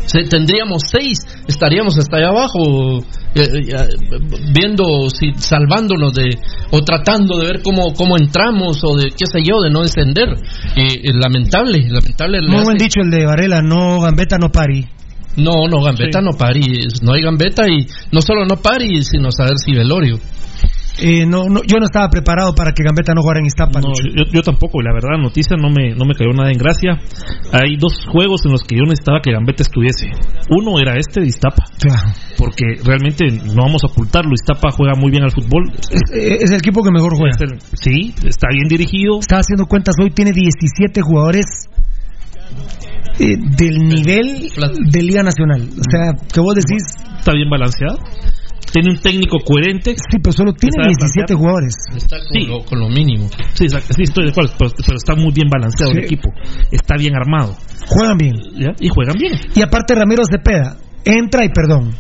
[0.06, 3.00] Se- tendríamos 6, estaríamos hasta allá abajo
[3.36, 3.74] eh, eh,
[4.54, 6.38] viendo si salvándonos de
[6.72, 10.30] o tratando de ver cómo cómo entramos o de qué sé yo de no descender.
[10.76, 12.42] Eh, lamentable, lamentable.
[12.42, 14.86] le Muy buen dicho el de Varela, no Gambetta, no Pari.
[15.38, 16.26] No, no, Gambetta Sí.
[16.26, 16.88] no pari.
[17.04, 20.20] No hay Gambetta y no solo no pari, sino saber si velorio.
[21.02, 23.80] Eh, no, no, yo no estaba preparado para que Gambetta no jugara en Iztapa.
[23.80, 26.52] No, yo, yo tampoco, y la verdad, la noticia no me, no me cayó nada
[26.52, 27.00] en gracia.
[27.54, 30.12] Hay dos juegos en los que yo necesitaba que Gambetta estuviese.
[30.50, 32.10] Uno era este de Iztapa, Claro.
[32.38, 34.34] porque realmente no vamos a ocultarlo.
[34.34, 35.72] Iztapa juega muy bien al fútbol.
[35.90, 37.32] Es, es el equipo que mejor juega.
[37.34, 39.20] Es el- sí, está bien dirigido.
[39.22, 41.46] Estaba haciendo cuentas hoy, tiene 17 jugadores
[43.20, 44.50] eh, del nivel
[44.92, 45.62] de Liga Nacional.
[45.72, 46.84] O sea, que vos decís.
[47.20, 48.00] Está bien balanceado.
[48.72, 49.96] Tiene un técnico coherente.
[49.96, 51.40] Sí, pero solo tiene sabe 17 plantear.
[51.40, 51.76] jugadores.
[51.96, 52.48] Está con, Sí.
[52.48, 53.28] lo, con lo mínimo.
[53.54, 56.04] Sí, exacto, sí, estoy de acuerdo, pero, pero está muy bien balanceado el Sí.
[56.06, 56.30] equipo.
[56.72, 57.56] Está bien armado.
[57.88, 58.36] Juegan bien.
[58.58, 58.72] ¿ya?
[58.80, 59.34] Y juegan bien.
[59.56, 61.96] Y aparte Ramiro Cepeda entra y perdón.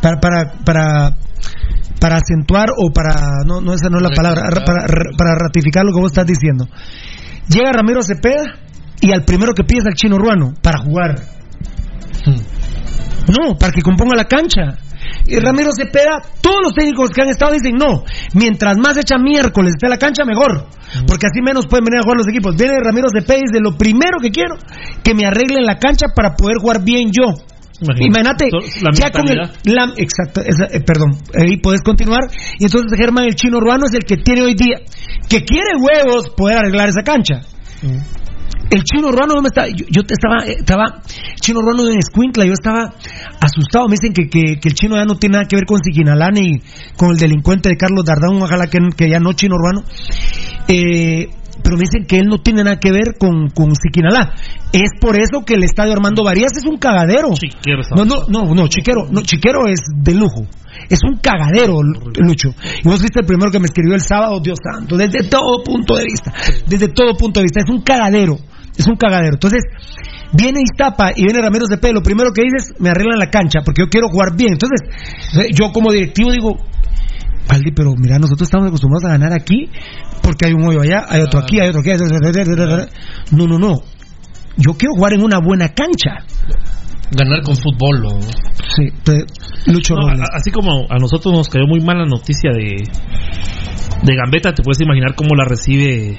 [0.00, 1.16] Para, para, para,
[2.00, 5.34] para acentuar o para, no, no esa no es la palabra, ra- para, ra- para
[5.34, 6.66] ratificar lo que vos estás diciendo.
[7.48, 8.44] Llega Ramiro Cepeda
[9.00, 11.16] y al primero que pide es al chino ruano para jugar.
[13.28, 14.78] No, para que componga la cancha.
[15.26, 18.04] Y Ramiro Cepeda, todos los técnicos que han estado dicen no,
[18.34, 20.66] mientras más echa miércoles esté la cancha, mejor.
[21.06, 22.56] Porque así menos pueden venir a jugar los equipos.
[22.56, 24.56] Viene Ramiro Cepeda y dice, lo primero que quiero,
[25.02, 27.34] que me arreglen la cancha para poder jugar bien yo.
[28.06, 28.46] Imagínate,
[28.82, 31.10] La ya con el, la- exacto, esa- eh, perdón,
[31.40, 32.22] ahí puedes continuar.
[32.58, 34.78] Y entonces Germán el chino urbano es el que tiene hoy día,
[35.28, 37.42] que quiere huevos poder arreglar esa cancha.
[38.70, 41.00] El chino urbano no me está, yo, estaba, eh, estaba,
[41.40, 42.92] chino urbano en Escuintla, yo estaba
[43.40, 43.88] asustado.
[43.88, 46.30] Me dicen que, que, que el chino ya no tiene nada que ver con Siquinalá
[46.30, 46.60] ni
[46.96, 49.84] con el delincuente de Carlos Dardán, ojalá que, que ya no chino urbano.
[50.68, 51.28] Eh,
[51.62, 54.34] pero me dicen que él no tiene nada que ver con, con Siquinalá.
[54.72, 57.32] Es por eso que el estadio Armando Varías es un cagadero.
[57.32, 60.46] Chiquero, No, no, no, no, Chiquero, no, Chiquero es de lujo.
[60.88, 62.50] Es un cagadero, Lucho.
[62.84, 65.96] Y vos fuiste el primero que me escribió el sábado, Dios santo, desde todo punto
[65.96, 66.32] de vista.
[66.66, 67.60] Desde todo punto de vista.
[67.60, 68.38] Es un cagadero.
[68.78, 69.34] Es un cagadero.
[69.34, 69.64] Entonces,
[70.32, 71.92] viene Iztapa y viene Ramiro Cepeda.
[71.92, 74.52] Lo primero que dices, me arreglan la cancha porque yo quiero jugar bien.
[74.52, 74.80] Entonces,
[75.52, 76.56] yo como directivo digo,
[77.48, 79.68] Valdi, pero mira, nosotros estamos acostumbrados a ganar aquí
[80.22, 81.90] porque hay un hoyo allá, hay otro aquí, hay otro aquí.
[83.32, 83.74] No, no, no.
[84.56, 86.24] Yo quiero jugar en una buena cancha.
[87.10, 88.00] Ganar con fútbol.
[88.02, 88.20] ¿no?
[88.20, 89.24] Sí, te-
[89.72, 90.20] Lucho No, Robles.
[90.20, 92.82] a- así como a nosotros nos cayó muy mal la noticia de
[94.02, 96.16] de Gambetta, te puedes imaginar cómo la recibe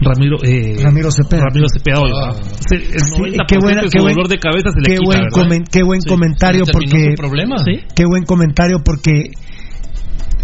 [0.00, 1.44] Ramiro eh, Ramiro Cepeda.
[1.48, 2.34] Ramiro Cepeda hoy, Ah.
[2.34, 5.04] el Sí, 90% qué buena- de qué buen- dolor de cabeza se le qué quita,
[5.04, 5.30] buen, ¿verdad?
[5.38, 6.08] comen- qué buen Sí.
[6.08, 7.56] comentario porque problema.
[7.64, 7.80] Sí.
[7.94, 9.30] qué buen comentario porque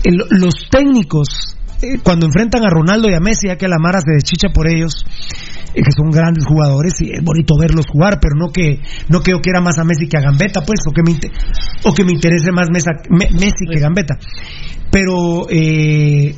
[0.04, 1.56] el- los técnicos
[2.02, 5.04] cuando enfrentan a Ronaldo y a Messi ya que la Mara se deschicha por ellos
[5.74, 9.30] eh, que son grandes jugadores y es bonito verlos jugar pero no que no que
[9.32, 11.18] yo quiera más a Messi que a Gambetta pues o que me
[11.84, 14.18] o que me interese más Mesa- Me- Messi que Gambetta.
[14.90, 16.34] Pero eh,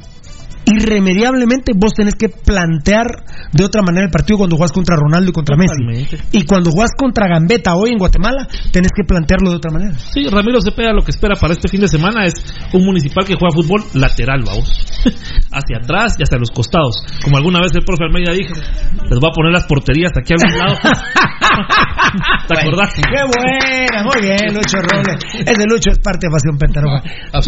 [0.74, 3.06] irremediablemente vos tenés que plantear
[3.52, 6.90] de otra manera el partido cuando jugás contra Ronaldo y contra Messi y cuando jugás
[6.96, 9.98] contra Gambetta hoy en Guatemala, tenés que plantearlo de otra manera.
[10.12, 12.34] Sí, Ramiro Cepeda lo que espera para este fin de semana es
[12.72, 14.70] un municipal que juega fútbol lateral, vamos.
[15.52, 17.02] hacia atrás y hacia los costados.
[17.24, 20.36] Como alguna vez el profe Almeida dijo, les voy a poner las porterías aquí a
[20.38, 20.76] algún lado.
[22.48, 22.94] ¿Te acordás?
[22.94, 25.18] Qué buena, muy bien, Lucho Robles.
[25.46, 27.02] Ese Lucho es parte de Pasión Pentaroja.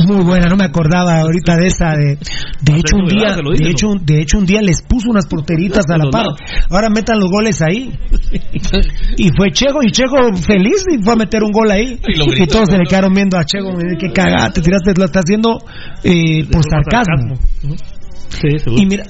[0.06, 1.90] Muy buena, no me acordaba ahorita de esa.
[1.92, 2.18] De,
[2.60, 5.26] de hecho, un día, lo de hecho, un- de hecho, un día les puso unas
[5.26, 6.26] porteritas a la par.
[6.70, 7.92] Ahora metan los goles ahí.
[9.16, 10.16] Y fue Chego, y Chego
[10.46, 11.98] feliz y fue a meter un gol ahí.
[12.36, 13.76] Y todos se le quedaron viendo a Chego.
[13.98, 15.58] Qué cagada, te tiraste, lo está haciendo
[16.04, 17.36] eh, por sarcasmo.
[18.28, 18.82] Sí, seguro.
[18.82, 19.04] Y mira,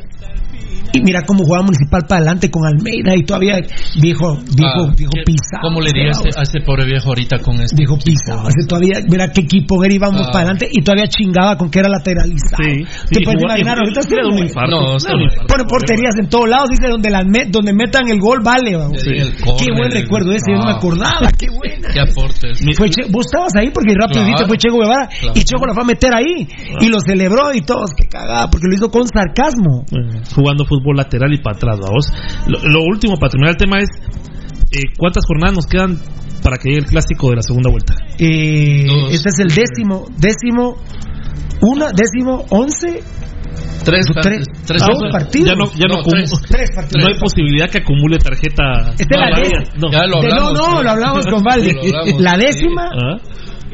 [0.92, 3.56] y mira cómo jugaba Municipal para adelante con Almeida y todavía
[4.00, 5.62] viejo, viejo, Ah, viejo pisado.
[5.62, 7.76] ¿Cómo le diría a ese pobre viejo ahorita con este?
[7.76, 8.48] Viejo pisado.
[8.48, 10.30] Ese todavía, mira qué equipo era, íbamos Ah.
[10.32, 12.62] para adelante y todavía chingaba con que era lateralizado.
[12.62, 12.84] Sí.
[13.10, 13.78] ¿Te Y puedes imaginar?
[13.78, 14.70] y- Ahorita da un infarto.
[14.70, 15.08] No, sí.
[15.48, 18.76] Pone porterías en todos lados, dice donde, las met- donde metan el gol, vale.
[18.76, 19.00] vamos.
[19.02, 21.88] Sí, el Qué buen recuerdo ese, yo no me acordaba, qué buena.
[21.92, 22.60] ¿Qué aportes?
[22.76, 24.46] Fue Che- vos estabas ahí porque rápido Claro.
[24.46, 25.32] fue Chego Guevara Claro.
[25.36, 26.48] y Chego la fue a meter ahí
[26.80, 29.84] y lo celebró y todos, qué cagada, porque lo hizo con sarcasmo.
[30.34, 32.06] Jugando fútbol lateral y para atrás, vamos.
[32.48, 33.88] Lo, lo último para terminar el tema es
[34.72, 35.98] eh, cuántas jornadas nos quedan
[36.42, 37.94] para que llegue el clásico de la segunda vuelta.
[38.18, 40.76] Eh, este es el décimo, décimo,
[41.60, 43.02] una, décimo, once,
[43.84, 45.48] Tres, tres, tres dos Ah, partidos.
[45.50, 46.30] Ya no, ya no, No, acumu- tres.
[46.48, 47.02] Tres partidos.
[47.04, 48.94] no hay posibilidad que acumule tarjeta.
[48.96, 49.62] Esta es la No, décima.
[49.76, 49.90] no.
[49.90, 51.72] Ya lo De- no, no, lo hablamos con Valdi.
[52.20, 53.16] La décima, Ah,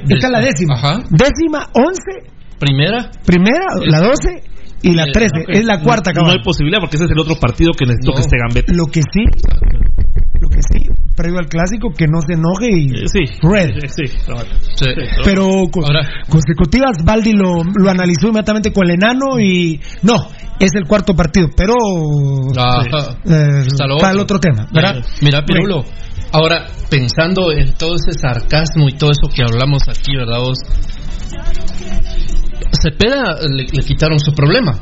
[0.09, 0.75] esta es la décima.
[0.77, 1.03] Ajá.
[1.11, 3.11] Décima, once, Primera.
[3.27, 4.43] primera, la doce
[4.83, 5.41] y la Sí, trece.
[5.43, 5.49] ok.
[5.49, 6.37] Es la cuarta, no cabrón.
[6.39, 8.15] hay posibilidad porque ese es el otro partido que necesito No.
[8.17, 8.73] que esté Gambetta.
[8.75, 9.25] Lo que sí,
[10.41, 13.39] lo que sí, previo al clásico, que no se enoje y Sí.
[13.43, 13.71] red.
[13.89, 14.17] Sí, sí.
[14.77, 14.87] Sí.
[15.25, 15.83] Pero co-
[16.29, 20.29] consecutivas, Baldi lo, lo analizó inmediatamente con el enano y no,
[20.61, 21.75] es el cuarto partido, pero
[22.57, 23.17] Ajá.
[23.25, 24.37] eh, Está lo está el otro.
[24.37, 25.05] otro tema, ¿verdad?
[25.23, 25.85] Mira, Pirulo,
[26.33, 30.59] ahora pensando en todo ese sarcasmo y todo eso que hablamos aquí, ¿verdad vos?
[32.83, 34.79] Cepeda le, le quitaron su problema.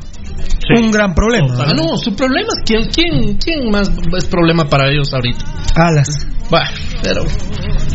[0.77, 1.47] Un gran problema.
[1.59, 5.45] Ah, no, su problema es quién, quién, quién más es problema para ellos ahorita.
[5.75, 6.09] Alas.
[6.51, 6.69] Bah,
[7.01, 7.23] pero,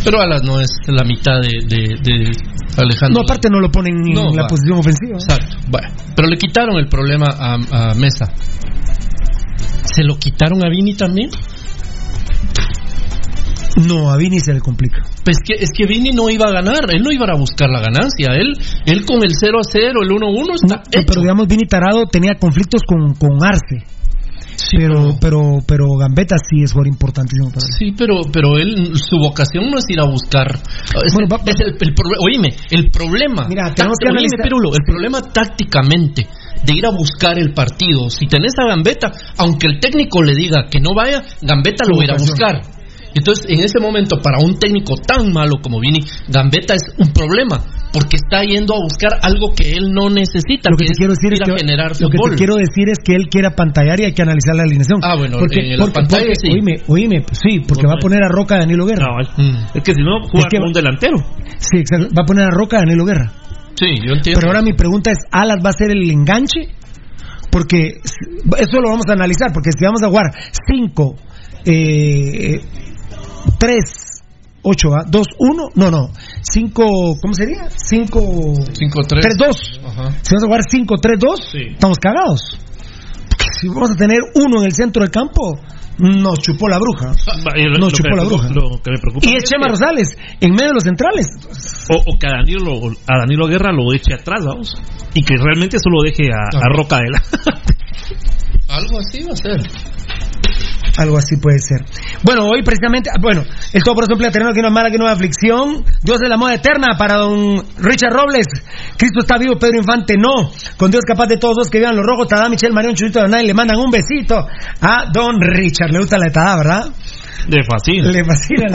[0.05, 2.33] pero Alas no es la mitad de, de, de
[2.77, 3.21] Alejandro.
[3.21, 5.15] No, aparte no lo ponen en No, la posición ofensiva.
[5.15, 5.57] Exacto.
[5.69, 7.55] Bueno, pero le quitaron el problema a,
[7.91, 8.27] a Mesa.
[9.85, 11.31] ¿Se lo quitaron a Vini también?
[13.77, 14.99] No, a Vini se le complica.
[15.25, 17.81] Pues que, es que Vini no iba a ganar, él no iba a buscar la
[17.81, 18.53] ganancia, él,
[18.87, 21.65] él con el 0 a 0, el 1 a 1 está No, pero digamos, Vini
[21.67, 23.85] Tarado tenía conflictos con, con Arce.
[24.77, 27.73] pero, pero, pero Gambetta sí es jugador importantísimo para él.
[27.79, 30.49] Sí, pero, pero él, su vocación no es ir a buscar.
[31.05, 33.47] Es, es el, el oíme, el problema.
[33.49, 36.27] Mira, tenemos que oíme, analizar- Pirulo, el problema tácticamente
[36.65, 38.09] de ir a buscar el partido.
[38.11, 42.15] Si tenés a Gambetta, aunque el técnico le diga que no vaya, Gambetta lo va
[42.15, 42.61] a buscar.
[43.15, 47.63] Entonces, en ese momento, para un técnico tan malo como Vini, Gambetta es un problema.
[47.93, 51.13] Porque está yendo a buscar algo que él no necesita, Lo que que te quiero
[51.13, 53.49] decir ir es a que, generar lo que te quiero decir es que él quiere
[53.49, 55.01] apantallar y hay que analizar la alineación.
[55.05, 56.49] Ah, bueno, porque, en la porque- pantalla porque- sí.
[56.53, 59.09] Oíme, oíme, sí, porque va a poner a Roca a Danilo Guerra.
[59.75, 61.19] Es que si no, juega que- con un delantero.
[61.59, 62.09] Sí, exacto.
[62.17, 63.31] Va a poner a Roca a Danilo Guerra.
[63.75, 64.41] Sí, yo entiendo.
[64.41, 66.69] Pero ahora mi pregunta es, ¿Alas va a ser el enganche?
[67.51, 70.33] Porque eso lo vamos a analizar, porque si vamos a jugar
[70.67, 71.17] 5,
[73.59, 74.23] 3,
[74.63, 76.11] 8, 2, 1, no, no,
[76.43, 77.69] 5, ¿cómo sería?
[77.71, 79.23] 5, 5, 3.
[79.23, 79.81] 3, 2.
[79.87, 80.11] Ajá.
[80.23, 82.41] Si vamos a jugar 5, 3, 2, estamos cagados.
[83.29, 85.59] Porque si vamos a tener uno en el centro del campo,
[85.99, 87.13] nos chupó la bruja.
[87.55, 88.49] Lo- Nos lo chupó que la bruja.
[88.49, 90.09] Lo que me preocupa Y es Chema Rosales,
[90.41, 91.27] en medio de los centrales.
[91.91, 94.75] o, o que a Danilo, lo- a Danilo Guerra lo eche atrás, vamos.
[95.15, 97.23] Y que realmente solo deje a, a Roca de la.
[98.69, 99.61] Algo así va a ser.
[100.99, 101.85] Algo así puede ser.
[102.23, 104.91] Bueno, hoy precisamente, ah, bueno, el todo por su empleo terreno que no es mala,
[104.91, 105.85] que no es aflicción.
[106.03, 108.47] Dios es la moda eterna para don Richard Robles.
[108.97, 110.51] Cristo está vivo, Pedro Infante no.
[110.77, 113.47] Con Dios capaz de todos los que vivan los rojos, Tadá, Michelle, Marión, Chulito, Donay,
[113.47, 114.47] le mandan un besito
[114.81, 115.91] a don Richard.
[115.91, 116.91] Le gusta la de Tadá, ¿verdad?
[117.49, 118.13] De fácil.
[118.13, 118.67] Le fascina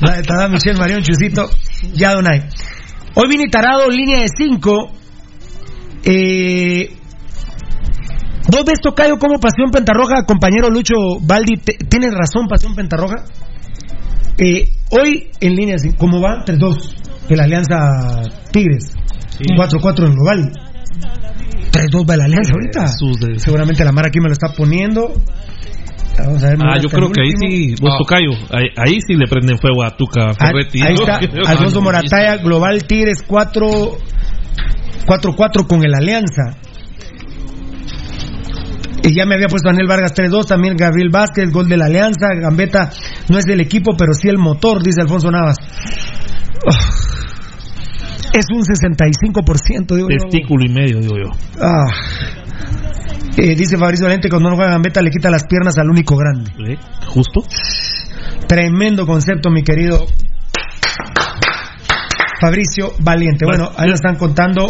[0.00, 1.50] la la Michelle, Marión, Chusito,
[1.94, 2.42] ya Donay.
[3.14, 4.92] Hoy viene Tarado, línea de 5.
[6.04, 6.96] Eh,
[8.50, 13.24] ¿Vos ves, Tocayo, como Pasión Pentarroja, compañero Lucho Baldi, te- tienes razón, Pasión Pentarroja?
[14.38, 16.44] Eh, hoy en línea, de ¿cómo va?
[16.44, 16.94] 3-2,
[17.28, 17.76] en la Alianza
[18.50, 18.94] Tigres.
[19.56, 20.52] 4-4 en global.
[21.72, 22.86] 3-2 va la Alianza ahorita.
[23.38, 25.12] Seguramente la Mara aquí me lo está poniendo.
[26.18, 28.30] Vamos a ver, Ah, yo creo que ahí sí, vos tocayo.
[28.50, 30.82] Ahí, ahí sí le prenden fuego a Tuca Ah, Ferretti.
[30.82, 31.18] Ahí está,
[31.50, 33.66] Alfonso Morataya, Global Tigres 4
[35.06, 36.56] 4-4 con el Alianza.
[39.14, 42.90] Ya me había puesto Daniel Vargas 3-2, también Gabriel Vázquez, gol de la Alianza, Gambetta
[43.28, 45.56] no es del equipo, pero sí el motor, dice Alfonso Navas.
[46.66, 47.10] Oh,
[48.32, 50.16] es un 65%, digo yo.
[50.28, 51.30] Testículo y medio, digo yo.
[51.60, 51.86] Ah.
[53.36, 56.50] Eh, dice Fabricio Valente, cuando no juega Gambetta le quita las piernas al único grande.
[56.68, 56.78] ¿Eh?
[57.08, 57.42] Justo.
[58.46, 60.06] Tremendo concepto, mi querido
[62.40, 63.44] Fabricio Valiente.
[63.44, 64.68] Bueno, ahí nos están contando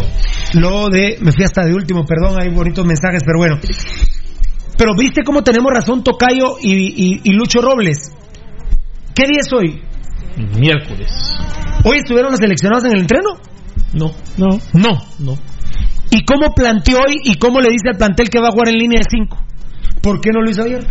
[0.53, 1.17] lo de.
[1.21, 3.59] Me fui hasta de último, perdón, hay bonitos mensajes, pero bueno.
[4.81, 7.97] Pero viste cómo tenemos razón Tocayo y, y- y Lucho Robles.
[9.13, 9.79] ¿Qué día es hoy?
[10.57, 11.11] Miércoles.
[11.83, 13.29] ¿Hoy estuvieron los seleccionados en el entreno?
[13.93, 14.89] No, no, No.
[15.19, 15.37] no.
[16.09, 18.77] ¿Y cómo planteó hoy y cómo le dice al plantel que va a jugar en
[18.79, 19.37] línea de 5?
[20.01, 20.87] ¿Por qué no lo hizo ayer?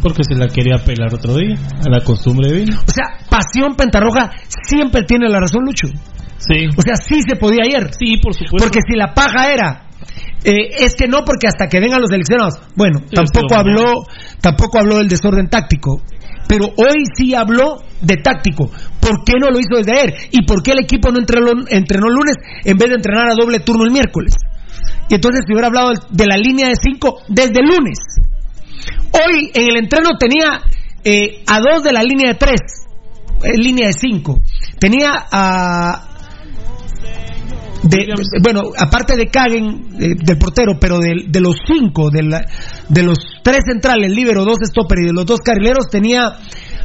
[0.00, 2.78] Porque se la quería pelar otro día, a la costumbre de vino.
[2.88, 4.30] O sea, Pasión Pentarroja
[4.66, 5.88] siempre tiene la razón, Lucho.
[6.38, 6.68] Sí.
[6.74, 7.90] O sea, sí se podía ayer.
[7.92, 8.56] Sí, por supuesto.
[8.64, 9.88] Porque si la paja era,
[10.44, 12.60] eh, es que no, porque hasta que vengan los seleccionados.
[12.76, 14.06] Bueno, tampoco habló,
[14.40, 16.02] tampoco habló del desorden táctico.
[16.46, 18.70] Pero hoy sí habló de táctico.
[19.00, 20.14] ¿Por qué no lo hizo desde ayer?
[20.30, 23.34] ¿Y por qué el equipo no entrenó, entrenó el lunes en vez de entrenar a
[23.34, 24.34] doble turno el miércoles?
[25.08, 27.98] Y entonces si hubiera hablado de la línea de 5 desde el lunes.
[29.12, 30.60] Hoy en el entreno tenía
[31.04, 32.60] eh, a dos de la línea de 3,
[33.56, 34.38] línea de 5.
[34.78, 36.08] Tenía a.
[37.88, 42.44] de- de- bueno, aparte de Kagen, del portero, pero de, de los cinco, de, la-
[42.88, 46.26] de los tres centrales, libero, dos stopper y de los dos carrileros, tenía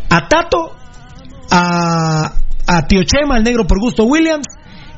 [0.09, 0.75] a Tato,
[1.51, 2.33] a,
[2.67, 4.45] a Tio Chema, al negro por gusto Williams,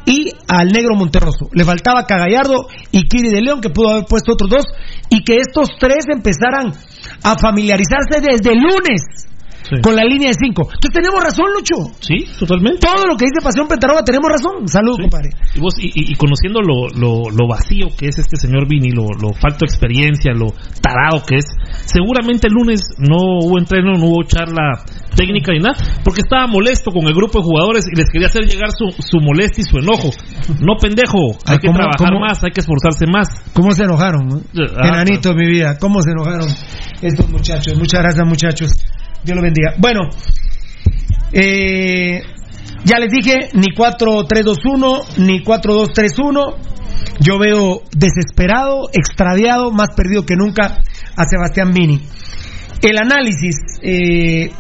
[0.06, 1.50] y al negro Monterroso.
[1.54, 4.66] Le faltaba Cagallardo y Kiri de León, que pudo haber puesto otros dos,
[5.10, 6.74] y que estos tres empezaran
[7.24, 9.02] a familiarizarse desde el lunes.
[9.82, 10.61] Con la línea de 5.
[10.64, 11.75] Entonces tenemos razón, Lucho.
[12.01, 12.80] Sí, totalmente.
[12.85, 14.67] Todo lo que dice Pasión Pentaroga tenemos razón.
[14.67, 15.30] Saludos, compadre.
[15.56, 18.91] Y, vos, y, y- y conociendo lo, lo, lo vacío que es este señor Vini,
[18.91, 20.48] lo, lo falto de experiencia, lo
[20.82, 21.45] tarado que es,
[21.85, 24.83] seguramente el lunes no hubo entreno, no hubo charla
[25.16, 28.43] técnica ni nada, porque estaba molesto con el grupo de jugadores y les quería hacer
[28.45, 30.09] llegar su, su molestia y su enojo.
[30.61, 32.19] No, pendejo, hay Ah, que ¿cómo- trabajar cómo?
[32.22, 33.27] más, hay que esforzarse más.
[33.53, 34.27] ¿Cómo se enojaron?
[34.27, 34.41] no?
[34.77, 35.77] Ah, Enanito, mi vida.
[35.80, 36.48] ¿Cómo se enojaron
[37.01, 37.77] estos muchachos?
[37.77, 38.72] Muchas gracias, muchachos.
[39.24, 39.74] Dios los bendiga.
[39.77, 40.09] Bueno,
[41.33, 42.22] eh,
[42.83, 46.56] ya les dije, ni 4-3-2-1, ni 4-2-3-1.
[47.19, 50.82] Yo veo desesperado, extraviado, más perdido que nunca
[51.16, 52.01] a Sebastián Vini.
[52.82, 54.51] El análisis, eh,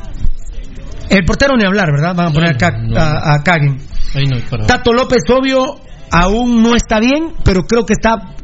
[1.09, 2.15] el portero ni hablar, ¿verdad?
[2.15, 3.77] Van a poner acá a, a Kagen.
[4.13, 4.65] No para.
[4.65, 5.79] Tato López, obvio,
[6.11, 8.35] aún no está bien, pero creo que está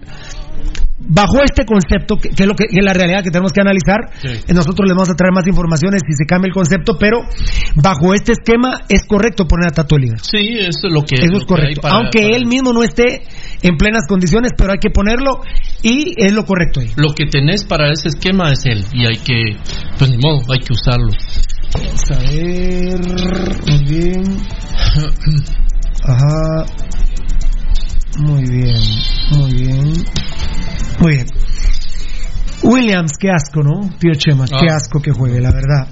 [0.99, 3.61] bajo este concepto, que, que es lo que, que es la realidad que tenemos que
[3.61, 4.09] analizar.
[4.21, 4.29] Sí.
[4.47, 7.19] Eh, Nosotros les vamos a traer más informaciones si se cambia el concepto, pero
[7.75, 9.97] bajo este esquema es correcto poner a Tato.
[10.21, 11.15] Sí, eso es lo que.
[11.15, 11.81] Eso lo es correcto.
[11.81, 13.23] para- Aunque para- él mismo no esté
[13.63, 15.41] en plenas condiciones, pero hay que ponerlo
[15.81, 16.91] y es lo correcto ahí.
[16.95, 18.83] Lo que tenés para ese esquema es él.
[18.93, 19.55] Y hay que.
[19.97, 21.09] Pues ni modo, hay que usarlo.
[21.73, 22.99] Vamos a ver.
[23.65, 24.23] Muy bien.
[26.03, 26.65] Ajá.
[28.19, 28.81] Muy bien.
[29.31, 29.93] Muy bien.
[30.99, 31.25] Muy bien.
[32.63, 33.89] Williams, qué asco, ¿no?
[33.99, 34.75] Tío Chema, qué Ah.
[34.77, 35.87] asco que juegue, la verdad.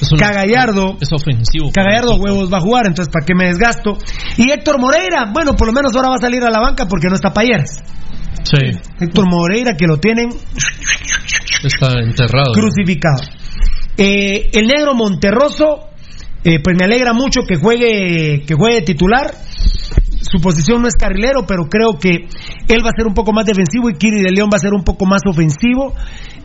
[0.00, 0.96] Es una- Cagallardo.
[1.00, 1.70] Es ofensivo.
[1.72, 3.96] Cagallardo huevos va a jugar, entonces ¿para qué me desgasto?
[4.36, 7.08] Y Héctor Moreira, bueno, por lo menos ahora va a salir a la banca porque
[7.08, 7.82] no está Payeras.
[8.44, 8.58] Sí,
[9.00, 10.28] Héctor Moreira que lo tienen
[11.64, 12.52] está enterrado.
[12.52, 13.22] crucificado.
[13.96, 15.88] Eh, el negro Monterroso,
[16.44, 19.32] eh, pues me alegra mucho que juegue, que juegue titular.
[20.32, 22.24] Su posición no es carrilero, pero creo que
[22.66, 24.72] él va a ser un poco más defensivo y Kiri de León va a ser
[24.72, 25.92] un poco más ofensivo.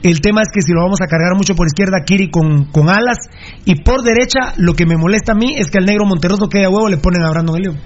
[0.04, 2.90] El tema es que si lo vamos a cargar mucho por izquierda, Kiri con, con
[2.90, 3.18] alas.
[3.64, 6.66] Y por derecha, lo que me molesta a mí es que al negro Monterroso que
[6.66, 7.78] a huevo le ponen a Brandon de León.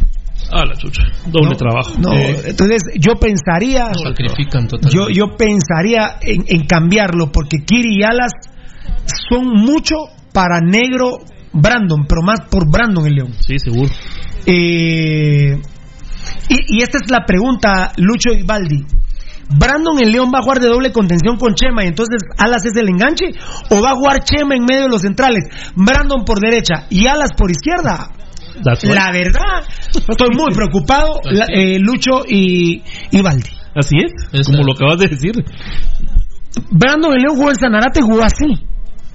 [0.51, 1.03] Ah, la chucha.
[1.27, 1.91] Doble No, trabajo.
[1.99, 3.89] No, Eh, entonces yo pensaría.
[3.89, 4.89] Lo sacrifican totalmente.
[4.97, 8.31] Yo, yo pensaría en, en cambiarlo porque Kiri y Alas
[9.29, 9.95] son mucho
[10.33, 11.19] para negro
[11.53, 13.33] Brandon, pero más por Brandon el León.
[13.39, 13.89] sí, seguro.
[14.45, 15.61] Eh,
[16.53, 18.83] y, y esta es la pregunta, Lucho y Baldi.
[19.53, 22.75] ¿Brandon el León va a jugar de doble contención con Chema y entonces Alas es
[22.77, 23.25] el enganche?
[23.69, 25.43] ¿O va a jugar Chema en medio de los centrales?
[25.75, 28.07] Brandon por derecha y Alas por izquierda.
[28.95, 29.63] La verdad,
[30.07, 32.81] estoy muy preocupado, la- eh, Lucho y,
[33.11, 33.49] y Baldi.
[33.75, 34.13] Así es,
[34.45, 35.33] como lo acabas de decir.
[36.69, 38.53] Brandon el León jugó en Sanarate y jugó así,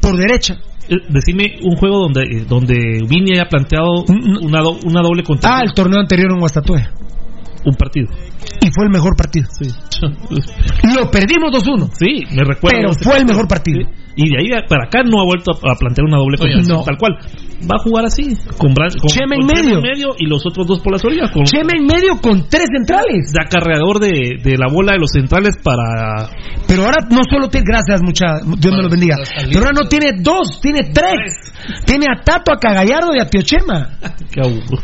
[0.01, 0.57] por derecha.
[0.89, 2.75] Eh, Decime un juego donde eh, donde
[3.09, 4.05] Vini haya planteado
[4.43, 6.83] una, do- una doble Ah, contra el torneo anterior en Guastatue.
[7.67, 8.09] Un partido.
[8.63, 9.47] Y fue el mejor partido.
[9.51, 9.69] Sí.
[10.95, 11.91] Lo perdimos 2-1.
[11.93, 12.79] Sí, me recuerdo.
[12.79, 13.27] Pero fue el partido.
[13.27, 13.81] mejor partido.
[13.81, 14.06] Sí.
[14.17, 16.85] Y de ahí para acá no ha vuelto a, plantear una doble contención no.
[16.85, 17.13] tal cual.
[17.63, 19.81] Va a jugar así, con, Bran- con Chema en con medio.
[19.81, 21.31] medio y los otros dos por la orilla.
[21.33, 23.33] Con Chema en medio con tres centrales.
[23.33, 26.29] de acarreador de, de la bola de los centrales para
[26.67, 29.17] Pero ahora no solo tiene, gracias mucha, Dios me lo bendiga.
[29.49, 31.53] Pero ahora no tiene dos, tiene tres.
[31.85, 33.99] Tiene a Tato, a Cagallardo y a Tío Chema.
[34.33, 34.79] Qué aburro.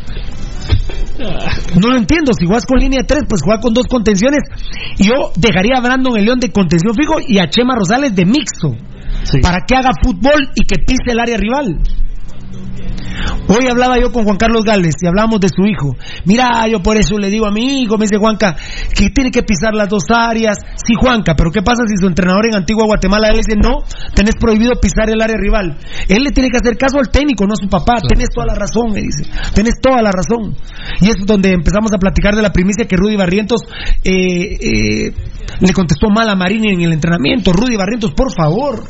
[1.80, 4.40] No lo entiendo, si juegas con línea de tres, pues juega con dos contenciones.
[4.98, 8.24] Y yo dejaría a Brandon el León de contención fijo y a Chema Rosales de
[8.24, 8.74] mixto.
[9.42, 11.78] Para que haga fútbol y que pise el área rival.
[13.48, 15.94] Hoy hablaba yo con Juan Carlos Gálvez y hablábamos de su hijo.
[16.24, 18.56] Mira, yo por eso le digo a mi hijo, me dice Juanca,
[18.94, 20.58] que tiene que pisar las dos áreas.
[20.76, 24.36] Sí, Juanca, pero ¿qué pasa si su entrenador en Antigua Guatemala él dice, no, tenés
[24.36, 25.76] prohibido pisar el área rival?
[26.08, 27.96] Él le tiene que hacer caso al técnico, no a su papá.
[28.08, 29.24] Tenés toda la razón, me dice.
[29.54, 30.56] Tenés toda la razón.
[31.00, 33.62] Y es donde empezamos a platicar de la primicia que Rudy Barrientos
[34.04, 35.14] eh, eh,
[35.60, 37.52] le contestó mal a Marini en el entrenamiento.
[37.52, 38.84] Rudy Barrientos, por favor,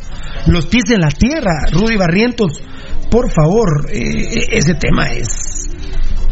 [0.47, 1.66] los pies en la tierra.
[1.73, 2.62] Rudy Barrientos,
[3.12, 5.68] por favor, eh, ese tema es,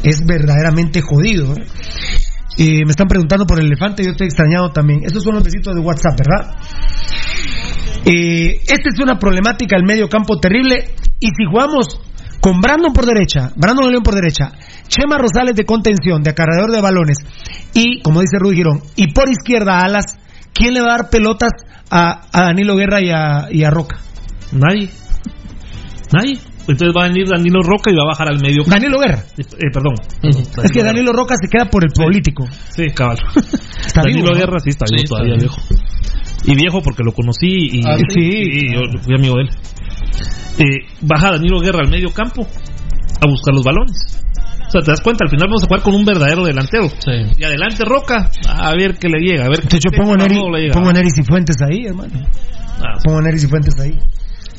[0.03, 1.53] es verdaderamente jodido.
[1.55, 1.67] ¿eh?
[2.57, 5.01] Eh, me están preguntando por el elefante, yo estoy extrañado también.
[5.05, 6.57] Estos son los besitos de WhatsApp, ¿verdad?
[8.07, 10.95] Eh, esta es una problemática del medio campo terrible.
[11.21, 12.01] Y si jugamos
[12.41, 14.53] con Brandon por derecha, Brandon León por derecha,
[14.89, 17.19] Chema Rosales de contención, de acarreador de balones,
[17.75, 20.19] y como dice Rudy Girón, y por izquierda Alas,
[20.55, 21.51] ¿quién le va a dar pelotas
[21.91, 23.99] a, a Danilo Guerra y a, y a Roca?
[24.53, 24.89] Nadie.
[26.11, 26.50] Nadie.
[26.71, 28.63] Entonces va a venir Danilo Roca y va a bajar al medio.
[28.67, 29.23] Danilo Guerra.
[29.39, 29.95] Eh, perdón.
[30.63, 32.45] Es que Danilo Roca se queda por el político.
[32.71, 33.19] Sí, cabal.
[33.87, 34.39] Está Danilo vivo, ¿no?
[34.39, 35.57] Guerra sí está Sí, vivo todavía, viejo.
[36.45, 38.21] Y viejo porque lo conocí y, Ah, sí.
[38.21, 39.49] y yo fui amigo de él.
[40.59, 44.23] Eh, baja Danilo Guerra al medio campo a buscar los balones.
[44.69, 46.89] O sea, te das cuenta, al final vamos a jugar con un verdadero delantero.
[46.89, 47.11] Sí.
[47.39, 49.47] Y adelante Roca, a ver qué le llega.
[49.47, 50.75] A ver hecho, qué pongo Neri, trabajo le llega.
[50.75, 52.13] pongo a Neris y Fuentes ahí, hermano.
[52.79, 53.99] Ah, Pongo a Neris y Fuentes ahí.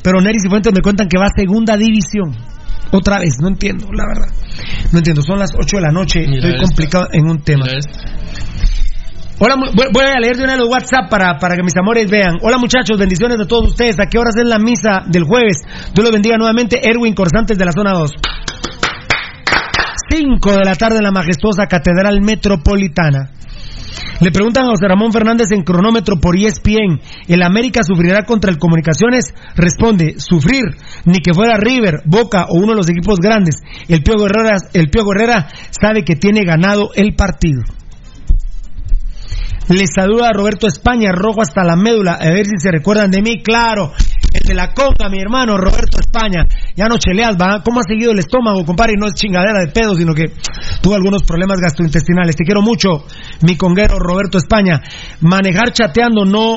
[0.03, 2.35] Pero Neris y Fuentes me cuentan que va a segunda división.
[2.91, 4.33] Otra vez, no entiendo, la verdad.
[4.91, 6.63] No entiendo, son las 8 de la noche, Mira estoy esta.
[6.63, 7.65] complicado en un tema.
[9.39, 12.37] Hola, voy a leer de una de los WhatsApp para, para que mis amores vean.
[12.43, 13.99] Hola muchachos, bendiciones a todos ustedes.
[13.99, 15.57] ¿A qué horas es la misa del jueves?
[15.95, 16.79] Dios los bendiga nuevamente.
[16.87, 18.11] Erwin Corsantes de la zona 2.
[20.13, 23.31] 5 de la tarde en la majestuosa Catedral Metropolitana.
[24.21, 28.59] Le preguntan a José Ramón Fernández en cronómetro por ESPN, ¿el América sufrirá contra el
[28.59, 29.33] Comunicaciones?
[29.55, 30.65] Responde, sufrir,
[31.05, 33.55] ni que fuera River, Boca o uno de los equipos grandes.
[33.87, 37.63] El Pío Herrera, el Pío Herrera sabe que tiene ganado el partido.
[39.69, 43.21] Les saluda a Roberto España, rojo hasta la médula, a ver si se recuerdan de
[43.21, 43.91] mí, claro.
[44.31, 46.45] El de la conga, mi hermano Roberto España.
[46.75, 47.61] Ya no cheleas, ¿va?
[47.63, 48.93] ¿Cómo ha seguido el estómago, compadre?
[48.95, 50.31] Y no es chingadera de pedo, sino que
[50.81, 52.35] tuvo algunos problemas gastrointestinales.
[52.35, 53.03] Te quiero mucho,
[53.41, 54.81] mi conguero Roberto España.
[55.19, 56.55] Manejar chateando, no,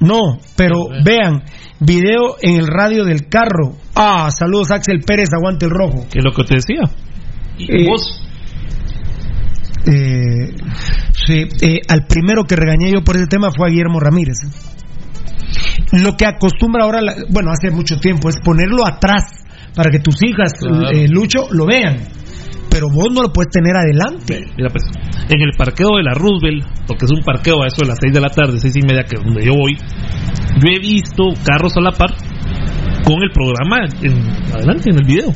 [0.00, 1.44] no, pero vean,
[1.78, 3.76] video en el radio del carro.
[3.94, 6.06] Ah, saludos Axel Pérez, aguante el rojo.
[6.10, 6.82] Que es lo que te decía.
[7.58, 8.20] Eh, vos.
[9.86, 10.54] Eh,
[11.26, 14.38] sí, eh, al primero que regañé yo por ese tema fue a Guillermo Ramírez.
[15.92, 19.24] Lo que acostumbra ahora, la- bueno, hace mucho tiempo, es ponerlo atrás
[19.74, 20.90] para que tus hijas, Claro.
[20.90, 21.98] eh, Lucho, lo vean.
[22.70, 24.40] Pero vos no lo puedes tener adelante.
[24.56, 24.84] Mira, pues,
[25.28, 28.12] en el parqueo de la Roosevelt, porque es un parqueo a eso de las 6
[28.14, 31.76] de la tarde, 6 y media, que es donde yo voy, yo he visto carros
[31.76, 32.14] a la par
[33.04, 35.32] con el programa en, adelante en el video.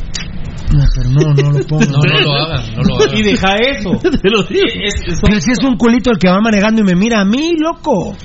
[0.73, 1.85] No, pero no, no lo pongo.
[1.85, 3.17] No, no lo hagan, no lo hagan.
[3.19, 3.91] Y deja eso.
[4.23, 4.65] Te lo digo.
[5.23, 8.17] Pero si es un culito el que va manejando y me mira a mí, loco.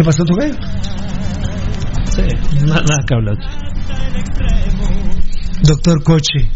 [0.00, 0.50] ¿Qué pasó, tu güey?
[2.06, 2.22] Sí,
[2.64, 3.36] nada, nada que hablar.
[5.62, 6.48] Doctor Coche.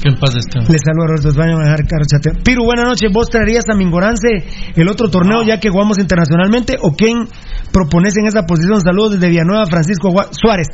[0.00, 0.70] Que en paz descanse.
[0.70, 2.34] Les saludo a Roberto España, a dejar carro chateo.
[2.44, 3.10] Piru, buenas noches.
[3.12, 4.28] ¿Vos traerías a Mingorance
[4.76, 6.76] el otro torneo ya que jugamos internacionalmente?
[6.80, 7.26] ¿O quién
[7.72, 8.80] propones en esa posición?
[8.80, 10.68] Saludos desde Villanueva, Francisco Gua- Suárez.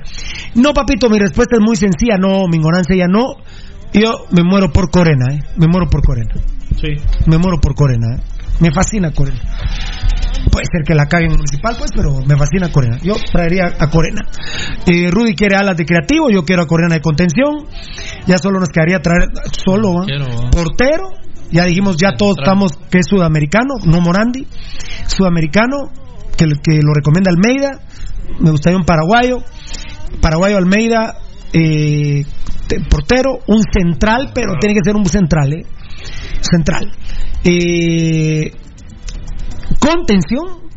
[0.57, 2.19] No, papito, mi respuesta es muy sencilla.
[2.19, 3.37] No, Mingorance ya no.
[3.95, 5.41] Yo me muero por Corena, ¿eh?
[5.57, 6.35] Me muero por Corena.
[6.79, 6.89] Sí.
[7.27, 8.21] Me muero por Corena, ¿eh?
[8.61, 9.41] Me fascina Corena.
[10.51, 12.99] Puede ser que la caguen en municipal, pues, pero me fascina Corena.
[13.03, 14.23] Yo traería a Corena.
[14.87, 17.67] Eh, Rudy quiere alas de creativo, yo quiero a Corena de contención.
[18.27, 19.29] Ya solo nos quedaría traer
[19.65, 20.05] solo.
[20.07, 21.09] Quiero, portero.
[21.51, 24.47] Ya dijimos, ya todos estamos que es sudamericano, no Morandi.
[25.07, 25.91] Sudamericano,
[26.37, 27.81] que, que lo recomienda Almeida.
[28.41, 29.39] Me gustaría un paraguayo.
[30.21, 31.17] Paraguayo Almeida,
[31.53, 32.25] eh,
[32.67, 35.67] te- portero, un central, pero tiene que ser un central, ¿eh?
[36.41, 36.91] Central.
[37.45, 38.51] Eh,
[39.79, 40.71] contención,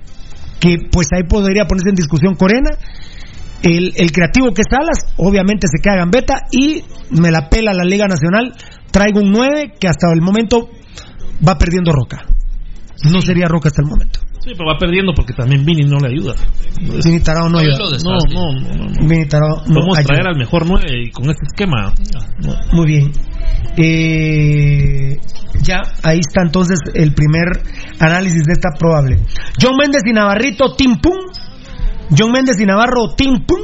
[0.60, 2.72] que pues ahí podría ponerse en discusión Corena.
[3.64, 7.84] El, el creativo que es Salas, obviamente se queda gambeta y me la pela la
[7.84, 8.54] Liga Nacional.
[8.92, 10.70] Traigo un 9 que hasta el momento
[11.48, 12.24] va perdiendo Roca.
[13.12, 14.20] No sería Roca hasta el momento.
[14.48, 16.34] Sí, pero va perdiendo porque también Vini no le ayuda.
[16.80, 17.80] Vini Tarao no ayuda.
[18.02, 19.06] No, no, no, no.
[19.06, 21.92] Vini Tarao no Vamos a traer al mejor 9 y con este esquema.
[22.72, 23.12] Muy bien.
[23.76, 25.18] Eh,
[25.62, 27.62] ya, ahí está entonces el primer
[28.00, 29.20] análisis de esta probable.
[29.62, 31.18] John Méndez y Navarrito, Tim Pum.
[32.18, 33.60] John Méndez y Navarro, Tim Pum.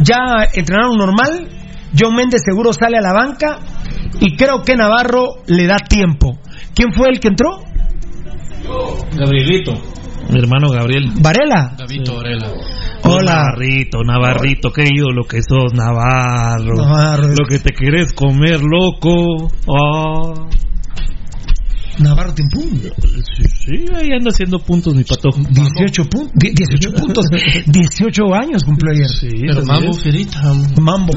[0.00, 1.48] Ya entrenaron normal.
[1.98, 3.60] John Méndez seguro sale a la banca.
[4.20, 6.38] Y creo que Navarro le da tiempo.
[6.74, 7.64] ¿Quién fue el que entró?
[9.16, 9.72] Gabrielito.
[10.30, 11.12] Mi hermano Gabriel.
[11.20, 11.74] Varela.
[11.78, 12.50] Gavito Varela.
[13.04, 13.34] Hola.
[13.34, 16.74] Navarrito, Navarrito, qué ídolo que sos, Navarro.
[16.76, 17.28] Navarro.
[17.28, 19.48] Lo que te quieres comer, loco.
[19.68, 20.32] Ah.
[21.98, 22.80] Navarro Tim Pum.
[23.36, 25.30] Sí, sí, ahí anda haciendo puntos mi pato.
[25.30, 26.32] 18 puntos.
[26.34, 27.26] 18 puntos.
[27.66, 29.08] 18 años cumplió ayer.
[29.08, 30.02] Sí, Pero Mambo es.
[30.02, 30.42] Fierita.
[30.80, 31.12] Mambo.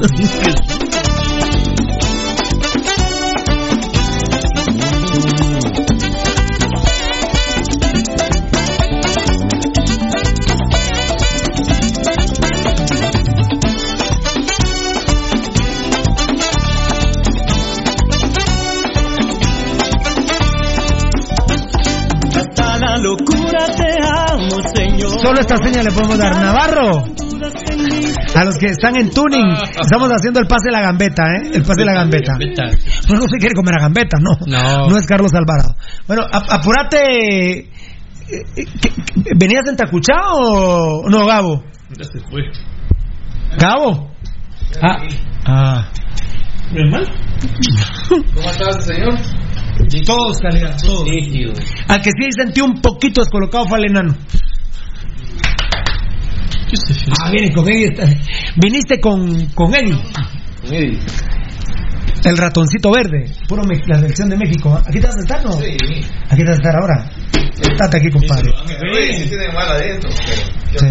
[25.22, 26.32] Solo esta señal le podemos dar.
[26.34, 27.04] Navarro.
[28.34, 31.50] A los que están en tuning, estamos haciendo el pase de la gambeta, ¿eh?
[31.54, 32.34] El pase de la gambeta.
[33.08, 34.36] No, no se quiere comer a gambeta, no.
[34.46, 34.96] No.
[34.96, 35.74] es Carlos Alvarado.
[36.06, 37.58] Bueno, a- apúrate.
[37.58, 37.68] eh,
[38.30, 41.64] eh, ¿qué- qué- ¿Venías en Tacuchá o no, Gabo?
[41.98, 42.42] Ya se fue.
[43.58, 44.10] ¿Gabo?
[44.80, 44.98] Ah.
[45.46, 45.88] ah.
[46.72, 47.04] ¿Bien mal?
[48.08, 49.18] ¿Cómo estás, señor?
[50.06, 51.08] Todos, calidad, todos.
[51.88, 54.14] Al que sí sentí un poquito descolocado fue al enano.
[57.20, 57.90] Ah, viene con Eddie.
[58.56, 59.98] Viniste con, con Eddie.
[62.24, 64.78] El ratoncito verde, puro me- la selección de México.
[64.86, 65.52] ¿Aquí te vas a estar, no?
[65.52, 65.76] Sí.
[66.28, 67.10] ¿Aquí te vas a estar ahora?
[67.60, 68.50] Estate aquí, compadre.
[68.66, 70.10] Sí, sí adentro.
[70.10, 70.86] Sí.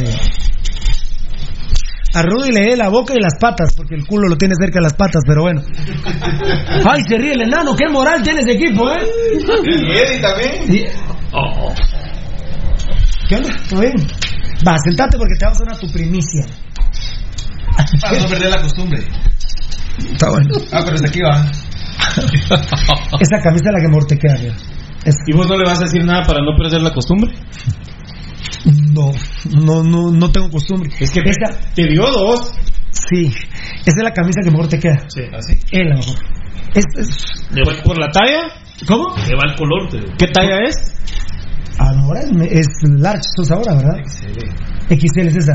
[2.15, 4.79] A Rudy le dé la boca y las patas, porque el culo lo tiene cerca
[4.79, 5.61] de las patas, pero bueno.
[6.89, 8.97] Ay, se ríe el enano, qué moral tiene ese equipo, ¿eh?
[9.37, 10.87] Y Eddie también.
[11.31, 11.71] Oh.
[13.29, 13.49] ¿Qué onda?
[13.69, 13.93] ¿Todo bien?
[14.67, 16.45] Va, sentate porque te vamos a dar tu primicia.
[18.01, 18.99] Para no perder la costumbre.
[20.11, 20.49] Está bueno.
[20.71, 21.45] Ah, pero desde aquí va.
[23.19, 24.35] Esa camisa es la que mejor te queda.
[25.27, 27.31] ¿Y vos no le vas a decir nada para no perder la costumbre?
[28.93, 29.11] No,
[29.49, 30.89] no, no, no tengo costumbre.
[30.99, 32.51] Es que esa, te dio dos.
[32.91, 33.27] Sí,
[33.85, 35.05] esa es la camisa que mejor te queda.
[35.07, 35.53] Sí, así.
[35.71, 36.15] Es la mejor.
[36.73, 38.41] Es, es- Le va, ¿Por la talla?
[38.87, 39.15] ¿Cómo?
[39.15, 39.89] le va el color.
[39.91, 40.75] de- ¿Qué talla es?
[41.79, 44.03] Ah, ahora es, es large, sos ahora, ¿verdad?
[44.89, 45.53] XL es esa.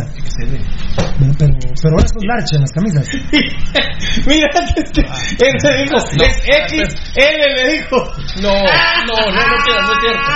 [1.18, 3.06] Bueno, pero, pero ahora son large en las camisas.
[4.26, 7.96] Mira, este, él me dijo, es X, L me dijo.
[8.42, 10.32] No, no, no, no, no, no es cierto.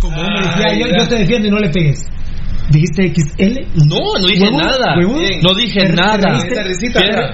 [0.00, 2.04] Como uno decía, yo, yo te defiendo y no le pegues.
[2.72, 3.58] ¿Dijiste XL?
[3.86, 4.96] No, no dije nada.
[4.96, 6.16] No dije ¿Te- te nada.
[6.16, 6.88] reíste?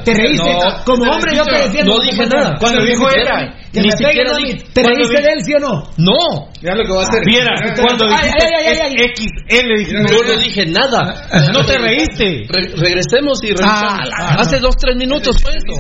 [0.04, 0.52] Te reíste.
[0.52, 0.84] No.
[0.84, 1.94] Como hombre yo te defiendo.
[1.96, 2.56] No dije nada.
[2.58, 5.82] Cuando dijo ella, Que Ni siquiera dije- ¿Te reíste vi- de él, sí o no?
[5.98, 7.22] No, Mira lo que va a hacer.
[7.24, 10.14] Viera, cuando Ay, dijiste ay, ay, ay, es XL, dijiste.
[10.14, 11.28] yo no dije nada.
[11.52, 12.46] No te reíste.
[12.48, 14.08] Re- regresemos y Ah, revisamos.
[14.08, 15.74] la- Hace dos, tres minutos fue esto.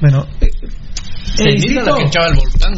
[0.00, 0.48] Bueno, eh,
[1.38, 1.94] Edicito.
[1.94, 2.74] que echaba el volcán.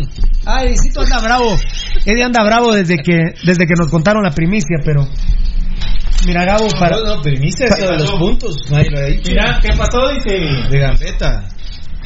[0.46, 1.56] Ay, Edicito anda bravo.
[2.04, 5.06] Eddie anda bravo desde que, desde que nos contaron la primicia, pero.
[6.26, 6.96] Mira, Gabo, para.
[6.96, 8.56] No, no, lo de los puntos.
[8.70, 9.30] Nadie lo ha dicho.
[9.30, 10.08] Mira, ¿qué pasó?
[10.08, 10.68] Dice.
[10.70, 11.48] De gambeta.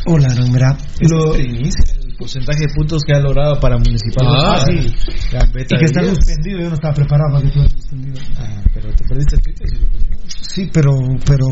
[0.06, 0.76] Hola, no, mira.
[1.00, 1.34] Lo...
[1.34, 1.70] El
[2.18, 4.26] porcentaje de puntos que ha logrado para Municipal.
[4.26, 4.92] Ah, sí.
[5.30, 5.76] Gambeta.
[5.76, 8.20] Y que está suspendido, yo no estaba preparado para que tú suspendido.
[8.38, 10.18] Ah, pero te perdiste el Twitter si lo pusimos.
[10.40, 10.90] Sí, pero,
[11.24, 11.46] pero,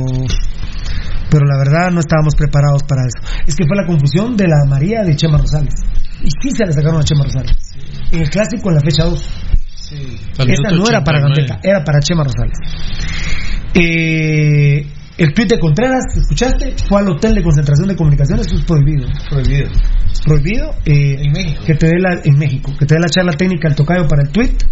[1.31, 3.44] pero la verdad no estábamos preparados para eso.
[3.47, 5.75] Es que fue la confusión de la María de Chema Rosales.
[6.23, 7.57] Y sí se le sacaron a Chema Rosales.
[8.10, 9.28] En el clásico en la fecha 2.
[9.89, 9.94] Sí.
[10.47, 11.47] Minuto no era para 89.
[11.47, 12.58] Gambetta, era para Chema Rosales.
[13.74, 14.86] Eh,
[15.18, 16.74] el tuit de Contreras, ¿escuchaste?
[16.89, 19.06] Fue al hotel de concentración de comunicaciones, eso es prohibido.
[19.31, 19.68] Prohibido.
[20.24, 20.70] Prohibido.
[20.84, 21.62] eh, En México.
[21.66, 24.23] Que te dé la, en México, que te dé la charla técnica al tocayo para
[24.23, 24.62] el tuit.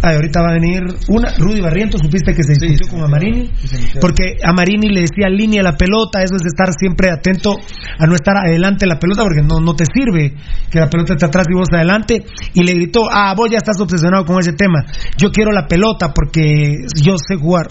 [0.00, 3.04] Ay, ahorita va a venir una, Rudy Barrientos, supiste que se discutió con.
[3.04, 7.56] Amarini, Sí, porque Amarini le decía línea la pelota, eso es estar siempre atento
[7.98, 10.34] a no estar adelante de la pelota, porque no, no te sirve
[10.70, 13.80] que la pelota esté atrás y vos adelante, y le gritó, ah, vos ya estás
[13.80, 14.84] obsesionado con ese tema,
[15.16, 17.68] yo quiero la pelota porque yo sé jugar.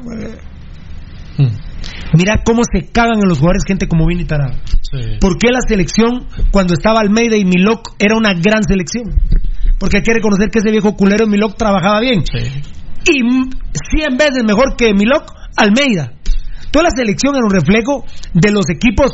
[2.14, 4.54] Mira cómo se cagan en los jugadores gente como Vini Tarado.
[4.82, 5.18] Sí.
[5.20, 9.14] ¿Por qué la selección, cuando estaba Almeida y Milok, era una gran selección?
[9.80, 12.24] Porque hay que reconocer que ese viejo culero Milok trabajaba bien.
[12.26, 12.62] Sí.
[13.12, 13.50] Y mm,
[13.96, 16.14] 100 veces mejor que Milok, Almeida.
[16.72, 19.12] Toda la selección era un reflejo de los equipos,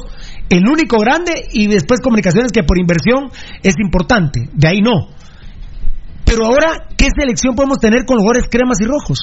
[0.50, 3.30] el único grande y después comunicaciones que por inversión
[3.62, 4.50] es importante.
[4.54, 5.10] De ahí no.
[6.26, 9.20] Pero ahora, ¿qué selección podemos tener con jugadores cremas y rojos?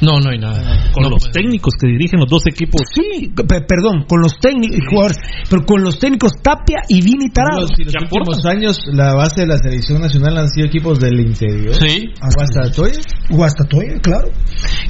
[0.00, 0.90] No, no hay nada.
[0.92, 2.80] Con No los técnicos que dirigen los dos equipos.
[2.94, 5.16] Sí, pe- perdón, con los técnicos jugadores,
[5.50, 7.62] pero con los técnicos Tapia y Vini Tarado.
[7.62, 8.56] Los, los ¿Ya últimos aportan?
[8.58, 11.74] años, la base de la selección nacional han sido equipos del interior.
[11.74, 13.00] Sí, Guastatoya.
[13.30, 14.28] Guastatoya, claro.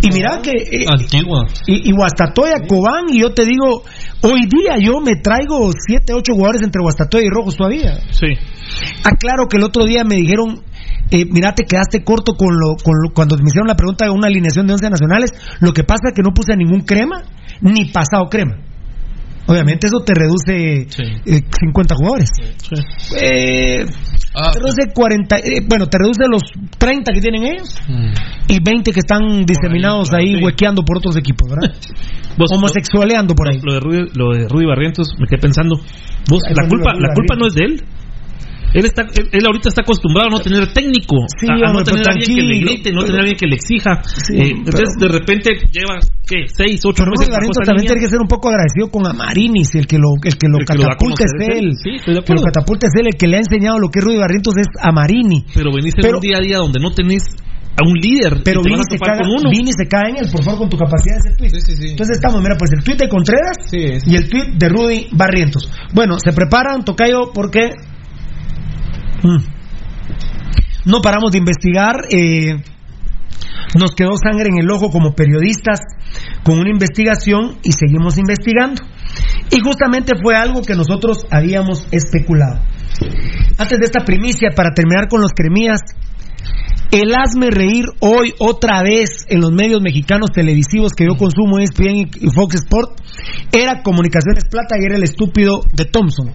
[0.03, 0.51] Y mira que.
[0.53, 1.47] eh, antigua.
[1.67, 3.83] y, y Guastatoya, Cobán, y yo te digo,
[4.23, 7.99] hoy día yo me traigo 7, 8 jugadores entre Guastatoya y Rojos todavía.
[8.11, 8.27] Sí.
[9.05, 10.63] Aclaro que el otro día me dijeron,
[11.11, 14.11] eh, mira, te quedaste corto con lo, con lo- cuando me hicieron la pregunta de
[14.11, 15.31] una alineación de 11 nacionales.
[15.61, 17.23] Lo que pasa es que no puse a ningún crema,
[17.61, 18.57] ni pasado crema.
[19.47, 21.03] Obviamente eso te reduce Sí.
[21.25, 22.29] eh, 50 jugadores.
[22.37, 22.75] sí.
[23.21, 23.85] Eh,
[24.41, 26.43] Ah, te reduce 40, eh, bueno, te reduce los
[26.77, 28.13] 30 que tienen ellos mm.
[28.53, 30.45] y 20 que están diseminados ahí, sí.
[30.45, 31.75] huequeando por otros equipos, ¿verdad?
[32.37, 33.59] Vos- Homosexualeando por ahí.
[33.65, 35.77] Lo de Rudy, lo de Rudy Barrientos, me quedé pensando,
[36.29, 37.83] vos, la culpa, la culpa no es de él.
[38.75, 41.85] Él está, él, ahorita está acostumbrado a no tener técnico, Sí, a, a no hombre,
[41.85, 44.03] tener alguien que le grite, no pero- tener alguien que le exija.
[44.05, 45.99] Sí, Eh, entonces, de repente lleva,
[46.29, 46.45] ¿qué?
[46.53, 49.97] Seis, ocho Pero meses también tiene que ser un poco agradecido con Amarinis, el que
[49.97, 51.73] lo, el que lo El que lo catapulta es él.
[51.81, 54.05] Sí, de que lo catapulta es él, el que le ha enseñado lo que es
[54.05, 55.45] Rudy Barrientos es Amarini.
[55.55, 57.25] Pero venís en un día a día donde no tenés
[57.81, 59.23] a un líder Pero Vini se, caga.
[59.53, 61.51] Vini se cae en él, por favor, con tu capacidad de hacer tweet.
[61.51, 61.89] Sí, sí, sí.
[61.93, 65.71] Entonces estamos, mira, pues el tweet de Contreras y el tweet de Rudy Barrientos.
[65.95, 67.71] Bueno, se preparan, Tocayo, porque
[70.85, 72.07] no paramos de investigar.
[72.11, 72.63] eh,
[73.79, 75.81] nos quedó sangre en el ojo como periodistas
[76.43, 78.83] con una investigación y seguimos investigando.
[79.51, 82.63] Y justamente fue algo que nosotros habíamos especulado.
[83.59, 85.81] Antes de esta primicia, para terminar con los cremías,
[86.91, 92.09] el hazme reír hoy otra vez en los medios mexicanos televisivos que yo consumo, ESPN
[92.21, 93.01] y Fox Sport,
[93.53, 96.33] era Comunicaciones Plata y era el estúpido de Thompson.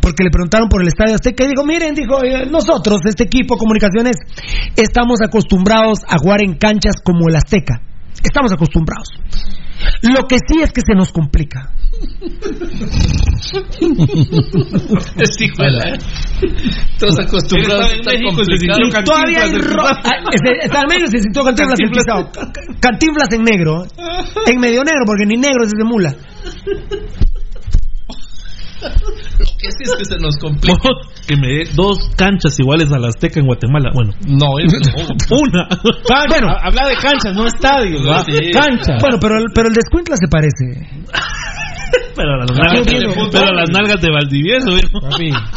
[0.00, 3.56] Porque le preguntaron por el Estadio Azteca y dijo, miren, dijo, eh, nosotros, este equipo
[3.56, 4.16] Comunicaciones,
[4.76, 7.80] estamos acostumbrados a jugar en canchas como el Azteca.
[8.22, 9.08] Estamos acostumbrados.
[10.02, 11.70] Lo que sí es que se nos complica.
[15.16, 15.98] Es hijo de la-
[16.98, 17.92] Todos acostumbrados
[19.04, 20.00] todavía hay ro- ah,
[20.32, 22.30] ese- está al medio se sintió cantinflas en pisado.
[22.80, 23.84] Cantinflas en negro.
[23.84, 23.88] ¿eh?
[24.46, 25.84] En medio negro, porque ni negro es de
[28.80, 28.94] mula.
[29.38, 30.88] Lo que sí es que se nos complica.
[31.26, 33.90] que me dé dos canchas iguales a la Azteca en Guatemala.
[33.94, 35.36] Bueno, No, no.
[35.36, 35.68] una.
[36.28, 38.02] Bueno, Habla de canchas, no estadios.
[38.26, 38.50] Sí.
[38.52, 38.96] Canchas.
[39.00, 40.64] bueno, pero, el- pero el descuintla se parece.
[42.16, 43.28] pero, a las Ah, nalgas, fútbol.
[43.32, 44.70] pero a las nalgas de Valdivieso.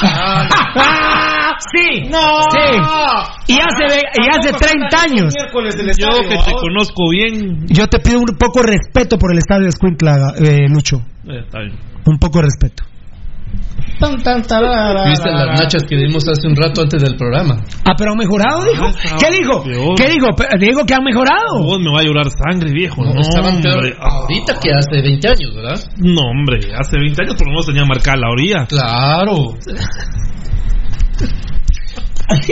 [0.03, 1.57] ¡Ah!
[1.73, 2.09] ¡Sí!
[2.09, 2.41] ¡No!
[2.51, 3.53] Sí.
[3.53, 5.33] Y hace, ve- y hace 30 años.
[5.35, 7.65] Miércoles del Yo estadio, que te conozco bien.
[7.67, 10.97] Yo te pido un poco de respeto por el estadio de Escuintla, eh, Lucho.
[11.27, 11.77] Eh, está bien.
[12.05, 12.83] Un poco de respeto.
[13.99, 17.61] Tan, tan, tarara, ¿Viste las nachas que dimos hace un rato antes del programa?
[17.85, 18.85] Ah, pero han mejorado, dijo.
[18.87, 19.63] Ah, ¿Qué dijo?
[19.63, 19.95] peor.
[19.95, 20.27] ¿Qué dijo?
[20.59, 21.61] Digo que han mejorado.
[21.61, 23.03] Vos me va a llorar sangre, viejo.
[23.03, 25.79] No, Estaban peor ahorita que hace 20 años, ¿verdad?
[25.97, 26.73] No, hombre.
[26.75, 28.65] Hace 20 años por lo menos tenía marcada la orilla.
[28.65, 29.53] Claro.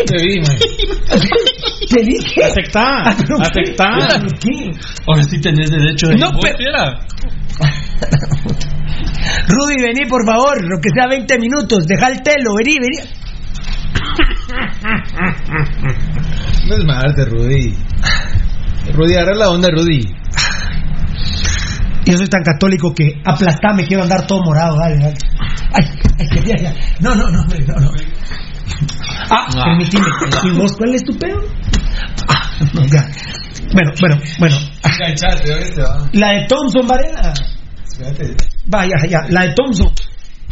[0.05, 0.57] Te vi, man.
[1.89, 2.43] Te dije.
[2.43, 4.21] Aceptá, aceptá.
[4.39, 4.71] ¿Qué?
[5.07, 6.99] Ahora sí tenés derecho de No, pero-.
[9.49, 11.85] Rudy, vení, por favor, lo que sea 20 minutos.
[11.87, 13.09] Deja el telo, vení, vení.
[16.67, 17.75] No es Marte, Rudy.
[18.93, 20.01] Rudy, agarra la onda, Rudy.
[22.05, 25.17] Yo soy tan católico que aplastame, quiero andar todo morado, dale, dale.
[25.73, 25.85] Ay,
[26.19, 26.75] ay, ay, ay.
[27.01, 27.91] No, no, no, no, no.
[29.29, 29.63] Ah, Ah.
[29.65, 30.05] permitime.
[30.43, 31.39] ¿Y vos cuál es tu pedo?
[32.27, 33.05] Ah, no, ya.
[33.73, 34.57] Bueno, bueno, bueno.
[36.13, 37.33] La de Thompson, Varela.
[38.65, 39.91] Vaya, ya, la de Thompson.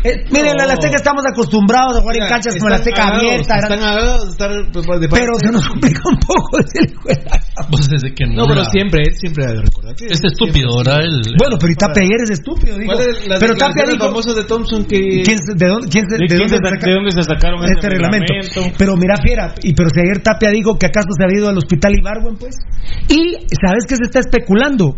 [0.03, 0.65] Eh, miren, No.
[0.67, 3.57] la Azteca estamos acostumbrados a jugar en canchas como la Azteca abierta.
[3.57, 3.81] Están
[4.29, 6.59] estar pues, de Pero se nos complica un poco
[7.01, 7.39] juega.
[7.69, 9.95] Vos desde que No, pero siempre, él siempre ha de recordar.
[9.95, 11.01] que- Es estúpido, ¿verdad?
[11.01, 12.93] El, Bueno, pero y Tapia ayer es estúpido, digo.
[12.93, 14.05] ¿Cuál es la Pero Tapia dijo...
[14.05, 15.23] famoso de Thompson que...
[15.25, 17.65] ¿Quién, de dónde, quién se- ¿De, de quién dónde se- saca- de dónde se sacaron
[17.65, 18.33] este reglamento.
[18.77, 21.57] Pero mira, fiera, y pero si ayer Tapia dijo que acaso se había ido al
[21.57, 22.55] hospital Ibarwen, pues.
[23.09, 24.95] Y sabes que se está especulando.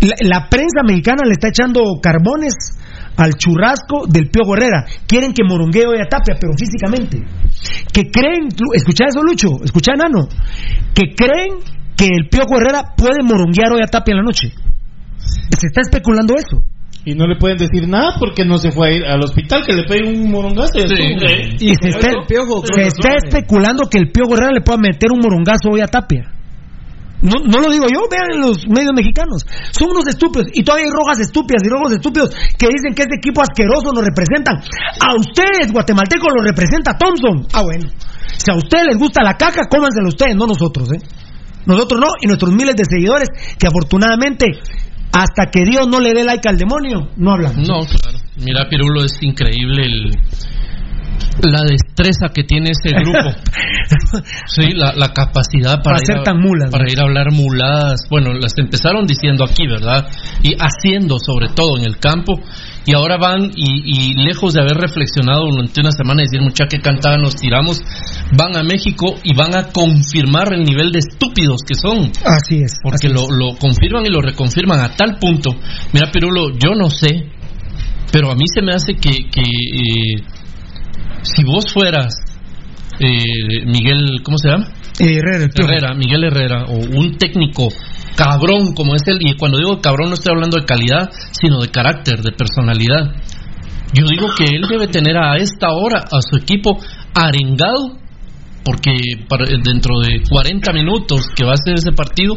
[0.00, 2.54] La, la prensa mexicana le está echando carbones
[3.18, 4.86] al churrasco del Pío Herrera.
[5.06, 7.18] Quieren que moronguee hoy a Tapia, pero físicamente.
[7.92, 10.28] Que creen, escucha eso, Lucho, escucha, Nano,
[10.94, 11.58] que creen
[11.96, 14.52] que el Pío Herrera puede moronguear hoy a Tapia en la noche.
[15.18, 16.62] Se está especulando eso.
[17.04, 19.72] Y no le pueden decir nada porque no se fue a ir al hospital, que
[19.72, 20.78] le pegue un morongazo.
[20.78, 21.56] y Sí.
[21.60, 24.52] Y se está, el Piojo, se creo que está son, especulando que el Pío Herrera
[24.52, 26.37] le pueda meter un morongazo hoy a Tapia.
[27.20, 29.42] No, no lo digo yo, vean los medios mexicanos.
[29.72, 30.46] Son unos estúpidos.
[30.54, 34.04] Y todavía hay rojas estúpidas y rojos estúpidos que dicen que este equipo asqueroso nos
[34.04, 34.56] representan.
[35.00, 37.46] A ustedes, guatemaltecos, los representa Thompson.
[37.52, 37.90] Ah, bueno.
[38.36, 41.02] Si a ustedes les gusta la caca, cómansela ustedes, no nosotros, ¿eh?
[41.66, 44.46] Nosotros no, y nuestros miles de seguidores que afortunadamente,
[45.12, 47.66] hasta que Dios no le dé like al demonio, no hablamos.
[47.66, 48.18] No, claro.
[48.36, 50.12] Mira, Pirulo, es increíble el,
[51.42, 53.18] la destreza que tiene ese grupo.
[54.46, 56.92] Sí, la, la capacidad para, Para ir a, tan mulas, para ¿no?
[56.92, 58.00] ir a hablar muladas.
[58.10, 60.08] Bueno, las empezaron diciendo aquí, ¿verdad?
[60.42, 62.40] Y haciendo sobre todo en el campo.
[62.84, 66.66] Y ahora van y, y lejos de haber reflexionado durante una semana y decir, mucha
[66.66, 67.80] que cantada nos tiramos,
[68.32, 72.10] van a México y van a confirmar el nivel de estúpidos que son.
[72.24, 72.78] Así es.
[72.82, 75.50] Porque lo, lo confirman y lo reconfirman a tal punto.
[75.92, 77.26] Mira, Pirulo, yo no sé,
[78.12, 80.22] pero a mí se me hace que, que eh,
[81.22, 82.14] si vos fueras
[83.00, 84.66] eh, Miguel, ¿cómo se llama?
[85.00, 85.48] Eh, Herrera.
[85.56, 87.68] Herrera, Miguel Herrera, o un técnico
[88.16, 91.68] cabrón como es él, y cuando digo cabrón no estoy hablando de calidad, sino de
[91.68, 93.14] carácter, de personalidad.
[93.94, 96.78] Yo digo que él debe tener a esta hora a su equipo
[97.14, 97.96] arengado,
[98.64, 98.92] porque
[99.28, 102.34] para- dentro de 40 minutos que va a ser ese partido,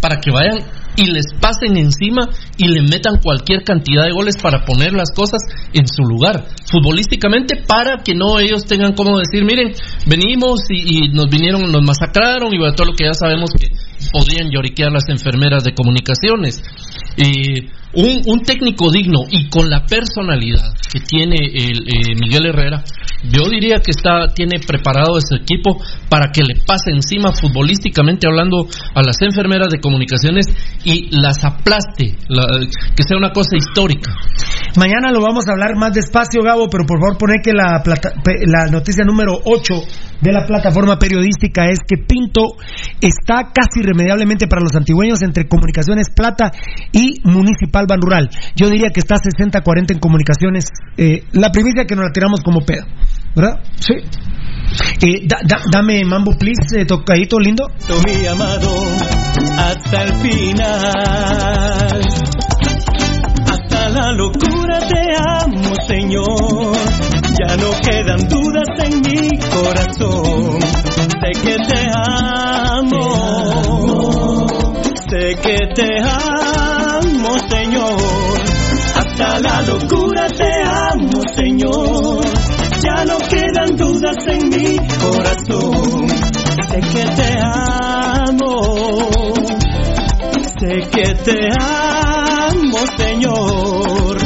[0.00, 0.58] para que vayan
[0.96, 5.42] y les pasen encima y le metan cualquier cantidad de goles para poner las cosas
[5.72, 9.72] en su lugar, futbolísticamente, para que no ellos tengan como decir, miren,
[10.06, 13.68] venimos y, y nos vinieron, nos masacraron y todo lo que ya sabemos que
[14.12, 16.62] podrían lloriquear las enfermeras de comunicaciones.
[17.16, 22.82] Eh, un, un técnico digno y con la personalidad que tiene el, eh, Miguel Herrera,
[23.24, 25.76] yo diría que está tiene preparado ese equipo
[26.08, 30.46] para que le pase encima futbolísticamente hablando a las enfermeras de comunicaciones
[30.84, 32.46] y las aplaste, la-
[32.96, 34.10] que sea una cosa histórica.
[34.76, 38.12] Mañana lo vamos a hablar más despacio, Gabo, pero por favor poner que la, plata-
[38.46, 39.74] la noticia número 8
[40.20, 42.56] de la plataforma periodística es que Pinto
[43.00, 46.50] está casi irremediablemente para los antigüeños entre Comunicaciones Plata
[46.92, 48.30] y Municipal Ban Rural.
[48.56, 50.66] Yo diría que está 60-40 en Comunicaciones.
[50.96, 52.84] eh, la primicia que nos la tiramos como pedo,
[53.34, 53.60] ¿verdad?
[53.80, 53.94] Sí.
[55.06, 57.68] Eh, da- da- dame mambo, please, eh, tocadito lindo.
[58.06, 58.84] mi amado
[59.58, 62.00] hasta el final.
[63.50, 66.76] Hasta la locura te amo, Señor.
[67.38, 70.60] Ya no quedan dudas en mi corazón.
[70.60, 73.02] Sé que te amo.
[75.10, 76.41] Sé que te amo.
[79.22, 82.24] La locura te amo, Señor.
[82.82, 86.08] Ya no quedan dudas en mi corazón.
[86.68, 88.62] Sé que te amo.
[90.58, 94.18] Sé que te amo, Señor.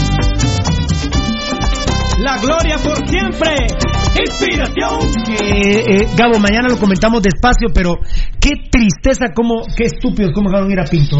[2.20, 3.66] La gloria por siempre.
[4.18, 5.00] Inspiración.
[5.42, 7.94] Eh, eh, Gabo, mañana lo comentamos despacio, pero
[8.40, 11.18] qué tristeza, cómo, qué estúpidos cómo dejaron ir a Pinto.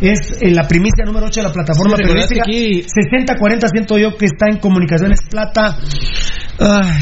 [0.00, 2.44] Es eh, la primicia número 8 de la plataforma Sí, periodística.
[2.44, 5.76] 60-40 siento yo que está en Comunicaciones Plata.
[6.58, 7.00] Ay,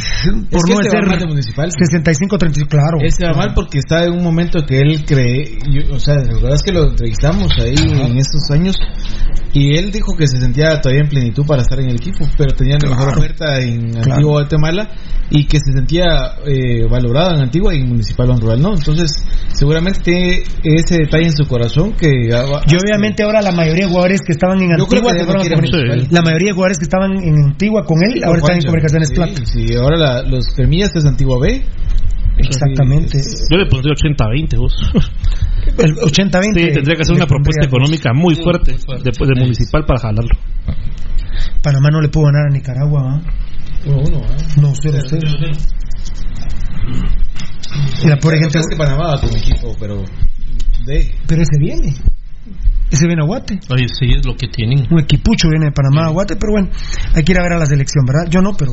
[0.50, 1.70] por que no este va decir mal de municipal.
[1.70, 2.98] 65-35, claro.
[3.02, 6.34] Ese va mal porque está en un momento que él cree, yo- o sea, la
[6.34, 8.76] verdad es que lo entrevistamos ahí en estos años
[9.52, 12.52] y él dijo que se sentía todavía en plenitud para estar en el equipo, pero
[12.54, 14.12] tenía la mejor oferta en Claro.
[14.14, 14.88] Antigua Guatemala
[15.30, 16.04] y que se sentía
[16.46, 18.74] eh, valorado en Antigua y en Municipal en Rural, ¿no?
[18.74, 19.10] Entonces,
[19.52, 22.08] seguramente tiene ese detalle en su corazón que...
[22.66, 25.12] Y obviamente ahora la mayoría de jugadores que estaban en Antigua,
[25.42, 25.48] que
[26.10, 29.14] la mayoría de jugadores que estaban en Antigua con él, ahora están en Comunicaciones sí,
[29.14, 29.40] Plata.
[29.44, 31.62] Sí, ahora la- los Cremillas es Antigua B.
[32.46, 33.20] Exactamente.
[33.50, 34.74] Yo le pondría 80-20, vos.
[35.78, 36.42] El 80-20.
[36.54, 38.72] Sí, tendría que hacer una propuesta económica muy fuerte,
[39.04, 40.36] después de municipal para jalarlo.
[41.62, 43.22] Panamá no le pudo ganar a Nicaragua, ¿va?
[44.60, 45.28] No, cero, cero.
[48.02, 48.58] Y la pobre gente.
[48.58, 50.04] Es que Panamá va con equipo, pero...
[50.86, 51.14] De...
[51.26, 51.94] Pero ese viene.
[52.90, 53.60] Ese viene a Guate.
[53.70, 54.86] Oye, sí, es lo que tienen.
[54.90, 56.70] Un equipucho viene de Panamá a Guate, pero bueno,
[57.14, 58.28] hay que ir a ver a la selección, ¿verdad?
[58.30, 58.72] Yo no, pero.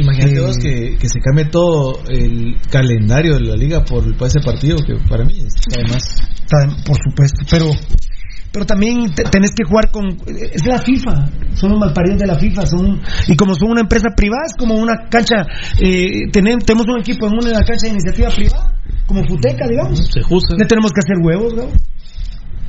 [0.00, 4.26] Imagínate Eh, vos que, que se cambie todo el calendario de la liga por, por
[4.28, 6.04] ese partido, que para mí está de más.
[6.44, 7.70] Está- Por supuesto, pero.
[8.50, 10.06] Pero también te- tenés que jugar con.
[10.26, 12.64] Es la FIFA, son los malparidos de la FIFA.
[12.66, 15.46] son Y como son una empresa privada, es como una cancha.
[15.78, 18.72] Eh, tenem- tenemos un equipo en una cancha de iniciativa privada,
[19.06, 19.98] como Futeca, digamos.
[20.12, 20.56] Se justa.
[20.56, 21.68] Le tenemos que hacer huevos, ¿no?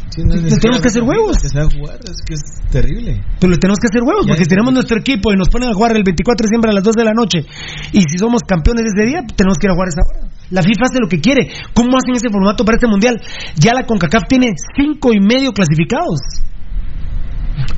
[0.09, 1.37] Sí, no es Le ni tenemos que hacer huevos.
[1.37, 3.21] Que se va a jugar, es que es terrible.
[3.39, 5.73] Pero le tenemos que hacer huevos, Ya porque tenemos nuestro equipo y nos ponen a
[5.73, 7.45] jugar el 24 de diciembre a las 2 de la noche,
[7.93, 10.29] y si somos campeones ese día, pues tenemos que ir a jugar esa hora.
[10.49, 11.51] La FIFA hace lo que quiere.
[11.73, 13.21] ¿Cómo hacen ese formato para este mundial?
[13.55, 16.19] Ya la CONCACAF tiene cinco y medio clasificados.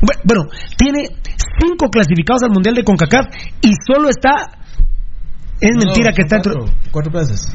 [0.02, 0.44] Bu- Bueno,
[0.78, 1.10] tiene
[1.60, 3.26] cinco clasificados al mundial de CONCACAF
[3.62, 4.58] y solo está.
[5.60, 6.38] Es No, mentira que está.
[6.42, 7.54] Cuatro, cuatro plazas.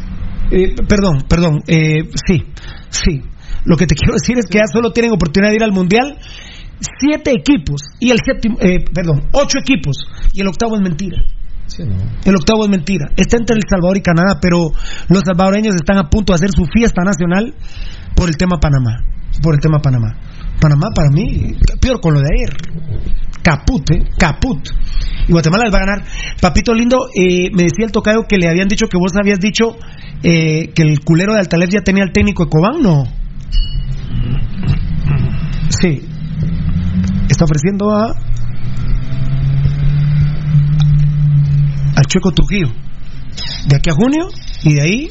[0.51, 1.63] Eh, perdón, perdón.
[1.67, 2.45] eh, sí,
[2.91, 3.23] sí.
[3.67, 6.19] Lo que te quiero decir es que ya solo tienen oportunidad de ir al mundial
[7.01, 9.97] siete equipos y el séptimo, eh, perdón, ocho equipos
[10.33, 11.23] y el octavo es mentira.
[11.67, 11.97] Sí, no.
[12.25, 13.07] El octavo es mentira.
[13.17, 14.71] Está entre El Salvador y Canadá, pero
[15.09, 17.55] los salvadoreños están a punto de hacer su fiesta nacional
[18.15, 19.05] por el tema Panamá.
[19.43, 20.15] Por el tema Panamá.
[20.61, 22.57] Panamá para mí, peor con lo de ayer.
[23.43, 24.03] Caput, ¿eh?
[24.17, 24.69] Caput.
[25.29, 26.05] Y Guatemala les va a ganar.
[26.41, 29.77] Papito lindo, eh, me decía el tocayo que le habían dicho que vos habías dicho
[30.23, 33.05] eh, que el culero de Altalef ya tenía el técnico de Cobán, ¿no?
[35.69, 36.09] Sí.
[37.29, 38.15] Está ofreciendo a
[41.97, 42.69] al Chueco Trujillo.
[43.69, 44.29] De aquí a junio
[44.63, 45.09] y de ahí.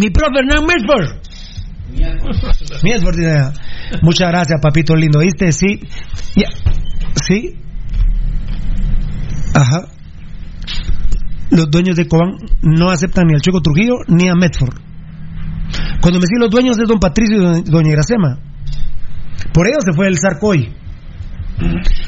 [0.00, 0.66] Mi profe Hernán.
[2.82, 3.60] Milford, dice,
[4.02, 5.20] Muchas gracias, papito lindo.
[5.20, 5.52] ¿Viste?
[5.52, 5.80] Sí.
[7.26, 7.54] Sí.
[9.54, 9.86] Ajá.
[11.50, 14.85] Los dueños de Cobán no aceptan ni al Chueco Trujillo ni a Medford.
[16.00, 18.38] Cuando me decís los dueños es don Patricio y doña Iracema.
[19.52, 20.74] Por ello se fue el Sarcoy.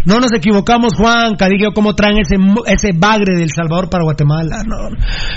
[0.04, 4.62] No nos equivocamos, Juan, Cadillo, cómo traen ese, ese bagre del Salvador para Guatemala.
[4.66, 4.76] No,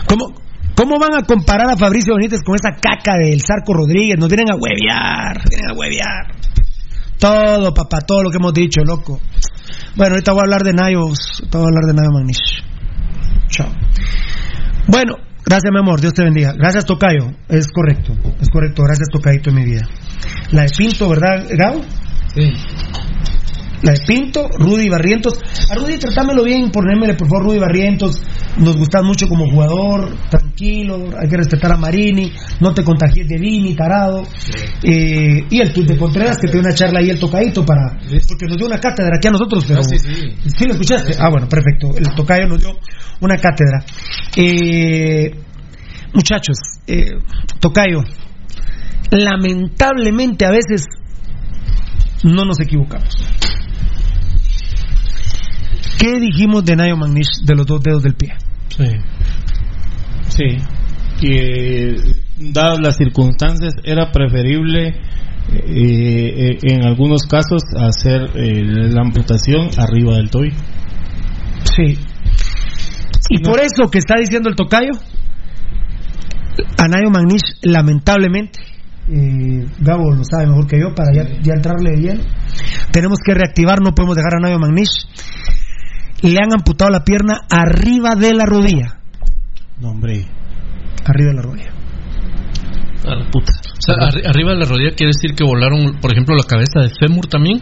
[0.06, 0.34] ¿Cómo,
[0.76, 4.18] ¿Cómo van a comparar a Fabricio Benítez con esa caca del Sarco Rodríguez?
[4.20, 6.36] Nos vienen a huevear, vienen a huevear.
[7.20, 9.20] Todo, papá, todo lo que hemos dicho, loco.
[9.96, 12.64] Bueno, ahorita voy a hablar de Nayos, voy a hablar de Nayo Magnish.
[13.50, 13.68] Chao.
[14.88, 16.54] Bueno, gracias, mi amor, Dios te bendiga.
[16.54, 19.88] Gracias, Tocayo, es correcto, es correcto, gracias, Tocayito en mi vida.
[20.52, 21.82] La de Pinto, ¿verdad, Gao?
[22.34, 22.54] Sí.
[23.84, 25.34] La de Pinto, Rudy Barrientos.
[25.70, 28.22] A Rudy tratámelo bien, ponémele por favor Rudy Barrientos.
[28.58, 33.38] Nos gustas mucho como jugador, tranquilo, hay que respetar a Marini, no te contagies de
[33.38, 34.24] Vini, tarado.
[34.84, 37.98] Eh, y el de Contreras que te dio una charla ahí el tocadito para.
[38.28, 39.80] Porque nos dio una cátedra aquí a nosotros, pero.
[39.80, 40.50] Ah, sí, sí.
[40.58, 41.16] ¿Sí lo escuchaste?
[41.20, 41.90] Ah, bueno, perfecto.
[41.98, 42.78] El tocayo nos dio
[43.22, 43.84] una cátedra.
[44.36, 45.32] Eh,
[46.14, 47.18] muchachos, eh,
[47.60, 48.00] tocayo,
[49.12, 50.86] lamentablemente a veces
[52.24, 53.16] no nos equivocamos.
[56.02, 58.34] ¿Qué dijimos de Nayo Magnish de los dos dedos del pie?
[58.70, 58.88] Sí.
[60.30, 60.58] Sí.
[61.22, 61.96] Eh,
[62.38, 70.16] dadas las circunstancias, era preferible eh, eh, en algunos casos hacer eh, la amputación arriba
[70.16, 70.58] del tobillo.
[71.66, 72.00] Sí.
[73.30, 74.94] Y por eso que está diciendo el tocayo,
[76.80, 78.60] Anayo Magnish, lamentablemente,
[79.08, 82.24] eh, Gabo lo sabe mejor que yo, para ya, ya entrarle lleno,
[82.92, 85.06] tenemos que reactivar, no podemos dejar a Anayo Magnish.
[86.22, 89.00] Le han amputado la pierna arriba de la rodilla.
[89.80, 90.26] No, hombre.
[91.06, 91.72] Arriba de la rodilla.
[93.04, 93.52] A la puta.
[93.64, 96.82] O sea, arri- arriba de la rodilla quiere decir que volaron, por ejemplo, la cabeza
[96.82, 97.62] del fémur también.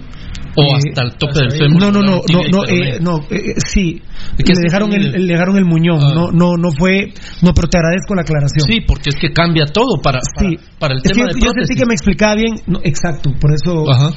[0.58, 1.80] O Eh, hasta el tope del fémur.
[1.82, 4.02] No, no, no, no, no, eh, no, eh, sí.
[4.36, 7.70] ¿De qué Le dejaron el, le dejaron el muñón, no, no, no fue, no, pero
[7.70, 8.68] te agradezco la aclaración.
[8.68, 11.46] Sí, porque es que cambia todo para, para, para el Es tema que de yo
[11.46, 11.68] prótesis.
[11.68, 13.90] sentí que me explicaba bien, no, exacto, por eso.
[13.90, 14.10] Ajá.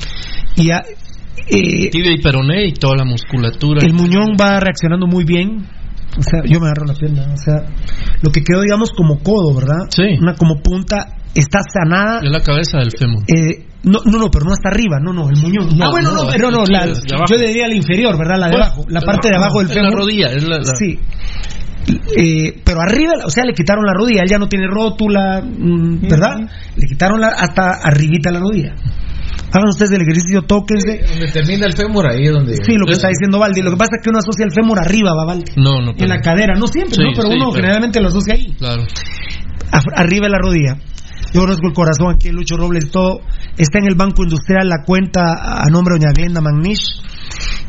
[0.56, 0.82] Y ya,
[1.48, 3.80] eh, Tibia y peroné y toda la musculatura.
[3.84, 5.66] el muñón va reaccionando muy bien.
[6.18, 7.22] O sea, yo me agarro la pierna.
[7.32, 7.64] O sea,
[8.22, 9.86] lo que quedó, digamos, como codo, ¿verdad?
[9.88, 10.02] Sí.
[10.20, 12.20] Una como punta, está sanada.
[12.22, 13.22] Es la cabeza del fémur.
[13.34, 15.70] Eh, no, no, no, pero no hasta arriba, no, no, el muñón.
[15.76, 18.38] No, ah, bueno, no, no, pero no, la- yo le diría la inferior, ¿verdad?
[18.38, 19.98] La de Bueno, abajo, la parte de abajo del es la fémur.
[19.98, 20.98] rodilla, es la- la- Sí.
[22.16, 26.00] Eh, pero arriba, o sea, le quitaron la rodilla, él ya no tiene rótula, mm,
[26.08, 26.36] ¿verdad?
[26.76, 28.74] Le quitaron la, hasta arribita la rodilla.
[29.52, 31.02] Hagan ustedes el ejercicio, tóquense.
[31.08, 32.56] Donde termina el fémur, ahí es donde.
[32.56, 33.60] Sí, lo que está diciendo Valdi.
[33.62, 35.52] Lo que pasa es que uno asocia el fémur arriba, va Valdi.
[35.56, 35.92] No, no.
[35.96, 37.10] En la cadera, no siempre, Sí, ¿no?
[37.14, 38.54] Pero sí, uno pero- generalmente lo asocia ahí.
[38.58, 38.82] Claro.
[39.96, 40.76] Arriba de la rodilla.
[41.34, 43.20] Yo conozco el corazón aquí, Lucho Robles, todo.
[43.56, 45.32] Está en el Banco Industrial la cuenta
[45.62, 47.00] a nombre de Doña Glenda Magnish.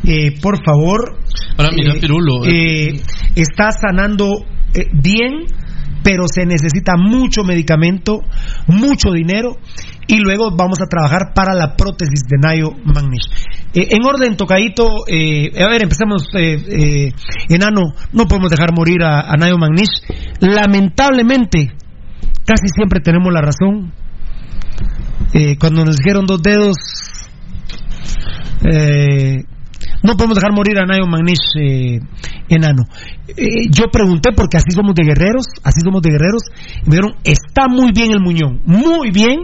[0.05, 1.17] Eh, por favor.
[1.57, 2.45] Ahora mira, eh, Pirulo.
[2.45, 3.01] eh,
[3.35, 5.45] está sanando eh, bien,
[6.03, 8.19] pero se necesita mucho medicamento,
[8.67, 9.57] mucho dinero.
[10.07, 13.29] Y luego vamos a trabajar para la prótesis de Nayo Magnish.
[13.73, 17.13] Eh, en orden, tocadito, eh, a ver, empecemos, eh, eh,
[17.49, 20.01] enano, no podemos dejar morir a, a Nayo Magnish.
[20.39, 21.71] Lamentablemente,
[22.45, 23.93] casi siempre tenemos la razón.
[25.33, 26.75] Eh, cuando nos dijeron dos dedos,
[30.03, 31.99] no podemos dejar morir a Nayo Magnish eh,
[32.49, 32.83] enano.
[33.27, 36.43] Eh, yo pregunté porque así somos de guerreros, así somos de guerreros,
[36.85, 39.39] y me dijeron, está muy bien el muñón, muy bien.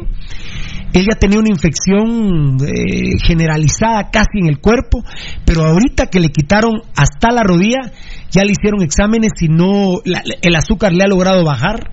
[0.91, 5.03] Ella tenía una infección eh, generalizada casi en el cuerpo,
[5.45, 7.91] pero ahorita que le quitaron hasta la rodilla,
[8.31, 11.91] ya le hicieron exámenes y no, la- el azúcar le ha logrado bajar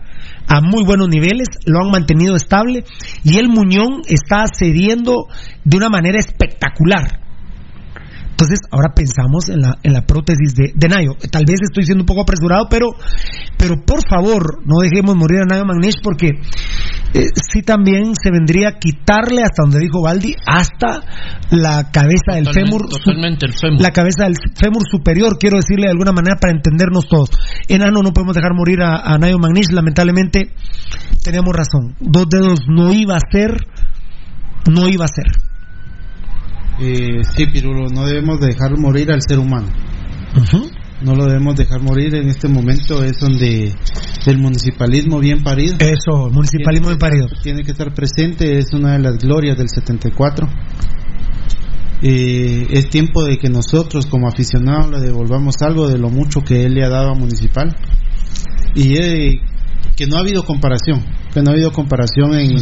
[0.48, 2.84] a muy buenos niveles, lo han mantenido estable
[3.22, 5.26] y el muñón está cediendo
[5.64, 7.20] de una manera espectacular.
[8.36, 11.16] Entonces, ahora pensamos en la, en la prótesis de, de Nayo.
[11.32, 12.88] Tal vez estoy siendo un poco apresurado, pero,
[13.56, 16.36] pero por favor, no dejemos morir a Nayo Magnesh porque
[17.14, 21.00] eh, sí también se vendría a quitarle, hasta donde dijo Baldi, hasta
[21.50, 22.90] la cabeza del fémur.
[22.90, 23.80] Totalmente el fémur.
[23.80, 27.30] la cabeza del fémur superior, quiero decirle de alguna manera para entendernos todos.
[27.68, 30.52] Enano, no podemos dejar morir a, a Nayo Magnish, lamentablemente
[31.24, 31.96] teníamos razón.
[32.00, 33.66] Dos dedos no iba a ser,
[34.70, 35.55] no iba a ser.
[36.80, 39.68] Eh, sí, Pirulo, no debemos dejar morir al ser humano.
[41.02, 43.74] No lo debemos dejar morir en este momento, es donde
[44.26, 45.76] el municipalismo bien parido.
[45.78, 47.28] Eso, municipalismo bien parido.
[47.42, 50.48] Tiene que estar presente, es una de las glorias del 74.
[52.02, 56.64] Eh, es tiempo de que nosotros como aficionados le devolvamos algo de lo mucho que
[56.64, 57.74] él le ha dado a Municipal.
[58.74, 59.40] Y eh,
[59.94, 62.56] que no ha habido comparación, que no ha habido comparación en,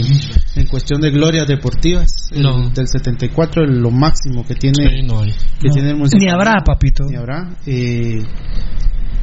[0.57, 2.07] en cuestión de glorias deportivas.
[2.33, 2.71] El- No.
[2.71, 5.33] del 74 es lo máximo que tiene, Sí, no hay.
[5.61, 6.25] que tiene el Municipal.
[6.25, 7.05] Ni habrá, papito.
[7.05, 7.49] Ni habrá.
[7.67, 8.19] Eh,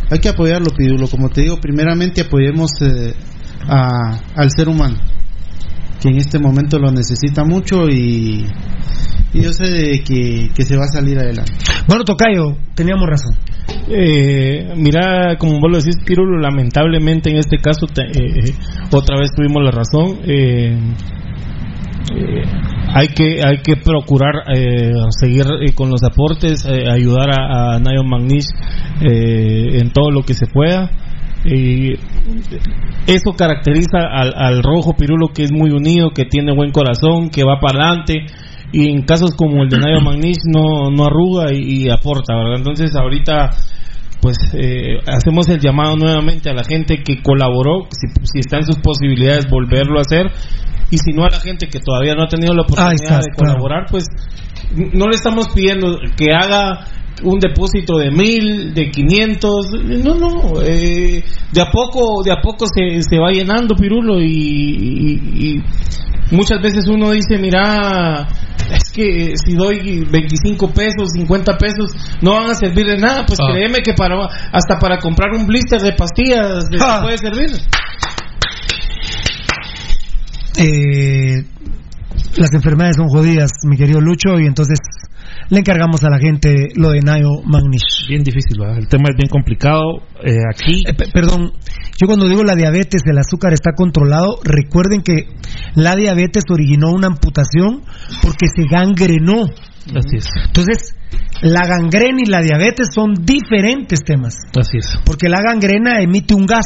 [0.10, 1.08] hay que apoyarlo, Pidulo.
[1.08, 3.14] Como te digo, primeramente apoyemos eh,
[3.68, 4.98] a- al ser humano,
[6.02, 8.46] que en este momento lo necesita mucho y,
[9.34, 11.52] y yo sé de que, que se va a salir adelante.
[11.88, 13.36] Bueno, Tocayo, teníamos razón.
[13.90, 18.54] Eh, mira, como vos lo decís, Pirulo, lamentablemente en este caso te- eh,
[18.92, 20.18] otra vez tuvimos la razón.
[20.26, 20.76] Eh,
[22.16, 22.44] eh,
[22.94, 27.80] hay que hay que procurar eh, seguir eh, con los aportes, eh, ayudar a, a
[27.80, 28.48] Nayo Magnish
[29.02, 30.90] eh, en todo lo que se pueda.
[31.44, 31.94] Y
[33.08, 37.44] eso caracteriza al, al rojo Pirulo que es muy unido, que tiene buen corazón, que
[37.44, 38.26] va para adelante
[38.72, 42.58] y en casos como el de Nayo Magnish no, no arruga y, y aporta, ¿verdad?
[42.58, 43.52] Entonces ahorita
[44.22, 48.66] pues eh, hacemos el llamado nuevamente a la gente que colaboró, si, si está en
[48.66, 50.28] sus posibilidades volverlo a hacer
[50.92, 53.34] y si no a la gente que todavía no ha tenido la oportunidad está, de
[53.36, 54.06] colaborar, pues
[54.76, 56.86] no le estamos pidiendo que haga
[57.24, 59.52] un depósito de mil, de 500,
[60.04, 64.26] no, no, eh, de a poco, de a poco se, se va llenando Pirulo y,
[64.28, 65.64] y- y
[66.36, 68.28] muchas veces uno dice, mira,
[68.74, 71.92] es que si doy 25 pesos, 50 pesos,
[72.22, 73.26] no van a servir de nada.
[73.26, 73.52] Pues Ah.
[73.54, 74.16] créeme que para
[74.52, 77.02] hasta para comprar un blister de pastillas les Ah.
[77.04, 77.50] puede servir.
[80.58, 81.44] Eh,
[82.38, 84.78] las enfermedades son jodidas, mi querido Lucho, y entonces
[85.52, 88.08] le encargamos a la gente lo de Nayo Magnish.
[88.10, 88.78] Bien difícil, ¿verdad?
[88.80, 90.00] el tema es bien complicado.
[90.24, 91.52] Eh, aquí, Eh, pe- perdón,
[92.00, 95.28] yo cuando digo la diabetes, el azúcar está controlado, recuerden que
[95.76, 97.84] la diabetes originó una amputación
[98.24, 99.44] porque se gangrenó.
[99.44, 100.96] así es, Entonces,
[101.42, 104.98] la gangrena y la diabetes son diferentes temas, así es.
[105.06, 106.66] porque la gangrena emite un gas.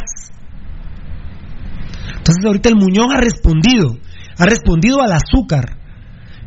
[2.17, 3.97] Entonces, ahorita el Muñón ha respondido,
[4.37, 5.77] ha respondido al azúcar,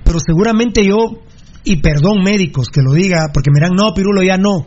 [0.05, 1.23] pero seguramente yo,
[1.69, 4.67] y perdón médicos que lo diga, porque me dirán, no, Pirulo, ya no.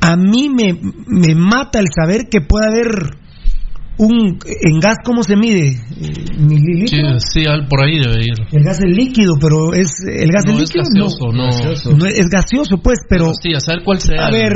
[0.00, 0.74] A mí me,
[1.06, 3.16] me mata el saber que puede haber
[3.96, 5.68] un, en gas, ¿cómo se mide?
[5.68, 7.20] Eh, Sí, ¿Mililitro?
[7.20, 8.34] sí, al- por ahí debe ir.
[8.50, 10.82] El gas es líquido, pero es el gas No es líquido.
[10.82, 11.96] gaseoso, no.
[11.96, 14.26] No, es gaseoso, pues, pero Sí, a saber cuál sea.
[14.26, 14.50] a ver,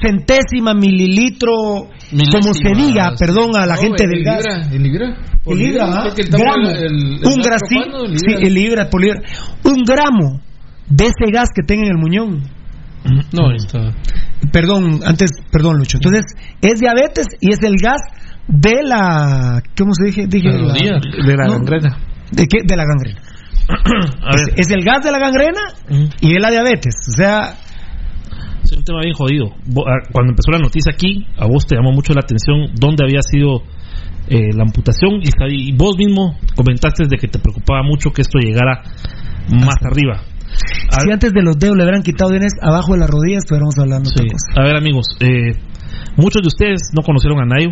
[0.00, 3.16] centésima, mililitro, Milésima, como se diga, sí.
[3.18, 4.44] perdón a la No, gente el del gas.
[4.44, 5.16] libra, el libra.
[5.46, 6.14] El libra, ¿ah?
[6.16, 8.46] Gramo, el- el- el un el sí, libra.
[8.46, 9.20] el libra por libra,
[9.64, 10.40] un gramo
[10.88, 12.42] de ese gas que tenga en el muñón.
[13.32, 13.92] No, ahí está.
[14.50, 15.98] Perdón, antes, perdón, Lucho.
[15.98, 16.24] Entonces,
[16.62, 18.00] es diabetes y es el gas
[18.48, 20.26] de la, ¿cómo se dije?
[20.26, 20.74] Dije La.
[20.74, 21.98] De la no, gangrena.
[22.30, 22.62] ¿De qué?
[22.64, 23.20] De la gangrena.
[23.68, 25.60] A ver, Es, es el gas de la gangrena
[26.20, 26.94] y es la diabetes.
[27.08, 27.54] O sea,
[28.62, 29.46] es un tema bien jodido.
[29.86, 33.20] Ah, Cuando empezó la noticia aquí, a vos te llamó mucho la atención dónde había
[33.22, 33.62] sido
[34.28, 38.82] eh, la amputación y vos mismo comentaste de que te preocupaba mucho que esto llegara
[39.50, 40.22] más arriba.
[40.90, 43.78] A si antes de los dedos le hubieran quitado bienes abajo de las rodillas, estuviéramos
[43.78, 44.22] hablando Sí.
[44.28, 44.60] cosa.
[44.60, 45.52] A ver, amigos, eh,
[46.16, 47.70] muchos de ustedes no conocieron a Nayo.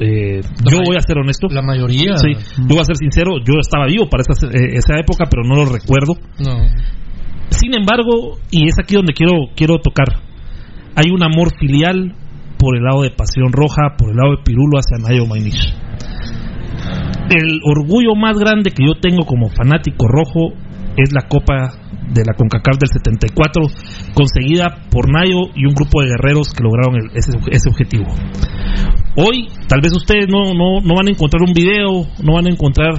[0.00, 0.40] Eh,
[0.70, 1.48] yo voy a ser honesto.
[1.50, 2.16] La mayoría.
[2.18, 3.38] Sí, yo voy a ser sincero.
[3.38, 6.14] Yo estaba vivo para esa, eh, esa época, pero no lo recuerdo.
[6.38, 6.68] No.
[7.50, 10.20] Sin embargo, y es aquí donde quiero, quiero tocar,
[10.94, 12.14] hay un amor filial
[12.58, 15.74] por el lado de Pasión Roja, por el lado de Pirulo hacia Nayo Mainish.
[17.30, 20.54] El orgullo más grande que yo tengo como fanático rojo
[20.96, 21.72] es la Copa
[22.10, 23.62] de la CONCACAF del 74,
[24.14, 28.06] conseguida por Nayo y un grupo de guerreros que lograron ese, ese objetivo.
[29.16, 32.50] Hoy, tal vez ustedes no, no, no van a encontrar un video, no van a
[32.50, 32.94] encontrar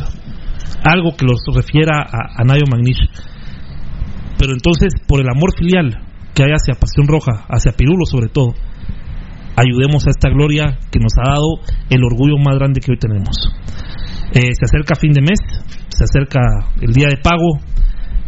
[0.83, 3.09] algo que los refiera a, a Nayo Magnish.
[4.37, 8.53] Pero entonces, por el amor filial que hay hacia Pasión Roja, hacia Pirulo sobre todo,
[9.55, 13.35] ayudemos a esta gloria que nos ha dado el orgullo más grande que hoy tenemos.
[14.31, 15.39] Eh, se acerca fin de mes,
[15.89, 16.39] se acerca
[16.81, 17.59] el día de pago.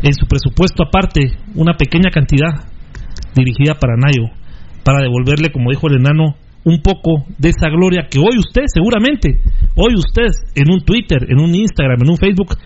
[0.03, 2.65] En su presupuesto aparte, una pequeña cantidad
[3.35, 4.33] dirigida para Nayo,
[4.83, 9.41] para devolverle, como dijo el enano, un poco de esa gloria que hoy usted, seguramente,
[9.75, 12.57] hoy usted en un Twitter, en un Instagram, en un Facebook,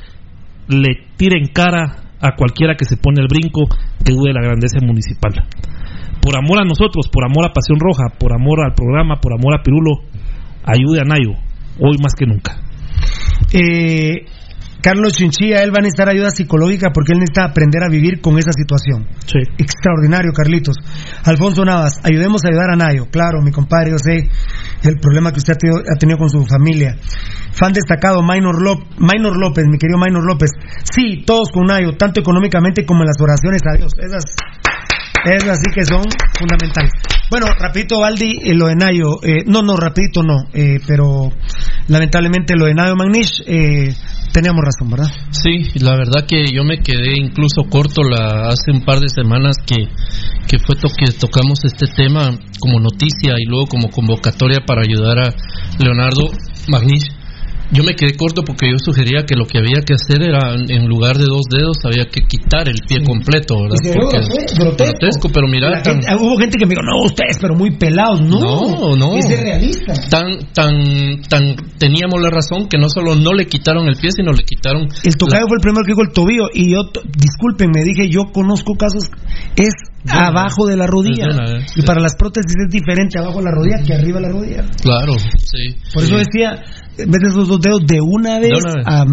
[0.67, 3.67] le tira en cara a cualquiera que se pone el brinco
[4.03, 5.31] que dude de la grandeza municipal.
[6.21, 9.53] Por amor a nosotros, por amor a Pasión Roja, por amor al programa, por amor
[9.53, 10.03] a Pirulo,
[10.63, 11.37] ayude a Nayo,
[11.79, 12.57] hoy más que nunca.
[13.53, 14.25] Eh,
[14.85, 18.37] Carlos Chinchilla, él va a necesitar ayuda psicológica porque él necesita aprender a vivir con
[18.37, 19.07] esa situación.
[19.25, 19.39] Sí.
[19.57, 20.75] Extraordinario, Carlitos.
[21.23, 23.07] Alfonso Navas, ayudemos a ayudar a Nayo.
[23.09, 24.29] Claro, mi compadre, yo sé
[24.83, 26.95] el problema que usted ha tenido, ha tenido con su familia.
[27.51, 30.51] Fan destacado, Minor, Lop- Minor López, mi querido Minor López.
[30.83, 33.91] Sí, todos con Nayo, tanto económicamente como en las oraciones a Dios.
[33.97, 34.23] Esas,
[35.25, 36.03] esas sí que son
[36.37, 36.91] fundamentales.
[37.31, 39.17] Bueno, rapidito, Valdi, eh, lo de Nayo.
[39.23, 40.45] eh, no, no, rapidito no.
[40.53, 41.31] eh, pero
[41.87, 43.89] lamentablemente lo de Nayo Magnish, eh,
[44.35, 45.09] teníamos razón, ¿verdad?
[45.31, 49.55] Sí, la verdad que yo me quedé incluso corto la, hace un par de semanas
[49.65, 49.87] que,
[50.47, 55.19] que fue to- que tocamos este tema como noticia y luego como convocatoria para ayudar
[55.19, 55.33] a
[55.79, 56.27] Leonardo
[56.67, 57.14] Magnish.
[57.71, 60.87] Yo me quedé corto porque yo sugería que lo que había que hacer era, en
[60.87, 63.77] lugar de dos dedos, había que quitar el pie completo, ¿verdad?
[63.83, 64.53] Ve Porque grotesco, es
[64.83, 67.71] grotesco, pero mira, La tan, gente- hubo gente que me dijo, no, ustedes, pero muy
[67.71, 68.21] pelados.
[68.21, 69.17] No, No, no.
[69.17, 69.93] Es realista.
[70.09, 74.31] tan, tan, tan, teníamos la razón que no solo no le quitaron el pie, sino
[74.31, 76.47] le quitaron El tocayo fue el primero que dijo el tobillo.
[76.53, 79.09] Y yo, to- discúlpenme, dije, yo conozco casos,
[79.55, 79.73] es
[80.05, 81.25] una abajo de la rodilla.
[81.33, 84.27] Una vez, y para las prótesis es diferente abajo de la rodilla que arriba de
[84.27, 84.63] la rodilla.
[84.83, 85.75] Claro, sí.
[85.93, 86.25] Por eso sí.
[86.25, 86.63] decía,
[86.97, 88.85] en vez de esos dos dedos, de una vez, una vez.
[88.87, 89.05] a- a-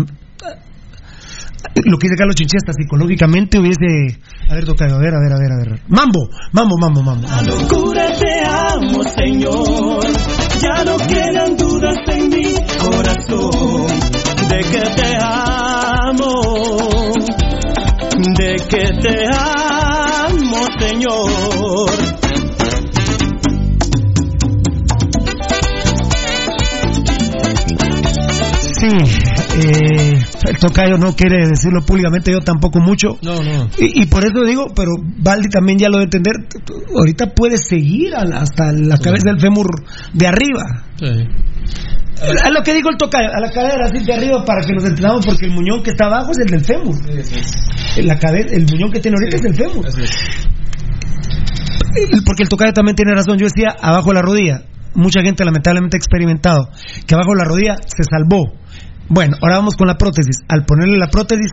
[1.84, 4.18] lo que dice Carlos Chinchilla, hasta psicológicamente hubiese.
[4.50, 5.80] A ver, tocayo, a ver, a ver, a ver, a ver.
[5.88, 7.26] Mambo, mambo, mambo, mambo.
[7.28, 7.50] mambo.
[7.50, 10.04] locura te amo, Señor.
[10.60, 13.86] Ya no quedan dudas en mi corazón
[14.48, 16.32] de que te amo,
[18.36, 22.11] de que te amo, Señor.
[28.82, 33.16] Sí, eh, el Tocayo no quiere decirlo públicamente, yo tampoco mucho.
[33.22, 33.68] No, no.
[33.78, 36.34] Y, y por eso digo, pero Valdi también ya lo debe entender.
[36.92, 39.68] Ahorita puede seguir hasta la cabeza del fémur
[40.12, 40.84] de arriba.
[42.44, 44.84] A lo que digo el tocayo, a la cadera así de arriba para que nos
[44.84, 46.96] entendamos, porque el muñón que está abajo es el del fémur.
[48.02, 49.86] La cadera, el muñón que tiene ahorita es el fémur.
[52.24, 53.38] Porque el tocayo también tiene razón.
[53.38, 54.62] Yo decía abajo de la rodilla.
[54.94, 56.68] Mucha gente lamentablemente ha experimentado
[57.06, 58.61] que abajo de la rodilla se salvó.
[59.08, 60.36] Bueno, ahora vamos con la prótesis.
[60.48, 61.52] Al ponerle la prótesis,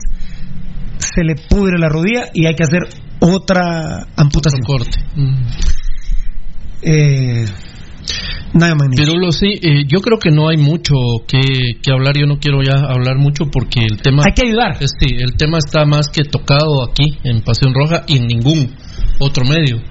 [0.97, 2.81] se le pudre la rodilla y hay que hacer
[3.19, 4.61] otra amputación.
[4.61, 4.99] corte.
[6.81, 7.45] Eh,
[8.53, 9.11] Nayo Magnifico.
[9.11, 10.93] Pirulo, sí, eh, yo creo que no hay mucho
[11.27, 11.39] que,
[11.81, 12.17] que hablar.
[12.17, 14.23] Yo no quiero ya hablar mucho porque el tema.
[14.25, 14.77] Hay que ayudar.
[14.79, 18.75] sí, el tema está más que tocado aquí en Pasión Roja y en ningún
[19.19, 19.81] otro medio.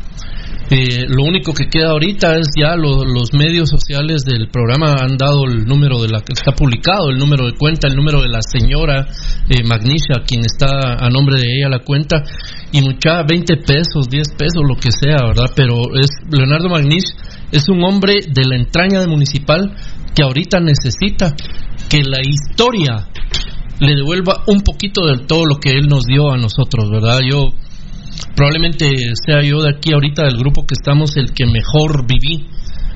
[0.70, 5.16] Eh, lo único que queda ahorita es ya lo- los medios sociales del programa han
[5.16, 8.28] dado el número de la que está publicado, el número de cuenta, el número de
[8.28, 9.06] la señora
[9.48, 12.22] eh, Magnisha, quien está a nombre de ella la cuenta,
[12.70, 15.50] y mucha 20 pesos, 10 pesos, lo que sea, ¿verdad?
[15.56, 17.14] Pero es Leonardo Magnish
[17.50, 19.74] es un hombre de la entraña de municipal
[20.14, 21.34] que ahorita necesita
[21.88, 23.08] que la historia
[23.80, 27.20] le devuelva un poquito de todo lo que él nos dio a nosotros, ¿verdad?
[27.26, 27.52] Yo
[28.34, 28.86] probablemente
[29.26, 32.46] sea yo de aquí ahorita del grupo que estamos el que mejor viví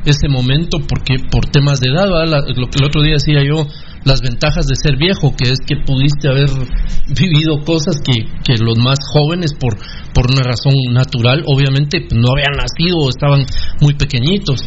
[0.04, 2.06] ese momento porque por temas de edad.
[2.26, 3.66] La- lo que el otro día decía yo,
[4.04, 6.50] las ventajas de ser viejo, que es que pudiste haber
[7.08, 9.76] vivido cosas que, que los más jóvenes por,
[10.12, 13.44] por una razón natural, obviamente pues, no habían nacido o estaban
[13.80, 14.60] muy pequeñitos.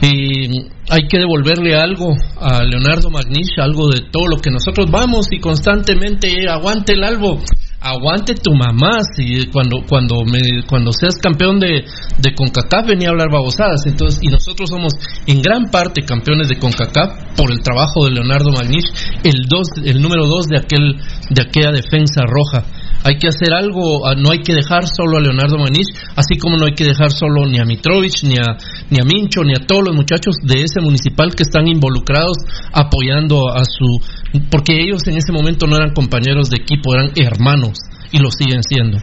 [0.00, 5.26] Y hay que devolverle algo a Leonardo Magnish, algo de todo lo que nosotros vamos
[5.30, 7.40] y constantemente eh, aguante el albo
[7.82, 11.84] aguante tu mamá si cuando cuando me cuando seas campeón de,
[12.18, 13.86] de CONCACAF venía a hablar babosadas.
[13.86, 14.92] Entonces y nosotros somos
[15.26, 18.92] en gran parte campeones de CONCACAF por el trabajo de Leonardo Magnish
[19.24, 20.96] el dos el número dos de aquel
[21.30, 22.64] de aquella defensa roja.
[23.04, 26.56] Hay que hacer algo, ah, no hay que dejar solo a Leonardo Magnish, así como
[26.56, 28.56] no hay que dejar solo ni a Mitrovich, ni a,
[28.90, 32.36] ni a Mincho, ni a todos los muchachos de ese municipal que están involucrados
[32.72, 34.21] apoyando a su...
[34.50, 37.78] porque ellos en ese momento no eran compañeros de equipo, eran hermanos
[38.10, 38.98] y lo siguen siendo.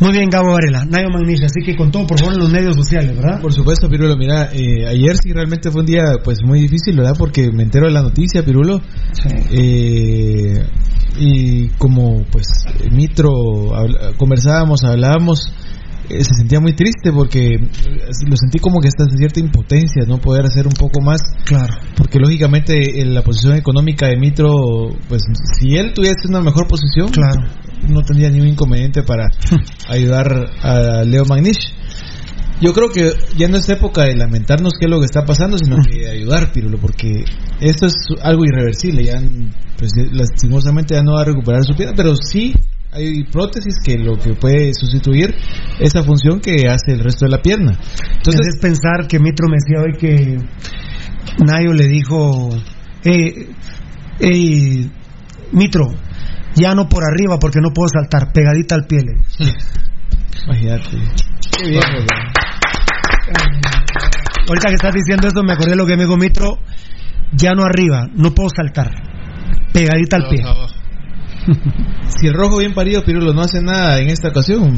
[0.00, 1.46] Muy bien, Gabo Varela, Nayo Magnifico.
[1.46, 3.40] Así que con todo, por favor, en los medios sociales, ¿verdad?
[3.40, 4.16] Por supuesto, Pirulo.
[4.16, 7.14] Mira, eh, ayer sí realmente fue un día pues muy difícil, ¿verdad?
[7.16, 8.80] Porque me entero de la noticia, Pirulo.
[9.50, 10.64] Eh,
[11.18, 12.46] y como pues
[12.90, 13.30] Mitro
[14.16, 15.52] conversábamos, hablábamos,
[16.20, 17.58] se sentía muy triste porque eh,
[18.28, 21.20] lo sentí como que está cierta impotencia, no poder hacer un poco más.
[21.44, 21.74] Claro.
[21.96, 24.50] Porque lógicamente en la posición económica de Mitro,
[25.08, 25.22] pues
[25.58, 27.48] si él tuviese una mejor posición, Claro.
[27.88, 29.28] no tendría ningún inconveniente para
[29.88, 31.72] ayudar a Leo Magnish.
[32.60, 35.58] Yo creo que ya no es época de lamentarnos qué es lo que está pasando,
[35.58, 37.24] sino que de ayudar, Pirulo, porque
[37.60, 39.02] esto es algo irreversible.
[39.02, 39.20] Ya,
[39.78, 42.54] pues, lastimosamente ya no va a recuperar su pierna, pero sí
[42.92, 45.34] hay prótesis que lo que puede sustituir
[45.80, 47.72] esa función que hace el resto de la pierna.
[48.16, 50.38] Entonces es pensar que Mitro me decía hoy que
[51.44, 52.50] Nayo le dijo,
[53.02, 53.48] hey,
[54.20, 54.90] hey,
[55.52, 55.86] Mitro,
[56.54, 58.98] ya no por arriba porque no puedo saltar, pegadita al pie.
[59.00, 59.46] le-
[60.46, 60.90] Imagínate.
[61.58, 62.32] Qué viejo, ¿verdad?
[64.48, 66.58] Ahorita que estás diciendo eso me acordé de lo que me dijo Mitro,
[67.32, 68.90] ya no arriba, no puedo saltar,
[69.72, 70.42] pegadita al pie.
[72.08, 74.74] Si el rojo bien parido, Pirulo, no hace nada en esta ocasión.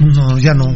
[0.00, 0.66] No, ya no.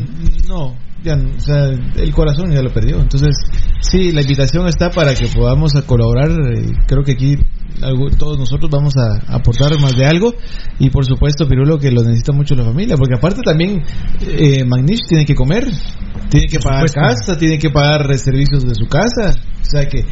[0.49, 1.65] No, ya no, o sea,
[1.97, 3.01] el corazón ya lo perdió.
[3.01, 3.37] Entonces,
[3.81, 6.31] sí, la invitación está para que podamos colaborar.
[6.31, 7.37] eh, creo que aquí
[7.83, 10.35] algo- todos nosotros vamos a aportar más de algo.
[10.79, 12.97] Y por supuesto, Pirulo, que lo necesita mucho la familia.
[12.97, 13.83] Porque aparte también,
[14.27, 15.67] eh, Magnish tiene que comer,
[16.31, 19.35] tiene que pagar casa, tiene que pagar servicios de su casa.
[19.61, 20.05] O sea que,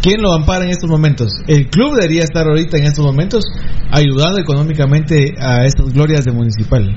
[0.00, 1.32] ¿quién lo ampara en estos momentos?
[1.46, 3.44] El club debería estar ahorita en estos momentos
[3.90, 6.88] ayudando económicamente a estas glorias de municipal.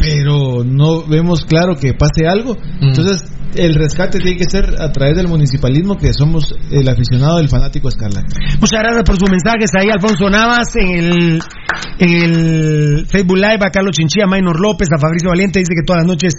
[0.00, 2.56] Pero no vemos claro que pase algo.
[2.80, 3.24] Entonces,
[3.54, 7.88] el rescate tiene que ser a través del municipalismo, que somos el aficionado, el fanático
[7.88, 8.34] escarlata.
[8.60, 11.42] Muchas gracias por sus mensajes ahí, Alfonso Navas, en el,
[11.98, 15.84] en el Facebook Live, a Carlos Chinchilla, a Maynor López, a Fabricio Valiente, dice que
[15.84, 16.34] todas las noches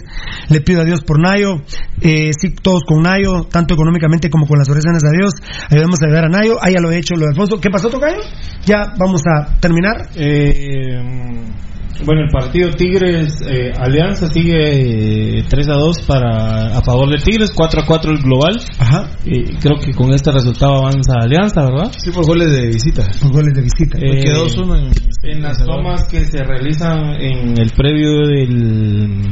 [0.48, 1.62] le pido a Dios por Nayo,
[2.00, 5.32] eh, sí, todos con Nayo, tanto económicamente como con las oraciones a Dios,
[5.70, 7.88] ayudamos a ayudar a Nayo, ahí ya lo he hecho lo de Alfonso, ¿qué pasó
[7.88, 8.20] Tocayo?
[8.64, 10.08] Ya vamos a terminar.
[10.14, 11.00] Eh,
[12.04, 17.18] bueno, el partido Tigres eh, Alianza sigue eh, 3 a 2 para a favor de
[17.18, 18.60] Tigres, 4 a 4 el global.
[18.78, 19.10] Ajá.
[19.24, 21.92] Y creo que con este resultado avanza Alianza, ¿verdad?
[21.96, 23.06] Sí, por goles de visita.
[23.20, 23.98] Por goles de visita.
[23.98, 24.78] Eh, Quedó 2-1
[25.22, 29.22] en, en las tomas que se realizan en el previo del,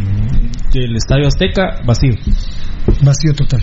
[0.72, 2.14] del Estadio Azteca, vacío.
[3.02, 3.62] Vacío total.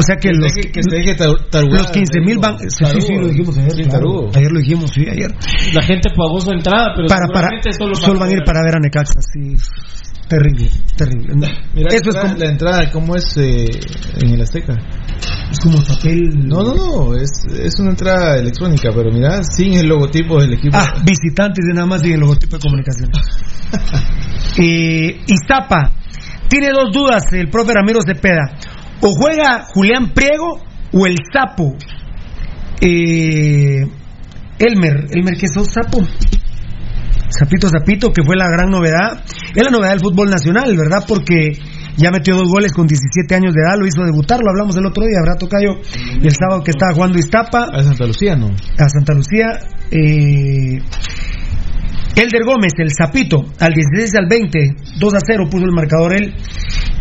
[0.00, 1.82] O sea que, los, que se deje tarugar.
[1.82, 2.58] los 15 mil van.
[2.58, 3.72] Sí, sí, sí, lo dijimos ayer.
[3.72, 3.90] Sí, claro.
[3.92, 4.30] tarugo.
[4.34, 5.30] Ayer lo dijimos, sí, ayer.
[5.74, 8.76] La gente pagó su entrada, pero Para, para, solo, solo van a ir para ver
[8.76, 9.56] a Necaxa, sí.
[10.26, 11.34] Terrible, terrible.
[11.74, 13.66] Mira, Eso es como, la entrada, ¿cómo es eh,
[14.22, 14.74] en el Azteca?
[15.50, 16.30] es como papel.
[16.46, 20.76] No, no, no, es, es una entrada electrónica, pero mira, sin el logotipo del equipo.
[20.78, 23.10] Ah, visitantes de nada más y el logotipo de comunicación.
[24.58, 25.92] eh, Iztapa.
[26.48, 28.56] Tiene dos dudas el profe Ramiro Cepeda.
[29.02, 30.60] O juega Julián Priego
[30.92, 31.76] o el Sapo.
[32.80, 33.86] Eh,
[34.58, 35.06] Elmer.
[35.10, 36.00] Elmer, ¿qué sos, Sapo?
[37.30, 39.22] Zapito Zapito, que fue la gran novedad.
[39.54, 41.04] Es la novedad del fútbol nacional, ¿verdad?
[41.06, 41.52] Porque
[41.96, 44.86] ya metió dos goles con 17 años de edad, lo hizo debutar, lo hablamos el
[44.86, 45.80] otro día, ¿verdad, Tocayo?
[46.20, 47.68] Y el sábado que estaba jugando Iztapa.
[47.72, 48.50] A Santa Lucía, ¿no?
[48.78, 49.46] a Santa Lucía.
[49.90, 50.80] Eh,
[52.16, 56.34] Elder Gómez, el Zapito, al 16 al 20, 2 a 0 puso el marcador él.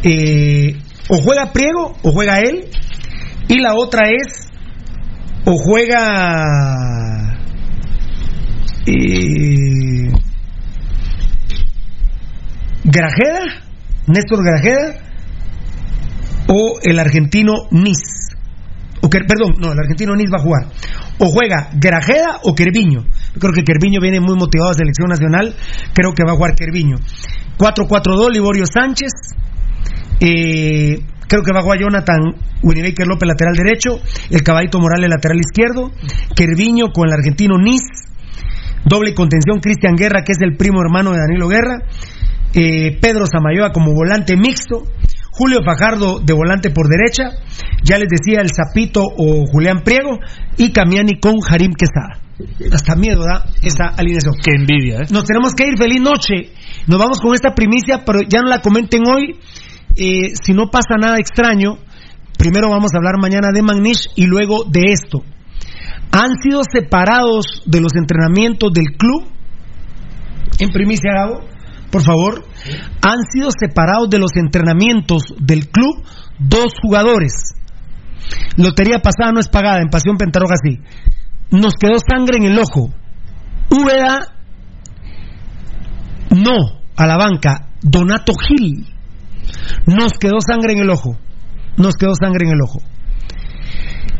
[0.03, 0.78] Eh,
[1.10, 2.70] o juega Priego o juega él.
[3.48, 4.48] Y la otra es,
[5.46, 7.36] o juega...
[8.86, 10.12] eh,
[12.84, 13.42] Grajeda,
[14.08, 14.96] Néstor Grajeda,
[16.48, 18.30] o el argentino Nis.
[19.02, 20.68] O perdón, no, el argentino Nis va a jugar.
[21.20, 23.02] O juega Grajeda o Kerviño.
[23.34, 25.56] Yo creo que Kerviño viene muy motivado a selección nacional.
[25.94, 26.98] Creo que va a jugar Kerviño.
[27.58, 29.12] 4-4-2, Liborio Sánchez.
[30.20, 32.20] Eh, creo que va a Jonathan
[32.62, 34.00] Winnebaker López, lateral derecho.
[34.30, 35.92] El caballito Morales, lateral izquierdo.
[36.36, 37.84] Kerviño con el argentino Nis.
[38.86, 41.80] Doble contención, Cristian Guerra, que es el primo hermano de Danilo Guerra.
[42.54, 44.84] Eh, Pedro Samayoa como volante mixto.
[45.32, 47.32] Julio Fajardo de volante por derecha.
[47.84, 50.20] Ya les decía el Zapito o Julián Priego.
[50.58, 52.20] Y Camiani con Harim Quesada.
[52.74, 54.36] Hasta miedo da esa alineación.
[54.42, 55.08] Qué envidia, ¿eh?
[55.12, 56.54] Nos tenemos que ir, feliz noche.
[56.88, 59.36] Nos vamos con esta primicia, pero ya no la comenten hoy.
[60.00, 61.78] Si no pasa nada extraño,
[62.38, 65.24] primero vamos a hablar mañana de Magnish y luego de esto.
[66.11, 69.28] Han sido separados de los entrenamientos del club.
[70.60, 71.42] En primicia, Gabo,
[71.92, 72.45] por favor.
[73.02, 76.03] Han sido separados de los entrenamientos del club
[76.40, 77.34] dos jugadores.
[78.56, 80.80] Lotería pasada no es pagada, en Pasión Pentarroja sí.
[81.52, 82.94] Nos quedó sangre en el ojo.
[83.69, 84.19] Úbeda,
[86.32, 87.68] no, a la banca.
[87.82, 88.86] Donato Gil,
[89.86, 91.18] nos quedó sangre en el ojo.
[91.78, 92.80] Nos quedó sangre en el ojo.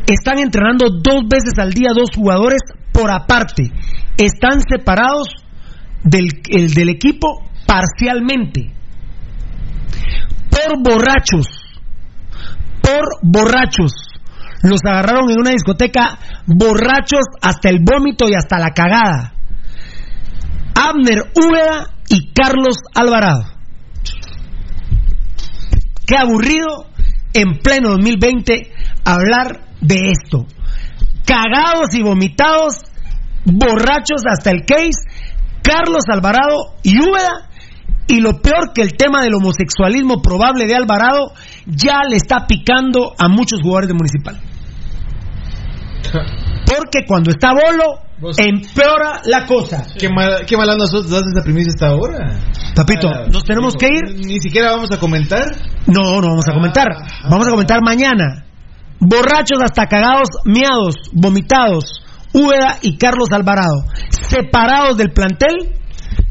[0.06, 2.60] Están entrenando dos veces al día dos jugadores
[2.92, 3.70] por aparte.
[4.16, 5.28] Están separados
[6.02, 8.72] del, el, equipo parcialmente.
[10.50, 11.46] Por borrachos.
[12.82, 13.92] Por borrachos.
[14.62, 19.34] Los agarraron en una discoteca borrachos hasta el vómito y hasta la cagada.
[20.74, 23.49] Abner Úbeda y Carlos Alvarado.
[26.10, 26.86] Qué aburrido
[27.32, 28.72] en pleno 2020
[29.04, 30.44] hablar de esto.
[31.24, 32.82] Cagados y vomitados,
[33.44, 35.06] borrachos hasta el case,
[35.62, 37.48] Carlos Alvarado y Úbeda.
[38.08, 41.32] Y lo peor que el tema del homosexualismo probable de Alvarado
[41.64, 44.40] ya le está picando a muchos jugadores de Municipal.
[46.66, 48.00] Porque cuando está Bolo,
[48.36, 49.84] empeora la cosa.
[49.98, 52.38] Qué mal, qué mal nosotros das esa primicia hasta ahora.
[52.74, 54.26] Papito, Ah, nos tenemos que ir.
[54.26, 55.44] Ni siquiera vamos a comentar.
[55.86, 56.86] No, no vamos a comentar.
[57.28, 58.44] Vamos a comentar mañana.
[59.00, 62.02] Borrachos hasta cagados, miados, vomitados.
[62.32, 63.84] Úbeda y Carlos Alvarado.
[64.10, 65.74] Separados del plantel.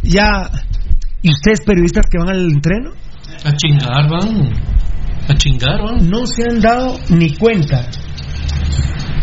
[0.03, 0.49] Ya.
[1.21, 2.91] ¿Y ustedes, periodistas que van al entreno?
[3.43, 4.53] A chingar van.
[5.27, 6.09] A chingar van.
[6.09, 7.89] No se han dado ni cuenta.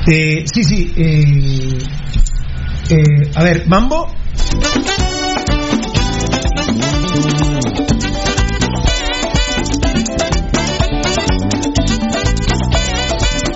[0.09, 0.93] Eh, sí, sí.
[0.97, 1.79] eh,
[2.91, 4.07] eh, a ver, Mambo.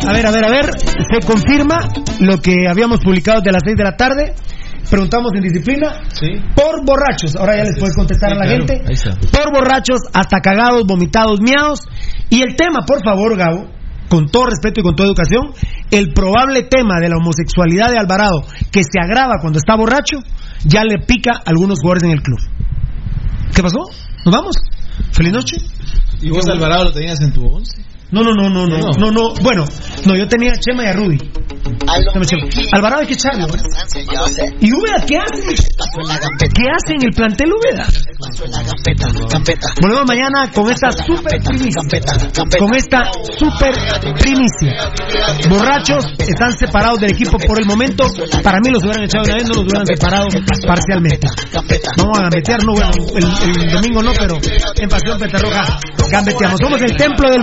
[0.07, 0.70] A ver, a ver, a ver.
[0.81, 1.89] Se confirma
[2.20, 4.34] lo que habíamos publicado de las 6 de la tarde.
[4.91, 6.00] Preguntamos en disciplina.
[6.57, 7.36] Por borrachos.
[7.36, 8.67] Ahora ya les puedes contestar Sí, a la claro.
[8.67, 8.83] gente.
[9.31, 11.81] Por borrachos, hasta cagados, vomitados, miados.
[12.28, 13.68] Y el tema, por favor, Gabo,
[14.10, 15.55] con todo respeto y con toda educación,
[15.90, 20.18] el probable tema de la homosexualidad de Alvarado, que se agrava cuando está borracho,
[20.64, 22.40] ya le pica a algunos jugadores en el club.
[23.55, 23.78] ¿Qué pasó?
[24.24, 24.56] ¿Nos vamos?
[25.12, 25.56] Feliz noche.
[26.20, 27.82] ¿Y vos, Alvarado, lo tenías en tu once?
[28.12, 28.90] No, no, no, no, no, No.
[28.98, 29.34] no, no.
[29.42, 29.64] Bueno,
[30.05, 31.18] no, yo tenía a Chema y a Rudy.
[32.26, 32.47] Chema.
[32.72, 33.47] Alvarado hay que echarlo.
[34.60, 35.55] ¿Y Úbeda qué hace?
[36.55, 37.86] ¿Qué hace en el plantel Úbeda?
[39.80, 41.82] Volvemos mañana con esta super primicia.
[42.58, 43.74] Con esta super
[44.18, 44.90] primicia.
[45.48, 48.06] Borrachos están separados del equipo por el momento.
[48.42, 50.26] Para mí los hubieran echado una vez, no los hubieran separado
[50.66, 51.28] parcialmente.
[51.97, 52.30] Vamos a
[52.64, 54.39] no, bueno, el, el domingo no, pero
[54.76, 55.78] en Pasión Petarroja
[56.10, 56.58] gambeteamos.
[56.60, 57.42] Somos el templo del